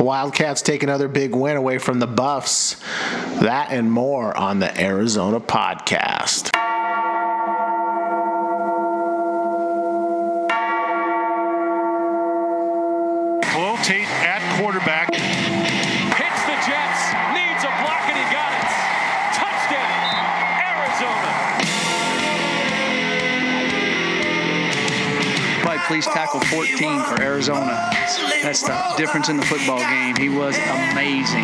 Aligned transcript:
Wildcats 0.00 0.62
take 0.62 0.82
another 0.82 1.08
big 1.08 1.34
win 1.34 1.56
away 1.56 1.78
from 1.78 1.98
the 1.98 2.06
Buffs. 2.06 2.76
That 3.40 3.68
and 3.70 3.92
more 3.92 4.34
on 4.36 4.58
the 4.58 4.80
Arizona 4.80 5.40
podcast. 5.40 6.69
Police 25.90 26.06
tackle 26.06 26.38
14 26.38 27.02
for 27.02 27.20
Arizona. 27.20 27.90
That's 28.44 28.62
the 28.62 28.94
difference 28.96 29.28
in 29.28 29.36
the 29.36 29.42
football 29.42 29.80
game. 29.80 30.14
He 30.14 30.28
was 30.28 30.56
amazing. 30.56 31.42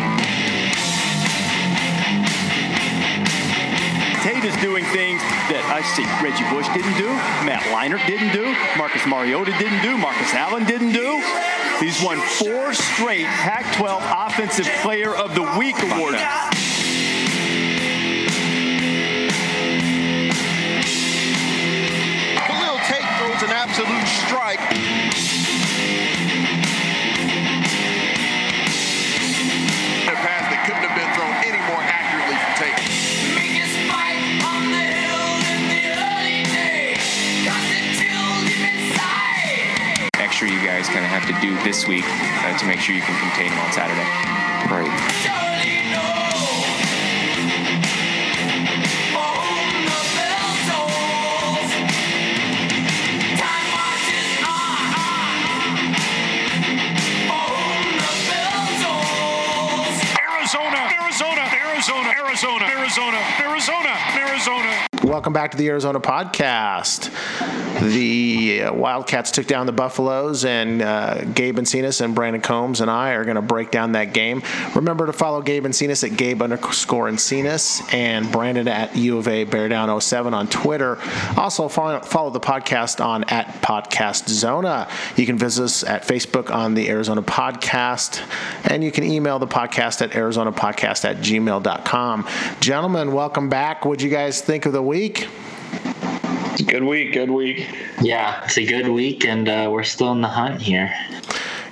Tate 4.23 4.45
is 4.45 4.55
doing 4.63 4.85
things 4.95 5.19
that 5.51 5.59
I 5.67 5.83
see 5.83 6.07
Reggie 6.23 6.47
Bush 6.47 6.63
didn't 6.71 6.95
do, 6.95 7.11
Matt 7.43 7.59
Leinart 7.75 8.07
didn't 8.07 8.31
do, 8.31 8.55
Marcus 8.77 9.05
Mariota 9.05 9.51
didn't 9.59 9.81
do, 9.81 9.97
Marcus 9.97 10.33
Allen 10.33 10.63
didn't 10.63 10.93
do. 10.93 11.21
He's 11.81 12.01
won 12.01 12.17
four 12.39 12.73
straight 12.73 13.27
Pac-12 13.43 13.99
Offensive 14.27 14.67
Player 14.81 15.13
of 15.13 15.35
the 15.35 15.43
Week 15.59 15.75
award. 15.91 16.15
Absolute 24.47 24.57
strike. 24.57 24.59
A 30.07 30.15
pass 30.23 30.47
that 30.47 30.63
couldn't 30.65 30.87
have 30.87 30.95
been 30.95 31.11
thrown 31.15 31.35
any 31.43 31.59
more 31.67 31.83
accurately 31.83 32.37
from 32.39 32.53
Tate. 32.55 32.79
Biggest 33.35 33.75
fight 33.91 34.23
on 34.47 34.71
the 34.71 34.85
hill 34.87 35.35
in 35.51 35.67
the 35.67 35.83
early 35.99 36.47
days. 36.47 37.03
Got 37.43 37.59
the 37.67 37.79
chill 37.99 38.47
deep 38.47 38.63
inside. 38.63 40.15
extra 40.15 40.47
you 40.47 40.59
guys 40.63 40.87
kind 40.87 41.03
of 41.03 41.11
have 41.11 41.27
to 41.27 41.35
do 41.41 41.51
this 41.63 41.87
week 41.87 42.05
uh, 42.07 42.57
to 42.57 42.65
make 42.65 42.79
sure 42.79 42.95
you 42.95 43.01
can 43.01 43.19
contain 43.19 43.49
them 43.51 43.59
on 43.59 43.71
Saturday. 43.73 44.07
Right. 44.71 45.46
Arizona, 62.37 62.67
Arizona, 62.67 63.17
Arizona, 63.39 63.89
Arizona. 64.13 64.86
Welcome 65.17 65.33
back 65.33 65.49
to 65.49 65.57
the 65.57 65.67
Arizona 65.69 65.99
podcast. 65.99 67.09
The 67.81 68.61
uh, 68.61 68.73
Wildcats 68.73 69.31
took 69.31 69.47
down 69.47 69.65
the 69.65 69.71
Buffaloes, 69.71 70.45
and 70.45 70.79
uh, 70.79 71.23
Gabe 71.23 71.57
Encinas 71.57 72.01
and 72.01 72.13
Brandon 72.13 72.39
Combs 72.39 72.81
and 72.81 72.91
I 72.91 73.13
are 73.13 73.23
going 73.23 73.35
to 73.35 73.41
break 73.41 73.71
down 73.71 73.93
that 73.93 74.13
game. 74.13 74.43
Remember 74.75 75.07
to 75.07 75.13
follow 75.13 75.41
Gabe 75.41 75.65
Encinas 75.65 76.03
at 76.03 76.17
Gabe 76.17 76.43
underscore 76.43 77.09
Encinas 77.09 77.81
and 77.91 78.31
Brandon 78.31 78.67
at 78.67 78.95
U 78.95 79.17
of 79.17 79.27
A 79.27 79.43
Bear 79.45 79.67
Down 79.67 79.99
07 79.99 80.35
on 80.35 80.47
Twitter. 80.49 80.99
Also, 81.35 81.67
follow, 81.67 81.99
follow 82.01 82.29
the 82.29 82.39
podcast 82.39 83.03
on 83.03 83.23
at 83.23 83.47
Podcast 83.63 84.29
Zona. 84.29 84.87
You 85.15 85.25
can 85.25 85.39
visit 85.39 85.63
us 85.63 85.83
at 85.83 86.03
Facebook 86.03 86.53
on 86.53 86.75
the 86.75 86.89
Arizona 86.89 87.23
Podcast, 87.23 88.21
and 88.65 88.83
you 88.83 88.91
can 88.91 89.03
email 89.03 89.39
the 89.39 89.47
podcast 89.47 90.03
at 90.03 90.11
arizonapodcast 90.11 91.05
at 91.05 91.17
gmail.com. 91.17 92.27
Gentlemen, 92.59 93.13
welcome 93.13 93.49
back. 93.49 93.83
What'd 93.83 94.03
you 94.03 94.11
guys 94.11 94.41
think 94.41 94.67
of 94.67 94.73
the 94.73 94.83
week? 94.83 95.06
Good 95.15 96.83
week, 96.83 97.13
good 97.13 97.29
week. 97.29 97.67
Yeah, 98.01 98.43
it's 98.43 98.57
a 98.57 98.65
good 98.65 98.87
week, 98.87 99.25
and 99.25 99.47
uh, 99.47 99.69
we're 99.71 99.83
still 99.83 100.11
in 100.11 100.21
the 100.21 100.27
hunt 100.27 100.61
here. 100.61 100.93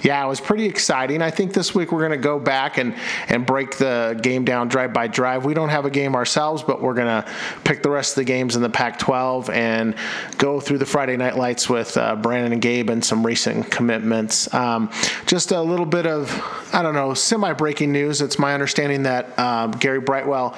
Yeah, 0.05 0.23
it 0.23 0.27
was 0.27 0.39
pretty 0.39 0.65
exciting. 0.65 1.23
I 1.23 1.31
think 1.31 1.53
this 1.53 1.73
week 1.73 1.91
we're 1.91 2.07
going 2.07 2.11
to 2.11 2.17
go 2.17 2.37
back 2.37 2.77
and, 2.77 2.93
and 3.27 3.43
break 3.43 3.77
the 3.77 4.19
game 4.21 4.45
down 4.45 4.67
drive 4.67 4.93
by 4.93 5.07
drive. 5.07 5.45
We 5.45 5.55
don't 5.55 5.69
have 5.69 5.85
a 5.85 5.89
game 5.89 6.15
ourselves, 6.15 6.61
but 6.61 6.79
we're 6.79 6.93
going 6.93 7.07
to 7.07 7.27
pick 7.63 7.81
the 7.81 7.89
rest 7.89 8.11
of 8.11 8.17
the 8.17 8.23
games 8.23 8.55
in 8.55 8.61
the 8.61 8.69
Pac 8.69 8.99
12 8.99 9.49
and 9.49 9.95
go 10.37 10.59
through 10.59 10.77
the 10.77 10.85
Friday 10.85 11.17
Night 11.17 11.37
Lights 11.37 11.67
with 11.67 11.97
uh, 11.97 12.15
Brandon 12.17 12.53
and 12.53 12.61
Gabe 12.61 12.91
and 12.91 13.03
some 13.03 13.25
recent 13.25 13.71
commitments. 13.71 14.53
Um, 14.53 14.91
just 15.25 15.51
a 15.51 15.59
little 15.59 15.87
bit 15.87 16.05
of, 16.05 16.31
I 16.71 16.83
don't 16.83 16.93
know, 16.93 17.15
semi 17.15 17.53
breaking 17.53 17.91
news. 17.91 18.21
It's 18.21 18.37
my 18.37 18.53
understanding 18.53 19.01
that 19.03 19.37
um, 19.39 19.71
Gary 19.71 20.01
Brightwell 20.01 20.55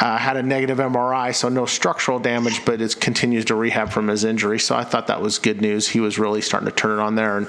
uh, 0.00 0.16
had 0.16 0.36
a 0.36 0.42
negative 0.42 0.78
MRI, 0.78 1.34
so 1.34 1.48
no 1.50 1.66
structural 1.66 2.18
damage, 2.18 2.64
but 2.64 2.80
it 2.80 2.98
continues 3.00 3.44
to 3.46 3.54
rehab 3.54 3.90
from 3.90 4.08
his 4.08 4.24
injury. 4.24 4.58
So 4.58 4.74
I 4.74 4.82
thought 4.82 5.08
that 5.08 5.20
was 5.20 5.38
good 5.38 5.60
news. 5.60 5.88
He 5.88 6.00
was 6.00 6.18
really 6.18 6.40
starting 6.40 6.68
to 6.68 6.74
turn 6.74 6.98
it 6.98 7.02
on 7.02 7.14
there, 7.14 7.36
and 7.36 7.48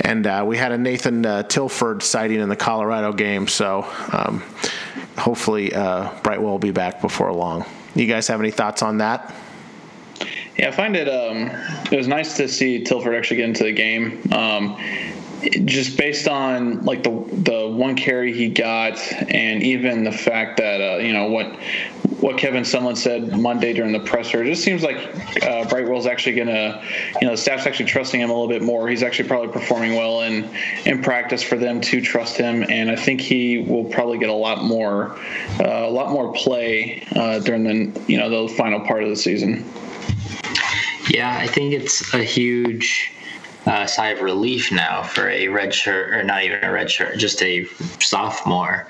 and 0.00 0.26
uh, 0.26 0.44
we 0.46 0.56
had 0.56 0.72
a 0.72 0.78
Nathan 0.78 1.24
uh, 1.26 1.42
Tilford 1.44 2.02
sighting 2.02 2.40
in 2.40 2.48
the 2.48 2.56
Colorado 2.56 3.12
game. 3.12 3.46
So 3.46 3.86
um, 4.12 4.42
hopefully 5.18 5.74
uh, 5.74 6.10
Brightwell 6.22 6.52
will 6.52 6.58
be 6.58 6.72
back 6.72 7.00
before 7.00 7.32
long. 7.32 7.64
You 7.94 8.06
guys 8.06 8.26
have 8.28 8.40
any 8.40 8.50
thoughts 8.50 8.82
on 8.82 8.98
that? 8.98 9.34
Yeah, 10.58 10.68
I 10.68 10.70
find 10.70 10.96
it 10.96 11.08
um, 11.08 11.50
it 11.92 11.96
was 11.96 12.08
nice 12.08 12.36
to 12.38 12.48
see 12.48 12.82
Tilford 12.82 13.14
actually 13.14 13.38
get 13.38 13.48
into 13.48 13.64
the 13.64 13.72
game. 13.72 14.20
Um, 14.32 14.76
just 15.64 15.96
based 15.96 16.28
on 16.28 16.84
like 16.84 17.02
the 17.02 17.10
the 17.10 17.68
one 17.68 17.96
carry 17.96 18.32
he 18.32 18.48
got, 18.48 18.98
and 19.30 19.62
even 19.62 20.04
the 20.04 20.12
fact 20.12 20.58
that 20.58 20.80
uh, 20.80 20.96
you 20.98 21.12
know 21.12 21.30
what 21.30 21.56
what 22.20 22.38
Kevin 22.38 22.62
Sumlin 22.62 22.96
said 22.96 23.38
Monday 23.38 23.72
during 23.74 23.92
the 23.92 24.00
presser, 24.00 24.42
it 24.42 24.46
just 24.46 24.64
seems 24.64 24.82
like 24.82 24.96
uh, 25.42 25.64
Brightwell's 25.66 26.06
actually 26.06 26.36
gonna, 26.36 26.82
you 27.20 27.26
know, 27.26 27.32
the 27.32 27.36
staff's 27.36 27.66
actually 27.66 27.84
trusting 27.86 28.20
him 28.20 28.30
a 28.30 28.32
little 28.32 28.48
bit 28.48 28.62
more. 28.62 28.88
He's 28.88 29.02
actually 29.02 29.28
probably 29.28 29.52
performing 29.52 29.94
well 29.94 30.22
in 30.22 30.48
in 30.86 31.02
practice 31.02 31.42
for 31.42 31.56
them 31.56 31.80
to 31.82 32.00
trust 32.00 32.36
him, 32.36 32.64
and 32.68 32.90
I 32.90 32.96
think 32.96 33.20
he 33.20 33.58
will 33.58 33.84
probably 33.84 34.18
get 34.18 34.30
a 34.30 34.34
lot 34.34 34.64
more 34.64 35.18
uh, 35.60 35.86
a 35.86 35.90
lot 35.90 36.10
more 36.10 36.32
play 36.32 37.06
uh, 37.14 37.40
during 37.40 37.64
the 37.64 38.02
you 38.06 38.16
know 38.16 38.46
the 38.46 38.52
final 38.54 38.80
part 38.80 39.02
of 39.02 39.10
the 39.10 39.16
season. 39.16 39.64
Yeah, 41.10 41.36
I 41.36 41.46
think 41.46 41.74
it's 41.74 42.14
a 42.14 42.22
huge 42.22 43.12
uh, 43.66 43.86
sigh 43.86 44.10
of 44.10 44.20
relief 44.20 44.70
now 44.70 45.02
for 45.02 45.28
a 45.28 45.48
red 45.48 45.72
shirt, 45.72 46.12
or 46.12 46.22
not 46.22 46.42
even 46.42 46.62
a 46.62 46.70
red 46.70 46.90
shirt, 46.90 47.16
just 47.16 47.42
a 47.42 47.64
sophomore. 48.00 48.86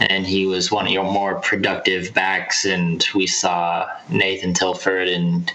And 0.00 0.26
he 0.26 0.46
was 0.46 0.70
one 0.70 0.86
of 0.86 0.92
your 0.92 1.04
more 1.04 1.36
productive 1.36 2.12
backs, 2.14 2.64
and 2.64 3.04
we 3.14 3.26
saw 3.26 3.88
Nathan 4.10 4.52
Tilford 4.52 5.08
and 5.08 5.52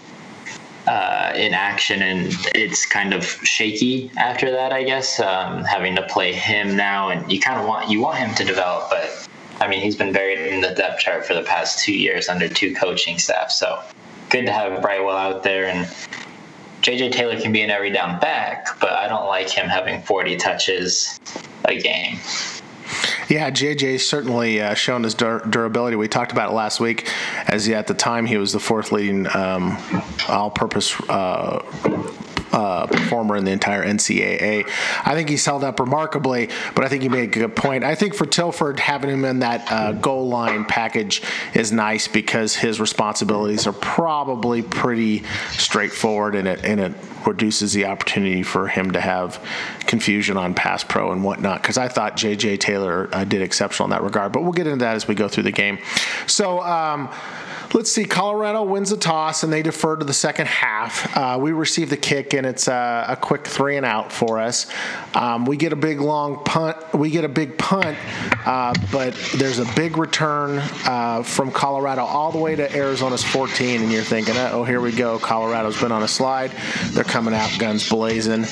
uh, 0.87 1.31
in 1.35 1.53
action, 1.53 2.01
and 2.01 2.35
it's 2.53 2.85
kind 2.85 3.13
of 3.13 3.23
shaky 3.25 4.11
after 4.17 4.51
that, 4.51 4.73
I 4.73 4.83
guess. 4.83 5.19
Um, 5.19 5.63
having 5.63 5.95
to 5.95 6.03
play 6.03 6.33
him 6.33 6.75
now, 6.75 7.09
and 7.09 7.31
you 7.31 7.39
kind 7.39 7.59
of 7.59 7.67
want 7.67 7.89
you 7.89 8.01
want 8.01 8.17
him 8.17 8.33
to 8.35 8.43
develop, 8.43 8.89
but 8.89 9.27
I 9.61 9.67
mean 9.67 9.81
he's 9.81 9.95
been 9.95 10.11
buried 10.11 10.39
in 10.39 10.61
the 10.61 10.71
depth 10.71 10.99
chart 10.99 11.25
for 11.25 11.35
the 11.35 11.43
past 11.43 11.79
two 11.79 11.93
years 11.93 12.27
under 12.27 12.49
two 12.49 12.75
coaching 12.75 13.17
staffs. 13.17 13.57
So 13.57 13.81
good 14.29 14.45
to 14.45 14.51
have 14.51 14.81
Brightwell 14.81 15.15
out 15.15 15.43
there, 15.43 15.67
and 15.67 15.87
JJ 16.83 17.13
Taylor 17.13 17.39
can 17.39 17.53
be 17.53 17.61
an 17.61 17.69
every 17.69 17.91
down 17.91 18.19
back, 18.19 18.79
but 18.81 18.91
I 18.91 19.07
don't 19.07 19.25
like 19.25 19.49
him 19.49 19.67
having 19.67 20.01
40 20.01 20.35
touches 20.35 21.19
a 21.63 21.79
game. 21.79 22.17
Yeah, 23.29 23.49
JJ 23.49 24.01
certainly 24.01 24.61
uh, 24.61 24.73
shown 24.73 25.03
his 25.03 25.13
dur- 25.13 25.45
durability. 25.49 25.95
We 25.95 26.09
talked 26.09 26.33
about 26.33 26.51
it 26.51 26.53
last 26.53 26.81
week, 26.81 27.09
as 27.47 27.69
at 27.69 27.87
the 27.87 27.93
time 27.93 28.25
he 28.25 28.37
was 28.37 28.51
the 28.51 28.59
fourth 28.59 28.91
leading 28.91 29.33
um, 29.33 29.77
all-purpose 30.27 30.99
uh, 31.09 31.59
uh, 32.53 32.85
performer 32.85 33.35
in 33.35 33.45
the 33.45 33.51
entire 33.51 33.83
NCAA. 33.83 34.69
I 35.03 35.15
think 35.15 35.27
he's 35.27 35.45
held 35.45 35.63
up 35.63 35.79
remarkably, 35.79 36.49
but 36.75 36.85
I 36.85 36.87
think 36.87 37.03
you 37.03 37.09
made 37.09 37.23
a 37.23 37.39
good 37.39 37.55
point. 37.55 37.83
I 37.83 37.95
think 37.95 38.13
for 38.13 38.25
Tilford, 38.25 38.79
having 38.79 39.09
him 39.09 39.25
in 39.25 39.39
that 39.39 39.69
uh, 39.71 39.91
goal 39.93 40.27
line 40.27 40.63
package 40.63 41.23
is 41.55 41.71
nice 41.71 42.07
because 42.07 42.55
his 42.55 42.79
responsibilities 42.79 43.65
are 43.65 43.73
probably 43.73 44.61
pretty 44.61 45.23
straightforward, 45.51 46.35
and 46.35 46.47
it 46.47 46.63
and 46.63 46.79
it 46.79 46.93
reduces 47.25 47.73
the 47.73 47.85
opportunity 47.85 48.43
for 48.43 48.67
him 48.67 48.91
to 48.91 49.01
have 49.01 49.43
confusion 49.87 50.37
on 50.37 50.53
pass 50.53 50.83
pro 50.83 51.11
and 51.11 51.23
whatnot. 51.23 51.61
Because 51.61 51.77
I 51.77 51.87
thought 51.87 52.17
J.J. 52.17 52.57
Taylor 52.57 53.09
uh, 53.11 53.23
did 53.23 53.41
exceptional 53.41 53.85
in 53.85 53.91
that 53.91 54.03
regard, 54.03 54.31
but 54.31 54.43
we'll 54.43 54.51
get 54.51 54.67
into 54.67 54.85
that 54.85 54.95
as 54.95 55.07
we 55.07 55.15
go 55.15 55.27
through 55.27 55.43
the 55.43 55.51
game. 55.51 55.79
So. 56.27 56.61
Um, 56.61 57.09
Let's 57.73 57.91
see. 57.91 58.05
Colorado 58.05 58.63
wins 58.63 58.89
the 58.89 58.97
toss 58.97 59.43
and 59.43 59.51
they 59.51 59.61
defer 59.61 59.95
to 59.95 60.05
the 60.05 60.13
second 60.13 60.47
half. 60.47 61.15
Uh, 61.15 61.37
we 61.39 61.51
receive 61.51 61.89
the 61.89 61.97
kick 61.97 62.33
and 62.33 62.45
it's 62.45 62.67
a, 62.67 63.05
a, 63.09 63.15
quick 63.15 63.47
three 63.47 63.77
and 63.77 63.85
out 63.85 64.11
for 64.11 64.39
us. 64.39 64.67
Um, 65.15 65.45
we 65.45 65.57
get 65.57 65.73
a 65.73 65.75
big 65.75 66.01
long 66.01 66.43
punt. 66.43 66.77
We 66.93 67.09
get 67.09 67.23
a 67.23 67.29
big 67.29 67.57
punt, 67.57 67.97
uh, 68.45 68.73
but 68.91 69.15
there's 69.37 69.59
a 69.59 69.65
big 69.75 69.97
return 69.97 70.59
uh, 70.85 71.23
from 71.23 71.51
Colorado 71.51 72.03
all 72.03 72.31
the 72.31 72.37
way 72.37 72.55
to 72.55 72.75
Arizona's 72.75 73.23
14, 73.23 73.81
and 73.81 73.91
you're 73.91 74.03
thinking, 74.03 74.35
oh, 74.37 74.63
here 74.63 74.81
we 74.81 74.91
go. 74.91 75.17
Colorado's 75.19 75.79
been 75.79 75.91
on 75.91 76.03
a 76.03 76.07
slide. 76.07 76.51
They're 76.91 77.03
coming 77.03 77.33
out 77.33 77.49
guns 77.57 77.89
blazing. 77.89 78.45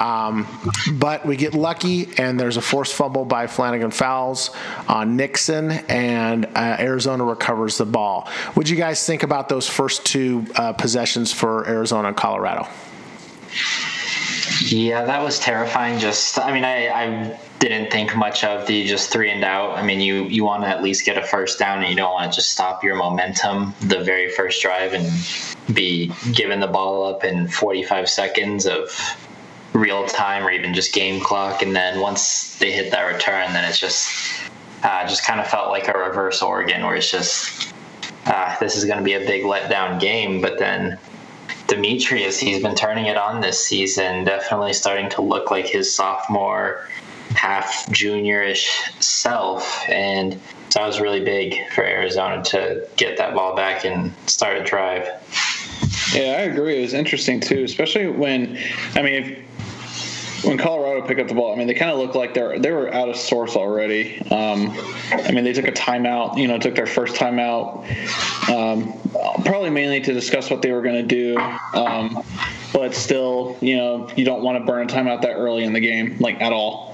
Um, 0.00 0.46
but 0.94 1.26
we 1.26 1.36
get 1.36 1.54
lucky 1.54 2.08
and 2.18 2.38
there's 2.38 2.56
a 2.56 2.62
forced 2.62 2.94
fumble 2.94 3.24
by 3.24 3.46
Flannigan 3.46 3.90
Fowles 3.90 4.50
on 4.88 5.16
Nixon, 5.16 5.70
and 5.70 6.46
uh, 6.46 6.76
Arizona 6.78 7.24
recovers 7.24 7.78
the 7.78 7.86
ball. 7.86 8.28
What 8.54 8.66
do 8.66 8.72
you 8.72 8.78
guys 8.78 9.06
think 9.06 9.22
about 9.22 9.48
those 9.48 9.68
first 9.68 10.04
two 10.04 10.46
uh, 10.56 10.74
possessions 10.74 11.32
for 11.32 11.66
Arizona 11.66 12.08
and 12.08 12.16
Colorado? 12.16 12.68
Yeah, 14.66 15.04
that 15.04 15.22
was 15.22 15.38
terrifying. 15.38 15.98
Just, 15.98 16.38
I 16.38 16.52
mean, 16.52 16.64
I, 16.64 16.88
I 16.88 17.38
didn't 17.58 17.90
think 17.90 18.14
much 18.16 18.44
of 18.44 18.66
the 18.66 18.84
just 18.86 19.10
three 19.10 19.30
and 19.30 19.42
out. 19.42 19.78
I 19.78 19.82
mean, 19.82 20.00
you 20.00 20.24
you 20.24 20.44
want 20.44 20.64
to 20.64 20.68
at 20.68 20.82
least 20.82 21.04
get 21.04 21.16
a 21.16 21.22
first 21.22 21.58
down, 21.58 21.80
and 21.80 21.88
you 21.88 21.96
don't 21.96 22.12
want 22.12 22.30
to 22.30 22.36
just 22.36 22.50
stop 22.50 22.84
your 22.84 22.96
momentum 22.96 23.74
the 23.80 24.02
very 24.02 24.30
first 24.30 24.60
drive 24.60 24.92
and 24.92 25.08
be 25.74 26.12
given 26.32 26.60
the 26.60 26.66
ball 26.66 27.04
up 27.06 27.24
in 27.24 27.48
45 27.48 28.08
seconds 28.08 28.66
of 28.66 28.90
real 29.72 30.06
time 30.06 30.44
or 30.46 30.50
even 30.50 30.74
just 30.74 30.92
game 30.92 31.20
clock. 31.22 31.62
And 31.62 31.74
then 31.74 32.00
once 32.00 32.58
they 32.58 32.72
hit 32.72 32.90
that 32.90 33.02
return, 33.02 33.52
then 33.52 33.64
it's 33.64 33.78
just 33.78 34.10
uh, 34.82 35.06
just 35.06 35.24
kind 35.24 35.40
of 35.40 35.46
felt 35.46 35.70
like 35.70 35.88
a 35.88 35.96
reverse 35.96 36.42
Oregon, 36.42 36.84
where 36.84 36.96
it's 36.96 37.10
just 37.10 37.72
uh, 38.26 38.56
this 38.60 38.76
is 38.76 38.84
going 38.84 38.98
to 38.98 39.04
be 39.04 39.14
a 39.14 39.20
big 39.20 39.44
letdown 39.44 40.00
game. 40.00 40.40
But 40.40 40.58
then 40.58 40.98
Demetrius, 41.66 42.38
he's 42.38 42.62
been 42.62 42.74
turning 42.74 43.06
it 43.06 43.16
on 43.16 43.40
this 43.40 43.64
season, 43.64 44.24
definitely 44.24 44.72
starting 44.72 45.08
to 45.10 45.22
look 45.22 45.50
like 45.50 45.66
his 45.66 45.94
sophomore, 45.94 46.86
half 47.34 47.86
juniorish 47.86 48.68
self. 49.02 49.88
And 49.88 50.34
so 50.68 50.80
that 50.80 50.86
was 50.86 51.00
really 51.00 51.24
big 51.24 51.68
for 51.70 51.84
Arizona 51.84 52.42
to 52.44 52.86
get 52.96 53.16
that 53.18 53.34
ball 53.34 53.54
back 53.54 53.84
and 53.84 54.12
start 54.26 54.56
a 54.56 54.64
drive. 54.64 55.06
Yeah, 56.14 56.36
I 56.38 56.42
agree. 56.42 56.78
It 56.78 56.82
was 56.82 56.94
interesting 56.94 57.40
too, 57.40 57.64
especially 57.64 58.08
when, 58.08 58.58
I 58.94 59.02
mean, 59.02 59.14
if, 59.14 59.38
when 60.42 60.58
Colorado 60.58 61.06
picked 61.06 61.20
up 61.20 61.28
the 61.28 61.34
ball, 61.34 61.52
I 61.52 61.56
mean, 61.56 61.66
they 61.66 61.74
kind 61.74 61.90
of 61.90 61.98
looked 61.98 62.14
like 62.14 62.34
they're 62.34 62.58
they 62.58 62.70
were 62.72 62.92
out 62.92 63.08
of 63.08 63.16
sorts 63.16 63.56
already. 63.56 64.20
Um, 64.30 64.76
I 65.12 65.30
mean, 65.32 65.44
they 65.44 65.52
took 65.52 65.68
a 65.68 65.72
timeout. 65.72 66.36
You 66.36 66.48
know, 66.48 66.58
took 66.58 66.74
their 66.74 66.86
first 66.86 67.14
timeout, 67.14 67.84
um, 68.48 68.92
probably 69.44 69.70
mainly 69.70 70.00
to 70.00 70.12
discuss 70.12 70.50
what 70.50 70.62
they 70.62 70.72
were 70.72 70.82
going 70.82 70.96
to 70.96 71.02
do. 71.02 71.38
Um, 71.78 72.24
but 72.72 72.94
still, 72.94 73.56
you 73.60 73.76
know, 73.76 74.08
you 74.16 74.24
don't 74.24 74.42
want 74.42 74.58
to 74.58 74.64
burn 74.64 74.88
a 74.88 74.92
timeout 74.92 75.22
that 75.22 75.34
early 75.34 75.64
in 75.64 75.72
the 75.72 75.80
game, 75.80 76.16
like 76.18 76.40
at 76.40 76.52
all. 76.52 76.91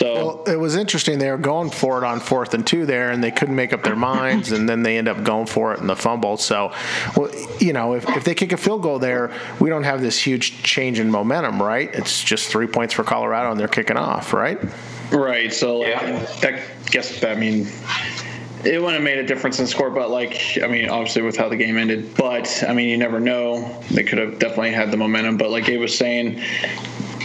So 0.00 0.14
well, 0.14 0.44
it 0.44 0.56
was 0.58 0.76
interesting. 0.76 1.18
They 1.18 1.30
were 1.30 1.36
going 1.36 1.68
for 1.68 1.98
it 1.98 2.04
on 2.04 2.20
fourth 2.20 2.54
and 2.54 2.66
two 2.66 2.86
there, 2.86 3.10
and 3.10 3.22
they 3.22 3.30
couldn't 3.30 3.54
make 3.54 3.74
up 3.74 3.82
their 3.82 3.94
minds, 3.94 4.50
and 4.50 4.66
then 4.66 4.82
they 4.82 4.96
end 4.96 5.08
up 5.08 5.22
going 5.24 5.44
for 5.44 5.74
it 5.74 5.80
in 5.80 5.86
the 5.86 5.94
fumble. 5.94 6.38
So, 6.38 6.72
well, 7.14 7.30
you 7.58 7.74
know, 7.74 7.92
if, 7.92 8.08
if 8.08 8.24
they 8.24 8.34
kick 8.34 8.52
a 8.52 8.56
field 8.56 8.80
goal 8.80 8.98
there, 8.98 9.30
we 9.60 9.68
don't 9.68 9.82
have 9.82 10.00
this 10.00 10.18
huge 10.18 10.62
change 10.62 10.98
in 10.98 11.10
momentum, 11.10 11.62
right? 11.62 11.94
It's 11.94 12.24
just 12.24 12.48
three 12.48 12.66
points 12.66 12.94
for 12.94 13.04
Colorado, 13.04 13.50
and 13.50 13.60
they're 13.60 13.68
kicking 13.68 13.98
off, 13.98 14.32
right? 14.32 14.58
Right. 15.12 15.52
So 15.52 15.84
yeah. 15.84 16.24
that 16.40 16.62
guess 16.86 17.22
I 17.22 17.34
mean 17.34 17.66
it 18.64 18.80
wouldn't 18.80 18.94
have 18.94 19.02
made 19.02 19.18
a 19.18 19.26
difference 19.26 19.58
in 19.58 19.66
score, 19.66 19.90
but 19.90 20.08
like 20.08 20.58
I 20.62 20.66
mean, 20.66 20.88
obviously 20.88 21.20
with 21.20 21.36
how 21.36 21.50
the 21.50 21.56
game 21.56 21.76
ended. 21.76 22.14
But 22.14 22.64
I 22.66 22.72
mean, 22.72 22.88
you 22.88 22.96
never 22.96 23.20
know. 23.20 23.82
They 23.90 24.02
could 24.02 24.18
have 24.18 24.38
definitely 24.38 24.72
had 24.72 24.90
the 24.90 24.96
momentum. 24.96 25.36
But 25.36 25.50
like 25.50 25.66
Gabe 25.66 25.80
was 25.80 25.94
saying, 25.96 26.40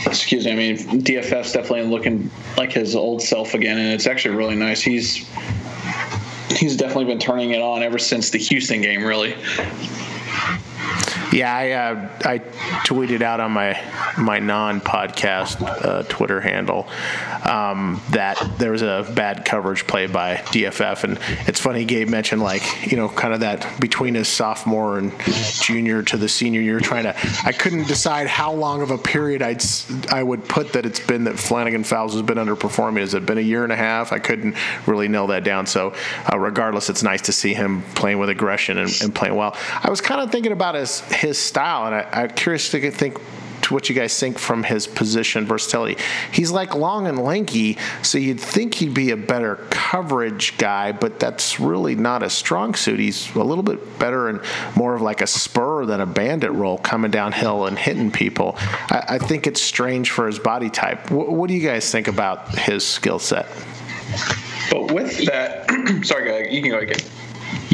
excuse 0.05 0.45
me, 0.45 0.51
I 0.51 0.55
mean, 0.55 0.77
DFF 0.77 1.53
definitely 1.53 1.83
looking 1.83 2.31
like 2.57 2.71
his 2.71 2.95
old 2.95 3.21
self 3.21 3.53
again, 3.53 3.77
and 3.77 3.93
it's 3.93 4.07
actually 4.07 4.35
really 4.35 4.55
nice. 4.55 4.81
He's 4.81 5.27
he's 6.51 6.77
definitely 6.77 7.05
been 7.05 7.19
turning 7.19 7.51
it 7.51 7.61
on 7.61 7.83
ever 7.83 7.97
since 7.97 8.29
the 8.29 8.37
Houston 8.37 8.81
game, 8.81 9.03
really. 9.03 9.35
Yeah, 11.33 11.55
I 11.55 11.71
uh, 11.71 12.09
I 12.23 12.39
tweeted 12.85 13.21
out 13.21 13.39
on 13.39 13.51
my 13.51 13.81
my 14.17 14.39
non 14.39 14.81
podcast 14.81 15.61
uh, 15.61 16.03
Twitter 16.03 16.39
handle 16.39 16.87
um, 17.43 18.01
that 18.11 18.37
there 18.57 18.71
was 18.71 18.81
a 18.81 19.11
bad 19.15 19.45
coverage 19.45 19.87
play 19.87 20.07
by 20.07 20.35
DFF, 20.35 21.03
and 21.03 21.19
it's 21.47 21.59
funny. 21.59 21.85
Gabe 21.85 22.09
mentioned 22.09 22.41
like 22.41 22.91
you 22.91 22.97
know 22.97 23.09
kind 23.09 23.33
of 23.33 23.41
that 23.41 23.79
between 23.79 24.15
his 24.15 24.27
sophomore 24.27 24.97
and 24.97 25.11
junior 25.61 26.03
to 26.03 26.17
the 26.17 26.29
senior 26.29 26.61
year, 26.61 26.79
trying 26.79 27.03
to. 27.03 27.15
I 27.45 27.51
couldn't 27.51 27.87
decide 27.87 28.27
how 28.27 28.53
long 28.53 28.81
of 28.81 28.91
a 28.91 28.97
period 28.97 29.41
I'd 29.41 29.63
I 30.11 30.23
would 30.23 30.47
put 30.47 30.73
that 30.73 30.85
it's 30.85 30.99
been 30.99 31.25
that 31.25 31.39
Flannigan 31.39 31.83
Fowles 31.83 32.13
has 32.13 32.21
been 32.21 32.37
underperforming. 32.37 32.99
Has 32.99 33.13
it 33.13 33.25
been 33.25 33.37
a 33.37 33.41
year 33.41 33.63
and 33.63 33.71
a 33.71 33.75
half? 33.75 34.11
I 34.11 34.19
couldn't 34.19 34.55
really 34.85 35.07
nail 35.07 35.27
that 35.27 35.43
down. 35.43 35.65
So 35.65 35.93
uh, 36.31 36.37
regardless, 36.37 36.89
it's 36.89 37.03
nice 37.03 37.21
to 37.23 37.31
see 37.31 37.53
him 37.53 37.83
playing 37.95 38.19
with 38.19 38.29
aggression 38.29 38.77
and, 38.77 38.91
and 39.01 39.13
playing 39.13 39.35
well. 39.35 39.55
I 39.81 39.89
was 39.89 40.01
kind 40.01 40.21
of 40.21 40.31
thinking 40.31 40.51
about 40.51 40.75
his 40.75 41.01
his 41.25 41.37
style, 41.37 41.87
and 41.87 41.95
I, 41.95 42.23
am 42.23 42.29
curious 42.29 42.69
to 42.71 42.91
think 42.91 43.19
to 43.63 43.73
what 43.73 43.89
you 43.89 43.95
guys 43.95 44.19
think 44.19 44.37
from 44.37 44.61
his 44.61 44.85
position 44.85 45.47
versatility. 45.47 45.99
He's 46.31 46.51
like 46.51 46.75
long 46.75 47.07
and 47.07 47.17
lanky, 47.17 47.79
so 48.03 48.19
you'd 48.19 48.39
think 48.39 48.75
he'd 48.75 48.93
be 48.93 49.09
a 49.09 49.17
better 49.17 49.55
coverage 49.71 50.55
guy, 50.59 50.91
but 50.91 51.19
that's 51.19 51.59
really 51.59 51.95
not 51.95 52.21
a 52.21 52.29
strong 52.29 52.75
suit. 52.75 52.99
He's 52.99 53.33
a 53.33 53.43
little 53.43 53.63
bit 53.63 53.97
better 53.97 54.29
and 54.29 54.39
more 54.75 54.93
of 54.93 55.01
like 55.01 55.21
a 55.21 55.27
spur 55.27 55.85
than 55.85 55.99
a 55.99 56.05
bandit 56.05 56.51
role 56.51 56.77
coming 56.77 57.09
downhill 57.09 57.65
and 57.65 57.77
hitting 57.77 58.11
people. 58.11 58.53
I, 58.57 59.05
I 59.09 59.17
think 59.17 59.47
it's 59.47 59.63
strange 59.63 60.11
for 60.11 60.27
his 60.27 60.37
body 60.37 60.69
type. 60.69 61.05
W- 61.05 61.31
what 61.31 61.47
do 61.47 61.55
you 61.55 61.67
guys 61.67 61.91
think 61.91 62.07
about 62.07 62.55
his 62.59 62.85
skill 62.85 63.17
set? 63.17 63.47
But 64.69 64.91
with 64.91 65.25
that, 65.25 65.65
sorry, 66.05 66.53
you 66.53 66.61
can 66.61 66.69
go 66.69 66.79
again. 66.79 66.99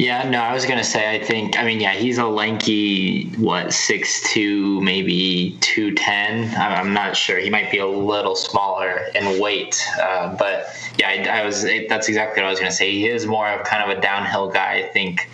Yeah, 0.02 0.28
no, 0.28 0.42
I 0.42 0.52
was 0.52 0.66
gonna 0.66 0.84
say 0.84 1.16
I 1.16 1.24
think 1.24 1.60
I 1.60 1.64
mean 1.64 1.80
yeah 1.80 1.94
he's 1.94 2.18
a 2.18 2.26
lanky 2.26 3.26
what 3.38 3.72
six 3.72 4.34
two 4.34 4.82
maybe 4.82 5.56
two 5.62 5.94
ten? 5.94 6.52
I'm 6.58 6.92
not 6.92 7.16
sure. 7.16 7.38
He 7.38 7.52
might 7.52 7.70
be 7.70 7.78
a 7.78 7.86
little 7.86 8.36
smaller 8.36 9.06
in 9.14 9.40
weight 9.40 9.80
uh, 10.02 10.36
but 10.38 10.76
yeah 10.98 11.08
I, 11.08 11.42
I 11.42 11.46
was 11.46 11.68
that's 11.88 12.10
exactly 12.10 12.42
what 12.42 12.48
I 12.48 12.50
was 12.50 12.58
gonna 12.58 12.72
say. 12.72 12.90
He 12.90 13.10
is 13.10 13.28
more 13.28 13.48
of 13.48 13.64
kind 13.64 13.84
of 13.84 13.96
a 13.96 14.02
downhill 14.02 14.50
guy 14.50 14.78
I 14.78 14.88
think. 14.88 15.30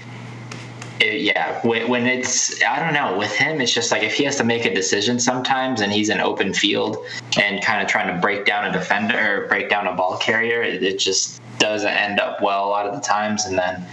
It, 1.00 1.22
yeah 1.22 1.62
when, 1.66 1.88
when 1.88 2.06
it's 2.06 2.62
I 2.62 2.84
don't 2.84 2.94
know 2.94 3.18
with 3.18 3.32
him 3.32 3.62
it's 3.62 3.72
just 3.72 3.90
like 3.90 4.04
if 4.04 4.16
he 4.16 4.26
has 4.26 4.36
to 4.36 4.44
make 4.44 4.66
a 4.66 4.74
decision 4.74 5.18
sometimes 5.22 5.80
and 5.80 5.94
he's 5.94 6.10
in 6.10 6.20
open 6.20 6.54
field 6.54 6.98
and 7.40 7.64
kind 7.64 7.82
of 7.82 7.88
trying 7.88 8.14
to 8.14 8.20
break 8.20 8.46
down 8.46 8.66
a 8.66 8.74
defender 8.74 9.44
or 9.44 9.48
break 9.48 9.70
down 9.70 9.88
a 9.88 9.94
ball 9.96 10.18
carrier 10.18 10.62
it, 10.62 10.84
it 10.84 11.00
just 11.00 11.40
doesn't 11.60 11.90
end 11.90 12.20
up 12.20 12.42
well 12.42 12.66
a 12.66 12.70
lot 12.70 12.86
of 12.86 12.94
the 12.94 13.02
times. 13.02 13.46
And 13.46 13.58
then 13.58 13.86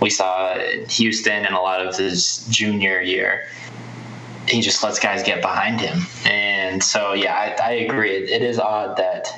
we 0.00 0.10
saw 0.10 0.58
Houston 0.88 1.44
in 1.44 1.52
a 1.52 1.60
lot 1.60 1.84
of 1.84 1.96
his 1.96 2.46
junior 2.48 3.00
year. 3.00 3.48
He 4.48 4.60
just 4.60 4.82
lets 4.82 4.98
guys 4.98 5.22
get 5.22 5.42
behind 5.42 5.80
him, 5.80 6.00
and 6.24 6.82
so 6.82 7.12
yeah, 7.12 7.34
I, 7.34 7.62
I 7.62 7.72
agree. 7.72 8.12
It, 8.12 8.30
it 8.30 8.42
is 8.42 8.58
odd 8.58 8.96
that 8.96 9.28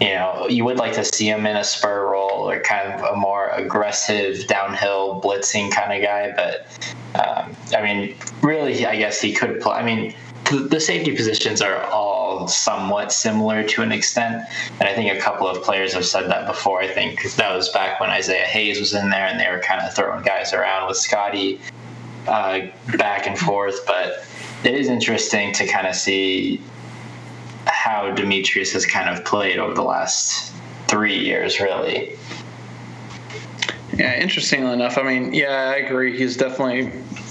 you 0.00 0.08
know 0.08 0.46
you 0.48 0.64
would 0.66 0.76
like 0.76 0.92
to 0.94 1.04
see 1.04 1.28
him 1.28 1.46
in 1.46 1.56
a 1.56 1.64
spur 1.64 2.10
role 2.10 2.50
or 2.50 2.60
kind 2.60 2.92
of 2.92 3.14
a 3.14 3.16
more 3.16 3.48
aggressive 3.50 4.46
downhill 4.46 5.20
blitzing 5.22 5.70
kind 5.72 5.94
of 5.94 6.02
guy, 6.02 6.32
but 6.36 6.66
um, 7.14 7.56
I 7.74 7.82
mean, 7.82 8.16
really, 8.42 8.84
I 8.84 8.96
guess 8.96 9.20
he 9.20 9.32
could 9.32 9.60
play. 9.60 9.76
I 9.76 9.82
mean, 9.82 10.14
the 10.50 10.80
safety 10.80 11.14
positions 11.14 11.60
are 11.60 11.82
all 11.84 12.48
somewhat 12.48 13.12
similar 13.12 13.62
to 13.62 13.82
an 13.82 13.92
extent. 13.92 14.44
And 14.80 14.88
I 14.88 14.94
think 14.94 15.16
a 15.16 15.20
couple 15.20 15.46
of 15.46 15.62
players 15.62 15.92
have 15.94 16.06
said 16.06 16.28
that 16.30 16.46
before. 16.46 16.80
I 16.80 16.88
think 16.88 17.34
that 17.34 17.54
was 17.54 17.68
back 17.70 18.00
when 18.00 18.10
Isaiah 18.10 18.44
Hayes 18.44 18.80
was 18.80 18.94
in 18.94 19.10
there 19.10 19.26
and 19.26 19.38
they 19.38 19.50
were 19.50 19.60
kind 19.60 19.80
of 19.80 19.94
throwing 19.94 20.22
guys 20.24 20.52
around 20.52 20.88
with 20.88 20.96
Scotty 20.96 21.60
uh, 22.26 22.60
back 22.96 23.26
and 23.26 23.38
forth. 23.38 23.86
But 23.86 24.24
it 24.64 24.74
is 24.74 24.88
interesting 24.88 25.52
to 25.54 25.66
kind 25.66 25.86
of 25.86 25.94
see 25.94 26.60
how 27.66 28.12
Demetrius 28.12 28.72
has 28.72 28.86
kind 28.86 29.08
of 29.08 29.24
played 29.24 29.58
over 29.58 29.74
the 29.74 29.82
last 29.82 30.52
three 30.88 31.18
years, 31.18 31.60
really. 31.60 32.16
Yeah, 33.98 34.20
interestingly 34.20 34.72
enough, 34.72 34.96
I 34.96 35.02
mean, 35.02 35.34
yeah, 35.34 35.72
I 35.74 35.78
agree. 35.78 36.16
He's 36.16 36.36
definitely 36.36 36.82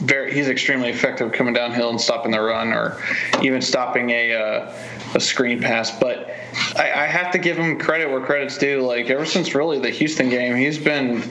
very 0.04 0.34
he's 0.34 0.50
extremely 0.50 0.90
effective 0.90 1.32
coming 1.32 1.54
downhill 1.54 1.90
and 1.90 2.00
stopping 2.00 2.32
the 2.32 2.42
run 2.42 2.74
or 2.74 3.02
even 3.42 3.62
stopping 3.62 4.10
a 4.10 4.34
uh, 4.34 4.74
a 5.16 5.20
screen 5.20 5.62
pass. 5.62 5.98
But 5.98 6.30
I, 6.76 6.92
I, 6.92 7.06
have 7.06 7.32
to 7.32 7.38
give 7.38 7.58
him 7.58 7.80
credit 7.80 8.10
where 8.10 8.20
credit's 8.20 8.58
due. 8.58 8.82
Like 8.82 9.10
ever 9.10 9.26
since 9.26 9.56
really 9.56 9.80
the 9.80 9.90
Houston 9.90 10.30
game, 10.30 10.58
he's 10.58 10.78
been 10.78 11.24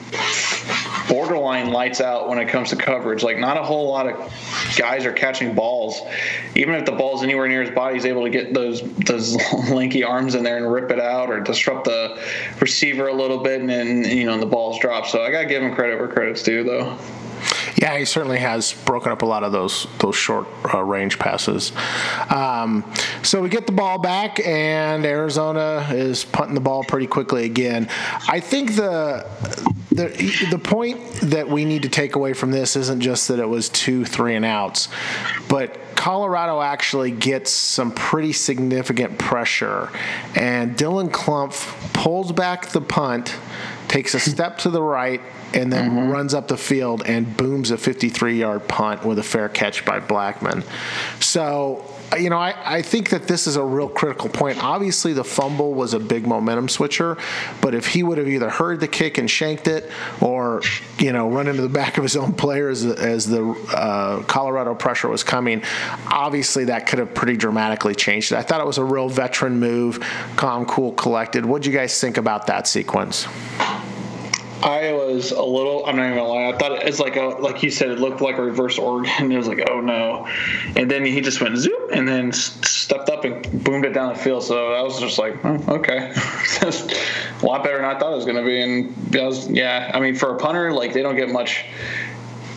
borderline 1.07 1.71
lights 1.71 2.01
out 2.01 2.27
when 2.29 2.37
it 2.39 2.47
comes 2.49 2.69
to 2.69 2.75
coverage. 2.75 3.23
Like 3.23 3.37
not 3.37 3.57
a 3.57 3.63
whole 3.63 3.87
lot 3.89 4.07
of 4.07 4.15
guys 4.77 5.05
are 5.05 5.13
catching 5.13 5.53
balls. 5.53 6.01
Even 6.55 6.75
if 6.75 6.85
the 6.85 6.91
ball's 6.91 7.23
anywhere 7.23 7.47
near 7.47 7.61
his 7.61 7.71
body, 7.71 7.95
he's 7.95 8.05
able 8.05 8.23
to 8.23 8.29
get 8.29 8.53
those 8.53 8.81
those 8.81 9.35
lanky 9.69 10.03
arms 10.03 10.35
in 10.35 10.43
there 10.43 10.57
and 10.57 10.71
rip 10.71 10.91
it 10.91 10.99
out 10.99 11.29
or 11.29 11.39
disrupt 11.39 11.85
the 11.85 12.21
receiver 12.59 13.07
a 13.07 13.13
little 13.13 13.39
bit, 13.39 13.61
and 13.61 13.69
then 13.69 14.03
you 14.03 14.25
know 14.25 14.37
the 14.37 14.45
balls 14.45 14.79
drop. 14.79 15.07
So 15.07 15.23
I 15.23 15.31
gotta 15.31 15.47
give 15.47 15.63
him 15.63 15.73
credit 15.73 15.99
where 15.99 16.07
credit's 16.07 16.43
due, 16.43 16.63
though. 16.63 16.97
Yeah, 17.79 17.95
he 17.97 18.05
certainly 18.05 18.39
has 18.39 18.73
broken 18.73 19.11
up 19.11 19.21
a 19.21 19.25
lot 19.25 19.43
of 19.43 19.51
those 19.51 19.85
those 19.99 20.15
short 20.15 20.47
uh, 20.73 20.81
range 20.81 21.19
passes. 21.19 21.71
Um, 22.33 22.83
so 23.21 23.41
we 23.41 23.49
get 23.49 23.67
the 23.67 23.71
ball 23.71 23.99
back, 23.99 24.39
and 24.45 25.05
Arizona 25.05 25.87
is 25.91 26.25
punting 26.25 26.55
the 26.55 26.61
ball 26.61 26.83
pretty 26.83 27.05
quickly 27.05 27.45
again. 27.45 27.87
I 28.27 28.39
think 28.39 28.75
the 28.75 29.27
the 29.91 30.47
the 30.49 30.57
point 30.57 30.99
that 31.21 31.47
we 31.49 31.65
need 31.65 31.83
to 31.83 31.89
take 31.89 32.15
away 32.15 32.33
from 32.33 32.49
this 32.49 32.75
isn't 32.75 33.01
just 33.01 33.27
that 33.27 33.39
it 33.39 33.47
was 33.47 33.69
two 33.69 34.05
three 34.05 34.35
and 34.35 34.45
outs, 34.45 34.89
but 35.47 35.77
Colorado 35.95 36.61
actually 36.61 37.11
gets 37.11 37.51
some 37.51 37.91
pretty 37.91 38.33
significant 38.33 39.19
pressure, 39.19 39.91
and 40.35 40.75
Dylan 40.75 41.09
Klumph 41.09 41.93
pulls 41.93 42.31
back 42.31 42.69
the 42.69 42.81
punt, 42.81 43.35
takes 43.87 44.15
a 44.15 44.19
step 44.19 44.57
to 44.59 44.71
the 44.71 44.81
right, 44.81 45.21
and 45.53 45.71
then 45.71 46.09
runs 46.09 46.33
up 46.33 46.47
the 46.47 46.57
field 46.57 47.03
and 47.05 47.35
booms 47.37 47.71
a 47.71 47.77
53 47.77 48.39
yard 48.39 48.67
punt 48.67 49.05
with 49.05 49.19
a 49.19 49.23
fair 49.23 49.49
catch 49.49 49.85
by 49.85 49.99
Blackman. 49.99 50.63
So, 51.19 51.85
you 52.17 52.29
know, 52.29 52.37
I, 52.37 52.77
I 52.77 52.81
think 52.81 53.09
that 53.09 53.27
this 53.27 53.47
is 53.47 53.55
a 53.55 53.63
real 53.63 53.89
critical 53.89 54.29
point. 54.29 54.63
Obviously, 54.63 55.13
the 55.13 55.23
fumble 55.23 55.73
was 55.73 55.93
a 55.93 55.99
big 55.99 56.25
momentum 56.25 56.69
switcher, 56.69 57.17
but 57.61 57.73
if 57.73 57.87
he 57.87 58.03
would 58.03 58.17
have 58.17 58.27
either 58.27 58.49
heard 58.49 58.79
the 58.79 58.87
kick 58.87 59.17
and 59.17 59.29
shanked 59.29 59.67
it 59.67 59.91
or, 60.21 60.61
you 60.99 61.11
know, 61.11 61.29
run 61.29 61.47
into 61.47 61.61
the 61.61 61.69
back 61.77 61.97
of 61.97 62.03
his 62.03 62.15
own 62.15 62.33
player 62.33 62.69
as, 62.69 62.85
as 62.85 63.27
the 63.27 63.43
uh, 63.73 64.21
Colorado 64.23 64.73
pressure 64.75 65.09
was 65.09 65.23
coming, 65.23 65.63
obviously 66.07 66.65
that 66.65 66.87
could 66.87 66.99
have 66.99 67.13
pretty 67.13 67.35
dramatically 67.35 67.95
changed 67.95 68.31
it. 68.31 68.35
I 68.35 68.41
thought 68.41 68.61
it 68.61 68.67
was 68.67 68.77
a 68.77 68.85
real 68.85 69.09
veteran 69.09 69.59
move, 69.59 69.99
calm, 70.35 70.65
cool, 70.65 70.93
collected. 70.93 71.45
What 71.45 71.61
do 71.61 71.69
you 71.69 71.75
guys 71.75 71.99
think 71.99 72.17
about 72.17 72.47
that 72.47 72.67
sequence? 72.67 73.27
I 74.63 74.91
was 74.91 75.31
a 75.31 75.43
little. 75.43 75.85
I'm 75.85 75.95
not 75.95 76.05
even 76.05 76.17
gonna 76.17 76.29
lie. 76.29 76.49
I 76.49 76.57
thought 76.57 76.83
it's 76.83 76.99
like 76.99 77.15
a 77.15 77.25
like 77.25 77.61
you 77.61 77.69
said. 77.69 77.89
It 77.89 77.99
looked 77.99 78.21
like 78.21 78.37
a 78.37 78.41
reverse 78.41 78.79
Oregon. 78.79 79.31
It 79.31 79.37
was 79.37 79.47
like, 79.47 79.69
oh 79.69 79.81
no, 79.81 80.27
and 80.75 80.89
then 80.89 81.05
he 81.05 81.21
just 81.21 81.41
went 81.41 81.57
zoop 81.57 81.91
and 81.91 82.07
then 82.07 82.31
stepped 82.31 83.09
up 83.09 83.23
and 83.23 83.63
boomed 83.63 83.85
it 83.85 83.93
down 83.93 84.13
the 84.13 84.19
field. 84.19 84.43
So 84.43 84.73
I 84.73 84.81
was 84.81 84.99
just 84.99 85.19
like, 85.19 85.35
oh, 85.45 85.63
okay, 85.67 86.11
that's 86.59 86.87
a 87.41 87.45
lot 87.45 87.63
better 87.63 87.77
than 87.77 87.85
I 87.85 87.99
thought 87.99 88.13
it 88.13 88.15
was 88.15 88.25
gonna 88.25 88.43
be. 88.43 88.61
And 88.61 89.15
I 89.15 89.25
was, 89.25 89.47
yeah, 89.49 89.91
I 89.93 89.99
mean, 89.99 90.15
for 90.15 90.35
a 90.35 90.39
punter, 90.39 90.71
like 90.73 90.93
they 90.93 91.03
don't 91.03 91.15
get 91.15 91.29
much. 91.29 91.65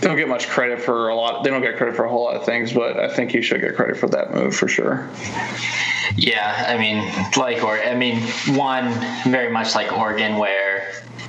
They 0.01 0.07
don't 0.07 0.17
get 0.17 0.29
much 0.29 0.49
credit 0.49 0.81
for 0.81 1.11
a 1.11 1.15
lot. 1.15 1.45
They 1.45 1.51
don't 1.51 1.61
get 1.61 1.77
credit 1.77 1.95
for 1.95 2.07
a 2.07 2.09
whole 2.09 2.25
lot 2.25 2.35
of 2.35 2.47
things, 2.47 2.73
but 2.73 2.99
I 2.99 3.15
think 3.15 3.33
he 3.33 3.43
should 3.43 3.61
get 3.61 3.77
credit 3.77 3.99
for 3.99 4.09
that 4.09 4.33
move 4.33 4.57
for 4.57 4.67
sure. 4.67 5.11
Yeah, 6.17 6.65
I 6.67 6.79
mean, 6.79 7.05
like 7.37 7.63
or 7.63 7.79
I 7.79 7.95
mean, 7.95 8.23
one 8.57 8.91
very 9.31 9.51
much 9.51 9.75
like 9.75 9.93
Oregon, 9.93 10.39
where 10.39 10.70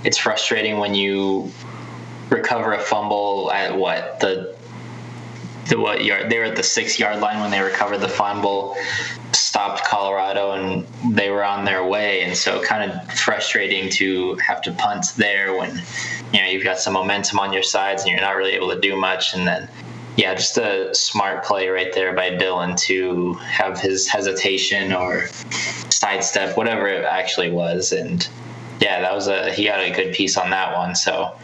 it's 0.04 0.18
frustrating 0.18 0.78
when 0.78 0.94
you 0.94 1.52
recover 2.30 2.74
a 2.74 2.80
fumble 2.80 3.52
at 3.52 3.78
what 3.78 4.20
the 4.20 4.56
the 5.68 5.80
what 5.80 6.04
yard 6.04 6.30
they 6.30 6.40
were 6.40 6.46
at 6.46 6.56
the 6.56 6.64
six 6.64 7.00
yard 7.00 7.20
line 7.20 7.40
when 7.40 7.52
they 7.52 7.62
recovered 7.62 8.00
the 8.00 8.10
fumble, 8.10 8.76
stopped 9.32 9.84
Colorado 9.86 10.52
and 10.52 10.88
they 11.16 11.30
were 11.30 11.44
on 11.44 11.66
their 11.66 11.86
way, 11.86 12.22
and 12.22 12.36
so 12.36 12.62
kind 12.64 12.92
of 12.92 13.14
frustrating 13.14 13.90
to 13.92 14.36
have 14.36 14.62
to 14.64 14.72
punt 14.72 15.06
there 15.18 15.56
when 15.56 15.82
you 16.34 16.42
know 16.42 16.48
you've 16.48 16.64
got 16.64 16.80
some 16.80 16.94
momentum 16.94 17.40
on 17.40 17.54
your 17.54 17.64
sides 17.64 18.02
and 18.04 18.12
you're 18.12 18.22
not 18.22 18.36
really 18.36 18.54
able 18.54 18.70
to 18.70 18.80
do 18.80 18.96
much, 18.96 19.34
and 19.34 19.48
then 19.48 19.70
yeah, 20.18 20.34
just 20.34 20.58
a 20.58 20.94
smart 20.94 21.44
play 21.46 21.70
right 21.70 21.94
there 21.94 22.14
by 22.14 22.32
Dylan 22.32 22.78
to 22.82 23.34
have 23.36 23.80
his 23.80 24.08
hesitation 24.08 24.92
or 24.92 25.28
sidestep, 25.90 26.58
whatever 26.58 26.88
it 26.88 27.06
actually 27.06 27.50
was, 27.52 27.92
and 27.92 28.28
yeah, 28.82 29.00
that 29.02 29.14
was 29.14 29.28
a 29.28 29.54
he 29.54 29.66
got 29.66 29.80
a 29.80 29.92
good 29.92 30.14
piece 30.14 30.38
on 30.38 30.50
that 30.50 30.76
one. 30.76 30.96
So 30.96 31.38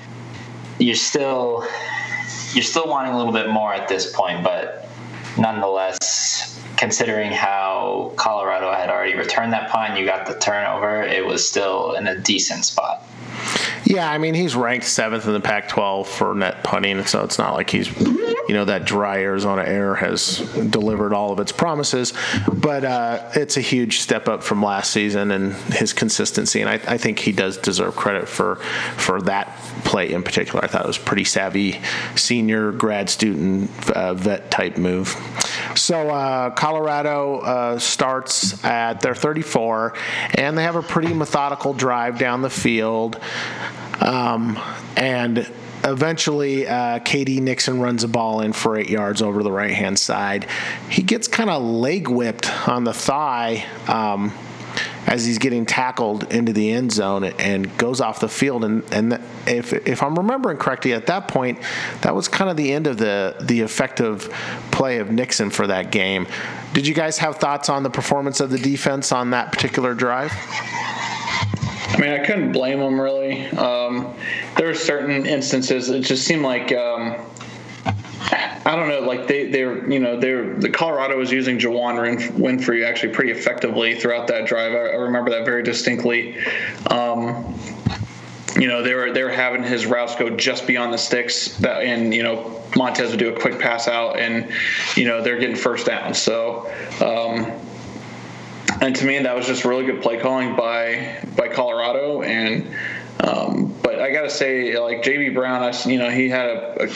you're 0.79 0.95
still 0.95 1.65
you're 2.53 2.63
still 2.63 2.87
wanting 2.87 3.13
a 3.13 3.17
little 3.17 3.33
bit 3.33 3.49
more 3.49 3.73
at 3.73 3.87
this 3.87 4.11
point, 4.13 4.43
but 4.43 4.89
nonetheless, 5.37 6.59
considering 6.77 7.31
how 7.31 8.13
Colorado 8.15 8.71
had 8.71 8.89
already 8.89 9.15
returned 9.15 9.53
that 9.53 9.69
punt, 9.69 9.97
you 9.97 10.05
got 10.05 10.25
the 10.25 10.37
turnover, 10.39 11.03
it 11.03 11.25
was 11.25 11.47
still 11.47 11.93
in 11.93 12.07
a 12.07 12.19
decent 12.19 12.65
spot. 12.65 13.03
Yeah, 13.85 14.11
I 14.11 14.17
mean 14.17 14.33
he's 14.33 14.53
ranked 14.53 14.85
seventh 14.85 15.27
in 15.27 15.33
the 15.33 15.39
Pac-12 15.39 16.07
for 16.07 16.35
net 16.35 16.61
punting, 16.63 17.05
so 17.05 17.23
it's 17.23 17.37
not 17.37 17.53
like 17.53 17.69
he's, 17.69 17.89
you 17.99 18.49
know, 18.49 18.65
that 18.65 18.83
dry 18.83 19.19
Arizona 19.19 19.63
air 19.63 19.95
has 19.95 20.39
delivered 20.69 21.13
all 21.13 21.31
of 21.31 21.39
its 21.39 21.53
promises, 21.53 22.13
but 22.51 22.83
uh, 22.83 23.29
it's 23.33 23.55
a 23.55 23.61
huge 23.61 23.99
step 23.99 24.27
up 24.27 24.43
from 24.43 24.61
last 24.61 24.91
season 24.91 25.31
and 25.31 25.53
his 25.71 25.93
consistency, 25.93 26.59
and 26.59 26.69
I, 26.69 26.73
I 26.85 26.97
think 26.97 27.19
he 27.19 27.31
does 27.31 27.57
deserve 27.57 27.95
credit 27.95 28.27
for 28.27 28.57
for 28.97 29.21
that 29.21 29.57
play 29.87 30.11
in 30.11 30.21
particular. 30.21 30.63
I 30.63 30.67
thought 30.67 30.83
it 30.83 30.87
was 30.87 30.97
pretty 30.97 31.23
savvy, 31.23 31.79
senior 32.15 32.71
grad 32.71 33.09
student 33.09 33.71
uh, 33.89 34.13
vet 34.13 34.51
type 34.51 34.77
move. 34.77 35.15
So 35.75 36.09
uh, 36.09 36.49
Colorado 36.51 37.39
uh, 37.39 37.79
starts 37.79 38.63
at 38.65 38.99
their 39.01 39.15
34, 39.15 39.93
and 40.35 40.57
they 40.57 40.63
have 40.63 40.75
a 40.75 40.83
pretty 40.83 41.13
methodical 41.13 41.73
drive 41.73 42.19
down 42.19 42.41
the 42.41 42.49
field. 42.49 43.19
Um, 44.01 44.59
and 44.95 45.49
eventually, 45.83 46.67
uh, 46.67 46.99
KD 46.99 47.39
Nixon 47.39 47.79
runs 47.79 48.03
a 48.03 48.07
ball 48.07 48.41
in 48.41 48.53
for 48.53 48.77
eight 48.77 48.89
yards 48.89 49.21
over 49.21 49.41
the 49.41 49.51
right 49.51 49.71
hand 49.71 49.97
side. 49.97 50.47
He 50.89 51.01
gets 51.01 51.27
kind 51.27 51.49
of 51.49 51.63
leg 51.63 52.09
whipped 52.09 52.67
on 52.67 52.83
the 52.83 52.93
thigh. 52.93 53.65
Um, 53.87 54.33
as 55.07 55.25
he's 55.25 55.37
getting 55.37 55.65
tackled 55.65 56.31
into 56.31 56.51
the 56.51 56.69
end 56.69 56.91
zone 56.91 57.23
and 57.23 57.75
goes 57.77 58.01
off 58.01 58.19
the 58.19 58.27
field. 58.27 58.65
And, 58.65 58.83
and 58.93 59.13
if, 59.47 59.71
if 59.71 60.03
I'm 60.03 60.15
remembering 60.15 60.57
correctly, 60.57 60.93
at 60.93 61.07
that 61.07 61.29
point, 61.29 61.59
that 62.01 62.13
was 62.13 62.27
kind 62.27 62.51
of 62.51 62.57
the 62.57 62.73
end 62.73 62.87
of 62.87 62.97
the, 62.97 63.35
the 63.39 63.61
effective 63.61 64.29
play 64.71 64.99
of 64.99 65.09
Nixon 65.09 65.49
for 65.49 65.65
that 65.67 65.91
game. 65.91 66.27
Did 66.73 66.85
you 66.85 66.93
guys 66.93 67.17
have 67.19 67.37
thoughts 67.37 67.69
on 67.69 67.83
the 67.83 67.89
performance 67.89 68.41
of 68.41 68.49
the 68.49 68.59
defense 68.59 69.13
on 69.13 69.31
that 69.31 69.53
particular 69.53 69.93
drive? 69.93 70.31
I 71.89 71.97
mean, 71.99 72.11
I 72.11 72.25
couldn't 72.25 72.51
blame 72.51 72.79
them 72.79 72.99
really. 72.99 73.47
Um, 73.47 74.13
there 74.57 74.67
were 74.67 74.75
certain 74.75 75.25
instances 75.25 75.89
it 75.89 76.01
just 76.01 76.25
seemed 76.25 76.43
like 76.43 76.73
um, 76.73 77.15
I 78.67 78.75
don't 78.75 78.89
know, 78.89 78.99
like 78.99 79.27
they 79.27 79.49
they're 79.49 79.89
you 79.89 79.99
know 79.99 80.19
they're 80.19 80.53
the 80.55 80.69
Colorado 80.69 81.17
was 81.17 81.31
using 81.31 81.57
Jawan 81.57 81.95
Winfrey 82.31 82.85
actually 82.85 83.13
pretty 83.13 83.31
effectively 83.31 83.95
throughout 83.95 84.27
that 84.27 84.45
drive. 84.45 84.73
I, 84.73 84.89
I 84.89 84.95
remember 84.95 85.31
that 85.31 85.45
very 85.45 85.63
distinctly. 85.63 86.37
Um, 86.89 87.57
you 88.59 88.67
know 88.67 88.83
they 88.83 88.93
were 88.93 89.13
they 89.13 89.23
were 89.23 89.29
having 89.29 89.63
his 89.63 89.85
routes 89.85 90.15
go 90.15 90.29
just 90.29 90.67
beyond 90.67 90.91
the 90.91 90.97
sticks 90.97 91.57
that 91.59 91.83
and 91.83 92.13
you 92.13 92.23
know 92.23 92.61
Montez 92.75 93.11
would 93.11 93.19
do 93.19 93.33
a 93.33 93.39
quick 93.39 93.59
pass 93.59 93.87
out 93.87 94.19
and 94.19 94.51
you 94.97 95.05
know 95.05 95.21
they're 95.21 95.39
getting 95.39 95.55
first 95.55 95.85
down. 95.85 96.13
So. 96.13 96.69
Um, 97.01 97.51
and 98.79 98.95
to 98.95 99.05
me, 99.05 99.17
that 99.17 99.35
was 99.35 99.47
just 99.47 99.65
really 99.65 99.85
good 99.85 100.03
play 100.03 100.19
calling 100.19 100.55
by 100.55 101.25
by 101.35 101.47
Colorado. 101.47 102.21
And 102.21 102.67
um, 103.21 103.73
but 103.81 103.99
I 103.99 104.11
got 104.11 104.23
to 104.23 104.29
say, 104.29 104.77
like 104.77 105.01
JB 105.01 105.33
Brown, 105.33 105.63
I 105.63 105.89
you 105.89 105.97
know 105.97 106.09
he 106.11 106.29
had 106.29 106.47
a, 106.47 106.83
a 106.83 106.87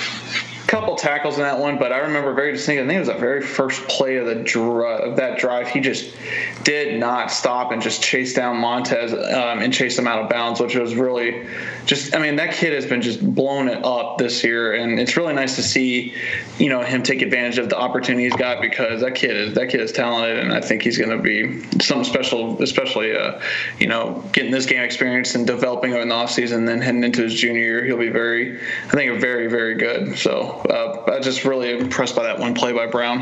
couple 0.71 0.95
tackles 0.95 1.35
in 1.35 1.43
that 1.43 1.59
one, 1.59 1.77
but 1.77 1.91
I 1.91 1.97
remember 1.97 2.33
very 2.33 2.53
distinctly. 2.53 2.85
I 2.85 2.87
think 2.87 2.95
it 2.95 2.99
was 2.99 3.09
the 3.09 3.15
very 3.15 3.41
first 3.41 3.85
play 3.89 4.15
of 4.15 4.25
the 4.25 4.35
dri- 4.35 5.01
of 5.01 5.17
that 5.17 5.37
drive. 5.37 5.67
He 5.67 5.81
just 5.81 6.15
did 6.63 6.97
not 6.97 7.29
stop 7.29 7.73
and 7.73 7.81
just 7.81 8.01
chased 8.01 8.37
down 8.37 8.55
Montez 8.55 9.11
um, 9.11 9.59
and 9.59 9.73
chased 9.73 9.99
him 9.99 10.07
out 10.07 10.19
of 10.19 10.29
bounds, 10.29 10.61
which 10.61 10.75
was 10.75 10.95
really 10.95 11.45
just. 11.85 12.15
I 12.15 12.19
mean, 12.19 12.37
that 12.37 12.53
kid 12.53 12.71
has 12.71 12.85
been 12.85 13.01
just 13.01 13.19
blowing 13.35 13.67
it 13.67 13.83
up 13.83 14.17
this 14.17 14.45
year, 14.45 14.73
and 14.73 14.97
it's 14.97 15.17
really 15.17 15.33
nice 15.33 15.57
to 15.57 15.61
see, 15.61 16.15
you 16.57 16.69
know, 16.69 16.81
him 16.81 17.03
take 17.03 17.21
advantage 17.21 17.57
of 17.57 17.67
the 17.67 17.77
opportunity 17.77 18.23
he's 18.23 18.35
got 18.37 18.61
because 18.61 19.01
that 19.01 19.13
kid 19.13 19.35
is 19.35 19.55
that 19.55 19.67
kid 19.67 19.81
is 19.81 19.91
talented, 19.91 20.37
and 20.37 20.53
I 20.53 20.61
think 20.61 20.83
he's 20.83 20.97
going 20.97 21.09
to 21.09 21.21
be 21.21 21.63
something 21.79 22.05
special, 22.05 22.63
especially 22.63 23.13
uh, 23.13 23.41
you 23.77 23.87
know, 23.87 24.23
getting 24.31 24.51
this 24.51 24.65
game 24.65 24.83
experience 24.83 25.35
and 25.35 25.45
developing 25.45 25.91
in 25.91 26.07
the 26.07 26.15
offseason, 26.15 26.65
then 26.65 26.79
heading 26.79 27.03
into 27.03 27.23
his 27.23 27.33
junior 27.33 27.61
year, 27.61 27.83
he'll 27.83 27.97
be 27.97 28.07
very, 28.07 28.57
I 28.87 28.91
think, 28.91 29.19
very 29.19 29.47
very 29.47 29.75
good. 29.75 30.17
So 30.17 30.60
uh, 30.69 31.03
I 31.11 31.19
just 31.19 31.43
really 31.45 31.77
impressed 31.77 32.15
by 32.15 32.23
that 32.23 32.39
one 32.39 32.53
play 32.53 32.73
by 32.73 32.87
Brown. 32.87 33.19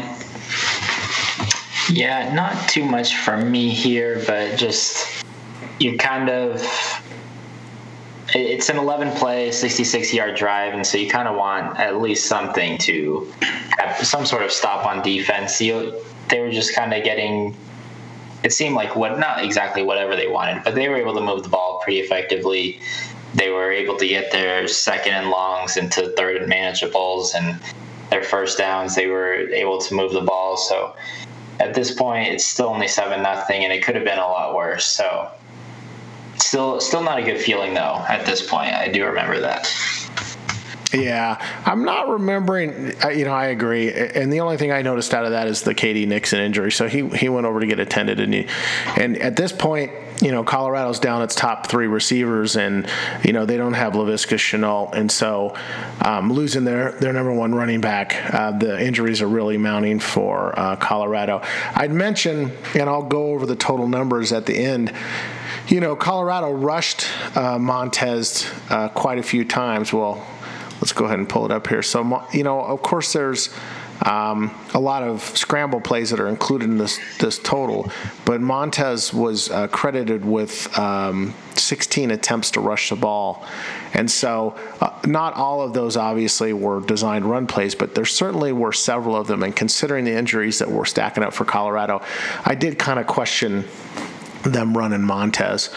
Yeah, 1.92 2.32
not 2.34 2.70
too 2.70 2.86
much 2.86 3.18
from 3.18 3.52
me 3.52 3.70
here, 3.70 4.24
but 4.28 4.58
just 4.58 5.26
you 5.80 5.98
kind 5.98 6.30
of. 6.30 6.62
It's 8.32 8.70
an 8.70 8.78
11 8.78 9.18
play, 9.18 9.52
66 9.52 10.14
yard 10.14 10.36
drive, 10.36 10.76
and 10.76 10.86
so 10.86 11.00
you 11.00 11.10
kind 11.10 11.28
of 11.28 11.36
want 11.36 11.80
at 11.80 12.00
least 12.00 12.28
something 12.28 12.78
to 12.80 13.32
have 13.80 14.06
some 14.06 14.24
sort 14.24 14.44
of 14.44 14.52
stop 14.52 14.86
on 14.86 15.02
defense. 15.02 15.60
You, 15.60 15.96
they 16.30 16.40
were 16.40 16.52
just 16.52 16.76
kind 16.76 16.94
of 16.94 17.04
getting. 17.04 17.58
It 18.44 18.54
seemed 18.54 18.76
like 18.76 18.96
what 18.96 19.18
not 19.18 19.44
exactly 19.44 19.82
whatever 19.82 20.16
they 20.16 20.28
wanted, 20.28 20.64
but 20.64 20.76
they 20.76 20.90
were 20.90 20.98
able 20.98 21.16
to 21.16 21.22
move 21.22 21.42
the 21.42 21.50
ball 21.50 21.82
pretty 21.84 22.00
effectively. 22.02 22.80
They 23.34 23.50
were 23.50 23.72
able 23.72 23.98
to 23.98 24.08
get 24.08 24.32
their 24.32 24.68
second 24.68 25.14
and 25.14 25.30
longs 25.30 25.78
into 25.78 26.10
third 26.18 26.38
and 26.38 26.52
manageables, 26.52 27.36
and 27.36 27.60
their 28.10 28.24
first 28.24 28.58
downs. 28.58 28.96
They 28.96 29.08
were 29.08 29.34
able 29.34 29.80
to 29.80 29.94
move 29.94 30.14
the 30.14 30.22
ball. 30.22 30.58
So 30.58 30.96
at 31.60 31.74
this 31.74 31.92
point, 31.92 32.30
it's 32.30 32.46
still 32.46 32.70
only 32.70 32.88
seven 32.88 33.22
nothing, 33.22 33.64
and 33.64 33.72
it 33.72 33.84
could 33.84 33.96
have 33.96 34.06
been 34.06 34.20
a 34.20 34.28
lot 34.28 34.56
worse. 34.56 34.86
So 34.86 35.30
still, 36.38 36.80
still 36.80 37.04
not 37.04 37.20
a 37.20 37.24
good 37.24 37.40
feeling 37.40 37.74
though. 37.74 38.04
At 38.08 38.26
this 38.26 38.48
point, 38.48 38.74
I 38.74 38.88
do 38.88 39.06
remember 39.06 39.40
that. 39.42 39.72
Yeah, 40.94 41.38
I'm 41.66 41.86
not 41.86 42.10
remembering. 42.10 42.96
You 43.16 43.26
know, 43.26 43.34
I 43.34 43.48
agree. 43.48 43.92
And 43.92 44.34
the 44.34 44.40
only 44.40 44.58
thing 44.58 44.72
I 44.72 44.82
noticed 44.82 45.14
out 45.14 45.24
of 45.24 45.32
that 45.32 45.48
is 45.48 45.62
the 45.62 45.76
KD 45.76 46.08
Nixon 46.08 46.40
injury. 46.40 46.72
So 46.72 46.88
he 46.88 47.08
he 47.10 47.30
went 47.30 47.46
over 47.46 47.60
to 47.60 47.68
get 47.68 47.80
attended, 47.80 48.20
and 48.20 48.34
he, 48.34 48.48
and 48.98 49.16
at 49.20 49.36
this 49.36 49.52
point, 49.52 49.92
you 50.20 50.32
know, 50.32 50.44
Colorado's 50.44 51.00
down 51.00 51.22
its 51.22 51.36
top 51.36 51.68
three 51.68 51.86
receivers, 51.86 52.56
and 52.56 52.90
you 53.24 53.34
know 53.34 53.46
they 53.46 53.58
don't 53.58 53.74
have 53.74 53.94
Laviska 53.94 54.38
Shenault, 54.38 54.96
and 54.96 55.12
so 55.12 55.56
um, 56.02 56.34
losing 56.34 56.64
their 56.64 56.94
their 56.94 57.14
number 57.14 57.34
one 57.34 57.54
running 57.54 57.82
back, 57.82 58.34
uh, 58.34 58.52
the 58.58 58.84
injuries 58.84 59.22
are 59.22 59.28
really 59.28 59.58
mounting 59.58 60.00
for 60.00 60.58
uh, 60.58 60.76
Colorado. 60.76 61.42
I'd 61.76 61.92
mention, 61.94 62.52
and 62.74 62.90
I'll 62.90 63.04
go 63.04 63.34
over 63.34 63.46
the 63.46 63.56
total 63.56 63.88
numbers 63.88 64.32
at 64.32 64.48
the 64.48 64.58
end 64.58 64.92
you 65.68 65.80
know, 65.80 65.96
Colorado 65.96 66.52
rushed 66.52 67.06
uh, 67.38 67.60
Montez 67.60 68.50
uh, 68.72 68.90
quite 68.90 69.20
a 69.20 69.24
few 69.24 69.46
times. 69.46 69.94
Well, 69.94 70.26
let's 70.82 70.94
go 70.94 71.06
ahead 71.06 71.20
and 71.20 71.28
pull 71.28 71.46
it 71.46 71.52
up 71.52 71.68
here. 71.68 71.82
So, 71.82 72.26
you 72.34 72.44
know, 72.44 72.62
of 72.62 72.82
course, 72.82 73.14
there's 73.14 73.50
um, 74.06 74.56
a 74.74 74.80
lot 74.80 75.04
of 75.04 75.22
scramble 75.22 75.82
plays 75.82 76.10
that 76.12 76.20
are 76.20 76.30
included 76.30 76.70
in 76.70 76.78
this 76.78 77.00
this 77.18 77.38
total, 77.38 77.92
but 78.24 78.40
Montez 78.40 79.14
was 79.14 79.50
uh, 79.52 79.68
credited 79.68 80.24
with 80.24 80.78
um, 80.80 81.34
16 81.56 82.12
attempts 82.12 82.52
to 82.52 82.62
rush 82.62 82.90
the 82.90 82.96
ball, 82.96 83.46
and 83.94 84.10
so 84.10 84.56
uh, 84.80 84.98
not 85.06 85.34
all 85.34 85.62
of 85.62 85.74
those 85.74 85.98
obviously 85.98 86.54
were 86.54 86.80
designed 86.80 87.26
run 87.26 87.46
plays, 87.46 87.76
but 87.76 87.94
there 87.94 88.06
certainly 88.06 88.54
were 88.54 88.72
several 88.72 89.18
of 89.18 89.28
them. 89.28 89.44
And 89.44 89.54
considering 89.54 90.06
the 90.06 90.14
injuries 90.14 90.60
that 90.60 90.72
were 90.72 90.86
stacking 90.86 91.24
up 91.24 91.34
for 91.34 91.44
Colorado, 91.44 92.02
I 92.46 92.56
did 92.56 92.80
kind 92.80 93.00
of 93.00 93.08
question 93.08 93.66
them 94.44 94.78
running 94.78 95.02
Montez. 95.02 95.70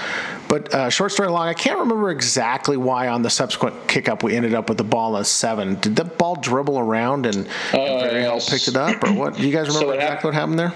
But 0.52 0.74
uh, 0.74 0.90
short 0.90 1.12
story 1.12 1.30
long, 1.30 1.48
I 1.48 1.54
can't 1.54 1.78
remember 1.78 2.10
exactly 2.10 2.76
why 2.76 3.08
on 3.08 3.22
the 3.22 3.30
subsequent 3.30 3.88
kick 3.88 4.06
up 4.06 4.22
we 4.22 4.36
ended 4.36 4.52
up 4.52 4.68
with 4.68 4.76
the 4.76 4.84
ball 4.84 5.16
in 5.16 5.24
seven. 5.24 5.76
Did 5.76 5.96
the 5.96 6.04
ball 6.04 6.36
dribble 6.36 6.78
around 6.78 7.24
and, 7.24 7.36
and 7.36 7.48
Berryhill 7.72 8.34
yes. 8.34 8.50
picked 8.50 8.68
it 8.68 8.76
up, 8.76 9.02
or 9.02 9.14
what? 9.14 9.38
Do 9.38 9.46
you 9.46 9.50
guys 9.50 9.68
remember 9.68 9.86
So 9.86 9.92
exactly 9.92 10.28
what 10.28 10.34
happened 10.34 10.58
there? 10.58 10.74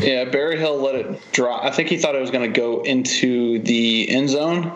Yeah, 0.00 0.24
Berryhill 0.24 0.80
let 0.80 0.94
it 0.94 1.32
drop. 1.32 1.62
I 1.62 1.70
think 1.70 1.90
he 1.90 1.98
thought 1.98 2.14
it 2.14 2.22
was 2.22 2.30
going 2.30 2.50
to 2.50 2.58
go 2.58 2.80
into 2.84 3.58
the 3.58 4.08
end 4.08 4.30
zone, 4.30 4.72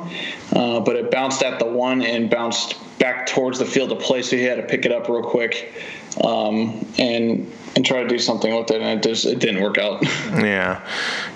uh, 0.53 0.81
but 0.81 0.97
it 0.97 1.11
bounced 1.11 1.43
at 1.43 1.59
the 1.59 1.65
one 1.65 2.03
and 2.03 2.29
bounced 2.29 2.77
back 2.99 3.25
towards 3.25 3.59
the 3.59 3.65
field 3.65 3.91
of 3.91 4.01
play. 4.01 4.21
So 4.21 4.37
he 4.37 4.43
had 4.43 4.57
to 4.57 4.65
pick 4.65 4.85
it 4.85 4.93
up 4.93 5.09
real 5.09 5.23
quick 5.23 5.73
um, 6.21 6.87
and 6.99 7.50
and 7.75 7.87
try 7.87 8.02
to 8.02 8.09
do 8.09 8.19
something 8.19 8.54
with 8.54 8.71
it, 8.71 8.83
and 8.83 8.99
it 8.99 9.02
just 9.09 9.25
it 9.25 9.38
didn't 9.38 9.62
work 9.62 9.78
out. 9.78 10.04
Yeah, 10.33 10.85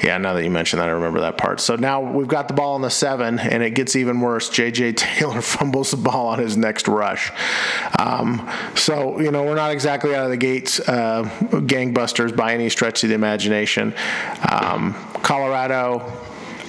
yeah. 0.02 0.18
Now 0.18 0.33
that 0.33 0.42
you 0.42 0.50
mention 0.50 0.78
that, 0.78 0.88
I 0.88 0.92
remember 0.92 1.21
that 1.21 1.37
part. 1.37 1.61
So 1.61 1.76
now 1.76 2.00
we've 2.00 2.26
got 2.26 2.49
the 2.49 2.54
ball 2.54 2.76
in 2.76 2.83
the 2.83 2.90
seven, 2.90 3.38
and 3.38 3.62
it 3.62 3.71
gets 3.71 3.95
even 3.95 4.21
worse. 4.21 4.49
J.J. 4.49 4.92
Taylor 4.95 5.40
fumbles 5.40 5.90
the 5.90 5.97
ball 5.99 6.28
on 6.28 6.38
his 6.38 6.56
next 6.56 6.88
rush. 6.88 7.30
Um, 7.99 8.50
so 8.75 9.21
you 9.21 9.30
know 9.30 9.45
we're 9.45 9.54
not 9.54 9.71
exactly 9.71 10.14
out 10.14 10.25
of 10.25 10.30
the 10.30 10.37
gates 10.37 10.80
uh, 10.80 11.25
gangbusters 11.50 12.35
by 12.35 12.54
any 12.54 12.68
stretch 12.68 13.02
of 13.04 13.11
the 13.11 13.14
imagination. 13.14 13.95
Um, 14.50 14.95
Colorado 15.23 16.11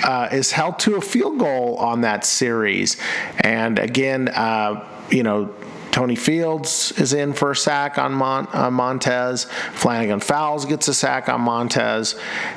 uh, 0.04 0.30
is 0.32 0.52
held 0.52 0.80
to 0.80 0.98
a 0.98 1.02
field 1.02 1.40
goal 1.40 1.78
on 1.78 2.02
that 2.02 2.26
series, 2.26 2.98
and 3.40 3.80
again, 3.80 4.28
uh, 4.30 4.86
you 5.10 5.24
know. 5.24 5.54
Tony 5.98 6.16
Fields 6.16 6.92
is 7.00 7.14
in 7.14 7.34
for 7.34 7.50
a 7.50 7.56
sack 7.56 7.98
on, 7.98 8.14
Mon- 8.14 8.46
on 8.50 8.76
Montez. 8.76 9.46
Flannigan 9.46 10.20
Fowles 10.20 10.64
gets 10.64 10.88
a 10.88 10.94
sack 10.94 11.28
on 11.28 11.42
Montez, 11.42 12.14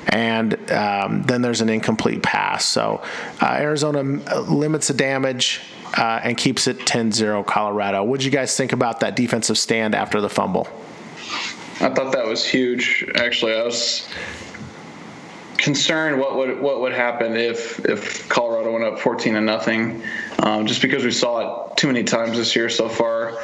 and 0.09 0.71
um, 0.71 1.23
then 1.23 1.41
there's 1.41 1.63
an 1.63 1.71
incomplete 1.71 2.23
pass. 2.23 2.67
So 2.67 3.03
uh, 3.41 3.57
Arizona 3.59 4.03
limits 4.43 4.89
the 4.89 4.93
damage 4.93 5.63
uh, 5.97 6.21
and 6.23 6.37
keeps 6.37 6.67
it 6.67 6.81
10-0 6.81 7.47
Colorado. 7.47 8.05
What 8.05 8.21
did 8.21 8.27
you 8.27 8.31
guys 8.31 8.55
think 8.55 8.75
about 8.75 9.01
that 9.01 9.17
defensive 9.17 9.57
stand 9.57 9.95
after 9.95 10.21
the 10.21 10.29
fumble? 10.29 10.69
I 11.81 11.89
thought 11.89 12.13
that 12.13 12.27
was 12.27 12.45
huge. 12.45 13.11
Actually, 13.15 13.55
I 13.55 13.63
was 13.63 14.07
concerned 15.61 16.19
what 16.19 16.37
would 16.37 16.61
what 16.61 16.81
would 16.81 16.93
happen 16.93 17.37
if 17.37 17.85
if 17.85 18.29
Colorado 18.29 18.73
went 18.73 18.85
up 18.85 18.99
14 18.99 19.35
to 19.35 19.41
nothing, 19.41 20.03
um, 20.41 20.67
just 20.67 20.83
because 20.83 21.05
we 21.05 21.11
saw 21.11 21.69
it 21.71 21.77
too 21.77 21.87
many 21.87 22.03
times 22.03 22.37
this 22.37 22.57
year 22.57 22.69
so 22.69 22.89
far. 22.89 23.39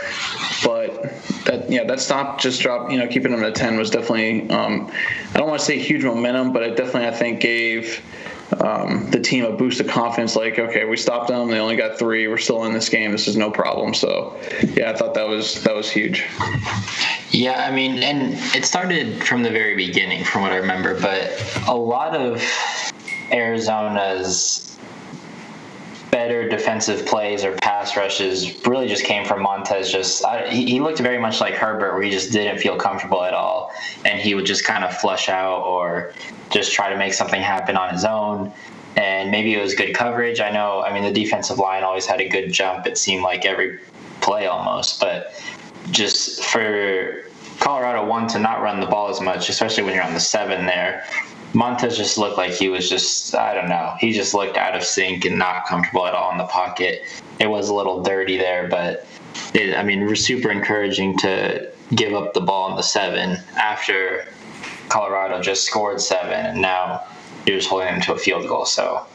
But 0.64 1.02
that 1.44 1.70
yeah, 1.70 1.84
that 1.84 2.00
stop 2.00 2.40
just 2.40 2.60
dropped. 2.60 2.90
You 2.90 2.98
know, 2.98 3.06
keeping 3.06 3.30
them 3.30 3.44
at 3.44 3.54
10 3.54 3.76
was 3.76 3.90
definitely 3.90 4.48
um, 4.50 4.90
I 5.34 5.38
don't 5.38 5.48
want 5.48 5.60
to 5.60 5.66
say 5.66 5.78
huge 5.78 6.04
momentum, 6.04 6.52
but 6.52 6.62
it 6.62 6.76
definitely 6.76 7.06
I 7.06 7.12
think 7.12 7.40
gave. 7.40 8.02
Um, 8.60 9.10
the 9.10 9.20
team 9.20 9.44
a 9.44 9.52
boost 9.52 9.80
of 9.80 9.88
confidence, 9.88 10.36
like 10.36 10.58
okay, 10.58 10.84
we 10.84 10.96
stopped 10.96 11.28
them. 11.28 11.48
They 11.48 11.58
only 11.58 11.76
got 11.76 11.98
three. 11.98 12.28
We're 12.28 12.38
still 12.38 12.64
in 12.64 12.72
this 12.72 12.88
game. 12.88 13.10
This 13.10 13.26
is 13.26 13.36
no 13.36 13.50
problem. 13.50 13.92
So, 13.92 14.38
yeah, 14.74 14.90
I 14.90 14.96
thought 14.96 15.14
that 15.14 15.26
was 15.26 15.62
that 15.64 15.74
was 15.74 15.90
huge. 15.90 16.24
Yeah, 17.30 17.66
I 17.66 17.74
mean, 17.74 18.02
and 18.02 18.34
it 18.54 18.64
started 18.64 19.22
from 19.24 19.42
the 19.42 19.50
very 19.50 19.74
beginning, 19.76 20.24
from 20.24 20.42
what 20.42 20.52
I 20.52 20.56
remember, 20.56 20.98
but 21.00 21.42
a 21.66 21.74
lot 21.74 22.14
of 22.14 22.42
Arizona's 23.32 24.75
better 26.10 26.48
defensive 26.48 27.06
plays 27.06 27.44
or 27.44 27.52
pass 27.56 27.96
rushes 27.96 28.64
really 28.66 28.88
just 28.88 29.04
came 29.04 29.24
from 29.24 29.42
Montez. 29.42 29.90
Just 29.90 30.24
I, 30.24 30.48
he, 30.48 30.80
looked 30.80 30.98
very 30.98 31.18
much 31.18 31.40
like 31.40 31.54
Herbert, 31.54 31.94
where 31.94 32.02
he 32.02 32.10
just 32.10 32.32
didn't 32.32 32.58
feel 32.58 32.76
comfortable 32.76 33.22
at 33.22 33.34
all, 33.34 33.72
and 34.04 34.20
he 34.20 34.34
would 34.34 34.46
just 34.46 34.64
kind 34.64 34.84
of 34.84 34.96
flush 34.96 35.28
out 35.28 35.62
or 35.62 36.12
just 36.50 36.72
try 36.72 36.90
to 36.90 36.96
make 36.96 37.14
something 37.14 37.40
happen 37.40 37.76
on 37.76 37.92
his 37.92 38.04
own. 38.04 38.52
And 38.96 39.30
maybe 39.30 39.54
it 39.54 39.60
was 39.60 39.74
good 39.74 39.94
coverage. 39.94 40.40
I 40.40 40.50
know. 40.50 40.82
I 40.82 40.92
mean, 40.92 41.02
the 41.02 41.12
defensive 41.12 41.58
line 41.58 41.82
always 41.82 42.06
had 42.06 42.20
a 42.20 42.28
good 42.28 42.50
jump. 42.50 42.86
It 42.86 42.96
seemed 42.96 43.22
like 43.22 43.44
every 43.44 43.78
play 44.20 44.46
almost, 44.46 45.00
but 45.00 45.34
just 45.90 46.42
for 46.42 47.24
Colorado 47.60 48.06
one 48.06 48.26
to 48.28 48.38
not 48.38 48.62
run 48.62 48.80
the 48.80 48.86
ball 48.86 49.10
as 49.10 49.20
much, 49.20 49.48
especially 49.48 49.82
when 49.82 49.94
you're 49.94 50.04
on 50.04 50.14
the 50.14 50.20
seven 50.20 50.66
there. 50.66 51.04
Montez 51.56 51.96
just 51.96 52.18
looked 52.18 52.36
like 52.36 52.52
he 52.52 52.68
was 52.68 52.88
just 52.90 53.34
I 53.34 53.54
don't 53.54 53.70
know. 53.70 53.94
He 53.98 54.12
just 54.12 54.34
looked 54.34 54.58
out 54.58 54.76
of 54.76 54.84
sync 54.84 55.24
and 55.24 55.38
not 55.38 55.64
comfortable 55.64 56.06
at 56.06 56.14
all 56.14 56.30
in 56.30 56.36
the 56.36 56.44
pocket. 56.44 57.00
It 57.40 57.48
was 57.48 57.70
a 57.70 57.74
little 57.74 58.02
dirty 58.02 58.36
there, 58.36 58.68
but 58.68 59.06
it, 59.54 59.74
I 59.74 59.82
mean, 59.82 60.02
it 60.02 60.06
was 60.06 60.22
super 60.22 60.50
encouraging 60.50 61.16
to 61.18 61.72
give 61.94 62.12
up 62.12 62.34
the 62.34 62.42
ball 62.42 62.70
in 62.70 62.76
the 62.76 62.82
seven 62.82 63.38
after 63.56 64.26
Colorado 64.90 65.40
just 65.40 65.64
scored 65.64 66.00
seven, 66.02 66.44
and 66.44 66.60
now 66.60 67.02
you're 67.46 67.56
just 67.56 67.70
holding 67.70 67.88
them 67.88 68.00
to 68.02 68.12
a 68.12 68.18
field 68.18 68.46
goal. 68.46 68.66
So 68.66 69.06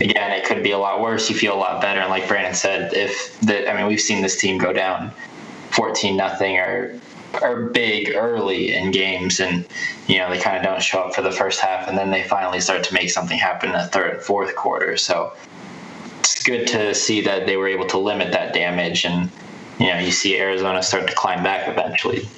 again, 0.00 0.30
it 0.30 0.44
could 0.44 0.62
be 0.62 0.70
a 0.70 0.78
lot 0.78 1.00
worse. 1.00 1.28
You 1.28 1.34
feel 1.34 1.54
a 1.54 1.58
lot 1.58 1.82
better, 1.82 2.00
and 2.00 2.08
like 2.08 2.28
Brandon 2.28 2.54
said, 2.54 2.94
if 2.94 3.38
the 3.40 3.68
I 3.68 3.76
mean, 3.76 3.88
we've 3.88 4.00
seen 4.00 4.22
this 4.22 4.40
team 4.40 4.58
go 4.58 4.72
down 4.72 5.10
fourteen 5.70 6.16
nothing 6.16 6.56
or 6.56 7.00
are 7.34 7.62
big 7.62 8.14
early 8.14 8.74
in 8.74 8.90
games 8.90 9.40
and 9.40 9.66
you 10.06 10.18
know 10.18 10.30
they 10.30 10.38
kind 10.38 10.56
of 10.56 10.62
don't 10.62 10.82
show 10.82 11.00
up 11.00 11.14
for 11.14 11.22
the 11.22 11.30
first 11.30 11.60
half 11.60 11.88
and 11.88 11.96
then 11.96 12.10
they 12.10 12.22
finally 12.22 12.60
start 12.60 12.84
to 12.84 12.94
make 12.94 13.10
something 13.10 13.38
happen 13.38 13.70
in 13.70 13.76
the 13.76 13.86
third 13.86 14.14
and 14.14 14.22
fourth 14.22 14.54
quarter. 14.56 14.96
So 14.96 15.32
it's 16.20 16.42
good 16.42 16.66
to 16.68 16.94
see 16.94 17.20
that 17.22 17.46
they 17.46 17.56
were 17.56 17.68
able 17.68 17.86
to 17.86 17.98
limit 17.98 18.32
that 18.32 18.52
damage 18.52 19.04
and 19.04 19.30
you 19.80 19.86
know 19.86 19.98
you 19.98 20.12
see 20.12 20.38
arizona 20.38 20.82
start 20.82 21.08
to 21.08 21.14
climb 21.14 21.42
back 21.42 21.68
eventually 21.68 22.28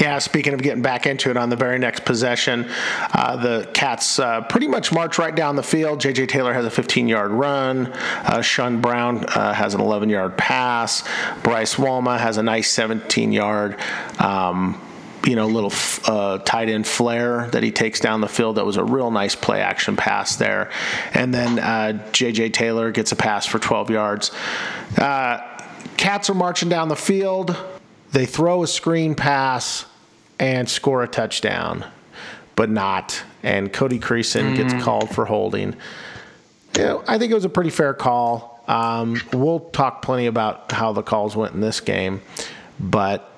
Yeah, 0.00 0.18
speaking 0.18 0.54
of 0.54 0.62
getting 0.62 0.80
back 0.80 1.06
into 1.06 1.28
it 1.28 1.36
on 1.36 1.50
the 1.50 1.56
very 1.56 1.78
next 1.78 2.06
possession, 2.06 2.70
uh, 3.12 3.36
the 3.36 3.68
Cats 3.74 4.18
uh, 4.18 4.40
pretty 4.42 4.66
much 4.66 4.92
march 4.92 5.18
right 5.18 5.34
down 5.34 5.56
the 5.56 5.62
field. 5.62 6.00
J.J. 6.00 6.26
Taylor 6.26 6.54
has 6.54 6.64
a 6.64 6.70
15 6.70 7.06
yard 7.06 7.30
run. 7.32 7.88
Uh, 7.88 8.40
Sean 8.40 8.80
Brown 8.80 9.26
uh, 9.26 9.52
has 9.52 9.74
an 9.74 9.80
11 9.82 10.08
yard 10.08 10.38
pass. 10.38 11.06
Bryce 11.42 11.74
Wolma 11.74 12.18
has 12.18 12.38
a 12.38 12.42
nice 12.42 12.70
17 12.70 13.30
yard. 13.32 13.78
Um, 14.18 14.80
you 15.26 15.36
know, 15.36 15.48
little 15.48 15.72
uh, 16.06 16.38
tight 16.38 16.70
end 16.70 16.86
flare 16.86 17.48
that 17.50 17.62
he 17.62 17.70
takes 17.70 18.00
down 18.00 18.22
the 18.22 18.28
field. 18.28 18.56
That 18.56 18.64
was 18.64 18.78
a 18.78 18.84
real 18.84 19.10
nice 19.10 19.34
play 19.34 19.60
action 19.60 19.96
pass 19.96 20.36
there. 20.36 20.70
And 21.12 21.34
then 21.34 21.58
uh, 21.58 22.10
J.J. 22.12 22.50
Taylor 22.50 22.90
gets 22.90 23.12
a 23.12 23.16
pass 23.16 23.44
for 23.44 23.58
12 23.58 23.90
yards. 23.90 24.30
Uh, 24.96 25.46
Cats 25.96 26.30
are 26.30 26.34
marching 26.34 26.68
down 26.68 26.88
the 26.88 26.96
field. 26.96 27.56
They 28.12 28.26
throw 28.26 28.62
a 28.62 28.66
screen 28.66 29.14
pass 29.14 29.86
and 30.38 30.68
score 30.68 31.02
a 31.02 31.08
touchdown, 31.08 31.84
but 32.56 32.70
not. 32.70 33.22
And 33.42 33.72
Cody 33.72 33.98
Creason 33.98 34.56
gets 34.56 34.82
called 34.82 35.10
for 35.14 35.24
holding. 35.24 35.76
You 36.76 36.84
know, 36.84 37.04
I 37.06 37.18
think 37.18 37.30
it 37.30 37.34
was 37.34 37.44
a 37.44 37.50
pretty 37.50 37.70
fair 37.70 37.94
call. 37.94 38.62
Um, 38.68 39.20
we'll 39.32 39.60
talk 39.60 40.02
plenty 40.02 40.26
about 40.26 40.70
how 40.72 40.92
the 40.92 41.02
calls 41.02 41.36
went 41.36 41.54
in 41.54 41.60
this 41.60 41.80
game, 41.80 42.22
but 42.78 43.32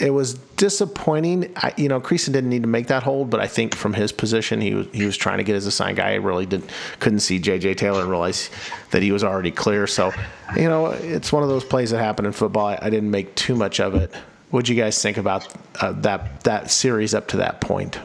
it 0.00 0.10
was 0.10 0.34
disappointing. 0.62 1.52
I, 1.56 1.74
you 1.76 1.88
know, 1.88 2.00
Creason 2.00 2.32
didn't 2.32 2.48
need 2.48 2.62
to 2.62 2.68
make 2.68 2.86
that 2.86 3.02
hold, 3.02 3.30
but 3.30 3.40
I 3.40 3.48
think 3.48 3.74
from 3.74 3.92
his 3.94 4.12
position, 4.12 4.60
he 4.60 4.74
was 4.74 4.86
he 4.92 5.04
was 5.04 5.16
trying 5.16 5.38
to 5.38 5.42
get 5.42 5.56
his 5.56 5.66
assigned 5.66 5.96
guy. 5.96 6.12
He 6.12 6.18
really 6.20 6.46
didn't 6.46 6.70
couldn't 7.00 7.18
see 7.18 7.40
J.J. 7.40 7.74
Taylor 7.74 8.02
and 8.02 8.08
realize 8.08 8.48
that 8.92 9.02
he 9.02 9.10
was 9.10 9.24
already 9.24 9.50
clear. 9.50 9.88
So, 9.88 10.12
you 10.56 10.68
know, 10.68 10.86
it's 10.92 11.32
one 11.32 11.42
of 11.42 11.48
those 11.48 11.64
plays 11.64 11.90
that 11.90 11.98
happen 11.98 12.26
in 12.26 12.30
football. 12.30 12.66
I, 12.66 12.78
I 12.80 12.90
didn't 12.90 13.10
make 13.10 13.34
too 13.34 13.56
much 13.56 13.80
of 13.80 13.96
it. 13.96 14.14
What'd 14.50 14.68
you 14.68 14.76
guys 14.76 15.02
think 15.02 15.16
about 15.16 15.52
uh, 15.80 15.90
that 16.02 16.44
that 16.44 16.70
series 16.70 17.12
up 17.12 17.26
to 17.28 17.38
that 17.38 17.60
point? 17.60 17.98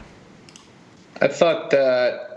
I 1.20 1.28
thought 1.28 1.70
that 1.70 2.27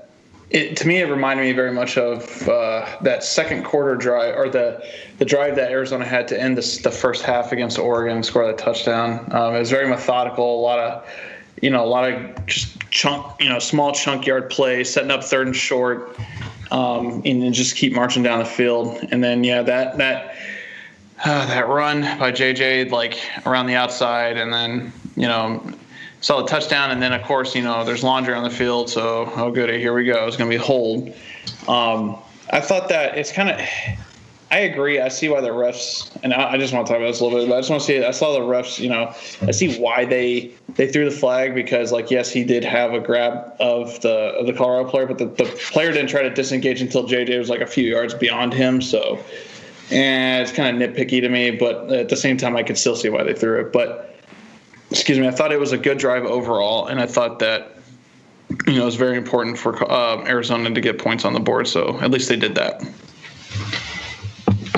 it 0.51 0.75
to 0.77 0.87
me 0.87 0.97
it 0.97 1.09
reminded 1.09 1.43
me 1.43 1.53
very 1.53 1.71
much 1.71 1.97
of 1.97 2.47
uh, 2.47 2.85
that 3.01 3.23
second 3.23 3.63
quarter 3.63 3.95
drive 3.95 4.35
or 4.35 4.49
the 4.49 4.85
the 5.17 5.25
drive 5.25 5.55
that 5.55 5.71
Arizona 5.71 6.05
had 6.05 6.27
to 6.27 6.39
end 6.39 6.57
this, 6.57 6.79
the 6.79 6.91
first 6.91 7.23
half 7.23 7.51
against 7.51 7.79
Oregon 7.79 8.17
and 8.17 8.25
score 8.25 8.45
that 8.45 8.57
touchdown. 8.57 9.27
Um, 9.31 9.55
it 9.55 9.59
was 9.59 9.69
very 9.69 9.87
methodical, 9.87 10.59
a 10.59 10.61
lot 10.61 10.79
of 10.79 11.07
you 11.61 11.69
know 11.69 11.83
a 11.83 11.87
lot 11.87 12.11
of 12.11 12.45
just 12.47 12.79
chunk 12.89 13.25
you 13.39 13.47
know 13.47 13.59
small 13.59 13.93
chunk 13.93 14.25
yard 14.25 14.49
play, 14.49 14.83
setting 14.83 15.11
up 15.11 15.23
third 15.23 15.47
and 15.47 15.55
short, 15.55 16.17
um, 16.69 17.21
and 17.23 17.41
then 17.41 17.53
just 17.53 17.77
keep 17.77 17.93
marching 17.93 18.23
down 18.23 18.39
the 18.39 18.45
field. 18.45 19.07
And 19.09 19.23
then 19.23 19.45
yeah, 19.45 19.61
that 19.61 19.97
that 19.99 20.35
uh, 21.23 21.45
that 21.45 21.69
run 21.69 22.01
by 22.19 22.33
JJ 22.33 22.91
like 22.91 23.21
around 23.45 23.67
the 23.67 23.75
outside, 23.75 24.35
and 24.35 24.51
then 24.51 24.91
you 25.15 25.27
know 25.29 25.63
the 26.21 26.45
touchdown, 26.45 26.91
and 26.91 27.01
then 27.01 27.13
of 27.13 27.23
course 27.23 27.55
you 27.55 27.63
know 27.63 27.83
there's 27.83 28.03
laundry 28.03 28.33
on 28.33 28.43
the 28.43 28.49
field, 28.49 28.89
so 28.89 29.31
oh 29.35 29.51
goody, 29.51 29.79
here 29.79 29.93
we 29.93 30.05
go. 30.05 30.25
It's 30.27 30.37
gonna 30.37 30.49
be 30.49 30.55
hold. 30.55 31.13
Um, 31.67 32.17
I 32.51 32.59
thought 32.59 32.89
that 32.89 33.17
it's 33.17 33.31
kind 33.31 33.49
of. 33.49 33.59
I 34.51 34.59
agree. 34.59 34.99
I 34.99 35.07
see 35.07 35.29
why 35.29 35.39
the 35.39 35.47
refs, 35.49 36.13
and 36.23 36.33
I, 36.33 36.51
I 36.51 36.57
just 36.57 36.73
want 36.73 36.85
to 36.85 36.91
talk 36.91 36.99
about 36.99 37.07
this 37.07 37.21
a 37.21 37.23
little 37.23 37.39
bit. 37.39 37.47
But 37.47 37.55
I 37.55 37.59
just 37.59 37.69
want 37.69 37.81
to 37.83 37.85
see. 37.85 38.03
I 38.03 38.11
saw 38.11 38.33
the 38.33 38.41
refs. 38.41 38.79
You 38.79 38.89
know, 38.89 39.15
I 39.43 39.51
see 39.51 39.79
why 39.79 40.03
they 40.03 40.51
they 40.75 40.91
threw 40.91 41.05
the 41.05 41.15
flag 41.15 41.55
because, 41.55 41.93
like, 41.93 42.11
yes, 42.11 42.29
he 42.29 42.43
did 42.43 42.65
have 42.65 42.93
a 42.93 42.99
grab 42.99 43.55
of 43.61 44.01
the 44.01 44.09
of 44.09 44.47
the 44.47 44.53
Colorado 44.53 44.89
player, 44.89 45.05
but 45.05 45.19
the, 45.19 45.25
the 45.25 45.45
player 45.71 45.93
didn't 45.93 46.09
try 46.09 46.21
to 46.21 46.29
disengage 46.29 46.81
until 46.81 47.07
JJ 47.07 47.37
was 47.39 47.49
like 47.49 47.61
a 47.61 47.67
few 47.67 47.85
yards 47.85 48.13
beyond 48.13 48.53
him. 48.53 48.81
So, 48.81 49.23
and 49.89 50.41
it's 50.43 50.51
kind 50.51 50.81
of 50.81 50.89
nitpicky 50.89 51.21
to 51.21 51.29
me. 51.29 51.51
But 51.51 51.89
at 51.89 52.09
the 52.09 52.17
same 52.17 52.35
time, 52.35 52.57
I 52.57 52.63
could 52.63 52.77
still 52.77 52.97
see 52.97 53.07
why 53.07 53.23
they 53.23 53.33
threw 53.33 53.61
it. 53.61 53.71
But 53.71 54.10
excuse 54.91 55.17
me, 55.17 55.27
I 55.27 55.31
thought 55.31 55.51
it 55.51 55.59
was 55.59 55.71
a 55.71 55.77
good 55.77 55.97
drive 55.97 56.25
overall, 56.25 56.87
and 56.87 56.99
I 56.99 57.07
thought 57.07 57.39
that 57.39 57.77
you 58.67 58.75
know 58.75 58.83
it 58.83 58.85
was 58.85 58.95
very 58.95 59.17
important 59.17 59.57
for 59.57 59.89
uh, 59.89 60.23
Arizona 60.27 60.69
to 60.69 60.81
get 60.81 60.99
points 60.99 61.25
on 61.25 61.33
the 61.33 61.39
board. 61.39 61.67
So 61.67 61.99
at 62.01 62.11
least 62.11 62.29
they 62.29 62.35
did 62.35 62.55
that. 62.55 62.83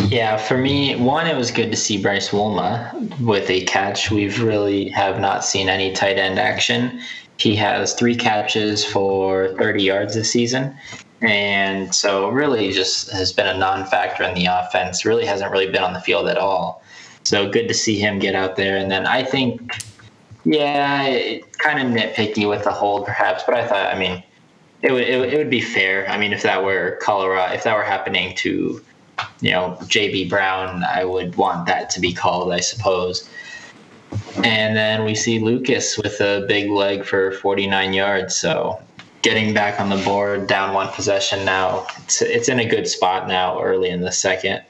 Yeah, 0.09 0.37
for 0.37 0.57
me, 0.57 0.95
one, 0.95 1.25
it 1.25 1.35
was 1.35 1.49
good 1.49 1.71
to 1.71 1.77
see 1.77 1.99
Bryce 1.99 2.29
Wolma 2.29 3.19
with 3.19 3.49
a 3.49 3.65
catch. 3.65 4.11
We've 4.11 4.43
really 4.43 4.89
have 4.89 5.19
not 5.19 5.43
seen 5.43 5.69
any 5.69 5.91
tight 5.91 6.19
end 6.19 6.37
action. 6.37 7.01
He 7.37 7.55
has 7.55 7.95
three 7.95 8.15
catches 8.15 8.85
for 8.85 9.55
30 9.57 9.81
yards 9.81 10.13
this 10.13 10.31
season. 10.31 10.75
And 11.21 11.95
so 11.95 12.29
really 12.29 12.71
just 12.71 13.09
has 13.11 13.33
been 13.33 13.47
a 13.47 13.57
non-factor 13.57 14.23
in 14.23 14.35
the 14.35 14.45
offense. 14.45 15.03
Really 15.03 15.25
hasn't 15.25 15.51
really 15.51 15.71
been 15.71 15.81
on 15.81 15.93
the 15.93 16.01
field 16.01 16.27
at 16.27 16.37
all. 16.37 16.83
So 17.23 17.49
good 17.49 17.67
to 17.69 17.73
see 17.73 17.97
him 17.97 18.19
get 18.19 18.35
out 18.35 18.55
there. 18.55 18.77
And 18.77 18.91
then 18.91 19.07
I 19.07 19.23
think, 19.23 19.73
yeah, 20.45 21.37
kind 21.57 21.79
of 21.79 21.93
nitpicky 21.93 22.47
with 22.47 22.63
the 22.63 22.71
hold 22.71 23.05
perhaps, 23.05 23.43
but 23.45 23.55
I 23.55 23.65
thought, 23.67 23.93
I 23.93 23.97
mean, 23.97 24.23
it 24.81 24.91
would, 24.91 25.03
it, 25.03 25.33
it 25.33 25.37
would 25.37 25.49
be 25.49 25.61
fair. 25.61 26.09
I 26.09 26.17
mean, 26.17 26.33
if 26.33 26.43
that 26.43 26.63
were 26.63 26.99
Colorado, 27.01 27.53
if 27.53 27.63
that 27.63 27.75
were 27.75 27.83
happening 27.83 28.35
to 28.37 28.83
you 29.41 29.51
know, 29.51 29.77
JB 29.81 30.29
Brown, 30.29 30.83
I 30.83 31.05
would 31.05 31.35
want 31.35 31.67
that 31.67 31.89
to 31.91 31.99
be 31.99 32.13
called, 32.13 32.51
I 32.51 32.59
suppose. 32.59 33.29
And 34.43 34.75
then 34.75 35.05
we 35.05 35.15
see 35.15 35.39
Lucas 35.39 35.97
with 35.97 36.19
a 36.21 36.45
big 36.47 36.69
leg 36.69 37.05
for 37.05 37.31
49 37.31 37.93
yards. 37.93 38.35
So 38.35 38.81
getting 39.21 39.53
back 39.53 39.79
on 39.79 39.89
the 39.89 40.03
board, 40.03 40.47
down 40.47 40.73
one 40.73 40.89
possession 40.89 41.45
now. 41.45 41.87
It's, 42.03 42.21
it's 42.21 42.49
in 42.49 42.59
a 42.59 42.65
good 42.65 42.87
spot 42.87 43.27
now, 43.27 43.61
early 43.61 43.89
in 43.89 44.01
the 44.01 44.11
second. 44.11 44.63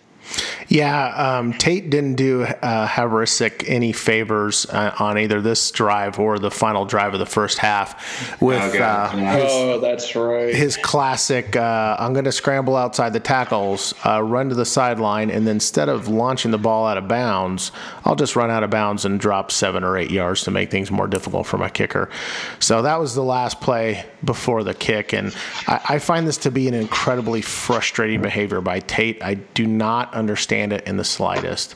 Yeah, 0.74 1.38
um, 1.38 1.54
Tate 1.54 1.92
didn't 1.92 2.16
do 2.16 2.42
uh, 2.46 2.88
Havrisik 2.88 3.64
any 3.68 3.92
favors 3.92 4.66
uh, 4.66 4.96
on 4.98 5.20
either 5.20 5.40
this 5.40 5.70
drive 5.70 6.18
or 6.18 6.40
the 6.40 6.50
final 6.50 6.84
drive 6.84 7.14
of 7.14 7.20
the 7.20 7.28
first 7.28 7.60
half 7.60 8.42
with 8.42 8.58
uh, 8.82 9.10
his, 9.10 9.52
Oh, 9.52 9.80
that's 9.80 10.16
right. 10.16 10.52
his 10.56 10.76
classic 10.78 11.56
uh, 11.56 11.96
I'm 12.00 12.14
going 12.14 12.26
to 12.26 12.32
scramble 12.32 12.76
outside 12.76 13.14
the 13.14 13.20
tackles, 13.20 13.94
uh, 14.04 14.24
run 14.24 14.50
to 14.50 14.56
the 14.56 14.66
sideline, 14.66 15.30
and 15.30 15.46
then 15.46 15.58
instead 15.58 15.90
of 15.90 16.08
launching 16.08 16.50
the 16.50 16.58
ball 16.58 16.88
out 16.88 16.98
of 16.98 17.08
bounds, 17.08 17.72
I'll 18.04 18.16
just 18.16 18.36
run 18.36 18.50
out 18.50 18.64
of 18.64 18.72
bounds 18.72 19.06
and 19.06 19.20
drop 19.20 19.52
seven 19.52 19.84
or 19.84 19.96
eight 19.96 20.10
yards 20.10 20.42
to 20.46 20.50
make 20.52 20.72
things 20.72 20.90
more 20.90 21.06
difficult 21.06 21.46
for 21.46 21.60
my 21.60 21.70
kicker. 21.70 22.10
So 22.58 22.82
that 22.82 23.00
was 23.00 23.14
the 23.14 23.24
last 23.24 23.62
play 23.62 24.06
before 24.24 24.64
the 24.64 24.74
kick, 24.74 25.14
and 25.14 25.36
I, 25.68 25.82
I 25.90 26.00
find 26.00 26.28
this 26.28 26.38
to 26.40 26.52
be 26.52 26.68
an 26.68 26.74
incredibly 26.74 27.42
frustrating 27.42 28.22
behavior 28.22 28.62
by 28.62 28.80
Tate. 28.80 29.22
I 29.24 29.36
do 29.36 29.68
not 29.68 30.14
understand 30.14 30.74
it 30.74 30.88
in 30.88 30.98
the 30.98 31.04
slightest. 31.04 31.76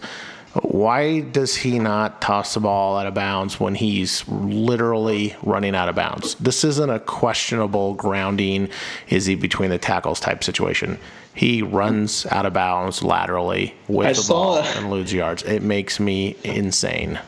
Why 0.64 1.20
does 1.20 1.56
he 1.56 1.78
not 1.78 2.22
toss 2.22 2.56
the 2.56 2.62
ball 2.62 2.98
out 2.98 3.06
of 3.06 3.14
bounds 3.14 3.60
when 3.60 3.76
he's 3.76 4.28
literally 4.28 5.36
running 5.44 5.76
out 5.76 5.90
of 5.90 5.96
bounds? 5.96 6.36
This 6.36 6.64
isn't 6.64 6.90
a 6.90 7.00
questionable 7.00 7.94
grounding, 7.94 8.70
is 9.10 9.26
he 9.26 9.36
between 9.36 9.70
the 9.70 9.78
tackles 9.78 10.20
type 10.20 10.44
situation. 10.44 10.98
He 11.36 11.62
runs 11.62 12.26
out 12.28 12.48
of 12.48 12.54
bounds 12.54 13.04
laterally 13.04 13.76
with 13.88 14.08
I 14.08 14.14
the 14.14 14.26
ball 14.28 14.56
that. 14.56 14.76
and 14.78 14.90
loses 14.90 15.14
yards. 15.14 15.44
It 15.44 15.62
makes 15.62 16.00
me 16.00 16.36
insane. 16.44 17.20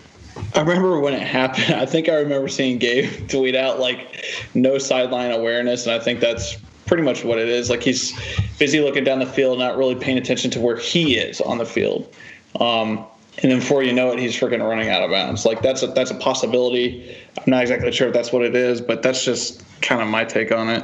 I 0.56 0.62
remember 0.62 0.99
when 0.99 1.13
it 1.13 1.21
happened. 1.21 1.75
I 1.75 1.86
think 1.86 2.10
I 2.10 2.15
remember 2.15 2.47
seeing 2.47 2.78
Gabe 2.78 3.28
tweet 3.30 3.56
out 3.56 3.80
like 3.80 4.25
no 4.54 4.78
sideline 4.78 5.32
awareness, 5.32 5.86
and 5.86 5.93
I 5.93 6.04
think 6.04 6.19
that's 6.19 6.58
pretty 6.86 7.04
much 7.04 7.23
what 7.23 7.38
it 7.38 7.47
is. 7.47 7.69
Like 7.69 7.84
he's 7.84 8.13
busy 8.58 8.80
looking 8.82 9.04
down 9.04 9.19
the 9.19 9.25
field, 9.25 9.60
not 9.60 9.78
really 9.78 9.95
paying 9.95 10.17
attention 10.17 10.49
to 10.52 10.60
where 10.60 10.78
he 10.78 11.17
is 11.17 11.39
on 11.41 11.60
the 11.60 11.65
field. 11.65 12.13
Um, 12.60 13.06
and 13.41 13.52
then 13.52 13.60
before 13.60 13.84
you 13.84 13.93
know 13.93 14.12
it, 14.12 14.19
he's 14.19 14.36
freaking 14.36 14.67
running 14.67 14.89
out 14.89 15.02
of 15.04 15.12
bounds. 15.12 15.45
Like 15.45 15.62
that's 15.62 15.84
a 15.84 15.88
that's 15.88 16.12
a 16.12 16.15
possibility. 16.15 17.15
I'm 17.38 17.43
not 17.47 17.62
exactly 17.62 17.91
sure 17.91 18.08
if 18.08 18.13
that's 18.13 18.34
what 18.34 18.41
it 18.41 18.56
is, 18.56 18.82
but 18.82 19.02
that's 19.02 19.23
just 19.23 19.63
kind 19.82 20.02
of 20.02 20.08
my 20.08 20.25
take 20.25 20.52
on 20.52 20.69
it. 20.69 20.84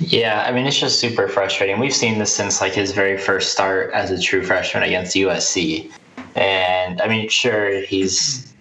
Yeah, 0.00 0.44
I 0.46 0.52
mean 0.52 0.66
it's 0.66 0.78
just 0.78 0.98
super 0.98 1.28
frustrating. 1.28 1.78
We've 1.78 1.94
seen 1.94 2.18
this 2.18 2.34
since 2.34 2.60
like 2.60 2.72
his 2.72 2.92
very 2.92 3.16
first 3.16 3.52
start 3.52 3.90
as 3.92 4.10
a 4.10 4.20
true 4.20 4.44
freshman 4.44 4.82
against 4.82 5.14
USC. 5.14 5.90
And 6.34 7.00
I 7.00 7.08
mean, 7.08 7.28
sure, 7.28 7.80
he's 7.82 8.52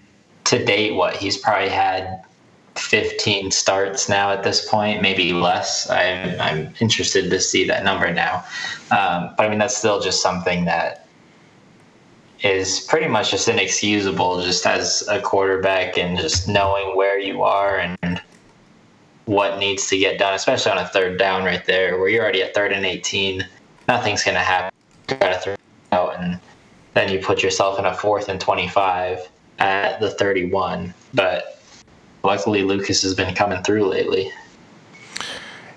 to 0.46 0.64
date 0.64 0.96
what 0.96 1.16
he's 1.16 1.38
probably 1.38 1.70
had 1.70 2.24
15 2.76 3.52
starts 3.52 4.10
now 4.10 4.32
at 4.32 4.44
this 4.44 4.68
point, 4.68 5.02
maybe 5.02 5.34
less. 5.34 5.90
I'm, 5.90 6.40
I'm 6.40 6.74
interested 6.80 7.30
to 7.30 7.40
see 7.40 7.68
that 7.68 7.84
number 7.84 8.12
now. 8.12 8.44
Um, 8.92 9.34
but 9.38 9.46
I 9.46 9.50
mean, 9.50 9.60
that's 9.60 9.78
still 9.78 10.00
just 10.00 10.22
something 10.22 10.66
that 10.66 11.08
is 12.42 12.80
pretty 12.82 13.08
much 13.08 13.32
just 13.32 13.48
inexcusable 13.48 14.42
just 14.42 14.66
as 14.66 15.04
a 15.10 15.22
quarterback 15.22 15.98
and 15.98 16.18
just 16.18 16.48
knowing 16.48 16.96
where 16.96 17.20
you 17.20 17.44
are 17.44 17.80
and 17.80 18.22
what 19.26 19.60
needs 19.60 19.88
to 19.88 19.98
get 19.98 20.18
done, 20.18 20.34
especially 20.34 20.72
on 20.72 20.78
a 20.78 20.88
third 20.88 21.20
down 21.20 21.44
right 21.44 21.66
there 21.66 22.00
where 22.00 22.10
you're 22.10 22.24
already 22.24 22.42
at 22.42 22.56
third 22.56 22.72
and 22.72 22.86
18. 22.86 23.46
Nothing's 23.88 24.24
going 24.24 24.36
to 24.36 24.42
happen. 24.42 24.72
Got 25.08 25.34
to 25.34 25.40
throw 25.40 25.56
out, 25.92 26.20
and 26.20 26.40
then 26.94 27.12
you 27.12 27.20
put 27.20 27.44
yourself 27.44 27.80
in 27.80 27.86
a 27.86 27.94
fourth 27.94 28.30
and 28.30 28.40
25 28.40 29.30
at 29.60 30.00
the 30.00 30.10
31. 30.12 30.94
But 31.14 31.62
luckily, 32.24 32.64
Lucas 32.64 33.02
has 33.04 33.14
been 33.14 33.34
coming 33.36 33.64
through 33.64 33.86
lately. 33.86 34.32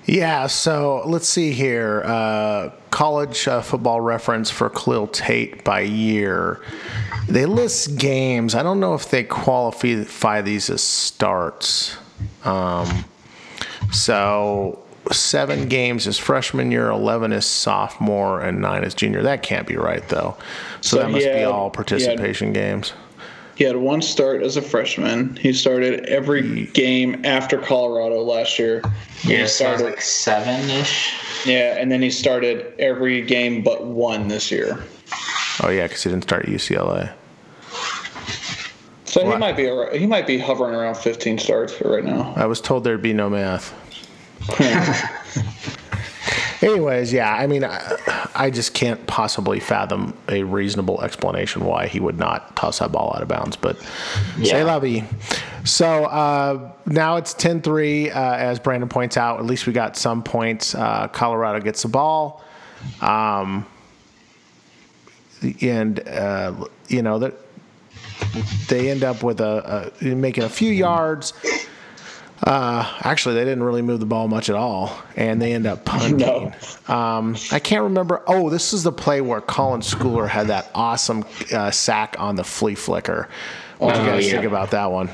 Yeah, 0.05 0.49
so 0.49 1.03
let's 1.07 1.29
see 1.29 1.53
here. 1.53 2.03
Uh, 2.05 2.71
college 2.91 3.47
uh, 3.47 3.63
football 3.63 4.01
reference 4.01 4.51
for 4.51 4.69
Khalil 4.69 5.07
Tate 5.07 5.63
by 5.65 5.81
year. 5.81 6.61
They 7.29 7.47
list 7.47 7.99
games. 7.99 8.55
I 8.55 8.65
don't 8.65 8.81
know 8.81 8.95
if 8.95 9.11
they 9.11 9.23
qualify 9.23 10.43
these 10.43 10.71
as 10.71 10.83
starts. 10.83 11.97
Um, 12.45 13.05
so 13.93 14.83
seven 15.11 15.69
games 15.69 16.07
is 16.07 16.19
freshman 16.19 16.71
year, 16.71 16.89
11 16.91 17.33
is 17.33 17.45
sophomore, 17.45 18.41
and 18.41 18.61
nine 18.61 18.85
is 18.85 18.95
junior. 18.95 19.23
That 19.23 19.43
can't 19.43 19.67
be 19.67 19.77
right, 19.77 20.07
though. 20.09 20.37
So, 20.81 20.97
So 20.97 21.03
that 21.03 21.11
must 21.11 21.25
he 21.25 21.31
be 21.33 21.39
had- 21.39 21.47
all 21.49 21.61
he 21.61 21.65
had- 21.65 21.73
participation 21.73 22.53
games. 22.53 22.93
He 23.55 23.65
had 23.65 23.77
one 23.77 24.01
start 24.01 24.43
as 24.43 24.57
a 24.57 24.63
freshman. 24.63 25.37
He 25.41 25.53
started 25.53 26.07
every 26.07 26.67
game 26.73 27.21
after 27.25 27.59
Colorado 27.59 28.23
last 28.23 28.59
year. 28.59 28.81
Yeah, 29.25 29.37
he 29.37 29.43
it 29.43 29.49
sounds 29.49 29.79
started 29.79 29.85
like 29.85 30.01
seven 30.01 30.71
ish. 30.71 31.13
Yeah, 31.45 31.77
and 31.79 31.93
then 31.93 32.01
he 32.01 32.11
started 32.11 32.73
every 32.79 33.21
game 33.21 33.63
but 33.63 33.85
one 33.85 34.29
this 34.29 34.51
year. 34.51 34.79
Oh, 35.63 35.69
yeah, 35.69 35.87
because 35.87 36.03
he 36.03 36.09
didn't 36.11 36.23
start 36.25 36.47
UCLA. 36.47 37.11
So 39.05 39.31
he 39.31 39.37
might 39.37 39.57
be 39.59 39.71
he 39.99 40.07
might 40.07 40.27
be 40.27 40.39
hovering 40.39 40.75
around 40.75 40.97
15 40.97 41.39
starts 41.39 41.79
right 41.83 42.05
now. 42.05 42.33
I 42.37 42.47
was 42.47 42.61
told 42.63 42.85
there'd 42.85 43.03
be 43.03 43.13
no 43.13 43.29
math. 43.29 43.75
Anyways, 46.63 47.13
yeah, 47.13 47.35
I 47.35 47.49
mean, 47.49 47.65
I, 47.65 48.31
I 48.37 48.49
just 48.51 48.73
can't 48.73 49.05
possibly 49.09 49.59
fathom 49.59 50.17
a 50.29 50.45
reasonable 50.45 51.03
explanation 51.03 51.65
why 51.65 51.89
he 51.89 51.99
would 51.99 52.19
not 52.21 52.55
toss 52.55 52.79
that 52.79 52.93
ball 52.93 53.13
out 53.17 53.23
of 53.23 53.27
bounds. 53.27 53.57
But 53.57 53.81
say 53.81 54.59
Yeah. 54.59 54.63
la 54.63 54.79
vie. 54.79 55.03
So 55.65 56.05
uh, 56.05 56.71
now 56.87 57.17
it's 57.17 57.35
10 57.35 57.63
3, 57.63 58.11
uh, 58.11 58.35
as 58.37 58.61
Brandon 58.61 58.89
points 58.89 59.17
out. 59.17 59.41
At 59.41 59.45
least 59.47 59.67
we 59.67 59.73
got 59.73 59.97
some 59.97 60.23
points. 60.23 60.77
Uh, 60.77 61.09
Colorado 61.09 61.59
gets 61.59 61.83
the 61.83 61.89
ball. 61.89 62.45
Um, 63.01 63.67
and, 65.61 66.07
uh, 66.09 66.67
you 66.87 67.03
know, 67.03 67.19
that 67.19 67.35
they 68.69 68.89
end 68.89 69.03
up 69.03 69.25
with 69.25 69.41
a, 69.41 69.93
a 70.01 70.05
making 70.15 70.45
a 70.45 70.49
few 70.49 70.71
yards. 70.71 71.33
Uh, 72.45 72.99
actually, 73.03 73.37
they 73.37 73.45
didn't 73.45 73.63
really 73.63 73.83
move 73.83 74.01
the 74.01 74.07
ball 74.07 74.27
much 74.27 74.49
at 74.51 74.57
all, 74.57 74.97
and 75.17 75.41
they 75.41 75.53
end 75.53 75.67
up 75.67 75.85
punting. 75.85 76.53
Um, 76.89 77.37
I 77.53 77.59
can't 77.61 77.85
remember. 77.85 78.23
Oh, 78.27 78.51
this 78.51 78.73
is 78.73 78.83
the 78.83 78.91
play 78.93 79.21
where 79.21 79.41
Colin 79.41 79.81
Schooler 79.81 80.29
had 80.29 80.49
that 80.49 80.71
awesome 80.75 81.25
uh, 81.53 81.71
sack 81.71 82.17
on 82.19 82.35
the 82.35 82.45
flea 82.45 82.75
flicker. 82.75 83.29
What 83.79 83.95
do 83.95 84.01
you 84.01 84.07
Oh, 84.09 84.11
guys 84.13 84.27
yeah. 84.27 84.33
think 84.33 84.45
about 84.45 84.71
that 84.73 84.91
one? 84.91 85.09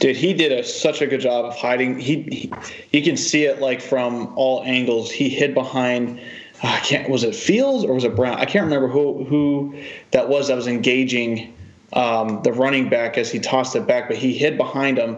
Dude, 0.00 0.16
he 0.16 0.32
did 0.32 0.52
a, 0.52 0.64
such 0.64 1.02
a 1.02 1.06
good 1.06 1.20
job 1.20 1.44
of 1.44 1.54
hiding. 1.56 1.98
He, 1.98 2.22
he 2.22 2.52
you 2.92 3.02
can 3.04 3.16
see 3.18 3.44
it 3.44 3.60
like 3.60 3.82
from 3.82 4.32
all 4.36 4.62
angles. 4.64 5.10
He 5.10 5.28
hid 5.28 5.52
behind. 5.52 6.18
I 6.62 6.78
can't. 6.80 7.10
Was 7.10 7.24
it 7.24 7.34
Fields 7.34 7.84
or 7.84 7.92
was 7.94 8.04
it 8.04 8.16
Brown? 8.16 8.38
I 8.38 8.46
can't 8.46 8.64
remember 8.64 8.88
who 8.88 9.24
who 9.24 9.74
that 10.12 10.28
was 10.30 10.48
that 10.48 10.56
was 10.56 10.66
engaging 10.66 11.52
um, 11.94 12.42
the 12.42 12.52
running 12.52 12.88
back 12.88 13.16
as 13.16 13.30
he 13.30 13.38
tossed 13.38 13.74
it 13.74 13.86
back, 13.86 14.08
but 14.08 14.16
he 14.16 14.32
hid 14.32 14.56
behind 14.56 14.98
him, 14.98 15.16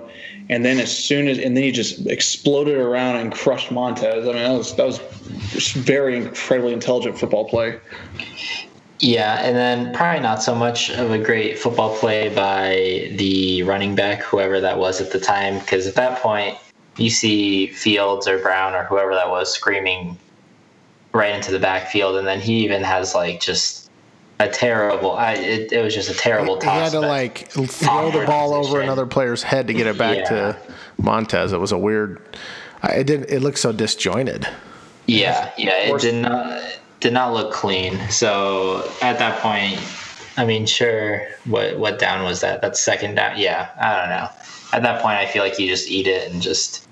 and 0.48 0.64
then 0.64 0.78
as 0.78 0.96
soon 0.96 1.26
as 1.28 1.38
and 1.38 1.56
then 1.56 1.64
he 1.64 1.72
just 1.72 2.06
exploded 2.06 2.76
around 2.76 3.16
and 3.16 3.33
crushed 3.33 3.70
Montez. 3.70 4.24
I 4.24 4.33
mean, 4.33 4.42
that 4.42 4.56
was 4.56 4.76
that 4.76 4.87
was 4.87 4.98
very 5.72 6.16
incredibly 6.16 6.72
intelligent 6.72 7.18
football 7.18 7.48
play. 7.48 7.78
Yeah, 9.00 9.40
and 9.40 9.56
then 9.56 9.94
probably 9.94 10.20
not 10.20 10.42
so 10.42 10.54
much 10.54 10.90
of 10.90 11.11
a 11.11 11.18
great 11.18 11.59
football 11.59 11.96
play 11.96 12.28
by 12.28 13.11
the 13.16 13.62
running 13.62 13.94
back, 13.94 14.22
whoever 14.22 14.61
that 14.61 14.78
was 14.78 15.00
at 15.00 15.11
the 15.11 15.18
time, 15.18 15.59
because 15.59 15.87
at 15.87 15.94
that 15.94 16.20
point 16.20 16.56
you 16.98 17.09
see 17.09 17.68
Fields 17.68 18.28
or 18.28 18.38
Brown 18.38 18.74
or 18.74 18.85
whoever 18.85 19.14
that 19.14 19.30
was 19.30 19.52
screaming 19.52 20.18
right 21.12 21.35
into 21.35 21.50
the 21.50 21.59
backfield, 21.59 22.16
and 22.16 22.26
then 22.26 22.40
he 22.40 22.62
even 22.62 22.83
has 22.83 23.14
like 23.14 23.40
just 23.40 23.80
a 24.40 24.48
terrible. 24.48 25.12
I 25.12 25.35
it, 25.35 25.72
it 25.72 25.83
was 25.83 25.94
just 25.94 26.11
a 26.11 26.14
terrible 26.14 26.61
He 26.61 26.66
had 26.66 26.92
to 26.92 27.00
like 27.00 27.48
throw 27.50 28.11
the 28.11 28.24
ball 28.26 28.55
over 28.55 28.81
another 28.81 29.07
player's 29.07 29.42
head 29.42 29.66
to 29.68 29.74
get 29.74 29.87
it 29.87 29.96
back 29.98 30.16
Yeah. 30.18 30.24
to 30.31 30.57
Montez. 30.98 31.53
It 31.53 31.61
was 31.61 31.72
a 31.72 31.79
weird. 31.79 32.20
I- 32.83 32.94
It 32.94 33.07
didn't. 33.07 33.31
It 33.31 33.40
looked 33.40 33.59
so 33.59 33.72
disjointed. 33.72 34.48
Yeah, 35.07 35.50
yeah, 35.59 35.76
it 35.76 36.00
did 36.00 36.14
not 36.22 36.62
did 37.00 37.12
not 37.12 37.33
look 37.35 37.53
clean. 37.53 37.98
So 38.11 38.88
at 39.03 39.18
that 39.18 39.40
point, 39.40 39.79
I 40.37 40.44
mean, 40.44 40.66
sure, 40.66 41.26
what 41.44 41.79
what 41.79 41.98
down 41.98 42.24
was 42.24 42.40
that? 42.40 42.62
That's 42.62 42.81
second 42.81 43.16
down. 43.16 43.38
Yeah, 43.38 43.68
I 43.81 43.96
don't 44.00 44.09
know. 44.09 44.29
At 44.72 44.83
that 44.83 45.03
point, 45.03 45.16
I 45.16 45.26
feel 45.26 45.42
like 45.42 45.59
you 45.59 45.66
just 45.68 45.88
eat 45.90 46.07
it 46.07 46.31
and 46.33 46.40
just 46.40 46.87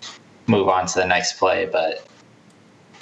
move 0.49 0.69
on 0.69 0.87
to 0.87 0.95
the 0.99 1.07
next 1.07 1.39
play. 1.39 1.67
But 1.71 2.07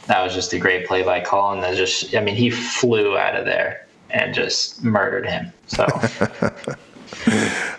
that 0.06 0.22
was 0.22 0.34
just 0.34 0.52
a 0.52 0.58
great 0.58 0.86
play 0.86 1.02
by 1.02 1.20
Colin. 1.20 1.60
That 1.60 1.76
just, 1.76 2.14
I 2.14 2.20
mean, 2.20 2.36
he 2.36 2.50
flew 2.50 3.16
out 3.16 3.34
of 3.34 3.44
there 3.46 3.85
and 4.10 4.34
just 4.34 4.82
murdered 4.84 5.26
him. 5.26 5.52
So 5.66 5.86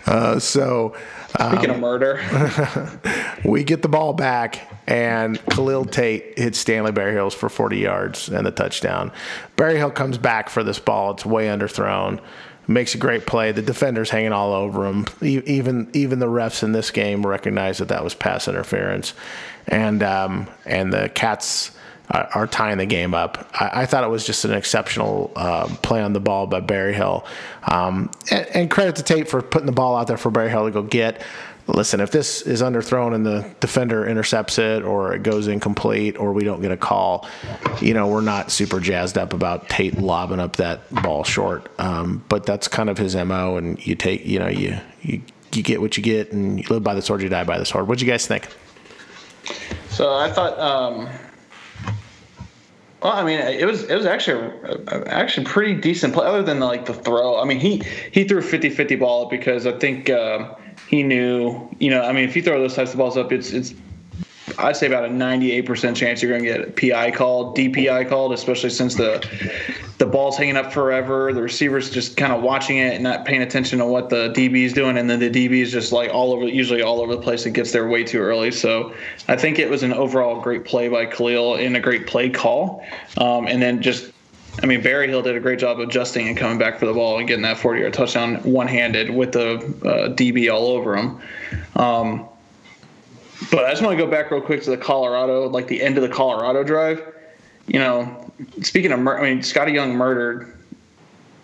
Uh, 0.06 0.38
so 0.38 0.94
Speaking 1.28 1.70
of 1.70 1.78
murder, 1.78 2.20
we 3.44 3.62
get 3.62 3.82
the 3.82 3.88
ball 3.88 4.14
back, 4.14 4.60
and 4.86 5.38
Khalil 5.50 5.84
Tate 5.84 6.38
hits 6.38 6.58
Stanley 6.58 6.90
Berryhills 6.92 7.34
for 7.34 7.48
40 7.50 7.76
yards 7.76 8.28
and 8.30 8.46
the 8.46 8.50
touchdown. 8.50 9.12
Berryhill 9.56 9.90
comes 9.90 10.16
back 10.18 10.48
for 10.48 10.64
this 10.64 10.78
ball. 10.78 11.12
It's 11.12 11.26
way 11.26 11.46
underthrown. 11.46 12.20
Makes 12.66 12.94
a 12.94 12.98
great 12.98 13.26
play. 13.26 13.52
The 13.52 13.62
defender's 13.62 14.10
hanging 14.10 14.32
all 14.32 14.52
over 14.54 14.86
him. 14.86 15.06
E- 15.22 15.42
Even 15.46 15.88
even 15.92 16.18
the 16.18 16.26
refs 16.26 16.62
in 16.62 16.72
this 16.72 16.90
game 16.90 17.24
recognize 17.24 17.78
that 17.78 17.88
that 17.88 18.02
was 18.02 18.14
pass 18.14 18.48
interference, 18.48 19.12
and 19.66 20.02
um, 20.02 20.48
and 20.64 20.92
the 20.92 21.08
Cats 21.10 21.70
are, 22.10 22.46
tying 22.46 22.78
the 22.78 22.86
game 22.86 23.14
up. 23.14 23.48
I, 23.52 23.82
I 23.82 23.86
thought 23.86 24.04
it 24.04 24.08
was 24.08 24.24
just 24.24 24.44
an 24.44 24.52
exceptional 24.52 25.30
um, 25.36 25.76
play 25.76 26.00
on 26.00 26.12
the 26.12 26.20
ball 26.20 26.46
by 26.46 26.60
Berryhill, 26.60 27.26
um, 27.70 28.10
and, 28.30 28.46
and 28.54 28.70
credit 28.70 28.96
to 28.96 29.02
Tate 29.02 29.28
for 29.28 29.42
putting 29.42 29.66
the 29.66 29.72
ball 29.72 29.96
out 29.96 30.06
there 30.06 30.16
for 30.16 30.30
Berryhill 30.30 30.64
to 30.66 30.70
go 30.70 30.82
get 30.82 31.22
listen, 31.68 32.00
if 32.00 32.10
this 32.10 32.42
is 32.42 32.62
underthrown 32.62 33.14
and 33.14 33.24
the 33.24 33.54
defender 33.60 34.06
intercepts 34.06 34.58
it 34.58 34.82
or 34.82 35.14
it 35.14 35.22
goes 35.22 35.46
incomplete 35.46 36.18
or 36.18 36.32
we 36.32 36.42
don't 36.42 36.62
get 36.62 36.72
a 36.72 36.76
call, 36.76 37.28
you 37.80 37.94
know, 37.94 38.08
we're 38.08 38.20
not 38.20 38.50
super 38.50 38.80
jazzed 38.80 39.18
up 39.18 39.32
about 39.32 39.68
Tate 39.68 39.98
lobbing 39.98 40.40
up 40.40 40.56
that 40.56 40.88
ball 41.02 41.24
short. 41.24 41.70
Um, 41.78 42.24
but 42.28 42.46
that's 42.46 42.68
kind 42.68 42.88
of 42.88 42.98
his 42.98 43.14
MO 43.14 43.56
and 43.56 43.84
you 43.86 43.94
take, 43.94 44.24
you 44.24 44.38
know, 44.38 44.48
you, 44.48 44.78
you, 45.02 45.20
you 45.52 45.62
get 45.62 45.80
what 45.80 45.96
you 45.96 46.02
get 46.02 46.32
and 46.32 46.58
you 46.58 46.66
live 46.70 46.82
by 46.82 46.94
the 46.94 47.02
sword, 47.02 47.22
you 47.22 47.28
die 47.28 47.44
by 47.44 47.58
the 47.58 47.66
sword. 47.66 47.86
What'd 47.86 48.00
you 48.00 48.10
guys 48.10 48.26
think? 48.26 48.48
So 49.90 50.14
I 50.14 50.30
thought, 50.30 50.58
um, 50.58 51.08
well, 53.02 53.12
I 53.12 53.24
mean, 53.24 53.38
it 53.38 53.64
was 53.64 53.84
it 53.84 53.94
was 53.94 54.06
actually 54.06 54.50
actually 55.06 55.46
pretty 55.46 55.74
decent 55.74 56.14
play, 56.14 56.26
other 56.26 56.42
than 56.42 56.58
like 56.58 56.86
the 56.86 56.94
throw. 56.94 57.40
I 57.40 57.44
mean, 57.44 57.60
he 57.60 57.82
he 58.10 58.24
threw 58.24 58.38
a 58.38 58.42
50-50 58.42 58.98
ball 58.98 59.28
because 59.28 59.66
I 59.66 59.78
think 59.78 60.10
uh, 60.10 60.54
he 60.88 61.02
knew, 61.04 61.68
you 61.78 61.90
know, 61.90 62.02
I 62.02 62.12
mean, 62.12 62.24
if 62.24 62.34
you 62.34 62.42
throw 62.42 62.58
those 62.60 62.74
types 62.74 62.92
of 62.92 62.98
balls 62.98 63.16
up, 63.16 63.30
it's 63.32 63.52
it's 63.52 63.72
I'd 64.58 64.76
say 64.76 64.86
about 64.86 65.04
a 65.04 65.10
ninety 65.10 65.52
eight 65.52 65.66
percent 65.66 65.96
chance 65.96 66.20
you're 66.20 66.30
going 66.30 66.44
to 66.44 66.48
get 66.48 66.68
a 66.68 66.90
PI 66.92 67.12
called, 67.12 67.56
DPI 67.56 68.08
called, 68.08 68.32
especially 68.32 68.70
since 68.70 68.96
the 68.96 69.24
the 69.98 70.06
ball's 70.06 70.36
hanging 70.36 70.56
up 70.56 70.72
forever. 70.72 71.32
The 71.32 71.42
receiver's 71.42 71.90
just 71.90 72.16
kind 72.16 72.32
of 72.32 72.42
watching 72.42 72.78
it 72.78 72.94
and 72.94 73.02
not 73.02 73.24
paying 73.24 73.42
attention 73.42 73.80
to 73.80 73.86
what 73.86 74.08
the 74.08 74.30
DB 74.30 74.64
is 74.64 74.72
doing, 74.72 74.96
and 74.96 75.10
then 75.10 75.18
the 75.18 75.30
DB 75.30 75.60
is 75.60 75.72
just 75.72 75.92
like 75.92 76.10
all 76.12 76.32
over, 76.32 76.46
usually 76.46 76.82
all 76.82 77.00
over 77.00 77.14
the 77.14 77.20
place. 77.20 77.44
It 77.46 77.52
gets 77.52 77.72
there 77.72 77.88
way 77.88 78.04
too 78.04 78.20
early. 78.20 78.52
So 78.52 78.94
I 79.26 79.36
think 79.36 79.58
it 79.58 79.68
was 79.68 79.82
an 79.82 79.92
overall 79.92 80.40
great 80.40 80.64
play 80.64 80.88
by 80.88 81.06
Khalil 81.06 81.56
and 81.56 81.76
a 81.76 81.80
great 81.80 82.06
play 82.06 82.30
call. 82.30 82.84
Um, 83.16 83.48
and 83.48 83.60
then 83.60 83.82
just, 83.82 84.12
I 84.62 84.66
mean, 84.66 84.82
Berryhill 84.82 85.22
did 85.22 85.34
a 85.34 85.40
great 85.40 85.58
job 85.58 85.80
adjusting 85.80 86.28
and 86.28 86.36
coming 86.36 86.58
back 86.58 86.78
for 86.78 86.86
the 86.86 86.94
ball 86.94 87.18
and 87.18 87.26
getting 87.26 87.42
that 87.42 87.58
40 87.58 87.80
yard 87.80 87.92
touchdown 87.92 88.36
one 88.44 88.68
handed 88.68 89.10
with 89.10 89.32
the 89.32 89.54
uh, 89.54 90.14
DB 90.14 90.52
all 90.52 90.68
over 90.68 90.96
him. 90.96 91.20
Um, 91.74 92.27
but 93.50 93.64
I 93.64 93.70
just 93.70 93.82
want 93.82 93.96
to 93.98 94.04
go 94.04 94.10
back 94.10 94.30
real 94.30 94.40
quick 94.40 94.62
to 94.62 94.70
the 94.70 94.76
Colorado, 94.76 95.48
like 95.48 95.68
the 95.68 95.82
end 95.82 95.96
of 95.96 96.02
the 96.02 96.08
Colorado 96.08 96.64
drive. 96.64 97.02
You 97.66 97.78
know, 97.78 98.32
speaking 98.62 98.92
of, 98.92 99.00
mur- 99.00 99.18
I 99.18 99.30
mean, 99.34 99.42
Scotty 99.42 99.72
Young 99.72 99.94
murdered 99.94 100.54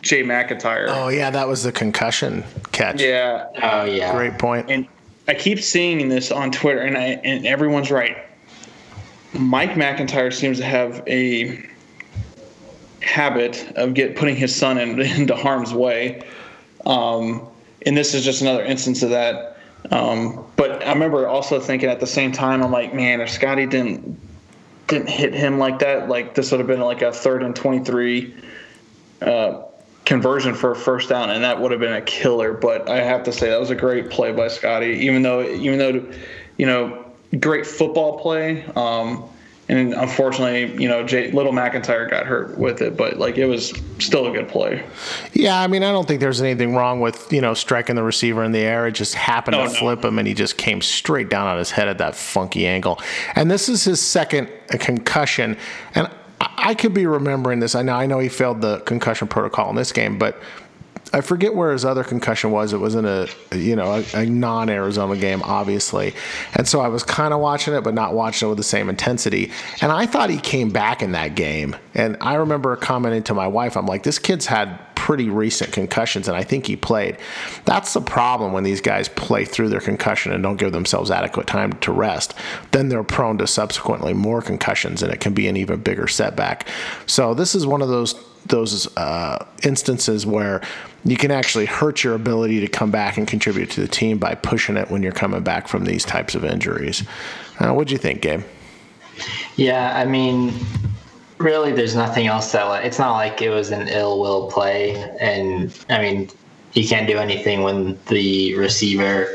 Jay 0.02 0.22
McIntyre. 0.22 0.86
Oh 0.88 1.08
yeah, 1.08 1.30
that 1.30 1.48
was 1.48 1.62
the 1.62 1.72
concussion 1.72 2.44
catch. 2.72 3.00
Yeah. 3.00 3.46
Oh 3.62 3.84
yeah. 3.84 4.12
Great 4.12 4.38
point. 4.38 4.70
And 4.70 4.86
I 5.26 5.34
keep 5.34 5.60
seeing 5.60 6.08
this 6.08 6.30
on 6.30 6.50
Twitter, 6.52 6.80
and 6.80 6.96
I 6.96 7.20
and 7.24 7.46
everyone's 7.46 7.90
right. 7.90 8.18
Mike 9.32 9.72
McIntyre 9.72 10.32
seems 10.32 10.58
to 10.58 10.64
have 10.64 11.02
a 11.08 11.60
habit 13.02 13.72
of 13.76 13.94
get 13.94 14.16
putting 14.16 14.36
his 14.36 14.54
son 14.54 14.78
in, 14.78 15.00
into 15.00 15.34
harm's 15.34 15.72
way, 15.74 16.22
um, 16.86 17.46
and 17.86 17.96
this 17.96 18.14
is 18.14 18.24
just 18.24 18.42
another 18.42 18.64
instance 18.64 19.02
of 19.02 19.10
that. 19.10 19.53
Um, 19.90 20.44
but 20.56 20.84
I 20.86 20.92
remember 20.92 21.26
also 21.28 21.60
thinking 21.60 21.88
at 21.88 22.00
the 22.00 22.06
same 22.06 22.32
time, 22.32 22.62
I'm 22.62 22.72
like, 22.72 22.94
man, 22.94 23.20
if 23.20 23.30
Scotty 23.30 23.66
didn't 23.66 24.20
didn't 24.86 25.08
hit 25.08 25.32
him 25.32 25.58
like 25.58 25.78
that, 25.78 26.08
like 26.08 26.34
this 26.34 26.50
would 26.50 26.60
have 26.60 26.66
been 26.66 26.80
like 26.80 27.02
a 27.02 27.10
third 27.10 27.42
and 27.42 27.56
23 27.56 28.34
uh, 29.22 29.62
conversion 30.04 30.54
for 30.54 30.72
a 30.72 30.76
first 30.76 31.08
down, 31.08 31.30
and 31.30 31.44
that 31.44 31.60
would 31.60 31.70
have 31.70 31.80
been 31.80 31.94
a 31.94 32.02
killer. 32.02 32.52
But 32.52 32.88
I 32.88 33.02
have 33.02 33.24
to 33.24 33.32
say 33.32 33.48
that 33.50 33.60
was 33.60 33.70
a 33.70 33.74
great 33.74 34.10
play 34.10 34.32
by 34.32 34.48
Scotty, 34.48 35.06
even 35.06 35.22
though 35.22 35.42
even 35.42 35.78
though 35.78 36.12
you 36.56 36.66
know 36.66 37.04
great 37.38 37.66
football 37.66 38.18
play. 38.18 38.64
Um, 38.76 39.28
and 39.68 39.94
unfortunately, 39.94 40.80
you 40.82 40.88
know, 40.88 41.04
Jay, 41.04 41.30
little 41.30 41.52
McIntyre 41.52 42.08
got 42.08 42.26
hurt 42.26 42.58
with 42.58 42.82
it, 42.82 42.96
but 42.96 43.18
like 43.18 43.38
it 43.38 43.46
was 43.46 43.72
still 43.98 44.26
a 44.26 44.30
good 44.32 44.48
play. 44.48 44.84
Yeah, 45.32 45.58
I 45.60 45.66
mean, 45.68 45.82
I 45.82 45.90
don't 45.90 46.06
think 46.06 46.20
there's 46.20 46.42
anything 46.42 46.74
wrong 46.74 47.00
with 47.00 47.32
you 47.32 47.40
know 47.40 47.54
striking 47.54 47.96
the 47.96 48.02
receiver 48.02 48.44
in 48.44 48.52
the 48.52 48.58
air. 48.60 48.86
It 48.86 48.92
just 48.92 49.14
happened 49.14 49.56
No, 49.56 49.66
to 49.66 49.72
no. 49.72 49.78
flip 49.78 50.04
him, 50.04 50.18
and 50.18 50.28
he 50.28 50.34
just 50.34 50.56
came 50.58 50.80
straight 50.82 51.30
down 51.30 51.46
on 51.46 51.58
his 51.58 51.70
head 51.70 51.88
at 51.88 51.98
that 51.98 52.14
funky 52.14 52.66
angle. 52.66 53.00
And 53.34 53.50
this 53.50 53.68
is 53.68 53.84
his 53.84 54.00
second 54.00 54.48
uh, 54.72 54.76
concussion, 54.78 55.56
and 55.94 56.08
I 56.40 56.50
I 56.56 56.74
could 56.74 56.94
be 56.94 57.06
remembering 57.06 57.60
this. 57.60 57.74
I 57.74 57.82
know, 57.82 57.94
I 57.94 58.06
know 58.06 58.18
he 58.18 58.28
failed 58.28 58.60
the 58.60 58.80
concussion 58.80 59.28
protocol 59.28 59.70
in 59.70 59.76
this 59.76 59.92
game, 59.92 60.18
but 60.18 60.38
I 61.12 61.20
forget 61.20 61.54
where 61.54 61.72
his 61.72 61.84
other 61.84 62.02
concussion 62.02 62.50
was. 62.50 62.72
It 62.72 62.78
was 62.78 62.94
in 62.94 63.04
a 63.04 63.26
you 63.52 63.76
know 63.76 64.02
a, 64.14 64.22
a 64.22 64.26
non-Arizona 64.26 65.16
game, 65.16 65.42
obviously, 65.42 66.14
and 66.54 66.66
so 66.66 66.80
I 66.80 66.88
was 66.88 67.02
kind 67.02 67.32
of 67.32 67.40
watching 67.40 67.74
it, 67.74 67.82
but 67.82 67.94
not 67.94 68.14
watching 68.14 68.46
it 68.46 68.50
with 68.50 68.58
the 68.58 68.64
same 68.64 68.88
intensity. 68.88 69.50
And 69.80 69.92
I 69.92 70.06
thought 70.06 70.30
he 70.30 70.38
came 70.38 70.70
back 70.70 71.02
in 71.02 71.12
that 71.12 71.34
game. 71.34 71.76
And 71.94 72.16
I 72.20 72.34
remember 72.34 72.74
commenting 72.76 73.22
to 73.24 73.34
my 73.34 73.46
wife, 73.46 73.76
I'm 73.76 73.86
like, 73.86 74.02
this 74.02 74.18
kid's 74.18 74.46
had 74.46 74.78
pretty 75.04 75.28
recent 75.28 75.70
concussions, 75.70 76.28
and 76.28 76.36
I 76.36 76.42
think 76.42 76.66
he 76.66 76.76
played. 76.76 77.18
That's 77.66 77.92
the 77.92 78.00
problem 78.00 78.52
when 78.52 78.64
these 78.64 78.80
guys 78.80 79.08
play 79.08 79.44
through 79.44 79.68
their 79.68 79.80
concussion 79.80 80.32
and 80.32 80.42
don't 80.42 80.56
give 80.56 80.72
themselves 80.72 81.10
adequate 81.10 81.46
time 81.46 81.74
to 81.74 81.92
rest. 81.92 82.32
Then 82.72 82.88
they're 82.88 83.04
prone 83.04 83.36
to 83.38 83.46
subsequently 83.46 84.14
more 84.14 84.40
concussions, 84.40 85.02
and 85.02 85.12
it 85.12 85.20
can 85.20 85.34
be 85.34 85.46
an 85.46 85.58
even 85.58 85.80
bigger 85.80 86.08
setback. 86.08 86.66
So 87.06 87.34
this 87.34 87.54
is 87.54 87.66
one 87.66 87.82
of 87.82 87.88
those 87.88 88.14
those 88.46 88.94
uh, 88.96 89.46
instances 89.62 90.26
where 90.26 90.60
you 91.04 91.16
can 91.16 91.30
actually 91.30 91.66
hurt 91.66 92.02
your 92.02 92.14
ability 92.14 92.60
to 92.60 92.68
come 92.68 92.90
back 92.90 93.18
and 93.18 93.28
contribute 93.28 93.70
to 93.70 93.80
the 93.80 93.88
team 93.88 94.18
by 94.18 94.34
pushing 94.34 94.76
it 94.76 94.90
when 94.90 95.02
you're 95.02 95.12
coming 95.12 95.42
back 95.42 95.68
from 95.68 95.84
these 95.84 96.04
types 96.04 96.34
of 96.34 96.44
injuries. 96.44 97.02
Uh, 97.58 97.72
what 97.72 97.88
do 97.88 97.92
you 97.92 97.98
think, 97.98 98.22
Gabe? 98.22 98.42
Yeah, 99.56 99.96
I 99.96 100.04
mean, 100.04 100.52
really, 101.38 101.72
there's 101.72 101.94
nothing 101.94 102.26
else 102.26 102.52
that 102.52 102.64
like, 102.64 102.84
it's 102.84 102.98
not 102.98 103.12
like 103.12 103.42
it 103.42 103.50
was 103.50 103.70
an 103.70 103.88
ill 103.88 104.20
will 104.20 104.50
play, 104.50 104.94
and 105.20 105.76
I 105.90 106.00
mean, 106.00 106.30
you 106.72 106.86
can't 106.88 107.06
do 107.06 107.18
anything 107.18 107.62
when 107.62 107.98
the 108.06 108.54
receiver 108.56 109.28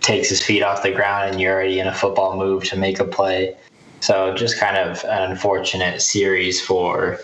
takes 0.00 0.28
his 0.28 0.42
feet 0.42 0.62
off 0.62 0.82
the 0.82 0.92
ground 0.92 1.30
and 1.30 1.40
you're 1.40 1.52
already 1.52 1.80
in 1.80 1.86
a 1.86 1.94
football 1.94 2.36
move 2.36 2.64
to 2.64 2.76
make 2.76 3.00
a 3.00 3.04
play. 3.04 3.56
So 4.00 4.34
just 4.34 4.58
kind 4.60 4.76
of 4.76 5.02
an 5.04 5.30
unfortunate 5.30 6.02
series 6.02 6.60
for 6.60 7.18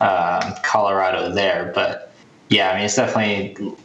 um, 0.00 0.54
Colorado 0.62 1.32
there. 1.32 1.72
But 1.74 2.07
yeah, 2.48 2.70
I 2.70 2.76
mean, 2.76 2.84
it's 2.84 2.96
definitely. 2.96 3.76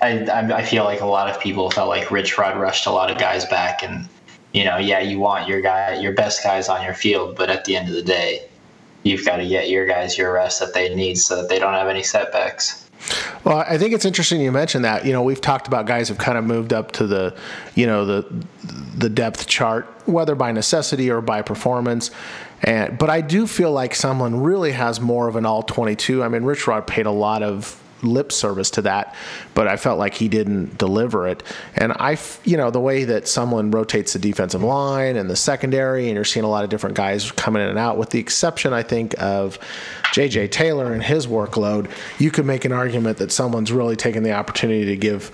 I, 0.00 0.52
I 0.52 0.64
feel 0.64 0.84
like 0.84 1.00
a 1.00 1.06
lot 1.06 1.28
of 1.28 1.40
people 1.40 1.70
felt 1.70 1.88
like 1.88 2.10
Rich 2.10 2.38
Rod 2.38 2.56
rushed 2.56 2.86
a 2.86 2.90
lot 2.90 3.10
of 3.10 3.18
guys 3.18 3.44
back, 3.46 3.82
and 3.82 4.08
you 4.52 4.64
know, 4.64 4.78
yeah, 4.78 5.00
you 5.00 5.18
want 5.18 5.48
your 5.48 5.60
guy, 5.60 5.98
your 5.98 6.12
best 6.12 6.42
guys 6.42 6.68
on 6.68 6.82
your 6.84 6.94
field, 6.94 7.36
but 7.36 7.50
at 7.50 7.64
the 7.64 7.76
end 7.76 7.88
of 7.88 7.94
the 7.94 8.02
day, 8.02 8.48
you've 9.02 9.24
got 9.24 9.38
to 9.38 9.48
get 9.48 9.68
your 9.68 9.86
guys 9.86 10.16
your 10.16 10.32
rest 10.32 10.60
that 10.60 10.74
they 10.74 10.94
need 10.94 11.16
so 11.16 11.36
that 11.36 11.48
they 11.48 11.58
don't 11.58 11.74
have 11.74 11.88
any 11.88 12.02
setbacks. 12.02 12.88
Well, 13.44 13.58
I 13.58 13.78
think 13.78 13.92
it's 13.92 14.04
interesting 14.04 14.40
you 14.40 14.52
mentioned 14.52 14.84
that. 14.84 15.04
You 15.04 15.12
know, 15.12 15.22
we've 15.22 15.40
talked 15.40 15.66
about 15.68 15.86
guys 15.86 16.08
who've 16.08 16.18
kind 16.18 16.36
of 16.36 16.44
moved 16.44 16.72
up 16.72 16.92
to 16.92 17.06
the, 17.06 17.36
you 17.74 17.86
know, 17.86 18.04
the 18.04 18.44
the 18.96 19.08
depth 19.08 19.46
chart, 19.46 19.86
whether 20.06 20.34
by 20.34 20.50
necessity 20.52 21.10
or 21.10 21.20
by 21.20 21.42
performance. 21.42 22.10
And 22.62 22.98
but 22.98 23.08
I 23.08 23.20
do 23.20 23.46
feel 23.46 23.70
like 23.70 23.94
someone 23.94 24.42
really 24.42 24.72
has 24.72 25.00
more 25.00 25.28
of 25.28 25.36
an 25.36 25.46
all 25.46 25.62
22. 25.62 26.22
I 26.24 26.28
mean, 26.28 26.42
Rich 26.42 26.66
Rod 26.66 26.86
paid 26.86 27.06
a 27.06 27.12
lot 27.12 27.42
of 27.42 27.80
lip 28.02 28.32
service 28.32 28.70
to 28.72 28.82
that, 28.82 29.14
but 29.54 29.68
I 29.68 29.76
felt 29.76 29.98
like 29.98 30.14
he 30.14 30.28
didn't 30.28 30.78
deliver 30.78 31.26
it. 31.26 31.42
And 31.76 31.92
I, 31.92 32.18
you 32.44 32.56
know, 32.56 32.70
the 32.70 32.80
way 32.80 33.04
that 33.04 33.28
someone 33.28 33.70
rotates 33.70 34.12
the 34.12 34.18
defensive 34.18 34.62
line 34.62 35.16
and 35.16 35.28
the 35.28 35.36
secondary, 35.36 36.06
and 36.06 36.14
you're 36.14 36.24
seeing 36.24 36.44
a 36.44 36.48
lot 36.48 36.64
of 36.64 36.70
different 36.70 36.96
guys 36.96 37.30
coming 37.32 37.62
in 37.62 37.68
and 37.68 37.78
out, 37.78 37.98
with 37.98 38.10
the 38.10 38.18
exception, 38.18 38.72
I 38.72 38.82
think, 38.82 39.20
of 39.20 39.58
J.J. 40.12 40.48
Taylor 40.48 40.92
and 40.92 41.02
his 41.02 41.26
workload, 41.26 41.90
you 42.18 42.30
could 42.30 42.46
make 42.46 42.64
an 42.64 42.72
argument 42.72 43.18
that 43.18 43.32
someone's 43.32 43.72
really 43.72 43.96
taken 43.96 44.22
the 44.22 44.32
opportunity 44.32 44.86
to 44.86 44.96
give 44.96 45.30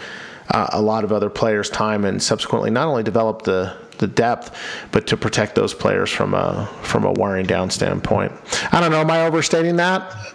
uh, 0.51 0.69
a 0.73 0.83
lot 0.83 1.05
of 1.05 1.13
other 1.13 1.31
players 1.31 1.71
time 1.71 2.05
and 2.05 2.23
subsequently 2.23 2.71
not 2.71 2.87
only 2.87 3.03
develop 3.03 3.43
the 3.43 3.75
the 3.99 4.07
depth, 4.09 4.59
but 4.91 5.07
to 5.07 5.17
protect 5.17 5.55
those 5.55 5.73
players 5.73 6.11
from 6.11 6.35
a 6.35 6.69
from 6.83 7.05
a 7.05 7.13
wearing 7.13 7.47
down 7.47 7.71
standpoint. 7.71 8.33
I 8.73 8.81
don't 8.81 8.91
know. 8.91 9.01
Am 9.01 9.11
I 9.11 9.25
overstating 9.25 9.77
that? 9.77 10.34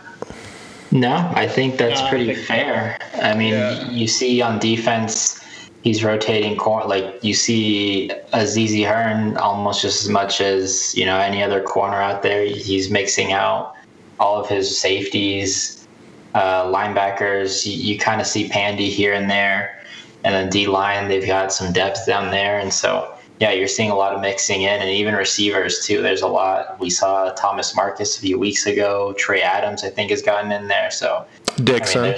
No, 0.92 1.32
I 1.36 1.48
think 1.48 1.78
that's 1.78 2.02
No, 2.02 2.10
pretty 2.10 2.34
think- 2.34 2.48
fair. 2.48 2.98
I 3.22 3.36
mean, 3.36 3.54
Yeah. 3.54 3.90
you 3.92 4.08
see 4.08 4.42
on 4.42 4.58
defense, 4.60 5.40
he's 5.84 6.04
rotating 6.04 6.58
corner. 6.58 6.86
Like 6.88 7.20
you 7.22 7.34
see 7.34 8.10
Azizi 8.34 8.86
Hearn 8.88 9.38
almost 9.38 9.82
just 9.82 10.04
as 10.04 10.10
much 10.10 10.42
as 10.42 10.96
you 10.96 11.06
know 11.06 11.20
any 11.20 11.44
other 11.44 11.62
corner 11.62 12.02
out 12.02 12.24
there. 12.24 12.44
He's 12.46 12.90
mixing 12.90 13.34
out 13.34 13.74
all 14.20 14.40
of 14.42 14.50
his 14.50 14.78
safeties, 14.80 15.88
uh, 16.34 16.64
linebackers. 16.66 17.66
You, 17.66 17.74
you 17.94 18.00
kind 18.00 18.20
of 18.20 18.28
see 18.28 18.50
Pandy 18.50 18.90
here 18.90 19.14
and 19.14 19.30
there, 19.30 19.80
and 20.24 20.34
then 20.34 20.50
D 20.50 20.66
line. 20.68 21.08
They've 21.08 21.26
got 21.26 21.54
some 21.54 21.72
depth 21.72 22.06
down 22.08 22.32
there, 22.32 22.58
and 22.60 22.74
so. 22.74 23.14
Yeah, 23.40 23.52
you're 23.54 23.70
seeing 23.70 23.90
a 23.90 23.96
lot 23.96 24.14
of 24.14 24.20
mixing 24.20 24.64
in, 24.64 24.82
and 24.82 24.90
even 24.90 25.16
receivers 25.16 25.86
too. 25.86 26.02
There's 26.02 26.22
a 26.22 26.28
lot. 26.28 26.78
We 26.80 26.90
saw 26.90 27.30
Thomas 27.32 27.74
Marcus 27.74 28.18
a 28.18 28.22
few 28.22 28.38
weeks 28.38 28.66
ago. 28.66 29.14
Trey 29.18 29.42
Adams, 29.42 29.84
I 29.86 29.90
think, 29.90 30.12
has 30.12 30.22
gotten 30.22 30.52
in 30.52 30.68
there. 30.68 30.92
So 30.92 31.26
Dixon. 31.64 32.04
I 32.04 32.08
mean, 32.12 32.18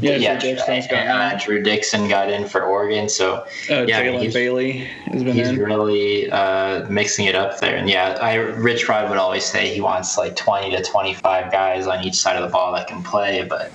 Yeah, 0.00 0.16
yeah, 0.16 0.38
Drew 0.38 0.54
Dixon's 0.54 0.86
got 0.86 1.06
uh, 1.06 1.32
in. 1.34 1.38
Drew 1.38 1.62
Dixon 1.62 2.08
got 2.08 2.30
in 2.30 2.46
for 2.48 2.62
Oregon, 2.62 3.10
so 3.10 3.44
Uh, 3.70 3.84
yeah, 3.86 3.98
I 3.98 4.02
mean, 4.04 4.14
Jalen 4.14 4.20
he's- 4.22 4.34
Bailey 4.34 4.72
has 4.72 5.22
been 5.22 5.34
he's 5.34 5.48
in. 5.48 5.58
really 5.58 6.30
uh, 6.30 6.88
mixing 6.88 7.26
it 7.26 7.34
up 7.34 7.60
there. 7.60 7.76
And 7.76 7.88
yeah, 7.90 8.16
I 8.20 8.34
Rich 8.36 8.88
Rod 8.88 9.10
would 9.10 9.18
always 9.18 9.44
say 9.44 9.68
he 9.68 9.82
wants 9.82 10.16
like 10.16 10.34
20 10.34 10.70
to 10.76 10.82
25 10.82 11.52
guys 11.52 11.86
on 11.86 12.02
each 12.04 12.14
side 12.16 12.36
of 12.36 12.42
the 12.42 12.48
ball 12.48 12.72
that 12.72 12.86
can 12.88 13.02
play, 13.02 13.44
but 13.44 13.70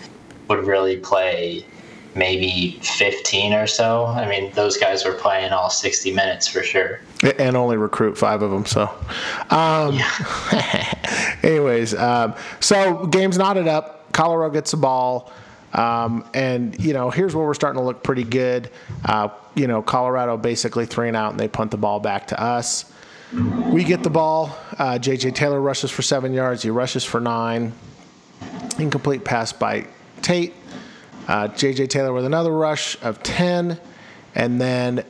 would 0.49 0.65
really 0.65 0.97
play 0.97 1.65
maybe 2.15 2.80
15 2.82 3.54
or 3.54 3.67
so. 3.67 4.06
I 4.06 4.28
mean, 4.28 4.52
those 4.54 4.78
guys 4.78 5.06
were 5.06 5.13
playing 5.13 5.52
all 5.52 5.69
60 5.69 6.12
minutes 6.13 6.47
for 6.47 6.63
sure. 6.63 6.99
and 7.39 7.56
only 7.56 7.78
recruit 7.78 8.17
five 8.17 8.41
of 8.41 8.52
them. 8.52 8.65
So, 8.65 8.89
um, 9.49 9.99
anyways, 11.43 11.95
um, 11.95 12.36
so 12.60 13.08
game's 13.08 13.38
knotted 13.38 13.67
up. 13.67 14.12
Colorado 14.13 14.54
gets 14.54 14.71
the 14.71 14.78
ball. 14.78 15.32
Um, 15.73 16.30
and 16.36 16.80
you 16.80 16.93
know, 16.93 17.10
here's 17.10 17.34
where 17.34 17.45
we're 17.45 17.56
starting 17.56 17.80
to 17.80 17.86
look 17.86 18.04
pretty 18.04 18.23
good. 18.23 18.69
Uh, 19.04 19.30
you 19.56 19.67
know, 19.67 19.82
Colorado 19.82 20.38
basically 20.38 20.86
three 20.86 21.08
and 21.08 21.17
out, 21.17 21.32
and 21.32 21.39
they 21.39 21.47
punt 21.47 21.71
the 21.71 21.78
ball 21.78 21.99
back 21.99 22.28
to 22.28 22.39
us. 22.39 22.91
We 23.71 23.84
get 23.84 24.04
the 24.04 24.12
ball. 24.12 24.56
Uh, 24.78 24.99
J.J. 24.99 25.32
Taylor 25.32 25.60
rushes 25.60 25.89
for 25.89 26.04
seven 26.04 26.34
yards. 26.34 26.62
He 26.62 26.69
rushes 26.69 27.04
for 27.04 27.19
nine. 27.19 27.73
Incomplete 28.78 29.26
pass 29.26 29.52
by 29.52 29.88
Tate. 30.21 30.54
Uh, 31.27 31.47
J.J. 31.47 31.88
Taylor 31.88 32.13
with 32.13 32.25
another 32.25 32.51
rush 32.51 33.01
of 33.01 33.21
10. 33.23 33.79
And 34.36 34.59
then 34.59 35.05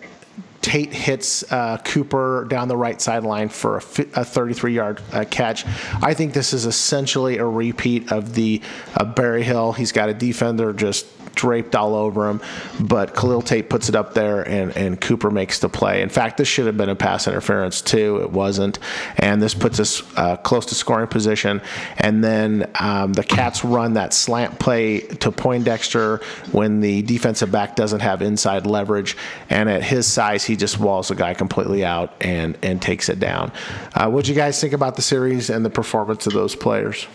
Tate 0.62 0.94
hits 0.94 1.44
uh, 1.52 1.78
Cooper 1.84 2.46
down 2.50 2.68
the 2.70 2.78
right 2.78 3.02
sideline 3.02 3.50
for 3.50 3.78
a, 3.78 3.82
fi- 3.82 4.10
a 4.16 4.24
33 4.24 4.74
yard 4.74 5.02
uh, 5.12 5.26
catch. 5.30 5.66
I 6.02 6.14
think 6.14 6.34
this 6.34 6.54
is 6.54 6.66
essentially 6.66 7.38
a 7.38 7.46
repeat 7.46 8.12
of 8.12 8.34
the 8.34 8.62
uh, 8.96 9.04
Berryhill. 9.04 9.74
He's 9.74 9.92
got 9.92 10.10
a 10.10 10.14
defender 10.14 10.72
just 10.72 11.06
draped 11.36 11.76
all 11.76 11.96
over 11.96 12.30
him, 12.30 12.42
but 12.80 13.16
Khalil 13.16 13.42
Tate 13.42 13.70
puts 13.70 13.90
it 13.90 13.96
up 13.96 14.14
there 14.14 14.48
and, 14.48 14.76
and 14.78 15.00
Cooper 15.00 15.32
makes 15.32 15.60
the 15.60 15.70
play. 15.70 16.02
In 16.02 16.10
fact, 16.10 16.38
this 16.38 16.48
should 16.48 16.66
have 16.66 16.78
been 16.78 16.90
a 16.90 16.96
pass 16.96 17.28
interference 17.28 17.82
too. 17.82 18.22
It 18.22 18.32
wasn't. 18.32 18.80
And 19.18 19.42
this 19.42 19.54
puts 19.54 19.80
us 19.80 20.04
uh, 20.18 20.38
close 20.38 20.66
to 20.68 20.76
scoring 20.76 21.08
position. 21.08 21.62
And 21.98 22.24
then 22.24 22.72
um, 22.80 23.14
the 23.14 23.24
Cats 23.24 23.64
run 23.64 23.94
that 23.94 24.14
slant 24.14 24.60
play 24.60 25.00
to 25.00 25.32
Poindexter 25.32 26.18
when 26.52 26.80
the 26.80 27.02
defensive 27.04 27.52
back 27.52 27.76
doesn't 27.76 28.02
have 28.02 28.22
inside 28.22 28.66
leverage. 28.66 29.18
And 29.50 29.70
at 29.70 29.84
his 29.84 30.08
size, 30.08 30.44
he 30.44 30.56
just 30.56 30.80
walls 30.80 31.08
the 31.08 31.16
guy 31.16 31.34
completely 31.34 31.84
out 31.84 32.14
and, 32.22 32.58
and 32.62 32.82
takes 32.82 33.10
it 33.10 33.20
down. 33.20 33.52
Uh, 33.94 34.10
what 34.10 34.26
do 34.26 34.32
you 34.32 34.38
guys 34.38 34.60
think 34.60 34.74
about 34.74 34.96
the 34.96 35.02
series 35.02 35.50
and 35.50 35.66
the 35.66 35.70
performance 35.70 36.28
of 36.28 36.34
those 36.34 36.56
players? 36.56 37.08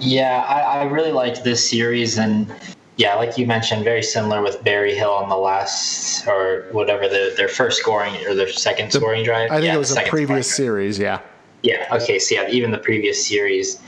Yeah, 0.00 0.44
I, 0.48 0.80
I 0.80 0.84
really 0.84 1.12
liked 1.12 1.44
this 1.44 1.68
series, 1.68 2.18
and 2.18 2.52
yeah, 2.96 3.14
like 3.14 3.36
you 3.36 3.46
mentioned, 3.46 3.84
very 3.84 4.02
similar 4.02 4.42
with 4.42 4.62
Berryhill 4.64 5.10
on 5.10 5.28
the 5.28 5.36
last 5.36 6.26
or 6.26 6.66
whatever 6.72 7.08
the, 7.08 7.34
their 7.36 7.48
first 7.48 7.78
scoring 7.78 8.14
or 8.26 8.34
their 8.34 8.48
second 8.48 8.92
scoring 8.92 9.24
drive. 9.24 9.50
I 9.50 9.56
think 9.56 9.66
Yeah, 9.66 9.70
it 9.72 9.74
the 9.74 9.78
was 9.80 9.96
a 9.96 10.02
previous 10.02 10.50
series, 10.50 10.98
yeah. 10.98 11.20
Yeah. 11.62 11.86
Okay. 11.92 12.18
So 12.18 12.34
yeah, 12.34 12.48
even 12.48 12.70
the 12.70 12.78
previous 12.78 13.26
series. 13.26 13.80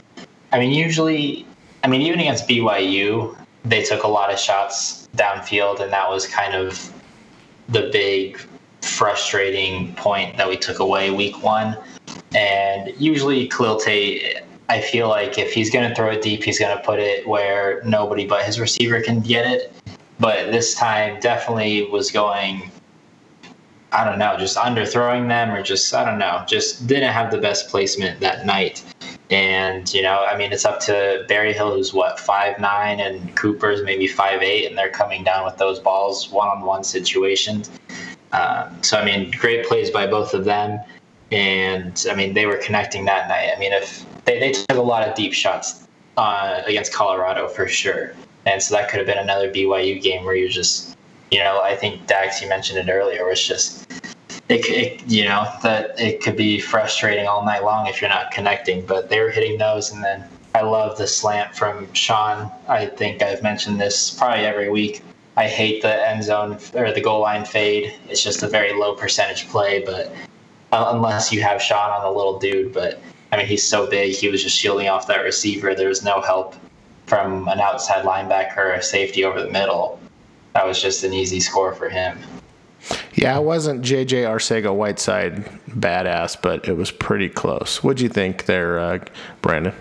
I 0.51 0.59
mean, 0.59 0.71
usually, 0.71 1.45
I 1.83 1.87
mean, 1.87 2.01
even 2.01 2.19
against 2.19 2.47
BYU, 2.47 3.35
they 3.63 3.83
took 3.83 4.03
a 4.03 4.07
lot 4.07 4.31
of 4.31 4.39
shots 4.39 5.07
downfield, 5.15 5.79
and 5.79 5.91
that 5.91 6.09
was 6.09 6.27
kind 6.27 6.55
of 6.55 6.91
the 7.69 7.89
big 7.91 8.39
frustrating 8.81 9.93
point 9.95 10.37
that 10.37 10.47
we 10.47 10.57
took 10.57 10.79
away 10.79 11.11
week 11.11 11.41
one. 11.43 11.77
And 12.35 12.93
usually, 12.99 13.47
Khalil 13.47 13.79
Tate, 13.79 14.41
I 14.69 14.81
feel 14.81 15.09
like 15.09 15.39
if 15.39 15.51
he's 15.51 15.71
going 15.71 15.89
to 15.89 15.95
throw 15.95 16.11
it 16.11 16.21
deep, 16.21 16.43
he's 16.43 16.59
going 16.59 16.77
to 16.77 16.83
put 16.83 16.99
it 16.99 17.27
where 17.27 17.81
nobody 17.83 18.27
but 18.27 18.45
his 18.45 18.59
receiver 18.59 19.01
can 19.01 19.19
get 19.19 19.45
it. 19.45 19.73
But 20.19 20.51
this 20.51 20.75
time, 20.75 21.19
definitely 21.19 21.85
was 21.89 22.11
going. 22.11 22.71
I 23.91 24.03
don't 24.03 24.19
know, 24.19 24.37
just 24.37 24.55
underthrowing 24.55 25.27
them, 25.27 25.49
or 25.49 25.63
just 25.63 25.91
I 25.95 26.05
don't 26.05 26.19
know, 26.19 26.43
just 26.47 26.85
didn't 26.85 27.11
have 27.11 27.31
the 27.31 27.39
best 27.39 27.69
placement 27.69 28.19
that 28.19 28.45
night. 28.45 28.83
And 29.31 29.91
you 29.91 30.03
know, 30.03 30.23
I 30.23 30.37
mean, 30.37 30.51
it's 30.51 30.65
up 30.65 30.79
to 30.81 31.25
Berryhill, 31.27 31.73
who's 31.73 31.91
what 31.91 32.19
five 32.19 32.59
nine, 32.59 32.99
and 32.99 33.35
Cooper's 33.35 33.81
maybe 33.81 34.07
five 34.07 34.43
eight, 34.43 34.67
and 34.67 34.77
they're 34.77 34.91
coming 34.91 35.23
down 35.23 35.45
with 35.45 35.57
those 35.57 35.79
balls 35.79 36.29
one 36.29 36.47
on 36.47 36.61
one 36.61 36.83
situations. 36.83 37.71
Um, 38.31 38.83
so 38.83 38.99
I 38.99 39.05
mean, 39.05 39.31
great 39.39 39.65
plays 39.65 39.89
by 39.89 40.05
both 40.05 40.35
of 40.35 40.45
them, 40.45 40.79
and 41.31 42.05
I 42.09 42.15
mean 42.15 42.33
they 42.33 42.45
were 42.45 42.57
connecting 42.57 43.05
that 43.05 43.27
night. 43.27 43.51
I 43.55 43.59
mean, 43.59 43.73
if 43.73 44.05
they, 44.25 44.39
they 44.39 44.51
took 44.51 44.77
a 44.77 44.81
lot 44.81 45.07
of 45.07 45.15
deep 45.15 45.33
shots 45.33 45.87
uh, 46.17 46.61
against 46.65 46.93
Colorado 46.93 47.47
for 47.47 47.67
sure, 47.67 48.13
and 48.45 48.61
so 48.61 48.75
that 48.75 48.89
could 48.89 48.97
have 48.97 49.07
been 49.07 49.17
another 49.19 49.51
BYU 49.51 50.01
game 50.01 50.25
where 50.25 50.35
you're 50.35 50.49
just, 50.49 50.97
you 51.31 51.39
know, 51.39 51.61
I 51.61 51.75
think 51.75 52.07
Dax 52.07 52.41
you 52.41 52.49
mentioned 52.49 52.79
it 52.79 52.91
earlier, 52.91 53.29
it's 53.29 53.45
just 53.45 53.91
it, 54.49 54.65
it 54.69 55.07
you 55.07 55.25
know 55.25 55.47
that 55.63 55.99
it 55.99 56.21
could 56.21 56.35
be 56.35 56.59
frustrating 56.59 57.27
all 57.27 57.45
night 57.45 57.63
long 57.63 57.87
if 57.87 58.01
you're 58.01 58.09
not 58.09 58.31
connecting. 58.31 58.85
But 58.85 59.09
they 59.09 59.19
were 59.19 59.29
hitting 59.29 59.57
those, 59.57 59.91
and 59.91 60.03
then 60.03 60.27
I 60.55 60.61
love 60.61 60.97
the 60.97 61.07
slant 61.07 61.55
from 61.55 61.91
Sean. 61.93 62.51
I 62.67 62.87
think 62.87 63.21
I've 63.21 63.43
mentioned 63.43 63.79
this 63.79 64.11
probably 64.11 64.45
every 64.45 64.69
week. 64.69 65.03
I 65.37 65.47
hate 65.47 65.81
the 65.81 66.09
end 66.09 66.23
zone 66.23 66.57
or 66.73 66.91
the 66.91 66.99
goal 66.99 67.21
line 67.21 67.45
fade. 67.45 67.93
It's 68.09 68.21
just 68.21 68.43
a 68.43 68.47
very 68.47 68.73
low 68.73 68.93
percentage 68.93 69.47
play, 69.47 69.83
but 69.85 70.13
uh, 70.71 70.91
unless 70.93 71.31
you 71.31 71.41
have 71.41 71.61
Sean 71.61 71.89
on 71.91 72.03
the 72.03 72.11
little 72.11 72.39
dude, 72.39 72.73
but 72.73 73.01
I 73.31 73.37
mean 73.37 73.45
he's 73.45 73.65
so 73.65 73.87
big, 73.87 74.13
he 74.13 74.29
was 74.29 74.43
just 74.43 74.57
shielding 74.57 74.87
off 74.87 75.07
that 75.07 75.23
receiver. 75.23 75.75
There 75.75 75.89
was 75.89 76.03
no 76.03 76.21
help 76.21 76.55
from 77.05 77.47
an 77.47 77.59
outside 77.59 78.05
linebacker 78.05 78.57
or 78.57 78.71
a 78.73 78.83
safety 78.83 79.23
over 79.23 79.41
the 79.41 79.49
middle. 79.49 79.99
That 80.53 80.65
was 80.65 80.81
just 80.81 81.03
an 81.03 81.13
easy 81.13 81.39
score 81.39 81.73
for 81.73 81.89
him. 81.89 82.17
Yeah, 83.13 83.37
it 83.37 83.43
wasn't 83.43 83.81
JJ 83.81 84.23
Arcega 84.23 84.73
Whiteside 84.73 85.45
badass, 85.69 86.41
but 86.41 86.67
it 86.67 86.77
was 86.77 86.91
pretty 86.91 87.27
close. 87.27 87.83
What'd 87.83 87.99
you 87.99 88.09
think 88.09 88.45
there, 88.45 88.79
uh, 88.79 88.99
Brandon? 89.41 89.73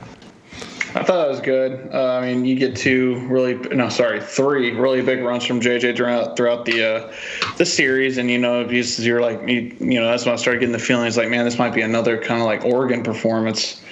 I 0.94 1.02
thought 1.02 1.18
that 1.18 1.28
was 1.28 1.40
good. 1.40 1.90
Uh, 1.92 2.14
I 2.14 2.26
mean, 2.26 2.46
you 2.46 2.54
get 2.56 2.74
two 2.74 3.26
really 3.28 3.54
no, 3.54 3.90
sorry, 3.90 4.22
three 4.22 4.70
really 4.72 5.02
big 5.02 5.22
runs 5.22 5.44
from 5.44 5.60
JJ 5.60 5.96
throughout 5.96 6.36
throughout 6.36 6.64
the 6.64 6.82
uh, 6.82 7.14
the 7.58 7.66
series, 7.66 8.16
and 8.16 8.30
you 8.30 8.38
know, 8.38 8.66
you're 8.68 9.20
like 9.20 9.46
you, 9.46 9.76
you 9.80 10.00
know, 10.00 10.06
that's 10.06 10.24
when 10.24 10.32
I 10.32 10.36
started 10.36 10.60
getting 10.60 10.72
the 10.72 10.78
feeling. 10.78 11.06
It's 11.06 11.18
like, 11.18 11.28
man, 11.28 11.44
this 11.44 11.58
might 11.58 11.74
be 11.74 11.82
another 11.82 12.16
kind 12.16 12.40
of 12.40 12.46
like 12.46 12.64
Oregon 12.64 13.02
performance. 13.02 13.82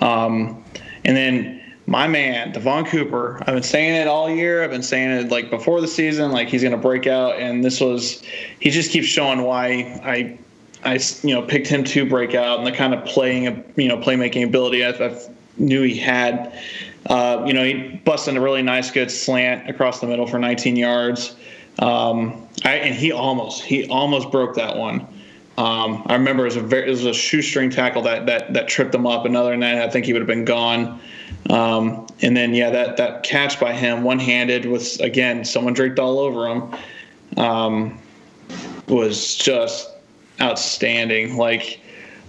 Um, 0.00 0.64
and 1.04 1.14
then 1.16 1.62
my 1.86 2.08
man, 2.08 2.52
Devaughn 2.52 2.86
Cooper. 2.86 3.38
I've 3.40 3.54
been 3.54 3.62
saying 3.62 3.94
it 3.94 4.08
all 4.08 4.30
year. 4.30 4.64
I've 4.64 4.70
been 4.70 4.82
saying 4.82 5.10
it 5.10 5.28
like 5.30 5.50
before 5.50 5.82
the 5.82 5.88
season, 5.88 6.32
like 6.32 6.48
he's 6.48 6.62
going 6.62 6.72
to 6.72 6.78
break 6.78 7.06
out, 7.06 7.38
and 7.38 7.62
this 7.62 7.80
was. 7.80 8.22
He 8.60 8.70
just 8.70 8.90
keeps 8.90 9.06
showing 9.06 9.42
why 9.42 10.00
I 10.02 10.38
I 10.84 11.00
you 11.22 11.34
know 11.34 11.42
picked 11.42 11.66
him 11.66 11.84
to 11.84 12.08
break 12.08 12.34
out 12.34 12.58
and 12.58 12.66
the 12.66 12.72
kind 12.72 12.94
of 12.94 13.04
playing 13.04 13.64
you 13.76 13.88
know 13.88 13.98
playmaking 13.98 14.44
ability 14.44 14.84
I, 14.84 14.90
I 14.90 15.18
knew 15.58 15.82
he 15.82 15.96
had. 15.96 16.58
Uh, 17.06 17.44
you 17.46 17.52
know, 17.52 17.64
he 17.64 18.00
busted 18.04 18.36
a 18.36 18.40
really 18.40 18.62
nice, 18.62 18.90
good 18.90 19.10
slant 19.10 19.70
across 19.70 20.00
the 20.00 20.06
middle 20.06 20.26
for 20.26 20.38
19 20.38 20.74
yards. 20.74 21.36
Um, 21.78 22.48
I, 22.64 22.76
and 22.76 22.94
he 22.94 23.12
almost 23.12 23.62
he 23.62 23.86
almost 23.88 24.30
broke 24.30 24.54
that 24.56 24.76
one. 24.76 25.06
Um, 25.58 26.02
I 26.06 26.14
remember 26.14 26.42
it 26.42 26.48
was 26.48 26.56
a 26.56 26.60
very, 26.60 26.86
it 26.86 26.90
was 26.90 27.04
a 27.04 27.14
shoestring 27.14 27.70
tackle 27.70 28.02
that 28.02 28.26
that 28.26 28.52
that 28.54 28.68
tripped 28.68 28.94
him 28.94 29.06
up. 29.06 29.24
Another 29.24 29.50
than 29.50 29.60
that, 29.60 29.88
I 29.88 29.90
think 29.90 30.06
he 30.06 30.12
would 30.12 30.20
have 30.20 30.26
been 30.26 30.44
gone. 30.44 31.00
Um, 31.48 32.06
and 32.22 32.36
then 32.36 32.54
yeah, 32.54 32.70
that 32.70 32.96
that 32.96 33.22
catch 33.22 33.60
by 33.60 33.72
him, 33.72 34.02
one 34.02 34.18
handed, 34.18 34.66
with 34.66 35.00
again 35.00 35.44
someone 35.44 35.74
draped 35.74 35.98
all 35.98 36.18
over 36.18 36.48
him, 36.48 36.74
um, 37.36 37.98
was 38.88 39.36
just 39.36 39.90
outstanding. 40.40 41.36
Like 41.36 41.80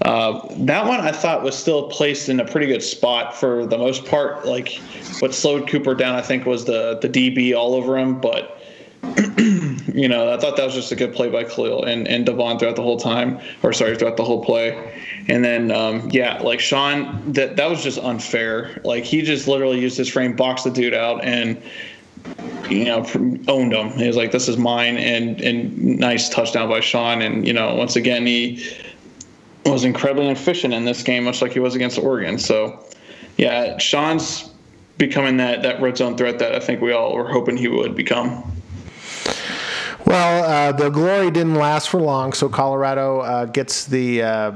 uh, 0.03 0.47
that 0.57 0.85
one, 0.85 0.99
I 0.99 1.11
thought 1.11 1.43
was 1.43 1.57
still 1.57 1.89
placed 1.89 2.29
in 2.29 2.39
a 2.39 2.45
pretty 2.45 2.67
good 2.67 2.83
spot 2.83 3.35
for 3.35 3.65
the 3.65 3.77
most 3.77 4.05
part. 4.05 4.45
Like 4.45 4.79
what 5.19 5.33
slowed 5.33 5.67
Cooper 5.67 5.95
down, 5.95 6.15
I 6.15 6.21
think, 6.21 6.45
was 6.45 6.65
the 6.65 6.99
the 7.01 7.09
DB 7.09 7.55
all 7.55 7.73
over 7.73 7.97
him. 7.97 8.19
But 8.19 8.61
you 9.93 10.07
know, 10.07 10.33
I 10.33 10.37
thought 10.37 10.55
that 10.57 10.65
was 10.65 10.75
just 10.75 10.91
a 10.91 10.95
good 10.95 11.13
play 11.13 11.29
by 11.29 11.43
Khalil 11.43 11.83
and 11.83 12.07
and 12.07 12.25
Devon 12.25 12.59
throughout 12.59 12.75
the 12.75 12.83
whole 12.83 12.99
time, 12.99 13.39
or 13.63 13.73
sorry, 13.73 13.95
throughout 13.95 14.17
the 14.17 14.23
whole 14.23 14.43
play. 14.43 14.93
And 15.27 15.43
then 15.43 15.71
um, 15.71 16.09
yeah, 16.11 16.39
like 16.41 16.59
Sean, 16.59 17.33
that 17.33 17.55
that 17.55 17.69
was 17.69 17.83
just 17.83 17.97
unfair. 17.97 18.79
Like 18.83 19.03
he 19.03 19.23
just 19.23 19.47
literally 19.47 19.79
used 19.79 19.97
his 19.97 20.09
frame, 20.09 20.35
boxed 20.35 20.65
the 20.65 20.71
dude 20.71 20.93
out, 20.93 21.23
and 21.23 21.61
you 22.69 22.85
know, 22.85 23.05
owned 23.47 23.73
him. 23.73 23.91
He 23.91 24.05
was 24.05 24.15
like, 24.15 24.31
"This 24.31 24.47
is 24.47 24.57
mine," 24.57 24.97
and 24.97 25.41
and 25.41 25.99
nice 25.99 26.29
touchdown 26.29 26.69
by 26.69 26.81
Sean. 26.81 27.21
And 27.21 27.47
you 27.47 27.53
know, 27.53 27.73
once 27.75 27.95
again, 27.95 28.25
he 28.25 28.63
was 29.67 29.83
incredibly 29.83 30.29
efficient 30.29 30.73
in 30.73 30.85
this 30.85 31.03
game, 31.03 31.23
much 31.23 31.41
like 31.41 31.51
he 31.51 31.59
was 31.59 31.75
against 31.75 31.97
Oregon. 31.97 32.37
So, 32.39 32.83
yeah, 33.37 33.77
Sean's 33.77 34.51
becoming 34.97 35.37
that 35.37 35.61
that 35.63 35.81
red 35.81 35.97
zone 35.97 36.17
threat 36.17 36.39
that 36.39 36.55
I 36.55 36.59
think 36.59 36.81
we 36.81 36.91
all 36.91 37.13
were 37.13 37.29
hoping 37.29 37.57
he 37.57 37.67
would 37.67 37.95
become. 37.95 38.51
Well, 40.05 40.43
uh, 40.43 40.71
the 40.71 40.89
glory 40.89 41.31
didn't 41.31 41.55
last 41.55 41.89
for 41.89 41.99
long, 41.99 42.33
so 42.33 42.47
Colorado 42.47 43.19
uh, 43.19 43.45
gets 43.45 43.85
the 43.85 44.23
uh, 44.23 44.51